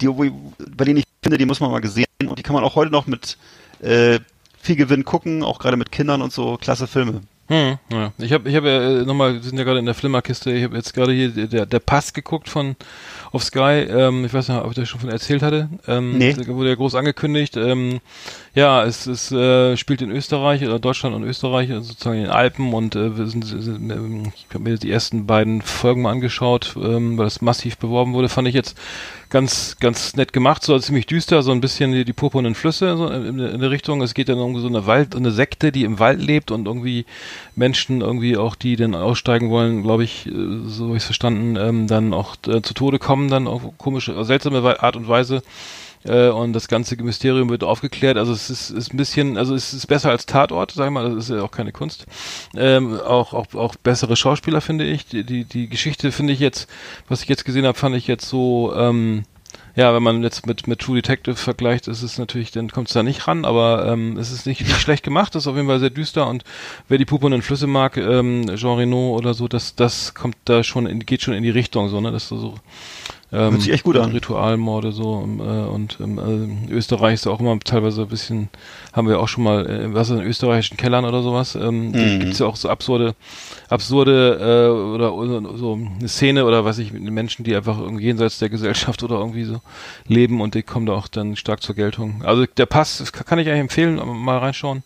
die, 0.01 0.07
bei 0.07 0.85
denen 0.85 0.99
ich 0.99 1.05
finde, 1.21 1.37
die 1.37 1.45
muss 1.45 1.59
man 1.59 1.71
mal 1.71 1.81
gesehen 1.81 2.05
und 2.25 2.39
die 2.39 2.43
kann 2.43 2.53
man 2.53 2.63
auch 2.63 2.75
heute 2.75 2.91
noch 2.91 3.07
mit 3.07 3.37
äh, 3.81 4.19
viel 4.61 4.75
Gewinn 4.75 5.03
gucken, 5.03 5.43
auch 5.43 5.59
gerade 5.59 5.77
mit 5.77 5.91
Kindern 5.91 6.21
und 6.21 6.31
so. 6.31 6.57
Klasse 6.57 6.87
Filme. 6.87 7.21
Hm, 7.47 7.79
ja. 7.91 8.13
Ich 8.19 8.31
habe 8.31 8.47
ich 8.47 8.55
hab 8.55 8.63
ja 8.63 9.01
äh, 9.01 9.05
nochmal, 9.05 9.33
wir 9.33 9.41
sind 9.41 9.57
ja 9.57 9.63
gerade 9.63 9.79
in 9.79 9.85
der 9.85 9.95
Flimmerkiste, 9.95 10.51
ich 10.51 10.63
habe 10.63 10.77
jetzt 10.77 10.93
gerade 10.93 11.13
hier 11.13 11.29
der, 11.47 11.65
der 11.65 11.79
Pass 11.79 12.13
geguckt 12.13 12.47
von 12.47 12.75
auf 13.31 13.43
Sky, 13.43 13.85
ähm, 13.89 14.25
ich 14.25 14.33
weiß 14.33 14.49
nicht, 14.49 14.57
ob 14.59 14.69
ich 14.69 14.75
das 14.75 14.89
schon 14.89 14.99
von 14.99 15.09
erzählt 15.09 15.41
hatte. 15.41 15.69
Ähm, 15.87 16.17
nee. 16.17 16.35
Wurde 16.47 16.69
ja 16.69 16.75
groß 16.75 16.95
angekündigt. 16.95 17.57
Ähm, 17.57 17.99
ja, 18.55 18.83
es, 18.83 19.05
es 19.05 19.31
äh, 19.31 19.77
spielt 19.77 20.01
in 20.01 20.11
Österreich 20.11 20.63
oder 20.63 20.79
Deutschland 20.79 21.15
und 21.15 21.23
Österreich, 21.23 21.71
also 21.71 21.83
sozusagen 21.83 22.17
in 22.17 22.23
den 22.23 22.31
Alpen 22.31 22.73
und 22.73 22.95
äh, 22.95 23.17
wir 23.17 23.27
sind, 23.27 23.45
sind 23.45 23.89
ähm, 23.91 24.31
ich 24.35 24.47
habe 24.53 24.63
mir 24.63 24.77
die 24.77 24.91
ersten 24.91 25.27
beiden 25.27 25.61
Folgen 25.61 26.01
mal 26.01 26.11
angeschaut, 26.11 26.75
ähm, 26.75 27.17
weil 27.17 27.27
es 27.27 27.41
massiv 27.41 27.77
beworben 27.77 28.13
wurde, 28.13 28.29
fand 28.29 28.47
ich 28.47 28.55
jetzt 28.55 28.75
ganz, 29.29 29.77
ganz 29.79 30.15
nett 30.15 30.33
gemacht, 30.33 30.63
so 30.63 30.77
ziemlich 30.79 31.05
düster, 31.05 31.43
so 31.43 31.51
ein 31.51 31.61
bisschen 31.61 31.91
die, 31.91 32.03
die 32.03 32.13
purpurnen 32.13 32.55
Flüsse 32.55 32.97
so 32.97 33.07
in, 33.07 33.39
in 33.39 33.59
der 33.61 33.69
Richtung. 33.69 34.01
Es 34.01 34.13
geht 34.13 34.29
dann 34.29 34.39
um 34.39 34.59
so 34.59 34.67
eine 34.67 34.87
Wald, 34.87 35.15
eine 35.15 35.31
Sekte, 35.31 35.71
die 35.71 35.83
im 35.83 35.99
Wald 35.99 36.19
lebt 36.19 36.51
und 36.51 36.65
irgendwie 36.65 37.05
Menschen 37.55 38.01
irgendwie 38.01 38.37
auch, 38.37 38.55
die 38.55 38.75
dann 38.75 38.95
aussteigen 38.95 39.49
wollen, 39.49 39.83
glaube 39.83 40.03
ich, 40.03 40.25
äh, 40.27 40.31
so 40.65 40.87
habe 40.87 40.97
ich 40.97 41.03
verstanden, 41.03 41.55
ähm, 41.57 41.87
dann 41.87 42.13
auch 42.13 42.35
äh, 42.47 42.61
zu 42.61 42.73
Tode 42.73 42.97
kommen, 42.97 43.18
dann 43.27 43.47
auf 43.47 43.61
komische, 43.77 44.23
seltsame 44.23 44.81
Art 44.81 44.95
und 44.95 45.07
Weise 45.07 45.41
äh, 46.05 46.29
und 46.29 46.53
das 46.53 46.67
ganze 46.67 46.95
Mysterium 47.01 47.49
wird 47.49 47.63
aufgeklärt. 47.63 48.17
Also 48.17 48.31
es 48.31 48.49
ist, 48.49 48.69
ist 48.69 48.93
ein 48.93 48.97
bisschen, 48.97 49.37
also 49.37 49.55
es 49.55 49.73
ist 49.73 49.87
besser 49.87 50.09
als 50.09 50.25
Tatort, 50.25 50.71
sag 50.71 50.85
ich 50.85 50.91
mal, 50.91 51.15
das 51.15 51.25
ist 51.25 51.35
ja 51.35 51.43
auch 51.43 51.51
keine 51.51 51.71
Kunst. 51.71 52.05
Ähm, 52.55 52.99
auch, 52.99 53.33
auch, 53.33 53.53
auch 53.53 53.75
bessere 53.75 54.15
Schauspieler, 54.15 54.61
finde 54.61 54.85
ich. 54.85 55.05
Die, 55.05 55.23
die, 55.23 55.43
die 55.43 55.67
Geschichte 55.67 56.11
finde 56.11 56.33
ich 56.33 56.39
jetzt, 56.39 56.69
was 57.07 57.21
ich 57.21 57.29
jetzt 57.29 57.45
gesehen 57.45 57.65
habe, 57.65 57.77
fand 57.77 57.95
ich 57.95 58.07
jetzt 58.07 58.29
so, 58.29 58.73
ähm, 58.75 59.25
ja, 59.79 59.93
wenn 59.93 60.03
man 60.03 60.23
jetzt 60.23 60.45
mit, 60.45 60.67
mit 60.67 60.79
True 60.79 60.97
Detective 60.97 61.37
vergleicht, 61.37 61.87
ist 61.87 62.03
es 62.03 62.17
natürlich, 62.17 62.51
dann 62.51 62.69
kommt 62.69 62.89
es 62.89 62.93
da 62.93 63.01
nicht 63.01 63.29
ran, 63.29 63.45
aber 63.45 63.87
ähm, 63.87 64.17
es 64.17 64.29
ist 64.29 64.45
nicht, 64.45 64.59
nicht 64.59 64.81
schlecht 64.81 65.05
gemacht, 65.05 65.35
ist 65.35 65.47
auf 65.47 65.55
jeden 65.55 65.69
Fall 65.69 65.79
sehr 65.79 65.89
düster 65.89 66.27
und 66.27 66.43
wer 66.89 66.97
die 66.97 67.05
puppernden 67.05 67.41
Flüsse 67.41 67.65
mag, 67.65 67.95
ähm, 67.95 68.53
Jean 68.57 68.77
Reno 68.77 69.15
oder 69.15 69.33
so, 69.33 69.47
das, 69.47 69.75
das 69.75 70.13
kommt 70.13 70.35
da 70.43 70.65
schon 70.65 70.85
in, 70.85 71.05
geht 71.05 71.21
schon 71.21 71.33
in 71.33 71.43
die 71.43 71.49
Richtung, 71.49 71.87
so, 71.87 72.01
ne, 72.01 72.11
das 72.11 72.23
ist 72.23 72.29
so 72.29 72.55
ähm, 73.31 73.51
Hört 73.51 73.61
sich 73.61 73.71
echt 73.71 73.83
gut 73.83 73.97
an. 73.97 74.11
Ritualmorde 74.11 74.91
so 74.91 75.21
ähm, 75.23 75.39
äh, 75.39 75.67
und 75.67 75.99
äh, 75.99 76.73
Österreich 76.73 77.15
ist 77.15 77.27
auch 77.27 77.39
immer 77.39 77.59
teilweise 77.59 78.01
ein 78.01 78.07
bisschen, 78.07 78.49
haben 78.91 79.07
wir 79.07 79.19
auch 79.19 79.27
schon 79.27 79.43
mal, 79.43 79.69
äh, 79.69 79.93
was 79.93 80.09
in 80.09 80.19
österreichischen 80.21 80.77
Kellern 80.77 81.05
oder 81.05 81.21
sowas, 81.21 81.53
ähm, 81.55 81.91
mhm. 81.91 82.19
gibt 82.19 82.33
es 82.33 82.39
ja 82.39 82.47
auch 82.47 82.55
so 82.55 82.69
absurde, 82.69 83.13
absurde 83.69 84.39
äh, 84.39 84.95
oder, 84.95 85.13
oder 85.13 85.57
so 85.57 85.73
eine 85.73 86.07
Szene 86.07 86.45
oder 86.45 86.65
was 86.65 86.79
ich, 86.79 86.91
Menschen, 86.91 87.43
die 87.43 87.55
einfach 87.55 87.77
irgendwie 87.77 88.05
jenseits 88.05 88.39
der 88.39 88.49
Gesellschaft 88.49 89.03
oder 89.03 89.19
irgendwie 89.19 89.43
so 89.43 89.61
leben 90.07 90.41
und 90.41 90.55
die 90.55 90.63
kommen 90.63 90.87
da 90.87 90.93
auch 90.93 91.07
dann 91.07 91.35
stark 91.35 91.61
zur 91.61 91.75
Geltung. 91.75 92.23
Also 92.25 92.45
der 92.45 92.65
Pass 92.65 93.11
kann 93.13 93.37
ich 93.37 93.47
eigentlich 93.47 93.59
empfehlen, 93.59 94.01
mal 94.23 94.39
reinschauen. 94.39 94.83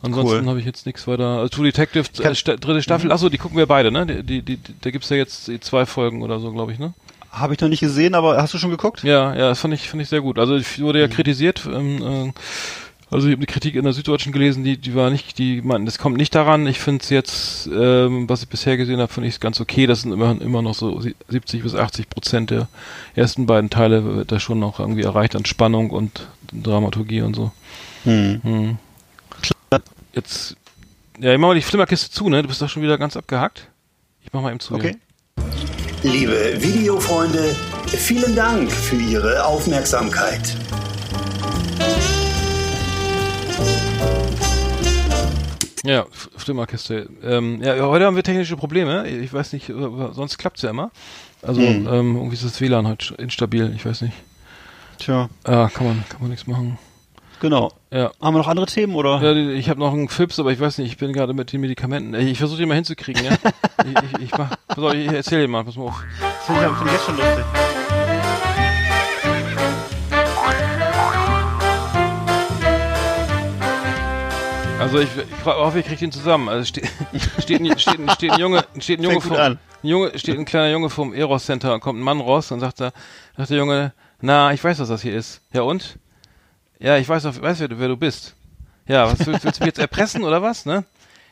Ansonsten 0.00 0.40
cool. 0.40 0.46
habe 0.48 0.58
ich 0.58 0.66
jetzt 0.66 0.84
nichts 0.84 1.06
weiter. 1.06 1.38
Also 1.38 1.48
True 1.48 1.64
Detective, 1.64 2.04
äh, 2.22 2.34
st 2.34 2.48
dritte 2.60 2.82
Staffel, 2.82 3.06
mhm. 3.06 3.12
achso, 3.12 3.28
die 3.30 3.38
gucken 3.38 3.56
wir 3.56 3.66
beide, 3.66 3.90
ne? 3.90 4.06
Die, 4.06 4.22
die, 4.22 4.42
die, 4.42 4.58
da 4.82 4.90
gibt's 4.90 5.08
ja 5.08 5.16
jetzt 5.16 5.50
zwei 5.60 5.86
Folgen 5.86 6.22
oder 6.22 6.40
so, 6.40 6.52
glaube 6.52 6.72
ich, 6.72 6.78
ne? 6.78 6.92
Habe 7.34 7.54
ich 7.54 7.60
noch 7.60 7.68
nicht 7.68 7.80
gesehen, 7.80 8.14
aber 8.14 8.40
hast 8.40 8.54
du 8.54 8.58
schon 8.58 8.70
geguckt? 8.70 9.02
Ja, 9.02 9.34
ja, 9.34 9.48
das 9.48 9.60
fand 9.60 9.74
ich, 9.74 9.88
fand 9.88 10.02
ich 10.02 10.08
sehr 10.08 10.20
gut. 10.20 10.38
Also 10.38 10.56
ich 10.56 10.80
wurde 10.80 11.00
ja 11.00 11.08
mhm. 11.08 11.10
kritisiert, 11.10 11.66
ähm, 11.66 12.02
äh, 12.02 12.32
also 13.10 13.28
ich 13.28 13.32
habe 13.32 13.40
eine 13.40 13.46
Kritik 13.46 13.74
in 13.74 13.84
der 13.84 13.92
Süddeutschen 13.92 14.32
gelesen, 14.32 14.64
die, 14.64 14.76
die 14.76 14.94
war 14.94 15.10
nicht, 15.10 15.38
die 15.38 15.62
meinten, 15.62 15.86
das 15.86 15.98
kommt 15.98 16.16
nicht 16.16 16.34
daran. 16.34 16.66
Ich 16.66 16.80
finde 16.80 17.02
es 17.02 17.10
jetzt, 17.10 17.66
ähm, 17.72 18.28
was 18.28 18.42
ich 18.42 18.48
bisher 18.48 18.76
gesehen 18.76 19.00
habe, 19.00 19.12
finde 19.12 19.28
ich 19.28 19.34
es 19.34 19.40
ganz 19.40 19.60
okay. 19.60 19.86
Das 19.86 20.02
sind 20.02 20.12
immer, 20.12 20.40
immer 20.40 20.62
noch 20.62 20.74
so 20.74 21.00
70 21.00 21.62
bis 21.62 21.74
80 21.74 22.08
Prozent 22.08 22.50
der 22.50 22.68
ersten 23.14 23.46
beiden 23.46 23.70
Teile 23.70 24.04
wird 24.04 24.32
da 24.32 24.40
schon 24.40 24.58
noch 24.58 24.80
irgendwie 24.80 25.02
erreicht 25.02 25.36
an 25.36 25.44
Spannung 25.44 25.90
und 25.90 26.26
Dramaturgie 26.52 27.22
und 27.22 27.34
so. 27.34 27.52
Hm. 28.04 28.40
Hm. 28.42 28.78
Jetzt, 30.12 30.56
ja, 31.18 31.32
ich 31.32 31.38
mach 31.38 31.48
mal 31.48 31.54
die 31.54 31.62
Flimmerkiste 31.62 32.10
zu, 32.10 32.28
ne? 32.28 32.42
Du 32.42 32.48
bist 32.48 32.62
doch 32.62 32.68
schon 32.68 32.82
wieder 32.82 32.98
ganz 32.98 33.16
abgehackt. 33.16 33.68
Ich 34.22 34.32
mach 34.32 34.42
mal 34.42 34.50
eben 34.50 34.60
zu. 34.60 34.74
Okay. 34.74 34.96
Liebe 36.04 36.60
Videofreunde, 36.60 37.56
vielen 37.86 38.36
Dank 38.36 38.70
für 38.70 38.96
Ihre 38.96 39.42
Aufmerksamkeit. 39.42 40.54
Ja, 45.82 46.04
Flimmerkiste. 46.36 47.08
Ähm, 47.22 47.62
ja, 47.62 47.78
heute 47.86 48.04
haben 48.04 48.16
wir 48.16 48.22
technische 48.22 48.54
Probleme. 48.56 49.08
Ich 49.08 49.32
weiß 49.32 49.54
nicht, 49.54 49.72
sonst 50.12 50.36
klappt's 50.36 50.60
ja 50.60 50.68
immer. 50.68 50.90
Also 51.40 51.62
hm. 51.62 51.86
ähm, 51.90 52.16
irgendwie 52.16 52.34
ist 52.34 52.44
das 52.44 52.60
WLAN 52.60 52.86
heute 52.86 53.14
instabil. 53.14 53.72
Ich 53.74 53.86
weiß 53.86 54.02
nicht. 54.02 54.14
Tja. 54.98 55.30
Ja, 55.46 55.70
kann 55.70 55.86
man, 55.86 56.04
kann 56.10 56.20
man 56.20 56.28
nichts 56.28 56.46
machen. 56.46 56.78
Genau. 57.44 57.70
Ja. 57.92 58.10
Haben 58.22 58.36
wir 58.36 58.38
noch 58.38 58.48
andere 58.48 58.64
Themen 58.64 58.94
oder? 58.94 59.20
Ja, 59.20 59.34
ich 59.34 59.68
habe 59.68 59.78
noch 59.78 59.92
einen 59.92 60.08
Fips, 60.08 60.40
aber 60.40 60.50
ich 60.50 60.58
weiß 60.58 60.78
nicht, 60.78 60.92
ich 60.92 60.96
bin 60.96 61.12
gerade 61.12 61.34
mit 61.34 61.52
den 61.52 61.60
Medikamenten. 61.60 62.14
Ich 62.14 62.38
versuche 62.38 62.56
die 62.56 62.64
mal 62.64 62.76
hinzukriegen, 62.76 63.22
ja. 63.22 63.32
ich, 63.84 64.12
ich, 64.14 64.22
ich 64.22 64.30
mach, 64.30 64.56
pass 64.66 64.78
auf, 64.78 64.94
ich 64.94 65.12
erzähl 65.12 65.42
dir 65.42 65.48
mal, 65.48 65.62
pass 65.62 65.76
mal 65.76 65.88
auf. 65.88 66.02
Das 66.22 66.46
finde 66.46 66.62
ich, 66.62 66.78
find 66.78 66.86
ich 66.86 66.92
jetzt 66.94 67.04
schon 67.04 67.16
lustig. 67.18 67.44
Also 74.80 74.98
ich, 75.00 75.08
ich 75.14 75.44
hoffe, 75.44 75.80
ich 75.80 75.84
kriege 75.84 76.00
den 76.00 76.12
zusammen. 76.12 76.48
Also 76.48 76.64
steht, 76.64 76.90
steht, 77.40 77.60
ein, 77.60 77.78
steht, 77.78 77.98
ein, 78.00 78.08
steht 78.08 78.32
ein 78.32 78.40
Junge, 78.40 78.64
steht 78.78 79.00
ein 79.00 79.02
Junge 79.02 79.20
vom, 79.20 79.36
ein 79.36 79.58
Junge, 79.82 80.18
steht 80.18 80.38
ein 80.38 80.46
kleiner 80.46 80.70
Junge 80.70 80.88
vom 80.88 81.12
Eros 81.12 81.44
Center 81.44 81.74
und 81.74 81.80
kommt 81.80 82.00
ein 82.00 82.04
Mann 82.04 82.22
raus 82.22 82.50
und 82.52 82.60
sagt 82.60 82.80
da, 82.80 82.92
sagt 83.36 83.50
der 83.50 83.58
Junge, 83.58 83.92
na, 84.22 84.54
ich 84.54 84.64
weiß, 84.64 84.78
was 84.78 84.88
das 84.88 85.02
hier 85.02 85.14
ist. 85.14 85.42
Ja 85.52 85.60
und? 85.60 85.98
Ja, 86.78 86.96
ich 86.96 87.08
weiß, 87.08 87.24
weiß 87.40 87.60
wer, 87.60 87.78
wer 87.78 87.88
du 87.88 87.96
bist. 87.96 88.34
Ja, 88.86 89.10
was 89.10 89.26
willst, 89.26 89.44
willst 89.44 89.60
du 89.60 89.64
mich 89.64 89.68
jetzt 89.68 89.78
erpressen 89.78 90.24
oder 90.24 90.42
was, 90.42 90.66
ne? 90.66 90.84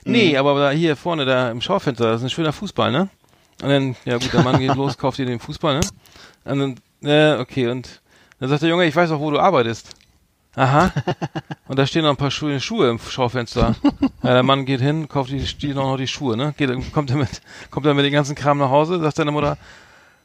Nee, 0.04 0.30
mhm. 0.30 0.36
aber 0.36 0.58
da 0.58 0.70
hier 0.70 0.96
vorne 0.96 1.24
da 1.24 1.50
im 1.50 1.60
Schaufenster, 1.60 2.10
das 2.10 2.20
ist 2.20 2.26
ein 2.26 2.30
schöner 2.30 2.52
Fußball, 2.52 2.90
ne? 2.90 3.08
Und 3.62 3.68
dann, 3.68 3.96
ja 4.04 4.18
gut, 4.18 4.32
der 4.32 4.42
Mann 4.42 4.58
geht 4.58 4.74
los, 4.74 4.98
kauft 4.98 5.18
dir 5.18 5.26
den 5.26 5.38
Fußball, 5.38 5.78
ne? 5.78 5.86
Und 6.44 6.58
dann, 6.58 6.74
ja, 7.02 7.38
okay, 7.38 7.68
und 7.68 8.00
dann 8.40 8.48
sagt 8.48 8.62
der 8.62 8.70
Junge, 8.70 8.86
ich 8.86 8.96
weiß 8.96 9.10
auch, 9.10 9.20
wo 9.20 9.30
du 9.30 9.38
arbeitest. 9.38 9.94
Aha. 10.54 10.92
Und 11.68 11.78
da 11.78 11.86
stehen 11.86 12.02
noch 12.02 12.10
ein 12.10 12.16
paar 12.16 12.30
schöne 12.30 12.60
Schuhe 12.60 12.90
im 12.90 12.98
Schaufenster. 12.98 13.74
Ja, 14.22 14.34
der 14.34 14.42
Mann 14.42 14.66
geht 14.66 14.82
hin, 14.82 15.08
kauft 15.08 15.30
die, 15.30 15.38
die 15.38 15.72
noch 15.72 15.96
die 15.96 16.06
Schuhe, 16.06 16.36
ne? 16.36 16.52
Geht, 16.58 16.70
kommt 16.92 17.10
er 17.10 17.16
mit, 17.16 17.40
kommt 17.70 17.86
er 17.86 17.94
mit 17.94 18.04
den 18.04 18.12
ganzen 18.12 18.34
Kram 18.34 18.58
nach 18.58 18.68
Hause, 18.68 19.00
sagt 19.00 19.16
seine 19.16 19.30
Mutter, 19.30 19.56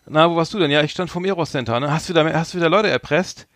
na, 0.05 0.29
wo 0.29 0.35
warst 0.35 0.53
du 0.53 0.59
denn? 0.59 0.71
Ja, 0.71 0.81
ich 0.81 0.91
stand 0.91 1.09
vom 1.09 1.23
Eros 1.25 1.51
Center, 1.51 1.79
ne? 1.79 1.91
Hast 1.91 2.09
du 2.09 2.13
wieder, 2.13 2.33
hast 2.33 2.53
du 2.53 2.57
wieder 2.57 2.69
Leute 2.69 2.89
erpresst? 2.89 3.47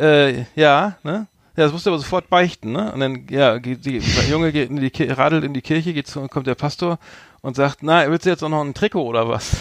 Äh, 0.00 0.46
ja, 0.54 0.96
ne? 1.02 1.26
Ja, 1.56 1.64
das 1.64 1.72
musste 1.72 1.90
aber 1.90 1.98
sofort 1.98 2.30
beichten, 2.30 2.72
ne? 2.72 2.90
Und 2.92 3.00
dann, 3.00 3.26
ja, 3.28 3.58
geht 3.58 3.84
die, 3.84 3.98
der 3.98 4.24
Junge 4.28 4.50
geht 4.50 4.70
in 4.70 4.76
die 4.76 4.90
Kirche, 4.90 5.18
radelt 5.18 5.44
in 5.44 5.52
die 5.52 5.60
Kirche, 5.60 5.92
geht 5.92 6.06
zu, 6.06 6.26
kommt 6.28 6.46
der 6.46 6.54
Pastor 6.54 6.98
und 7.42 7.54
sagt, 7.54 7.82
na, 7.82 8.08
willst 8.10 8.24
du 8.24 8.30
jetzt 8.30 8.42
auch 8.42 8.48
noch 8.48 8.62
ein 8.62 8.72
Trikot 8.72 9.04
oder 9.04 9.28
was? 9.28 9.50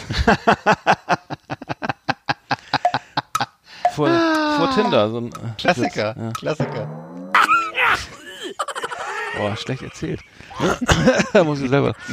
vor, 3.95 4.07
vor 4.07 4.71
Tinder, 4.75 5.09
so 5.09 5.17
ein 5.17 5.31
Klassiker, 5.57 6.15
ja. 6.17 6.31
Klassiker. 6.31 6.87
Boah, 9.37 9.57
schlecht 9.57 9.81
erzählt. 9.81 10.21
Muss 11.43 11.61
ich 11.61 11.69
selber. 11.69 11.95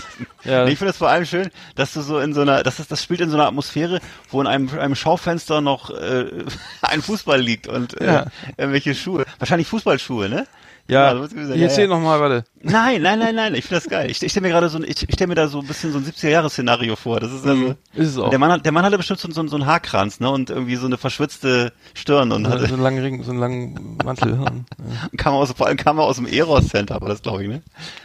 Ja, 0.44 0.64
Nee, 0.64 0.72
ich 0.72 0.78
finde 0.78 0.92
es 0.92 0.96
vor 0.96 1.08
allem 1.08 1.24
schön, 1.26 1.50
dass 1.74 1.92
du 1.92 2.02
so 2.02 2.20
in 2.20 2.32
so 2.32 2.42
einer, 2.42 2.62
das 2.62 2.78
ist, 2.78 2.92
das 2.92 3.02
spielt 3.02 3.20
in 3.20 3.30
so 3.30 3.36
einer 3.36 3.46
Atmosphäre, 3.48 4.00
wo 4.30 4.40
in 4.40 4.46
einem, 4.46 4.68
einem 4.78 4.94
Schaufenster 4.94 5.60
noch 5.60 5.90
äh, 5.90 6.26
ein 6.82 7.02
Fußball 7.02 7.40
liegt 7.40 7.66
und 7.66 8.00
äh, 8.00 8.06
Ja. 8.06 8.26
irgendwelche 8.56 8.94
Schuhe. 8.94 9.24
Wahrscheinlich 9.40 9.66
Fußballschuhe, 9.66 10.28
ne? 10.28 10.46
Ja, 10.88 11.16
so 11.16 11.36
Ja, 11.36 11.54
erzähl 11.64 11.84
ja. 11.84 11.90
noch 11.90 12.00
mal, 12.00 12.20
warte. 12.20 12.44
Nein, 12.62 13.02
nein, 13.02 13.18
nein, 13.18 13.34
nein. 13.34 13.54
Ich 13.54 13.64
finde 13.64 13.82
das 13.82 13.90
geil. 13.90 14.10
Ich, 14.10 14.22
ich 14.22 14.30
stelle 14.30 14.46
mir 14.46 14.52
gerade 14.52 14.68
so, 14.68 14.78
ein- 14.78 14.84
ich, 14.84 15.02
ich 15.02 15.14
stelle 15.14 15.28
mir 15.28 15.34
da 15.34 15.48
so 15.48 15.60
ein 15.60 15.66
bisschen 15.66 15.92
so 15.92 15.98
ein 15.98 16.04
70er-Jahres-Szenario 16.04 16.96
vor. 16.96 17.20
Das 17.20 17.32
ist 17.32 17.46
also, 17.46 17.74
Ist 17.94 18.08
es 18.10 18.18
auch. 18.18 18.30
der 18.30 18.38
Mann, 18.38 18.52
hat, 18.52 18.64
der 18.64 18.72
Mann 18.72 18.84
hatte 18.84 18.96
bestimmt 18.96 19.20
so, 19.20 19.30
so, 19.30 19.46
so 19.46 19.56
einen 19.56 19.66
Haarkranz, 19.66 20.20
ne, 20.20 20.30
und 20.30 20.50
irgendwie 20.50 20.76
so 20.76 20.86
eine 20.86 20.96
verschwitzte 20.98 21.72
Stirn 21.94 22.30
und 22.32 22.44
So 22.44 22.50
hatte, 22.50 22.64
einen 22.66 22.80
langen 22.80 23.02
Ring, 23.02 23.22
so 23.22 23.30
einen 23.30 23.40
langen 23.40 23.98
Mantel. 24.04 24.32
Und, 24.32 24.64
kam 25.18 25.34
aus, 25.34 25.52
vor 25.52 25.66
allem 25.66 25.76
kam 25.76 25.98
er 25.98 26.04
aus 26.04 26.16
dem 26.16 26.26
Eros 26.26 26.68
Center, 26.68 27.00
war 27.00 27.08
das 27.08 27.22
glaube 27.22 27.42
ich, 27.42 27.48
ne? 27.48 27.62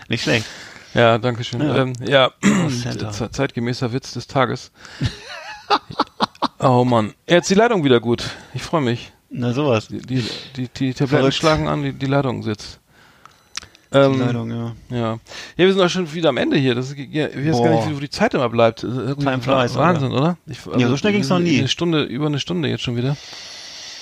Nicht 0.09 0.23
schlecht. 0.23 0.45
ja, 0.93 1.17
danke 1.17 1.43
schön. 1.43 1.61
Ja. 1.61 1.75
Ähm, 1.77 1.93
ja, 2.05 2.31
ze- 3.11 3.29
zeitgemäßer 3.31 3.93
Witz 3.93 4.11
des 4.13 4.27
Tages. 4.27 4.71
oh 6.59 6.83
Mann. 6.83 7.13
Jetzt 7.27 7.49
die 7.49 7.55
Leitung 7.55 7.83
wieder 7.83 7.99
gut. 7.99 8.29
Ich 8.53 8.61
freue 8.63 8.81
mich. 8.81 9.11
Na 9.31 9.53
sowas. 9.53 9.87
Die, 9.87 9.99
die, 9.99 10.23
die, 10.55 10.67
die 10.67 10.93
Tabletten 10.93 11.07
Verrückt. 11.07 11.35
schlagen 11.35 11.67
an, 11.67 11.83
die, 11.83 11.93
die 11.93 12.05
Leitung 12.05 12.43
sitzt. 12.43 12.79
Ähm, 13.93 14.13
Die 14.13 14.19
Leitung, 14.19 14.49
ja. 14.49 14.75
Ja. 14.89 14.97
Ja, 14.97 15.19
wir 15.57 15.73
sind 15.73 15.81
auch 15.81 15.89
schon 15.89 16.13
wieder 16.13 16.29
am 16.29 16.37
Ende 16.37 16.57
hier. 16.57 16.75
Das 16.75 16.89
ist, 16.91 16.97
ja, 16.97 17.27
ich 17.27 17.35
weiß 17.35 17.57
gar 17.57 17.69
Boah. 17.69 17.75
nicht, 17.75 17.89
wie 17.89 17.95
wo 17.97 17.99
die 17.99 18.09
Zeit 18.09 18.33
immer 18.33 18.47
bleibt. 18.49 18.79
Time 18.81 19.41
flies, 19.41 19.75
Wahnsinn, 19.75 20.11
oder? 20.11 20.37
Ich, 20.47 20.59
Ja, 20.77 20.87
so 20.87 20.95
schnell 20.95 21.11
ging's 21.13 21.27
noch 21.29 21.39
nie. 21.39 21.59
Eine 21.59 21.67
Stunde, 21.67 22.03
über 22.03 22.27
eine 22.27 22.39
Stunde 22.39 22.69
jetzt 22.69 22.83
schon 22.83 22.95
wieder. 22.95 23.17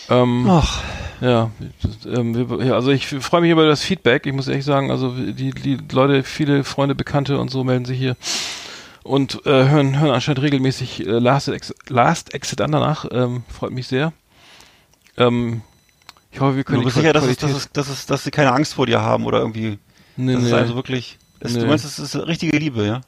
Ähm, 0.10 0.46
Ach, 0.48 0.84
ja, 1.22 1.52
das, 1.82 2.18
ähm, 2.20 2.36
wir, 2.50 2.66
ja, 2.66 2.74
also 2.74 2.90
ich 2.92 3.08
freue 3.08 3.42
mich 3.42 3.52
über 3.52 3.68
das 3.68 3.82
Feedback. 3.84 4.26
Ich 4.26 4.34
muss 4.34 4.48
ehrlich 4.48 4.66
sagen, 4.66 4.90
also 4.92 5.12
die, 5.12 5.52
die 5.52 5.78
Leute, 5.92 6.24
viele 6.24 6.64
Freunde, 6.64 6.96
Bekannte 6.96 7.40
und 7.40 7.50
so 7.50 7.64
melden 7.64 7.86
sich 7.86 7.98
hier 7.98 8.16
und 9.04 9.46
äh, 9.46 9.70
hören, 9.70 10.00
hören 10.00 10.12
anscheinend 10.12 10.42
regelmäßig 10.42 11.06
äh, 11.06 11.12
Last, 11.12 11.48
Exit, 11.50 11.78
Last 11.90 12.34
Exit 12.34 12.62
an 12.62 12.72
danach. 12.72 13.06
Ähm, 13.12 13.44
freut 13.50 13.72
mich 13.72 13.88
sehr. 13.88 14.14
Ähm, 15.20 15.62
ich 16.32 16.40
hoffe, 16.40 16.56
wir 16.56 16.64
können 16.64 16.80
du 16.80 16.86
bist 16.86 16.98
sicher, 16.98 17.14
dass, 17.14 17.26
es, 17.26 17.38
dass, 17.38 17.52
es, 17.52 17.72
dass, 17.72 17.90
es, 17.90 18.06
dass 18.06 18.24
sie 18.24 18.32
keine 18.32 18.52
Angst 18.54 18.74
vor 18.74 18.86
dir 18.86 19.02
haben 19.02 19.26
oder 19.26 19.40
irgendwie, 19.40 19.78
nee, 20.16 20.34
das 20.34 20.44
ist 20.44 20.50
nee. 20.52 20.56
also 20.58 20.76
wirklich, 20.76 21.18
es, 21.40 21.54
Nee. 21.54 21.62
du 21.62 21.66
meinst, 21.68 21.86
es 21.86 22.00
ist 22.00 22.16
richtige 22.16 22.58
Liebe, 22.58 22.86
ja? 22.86 23.02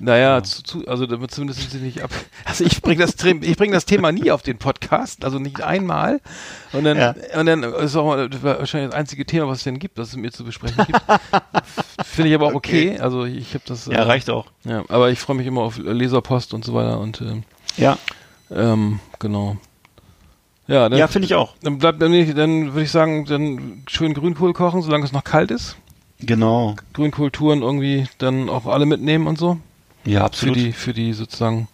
Naja, 0.00 0.42
zu, 0.44 0.62
zu, 0.62 0.86
also 0.86 1.06
damit 1.06 1.32
zumindest 1.32 1.60
sind 1.60 1.70
sie 1.72 1.78
nicht 1.78 2.02
ab. 2.02 2.10
Also 2.44 2.64
ich 2.64 2.80
bringe 2.82 3.04
das, 3.04 3.14
ich 3.24 3.56
bring 3.56 3.72
das 3.72 3.84
Thema 3.84 4.12
nie 4.12 4.30
auf 4.30 4.42
den 4.42 4.56
Podcast, 4.58 5.24
also 5.24 5.38
nicht 5.40 5.60
einmal. 5.60 6.20
Und 6.72 6.84
dann, 6.84 6.96
Ja. 6.96 7.14
und 7.38 7.46
dann 7.46 7.62
ist 7.64 7.96
auch 7.96 8.06
mal, 8.06 8.28
das 8.28 8.42
wahrscheinlich 8.42 8.90
das 8.90 8.98
einzige 8.98 9.26
Thema, 9.26 9.48
was 9.48 9.58
es 9.58 9.64
denn 9.64 9.78
gibt, 9.80 9.98
das 9.98 10.10
es 10.10 10.16
mir 10.16 10.30
zu 10.30 10.44
besprechen 10.44 10.86
gibt. 10.86 11.00
Finde 12.04 12.28
ich 12.30 12.34
aber 12.36 12.46
auch 12.46 12.54
okay. 12.54 12.98
Also 13.00 13.24
ich 13.24 13.54
habe 13.54 13.64
das. 13.66 13.86
Ja, 13.86 13.94
äh, 13.94 14.02
reicht 14.02 14.30
auch. 14.30 14.46
Ja, 14.64 14.84
aber 14.88 15.10
ich 15.10 15.18
freue 15.18 15.36
mich 15.36 15.46
immer 15.46 15.62
auf 15.62 15.78
Leserpost 15.78 16.54
und 16.54 16.64
so 16.64 16.74
weiter 16.74 17.00
und 17.00 17.20
ähm, 17.20 17.42
Ja, 17.76 17.98
ähm, 18.50 19.00
genau. 19.18 19.56
Ja, 20.68 20.88
dann, 20.88 20.98
ja, 20.98 21.08
finde 21.08 21.26
ich 21.26 21.34
auch. 21.34 21.54
dann 21.62 21.78
bleibt 21.78 22.00
dann, 22.00 22.12
dann 22.12 22.74
würde 22.74 22.82
ich 22.82 22.90
sagen, 22.90 23.24
dann 23.24 23.82
schön 23.88 24.12
Grünkohl 24.12 24.52
kochen, 24.52 24.82
solange 24.82 25.04
es 25.04 25.12
noch 25.12 25.24
kalt 25.24 25.50
ist. 25.50 25.76
Genau. 26.20 26.76
Grünkohltouren 26.92 27.62
irgendwie 27.62 28.06
dann 28.18 28.50
auch 28.50 28.66
alle 28.66 28.84
mitnehmen 28.84 29.26
und 29.26 29.38
so. 29.38 29.58
Ja, 30.04 30.20
für 30.20 30.24
absolut. 30.24 30.56
die, 30.56 30.72
für 30.72 30.92
die 30.92 31.14
sozusagen, 31.14 31.68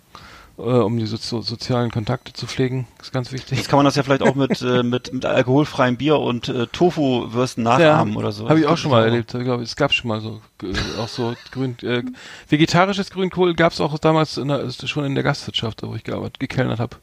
äh, 0.58 0.62
um 0.62 0.96
die 0.96 1.06
sozi 1.06 1.42
sozialen 1.42 1.90
Kontakte 1.90 2.32
zu 2.34 2.46
pflegen, 2.46 2.86
ist 3.00 3.12
ganz 3.12 3.32
wichtig. 3.32 3.58
Jetzt 3.58 3.68
kann 3.68 3.78
man 3.78 3.84
das 3.84 3.96
ja 3.96 4.04
vielleicht 4.04 4.22
auch 4.22 4.36
mit, 4.36 4.62
äh, 4.62 4.84
mit, 4.84 5.12
mit 5.12 5.24
alkoholfreiem 5.24 5.96
Bier 5.96 6.18
und 6.20 6.48
äh, 6.48 6.68
Tofu-Würsten 6.68 7.64
nachahmen 7.64 8.16
oder 8.16 8.30
so. 8.30 8.48
Habe 8.48 8.60
ich 8.60 8.66
auch 8.66 8.76
schon 8.76 8.92
mal 8.92 9.10
gibt's 9.10 9.34
erlebt. 9.34 9.34
Ich 9.34 9.44
glaube, 9.44 9.62
es 9.64 9.76
gab 9.76 9.92
schon 9.92 10.08
mal 10.08 10.20
so, 10.20 10.40
äh, 10.62 11.00
auch 11.00 11.08
so 11.08 11.34
grün, 11.50 11.76
äh, 11.82 12.02
vegetarisches 12.48 13.10
Grünkohl 13.10 13.54
gab 13.54 13.72
es 13.72 13.80
auch 13.80 13.98
damals 13.98 14.36
in 14.36 14.48
der, 14.48 14.60
ist 14.60 14.88
schon 14.88 15.04
in 15.04 15.14
der 15.16 15.24
Gastwirtschaft, 15.24 15.82
wo 15.82 15.96
ich 15.96 16.04
gearbeitet, 16.04 16.38
gekellnert 16.38 16.78
habe. 16.78 16.96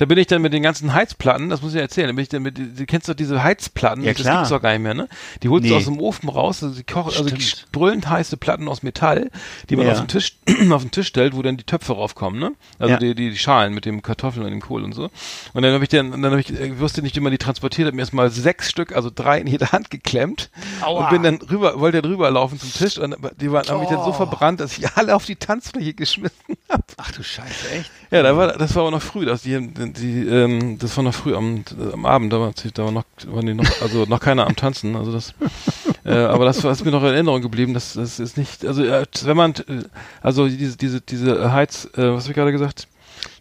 Da 0.00 0.06
bin 0.06 0.16
ich 0.16 0.26
dann 0.28 0.40
mit 0.40 0.54
den 0.54 0.62
ganzen 0.62 0.94
Heizplatten, 0.94 1.50
das 1.50 1.60
muss 1.60 1.74
ich 1.74 1.80
erzählen, 1.80 2.06
da 2.06 2.14
bin 2.14 2.22
ich 2.22 2.30
dann 2.30 2.42
mit, 2.42 2.56
du 2.56 2.86
kennst 2.86 3.06
doch 3.10 3.12
diese 3.14 3.42
Heizplatten, 3.42 4.02
Ja, 4.02 4.14
das 4.14 4.22
klar. 4.22 4.36
gibt's 4.38 4.48
doch 4.48 4.62
gar 4.62 4.72
nicht 4.72 4.80
mehr, 4.80 4.94
ne? 4.94 5.08
Die 5.42 5.50
holst 5.50 5.66
du 5.66 5.72
Nee. 5.72 5.76
aus 5.76 5.84
dem 5.84 6.00
Ofen 6.00 6.30
raus, 6.30 6.62
also 6.62 6.74
die 6.74 6.84
kochen, 6.84 7.12
also 7.14 7.28
Stimmt. 7.28 7.66
brüllend 7.70 8.08
heiße 8.08 8.38
Platten 8.38 8.66
aus 8.66 8.82
Metall, 8.82 9.30
die 9.68 9.76
man 9.76 9.84
Ja. 9.84 9.92
auf 9.92 9.98
den 9.98 10.08
Tisch, 10.08 10.38
auf 10.70 10.80
den 10.80 10.90
Tisch 10.90 11.08
stellt, 11.08 11.36
wo 11.36 11.42
dann 11.42 11.58
die 11.58 11.64
Töpfe 11.64 11.92
raufkommen, 11.92 12.40
ne? 12.40 12.52
Also 12.78 12.92
Ja. 12.94 12.98
die, 12.98 13.14
die, 13.14 13.28
die 13.30 13.36
Schalen 13.36 13.74
mit 13.74 13.84
dem 13.84 14.00
Kartoffeln 14.00 14.46
und 14.46 14.50
dem 14.52 14.62
Kohl 14.62 14.84
und 14.84 14.94
so. 14.94 15.10
Und 15.52 15.62
dann 15.62 15.74
habe 15.74 15.84
ich 15.84 15.90
dann, 15.90 16.12
dann 16.12 16.24
habe 16.30 16.40
ich, 16.40 16.48
ich 16.48 16.78
wusste 16.78 17.02
nicht, 17.02 17.14
wie 17.16 17.20
man 17.20 17.30
die 17.32 17.36
transportiert, 17.36 17.84
habe 17.86 17.94
mir 17.96 18.00
erstmal 18.02 18.30
sechs 18.30 18.70
Stück, 18.70 18.96
also 18.96 19.10
drei 19.14 19.38
in 19.38 19.48
jede 19.48 19.70
Hand 19.70 19.90
geklemmt 19.90 20.48
Aua. 20.80 21.02
und 21.04 21.10
bin 21.10 21.22
dann 21.22 21.34
rüber, 21.50 21.78
wollte 21.78 22.00
dann 22.00 22.10
rüberlaufen 22.10 22.58
zum 22.58 22.72
Tisch 22.72 22.96
und 22.96 23.16
die 23.38 23.52
waren, 23.52 23.68
haben 23.68 23.80
mich 23.80 23.90
dann 23.90 24.02
so 24.02 24.10
Oh. 24.10 24.14
verbrannt, 24.14 24.60
dass 24.60 24.78
ich 24.78 24.90
alle 24.96 25.14
auf 25.14 25.26
die 25.26 25.36
Tanzfläche 25.36 25.92
geschmissen 26.00 26.56
habe. 26.70 26.84
Ach 26.96 27.12
du 27.12 27.22
Scheiße, 27.22 27.68
echt? 27.70 27.90
Ja, 28.10 28.22
da 28.22 28.34
war, 28.34 28.56
das 28.56 28.74
war 28.74 28.82
aber 28.84 28.92
noch 28.92 29.02
früh, 29.02 29.26
dass 29.26 29.42
die, 29.42 29.60
die, 29.92 30.26
ähm, 30.26 30.78
das 30.78 30.96
war 30.96 31.04
noch 31.04 31.14
früh 31.14 31.34
am, 31.34 31.64
am 31.92 32.06
Abend, 32.06 32.32
da 32.32 32.40
war, 32.40 32.52
da 32.74 32.84
war 32.84 32.92
noch, 32.92 33.04
waren 33.26 33.46
die 33.46 33.54
noch, 33.54 33.82
also 33.82 34.04
noch 34.04 34.20
keiner 34.20 34.46
am 34.46 34.56
Tanzen, 34.56 34.96
also 34.96 35.12
das, 35.12 35.34
äh, 36.04 36.12
aber 36.12 36.44
das 36.44 36.62
war, 36.64 36.72
ist 36.72 36.84
mir 36.84 36.90
noch 36.90 37.02
in 37.02 37.08
Erinnerung 37.08 37.42
geblieben, 37.42 37.74
das, 37.74 37.94
das 37.94 38.18
ist 38.18 38.36
nicht, 38.36 38.64
also, 38.64 38.84
äh, 38.84 39.06
wenn 39.24 39.36
man, 39.36 39.52
äh, 39.52 39.84
also 40.22 40.48
diese, 40.48 40.76
diese, 40.76 41.00
diese 41.00 41.52
Heiz, 41.52 41.88
äh, 41.96 42.12
was 42.12 42.24
hab 42.24 42.30
ich 42.30 42.36
gerade 42.36 42.52
gesagt? 42.52 42.88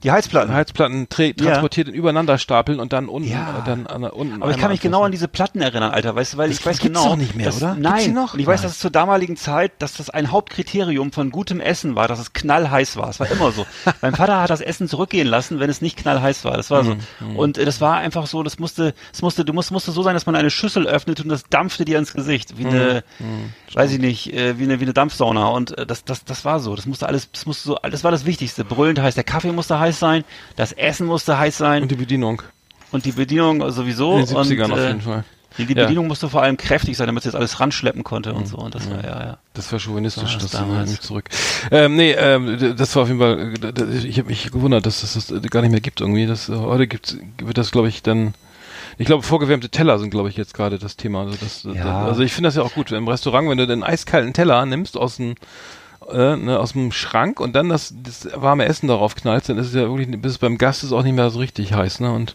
Die 0.04 0.12
Heizplatten. 0.12 0.54
Heizplatten 0.54 1.10
tra 1.10 1.24
Ja. 1.24 1.34
transportiert 1.34 1.90
in 1.90 1.94
übereinander 1.94 2.38
stapeln 2.38 2.80
und 2.80 2.94
dann 2.94 3.10
unten, 3.10 3.30
Ja. 3.30 3.60
äh, 3.60 3.66
dann 3.66 3.86
an, 3.86 4.04
unten. 4.06 4.42
Aber 4.42 4.52
ich 4.52 4.58
kann 4.58 4.72
mich 4.72 4.80
genau 4.80 5.04
an 5.04 5.12
diese 5.12 5.28
Platten 5.28 5.62
erinnern, 5.62 5.92
Alter, 5.92 6.16
weißt 6.16 6.34
du, 6.34 6.38
weil 6.38 6.50
Das 6.50 6.60
ich 6.60 6.66
weiß 6.66 6.80
genau. 6.80 7.10
doch 7.10 7.16
nicht 7.18 7.36
mehr, 7.36 7.48
dass, 7.48 7.58
oder? 7.58 7.76
Nein, 7.76 8.04
die 8.06 8.12
noch? 8.12 8.34
und 8.34 8.40
ich 8.40 8.48
weiß, 8.48 8.62
Nein. 8.62 8.64
dass 8.68 8.72
es 8.74 8.80
zur 8.80 8.92
damaligen 8.92 9.36
Zeit, 9.36 9.74
dass 9.80 9.94
das 9.96 10.10
ein 10.10 10.32
Hauptkriterium 10.32 11.12
von 11.12 11.32
gutem 11.32 11.60
Essen 11.60 11.96
war, 11.96 12.08
dass 12.08 12.20
es 12.20 12.32
knallheiß 12.32 12.96
war. 12.96 13.10
Es 13.10 13.20
war 13.20 13.30
immer 13.30 13.52
so. 13.52 13.66
mein 14.02 14.16
Vater 14.16 14.40
hat 14.42 14.50
das 14.50 14.62
Essen 14.62 14.88
zurückgehen 14.88 15.28
lassen, 15.28 15.60
wenn 15.60 15.70
es 15.70 15.82
nicht 15.82 15.98
knallheiß 15.98 16.46
war. 16.46 16.56
Das 16.56 16.72
war 16.72 16.86
so. 16.86 16.96
Mhm, 17.20 17.36
Und 17.36 17.58
äh, 17.58 17.66
das 17.66 17.82
war 17.82 17.98
einfach 17.98 18.26
so, 18.28 18.42
das 18.42 18.58
musste, 18.58 18.94
es 19.12 19.22
musste, 19.22 19.44
du 19.44 19.52
musst, 19.52 19.72
musste 19.72 19.92
so 19.92 20.02
sein, 20.02 20.14
dass 20.14 20.26
man 20.26 20.36
eine 20.38 20.50
Schüssel 20.50 20.88
öffnet 20.88 21.20
und 21.20 21.28
das 21.28 21.44
dampfte 21.50 21.84
dir 21.84 21.98
ins 22.00 22.14
Gesicht, 22.14 22.58
wie 22.58 22.66
eine, 22.68 23.04
Mhm, 23.20 23.52
weiß 23.74 23.92
ich 23.92 24.00
nicht, 24.00 24.34
äh, 24.34 24.58
wie 24.60 24.64
eine, 24.64 24.80
wie 24.80 24.84
eine 24.86 24.94
Dampfsauna. 24.94 25.48
Und 25.48 25.78
äh, 25.78 25.86
das, 25.86 26.06
das, 26.06 26.24
das 26.24 26.46
war 26.46 26.62
so. 26.62 26.74
Das 26.76 26.86
musste 26.86 27.06
alles, 27.06 27.30
das 27.34 27.46
musste 27.46 27.64
so, 27.68 27.78
das 27.84 28.06
war 28.06 28.12
das 28.12 28.26
Wichtigste. 28.26 28.64
Brüllend 28.64 29.02
heiß. 29.02 29.16
Der 29.16 29.26
Kaffee 29.26 29.52
musste 29.52 29.78
heiß 29.78 29.89
sein, 29.98 30.24
das 30.56 30.72
Essen 30.74 31.08
musste 31.08 31.38
heiß 31.38 31.58
sein 31.58 31.82
Und 31.84 31.92
die 31.92 31.96
Bedienung. 31.96 32.42
und 32.92 33.06
die 33.06 33.12
Bedienung 33.14 33.72
sowieso. 33.72 34.18
In 34.18 34.26
den 34.26 34.36
70ern 34.36 34.66
und, 34.66 34.72
auf 34.74 34.80
äh, 34.80 34.88
jeden 34.88 35.02
Fall. 35.02 35.24
Die, 35.58 35.66
die 35.66 35.74
Ja. 35.74 35.84
Bedienung 35.84 36.08
musste 36.08 36.30
vor 36.30 36.44
allem 36.44 36.58
kräftig 36.58 36.96
sein, 36.96 37.08
damit 37.08 37.24
sie 37.24 37.30
jetzt 37.30 37.36
alles 37.36 37.60
ranschleppen 37.60 38.04
konnte 38.04 38.34
und 38.34 38.48
so. 38.48 38.58
Und 38.58 38.76
das 38.76 38.90
war, 38.90 39.04
ja, 39.04 39.20
ja. 39.26 39.38
Das 39.56 39.72
war 39.72 39.80
chauvinistisch, 39.80 40.36
das 40.36 40.44
das 40.44 40.52
damals. 40.52 40.92
mich 40.92 41.02
zurück. 41.02 41.26
Ähm, 41.72 41.96
nee, 41.96 42.12
ähm, 42.12 42.76
das 42.78 42.96
war 42.96 43.04
auf 43.04 43.10
jeden 43.10 43.20
Fall, 43.20 43.54
äh, 43.64 43.98
ich 44.08 44.20
habe 44.20 44.30
mich 44.30 44.52
gewundert, 44.52 44.86
dass 44.86 45.04
es 45.04 45.28
das, 45.28 45.42
gar 45.50 45.62
nicht 45.62 45.72
mehr 45.72 45.82
gibt 45.82 46.02
irgendwie. 46.02 46.28
Das, 46.28 46.50
äh, 46.50 46.54
heute 46.56 46.88
gibt's, 46.88 47.18
wird 47.40 47.58
das, 47.58 47.72
glaube 47.72 47.90
ich, 47.90 48.04
dann, 48.04 48.36
ich 49.00 49.08
glaube, 49.08 49.24
vorgewärmte 49.24 49.70
Teller 49.70 49.98
sind, 49.98 50.12
glaube 50.12 50.30
ich, 50.30 50.38
jetzt 50.38 50.54
gerade 50.54 50.78
das 50.78 50.96
Thema. 50.98 51.22
Also, 51.22 51.36
das, 51.42 51.64
Ja. 51.64 52.06
also 52.06 52.22
ich 52.22 52.32
finde 52.32 52.48
das 52.48 52.56
ja 52.56 52.62
auch 52.62 52.74
gut, 52.74 52.92
im 52.92 53.08
Restaurant, 53.08 53.50
wenn 53.50 53.58
du 53.58 53.66
den 53.68 53.84
eiskalten 53.84 54.34
Teller 54.34 54.66
nimmst 54.66 54.96
aus 54.98 55.18
dem, 55.18 55.36
äh, 56.12 56.36
ne, 56.36 56.60
aus 56.60 56.74
dem 56.74 56.92
Schrank 56.92 57.40
und 57.40 57.56
dann 57.56 57.70
das, 57.70 57.94
das 58.04 58.28
warme 58.36 58.66
Essen 58.66 58.88
darauf 58.88 59.16
knallst, 59.16 59.50
dann 59.50 59.58
ist 59.58 59.68
es 59.68 59.74
ja 59.74 59.82
wirklich, 59.90 60.10
bis 60.22 60.38
beim 60.38 60.58
Gast 60.58 60.84
ist 60.84 60.92
auch 60.92 61.04
nicht 61.04 61.16
mehr 61.16 61.30
so 61.30 61.40
richtig 61.40 61.74
heiß, 61.74 62.00
ne? 62.00 62.12
Und 62.12 62.34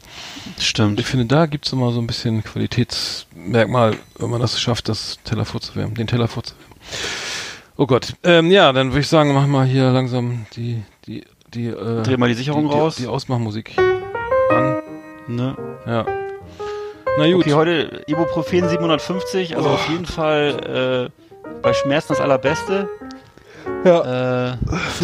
Stimmt. 0.58 1.00
ich 1.00 1.06
finde, 1.06 1.26
da 1.26 1.46
gibt's 1.46 1.72
immer 1.72 1.92
so 1.92 2.00
ein 2.00 2.06
bisschen 2.06 2.42
Qualitätsmerkmal, 2.44 3.96
wenn 4.18 4.30
man 4.30 4.40
das 4.40 4.60
schafft, 4.60 4.88
das 4.88 5.18
Teller 5.24 5.44
vorzuwärmen, 5.44 5.94
den 5.94 6.06
Teller 6.06 6.28
vorzuwärmen. 6.28 6.74
Oh 7.76 7.86
Gott. 7.86 8.14
Ähm, 8.22 8.50
ja, 8.50 8.72
dann 8.72 8.90
würde 8.90 9.00
ich 9.00 9.08
sagen, 9.08 9.34
mach 9.34 9.46
mal 9.46 9.66
hier 9.66 9.90
langsam 9.90 10.46
die, 10.54 10.82
die, 11.06 11.24
die, 11.52 11.66
äh, 11.66 12.02
Dreh 12.02 12.16
mal 12.16 12.28
die 12.28 12.34
Sicherung 12.34 12.68
die, 12.68 12.74
raus. 12.74 12.96
Die, 12.96 13.02
die 13.02 13.08
Ausmachmusik 13.08 13.76
an. 14.50 14.82
Ne? 15.26 15.56
Ja. 15.86 16.06
Na 17.18 17.32
gut. 17.32 17.42
Okay, 17.42 17.54
heute 17.54 18.04
Ibuprofen 18.06 18.68
750, 18.68 19.56
also 19.56 19.70
auf 19.70 19.88
jeden 19.88 20.06
Fall 20.06 21.10
äh, 21.10 21.24
bei 21.62 21.72
Schmerzen 21.72 22.08
das 22.10 22.20
allerbeste. 22.20 22.88
Ja. 23.84 24.52
Äh, 24.52 24.56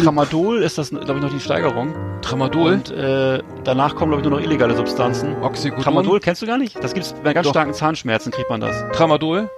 Tramadol 0.03 0.61
ist 0.63 0.77
das, 0.77 0.89
glaube 0.89 1.15
ich, 1.15 1.21
noch 1.21 1.31
die 1.31 1.39
Steigerung. 1.39 1.93
Tramadol. 2.21 2.73
Und 2.73 2.91
äh, 2.91 3.41
danach 3.63 3.95
kommen, 3.95 4.11
glaube 4.11 4.23
ich, 4.23 4.29
nur 4.29 4.39
noch 4.39 4.45
illegale 4.45 4.75
Substanzen. 4.75 5.41
Oxycodon. 5.41 5.83
Tramadol 5.83 6.19
kennst 6.19 6.41
du 6.41 6.45
gar 6.47 6.57
nicht? 6.57 6.81
Das 6.83 6.93
gibt's 6.93 7.13
bei 7.23 7.33
ganz 7.33 7.45
Doch. 7.45 7.53
starken 7.53 7.73
Zahnschmerzen, 7.73 8.31
kriegt 8.31 8.49
man 8.49 8.61
das. 8.61 8.75
Tramadol. 8.93 9.49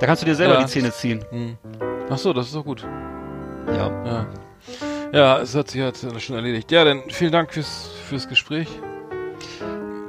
Da 0.00 0.06
kannst 0.06 0.22
du 0.22 0.26
dir 0.26 0.34
selber 0.34 0.54
Ja. 0.54 0.60
die 0.60 0.66
Zähne 0.66 0.90
ziehen. 0.92 1.24
Hm. 1.30 1.56
Ach 2.10 2.18
so, 2.18 2.32
das 2.32 2.46
ist 2.46 2.54
doch 2.54 2.64
gut. 2.64 2.84
Ja. 3.68 3.90
Ja. 4.04 4.26
Ja, 5.12 5.38
es 5.38 5.54
hat 5.54 5.70
sich 5.70 5.80
jetzt 5.80 6.04
schon 6.20 6.36
erledigt. 6.36 6.70
Ja, 6.72 6.84
dann 6.84 7.02
vielen 7.08 7.32
Dank 7.32 7.52
fürs, 7.52 7.90
fürs 8.08 8.28
Gespräch. 8.28 8.68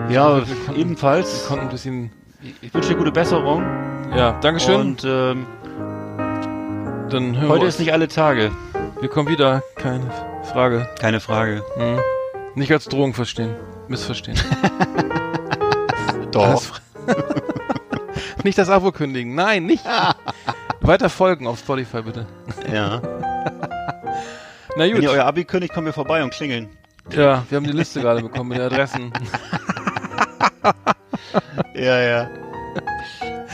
Ja, 0.09 0.37
Wir 0.37 0.43
konnten- 0.55 0.73
Wir 0.73 0.77
ebenfalls. 0.77 1.45
konnten 1.47 1.65
ein 1.65 1.69
bisschen, 1.71 2.11
Ich 2.61 2.73
wünsche 2.73 2.89
dir 2.89 2.95
gute 2.97 3.11
Besserung. 3.11 3.63
ja, 4.15 4.37
Dankeschön. 4.41 4.79
Und 4.81 5.03
ähm, 5.05 5.45
dann 7.09 7.37
hören 7.37 7.49
heute 7.49 7.61
wir 7.61 7.67
ist 7.69 7.79
nicht 7.79 7.93
alle 7.93 8.07
Tage. 8.07 8.51
Wir 8.99 9.09
kommen 9.09 9.29
wieder, 9.29 9.63
keine 9.75 10.09
Frage. 10.43 10.89
Keine 10.99 11.19
Frage. 11.19 11.63
Hm. 11.75 11.99
Nicht 12.55 12.71
als 12.71 12.85
Drohung 12.85 13.13
verstehen. 13.13 13.55
Missverstehen. 13.87 14.39
Doch. 16.31 16.79
Nicht 18.43 18.57
das 18.57 18.69
Abo 18.69 18.91
kündigen. 18.91 19.35
Nein, 19.35 19.65
nicht. 19.65 19.83
Weiter 20.81 21.09
folgen 21.09 21.47
auf 21.47 21.59
Spotify 21.59 22.01
bitte. 22.01 22.25
Ja. 22.71 23.01
Na 24.75 24.83
Wenn 24.83 24.93
gut. 24.93 25.03
ihr 25.03 25.11
euer 25.11 25.25
Abi 25.25 25.43
kündigt, 25.43 25.73
kommen 25.73 25.87
wir 25.87 25.93
vorbei 25.93 26.23
und 26.23 26.31
klingeln. 26.31 26.69
Ja, 27.11 27.45
wir 27.49 27.55
haben 27.55 27.65
die 27.65 27.71
Liste 27.71 28.01
gerade 28.01 28.21
bekommen 28.21 28.49
mit 28.49 28.59
den 28.59 28.65
Adressen. 28.65 29.11
Ja, 31.73 31.99
ja. 31.99 32.29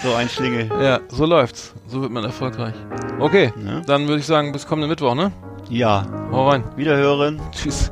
So 0.04 0.14
ein 0.16 0.28
Schlingel. 0.30 0.70
Ja, 0.82 1.00
so 1.08 1.26
läuft's. 1.26 1.74
So 1.88 2.02
wird 2.02 2.12
man 2.12 2.24
erfolgreich. 2.26 2.74
Okay, 3.20 3.54
Ja. 3.66 3.80
dann 3.82 4.08
würde 4.08 4.20
ich 4.20 4.26
sagen, 4.26 4.52
bis 4.52 4.68
kommenden 4.68 4.90
Mittwoch, 4.90 5.16
ne? 5.16 5.32
Ja. 5.70 6.06
Hau 6.32 6.50
rein. 6.50 6.64
Wiederhören. 6.76 7.40
Tschüss. 7.52 7.92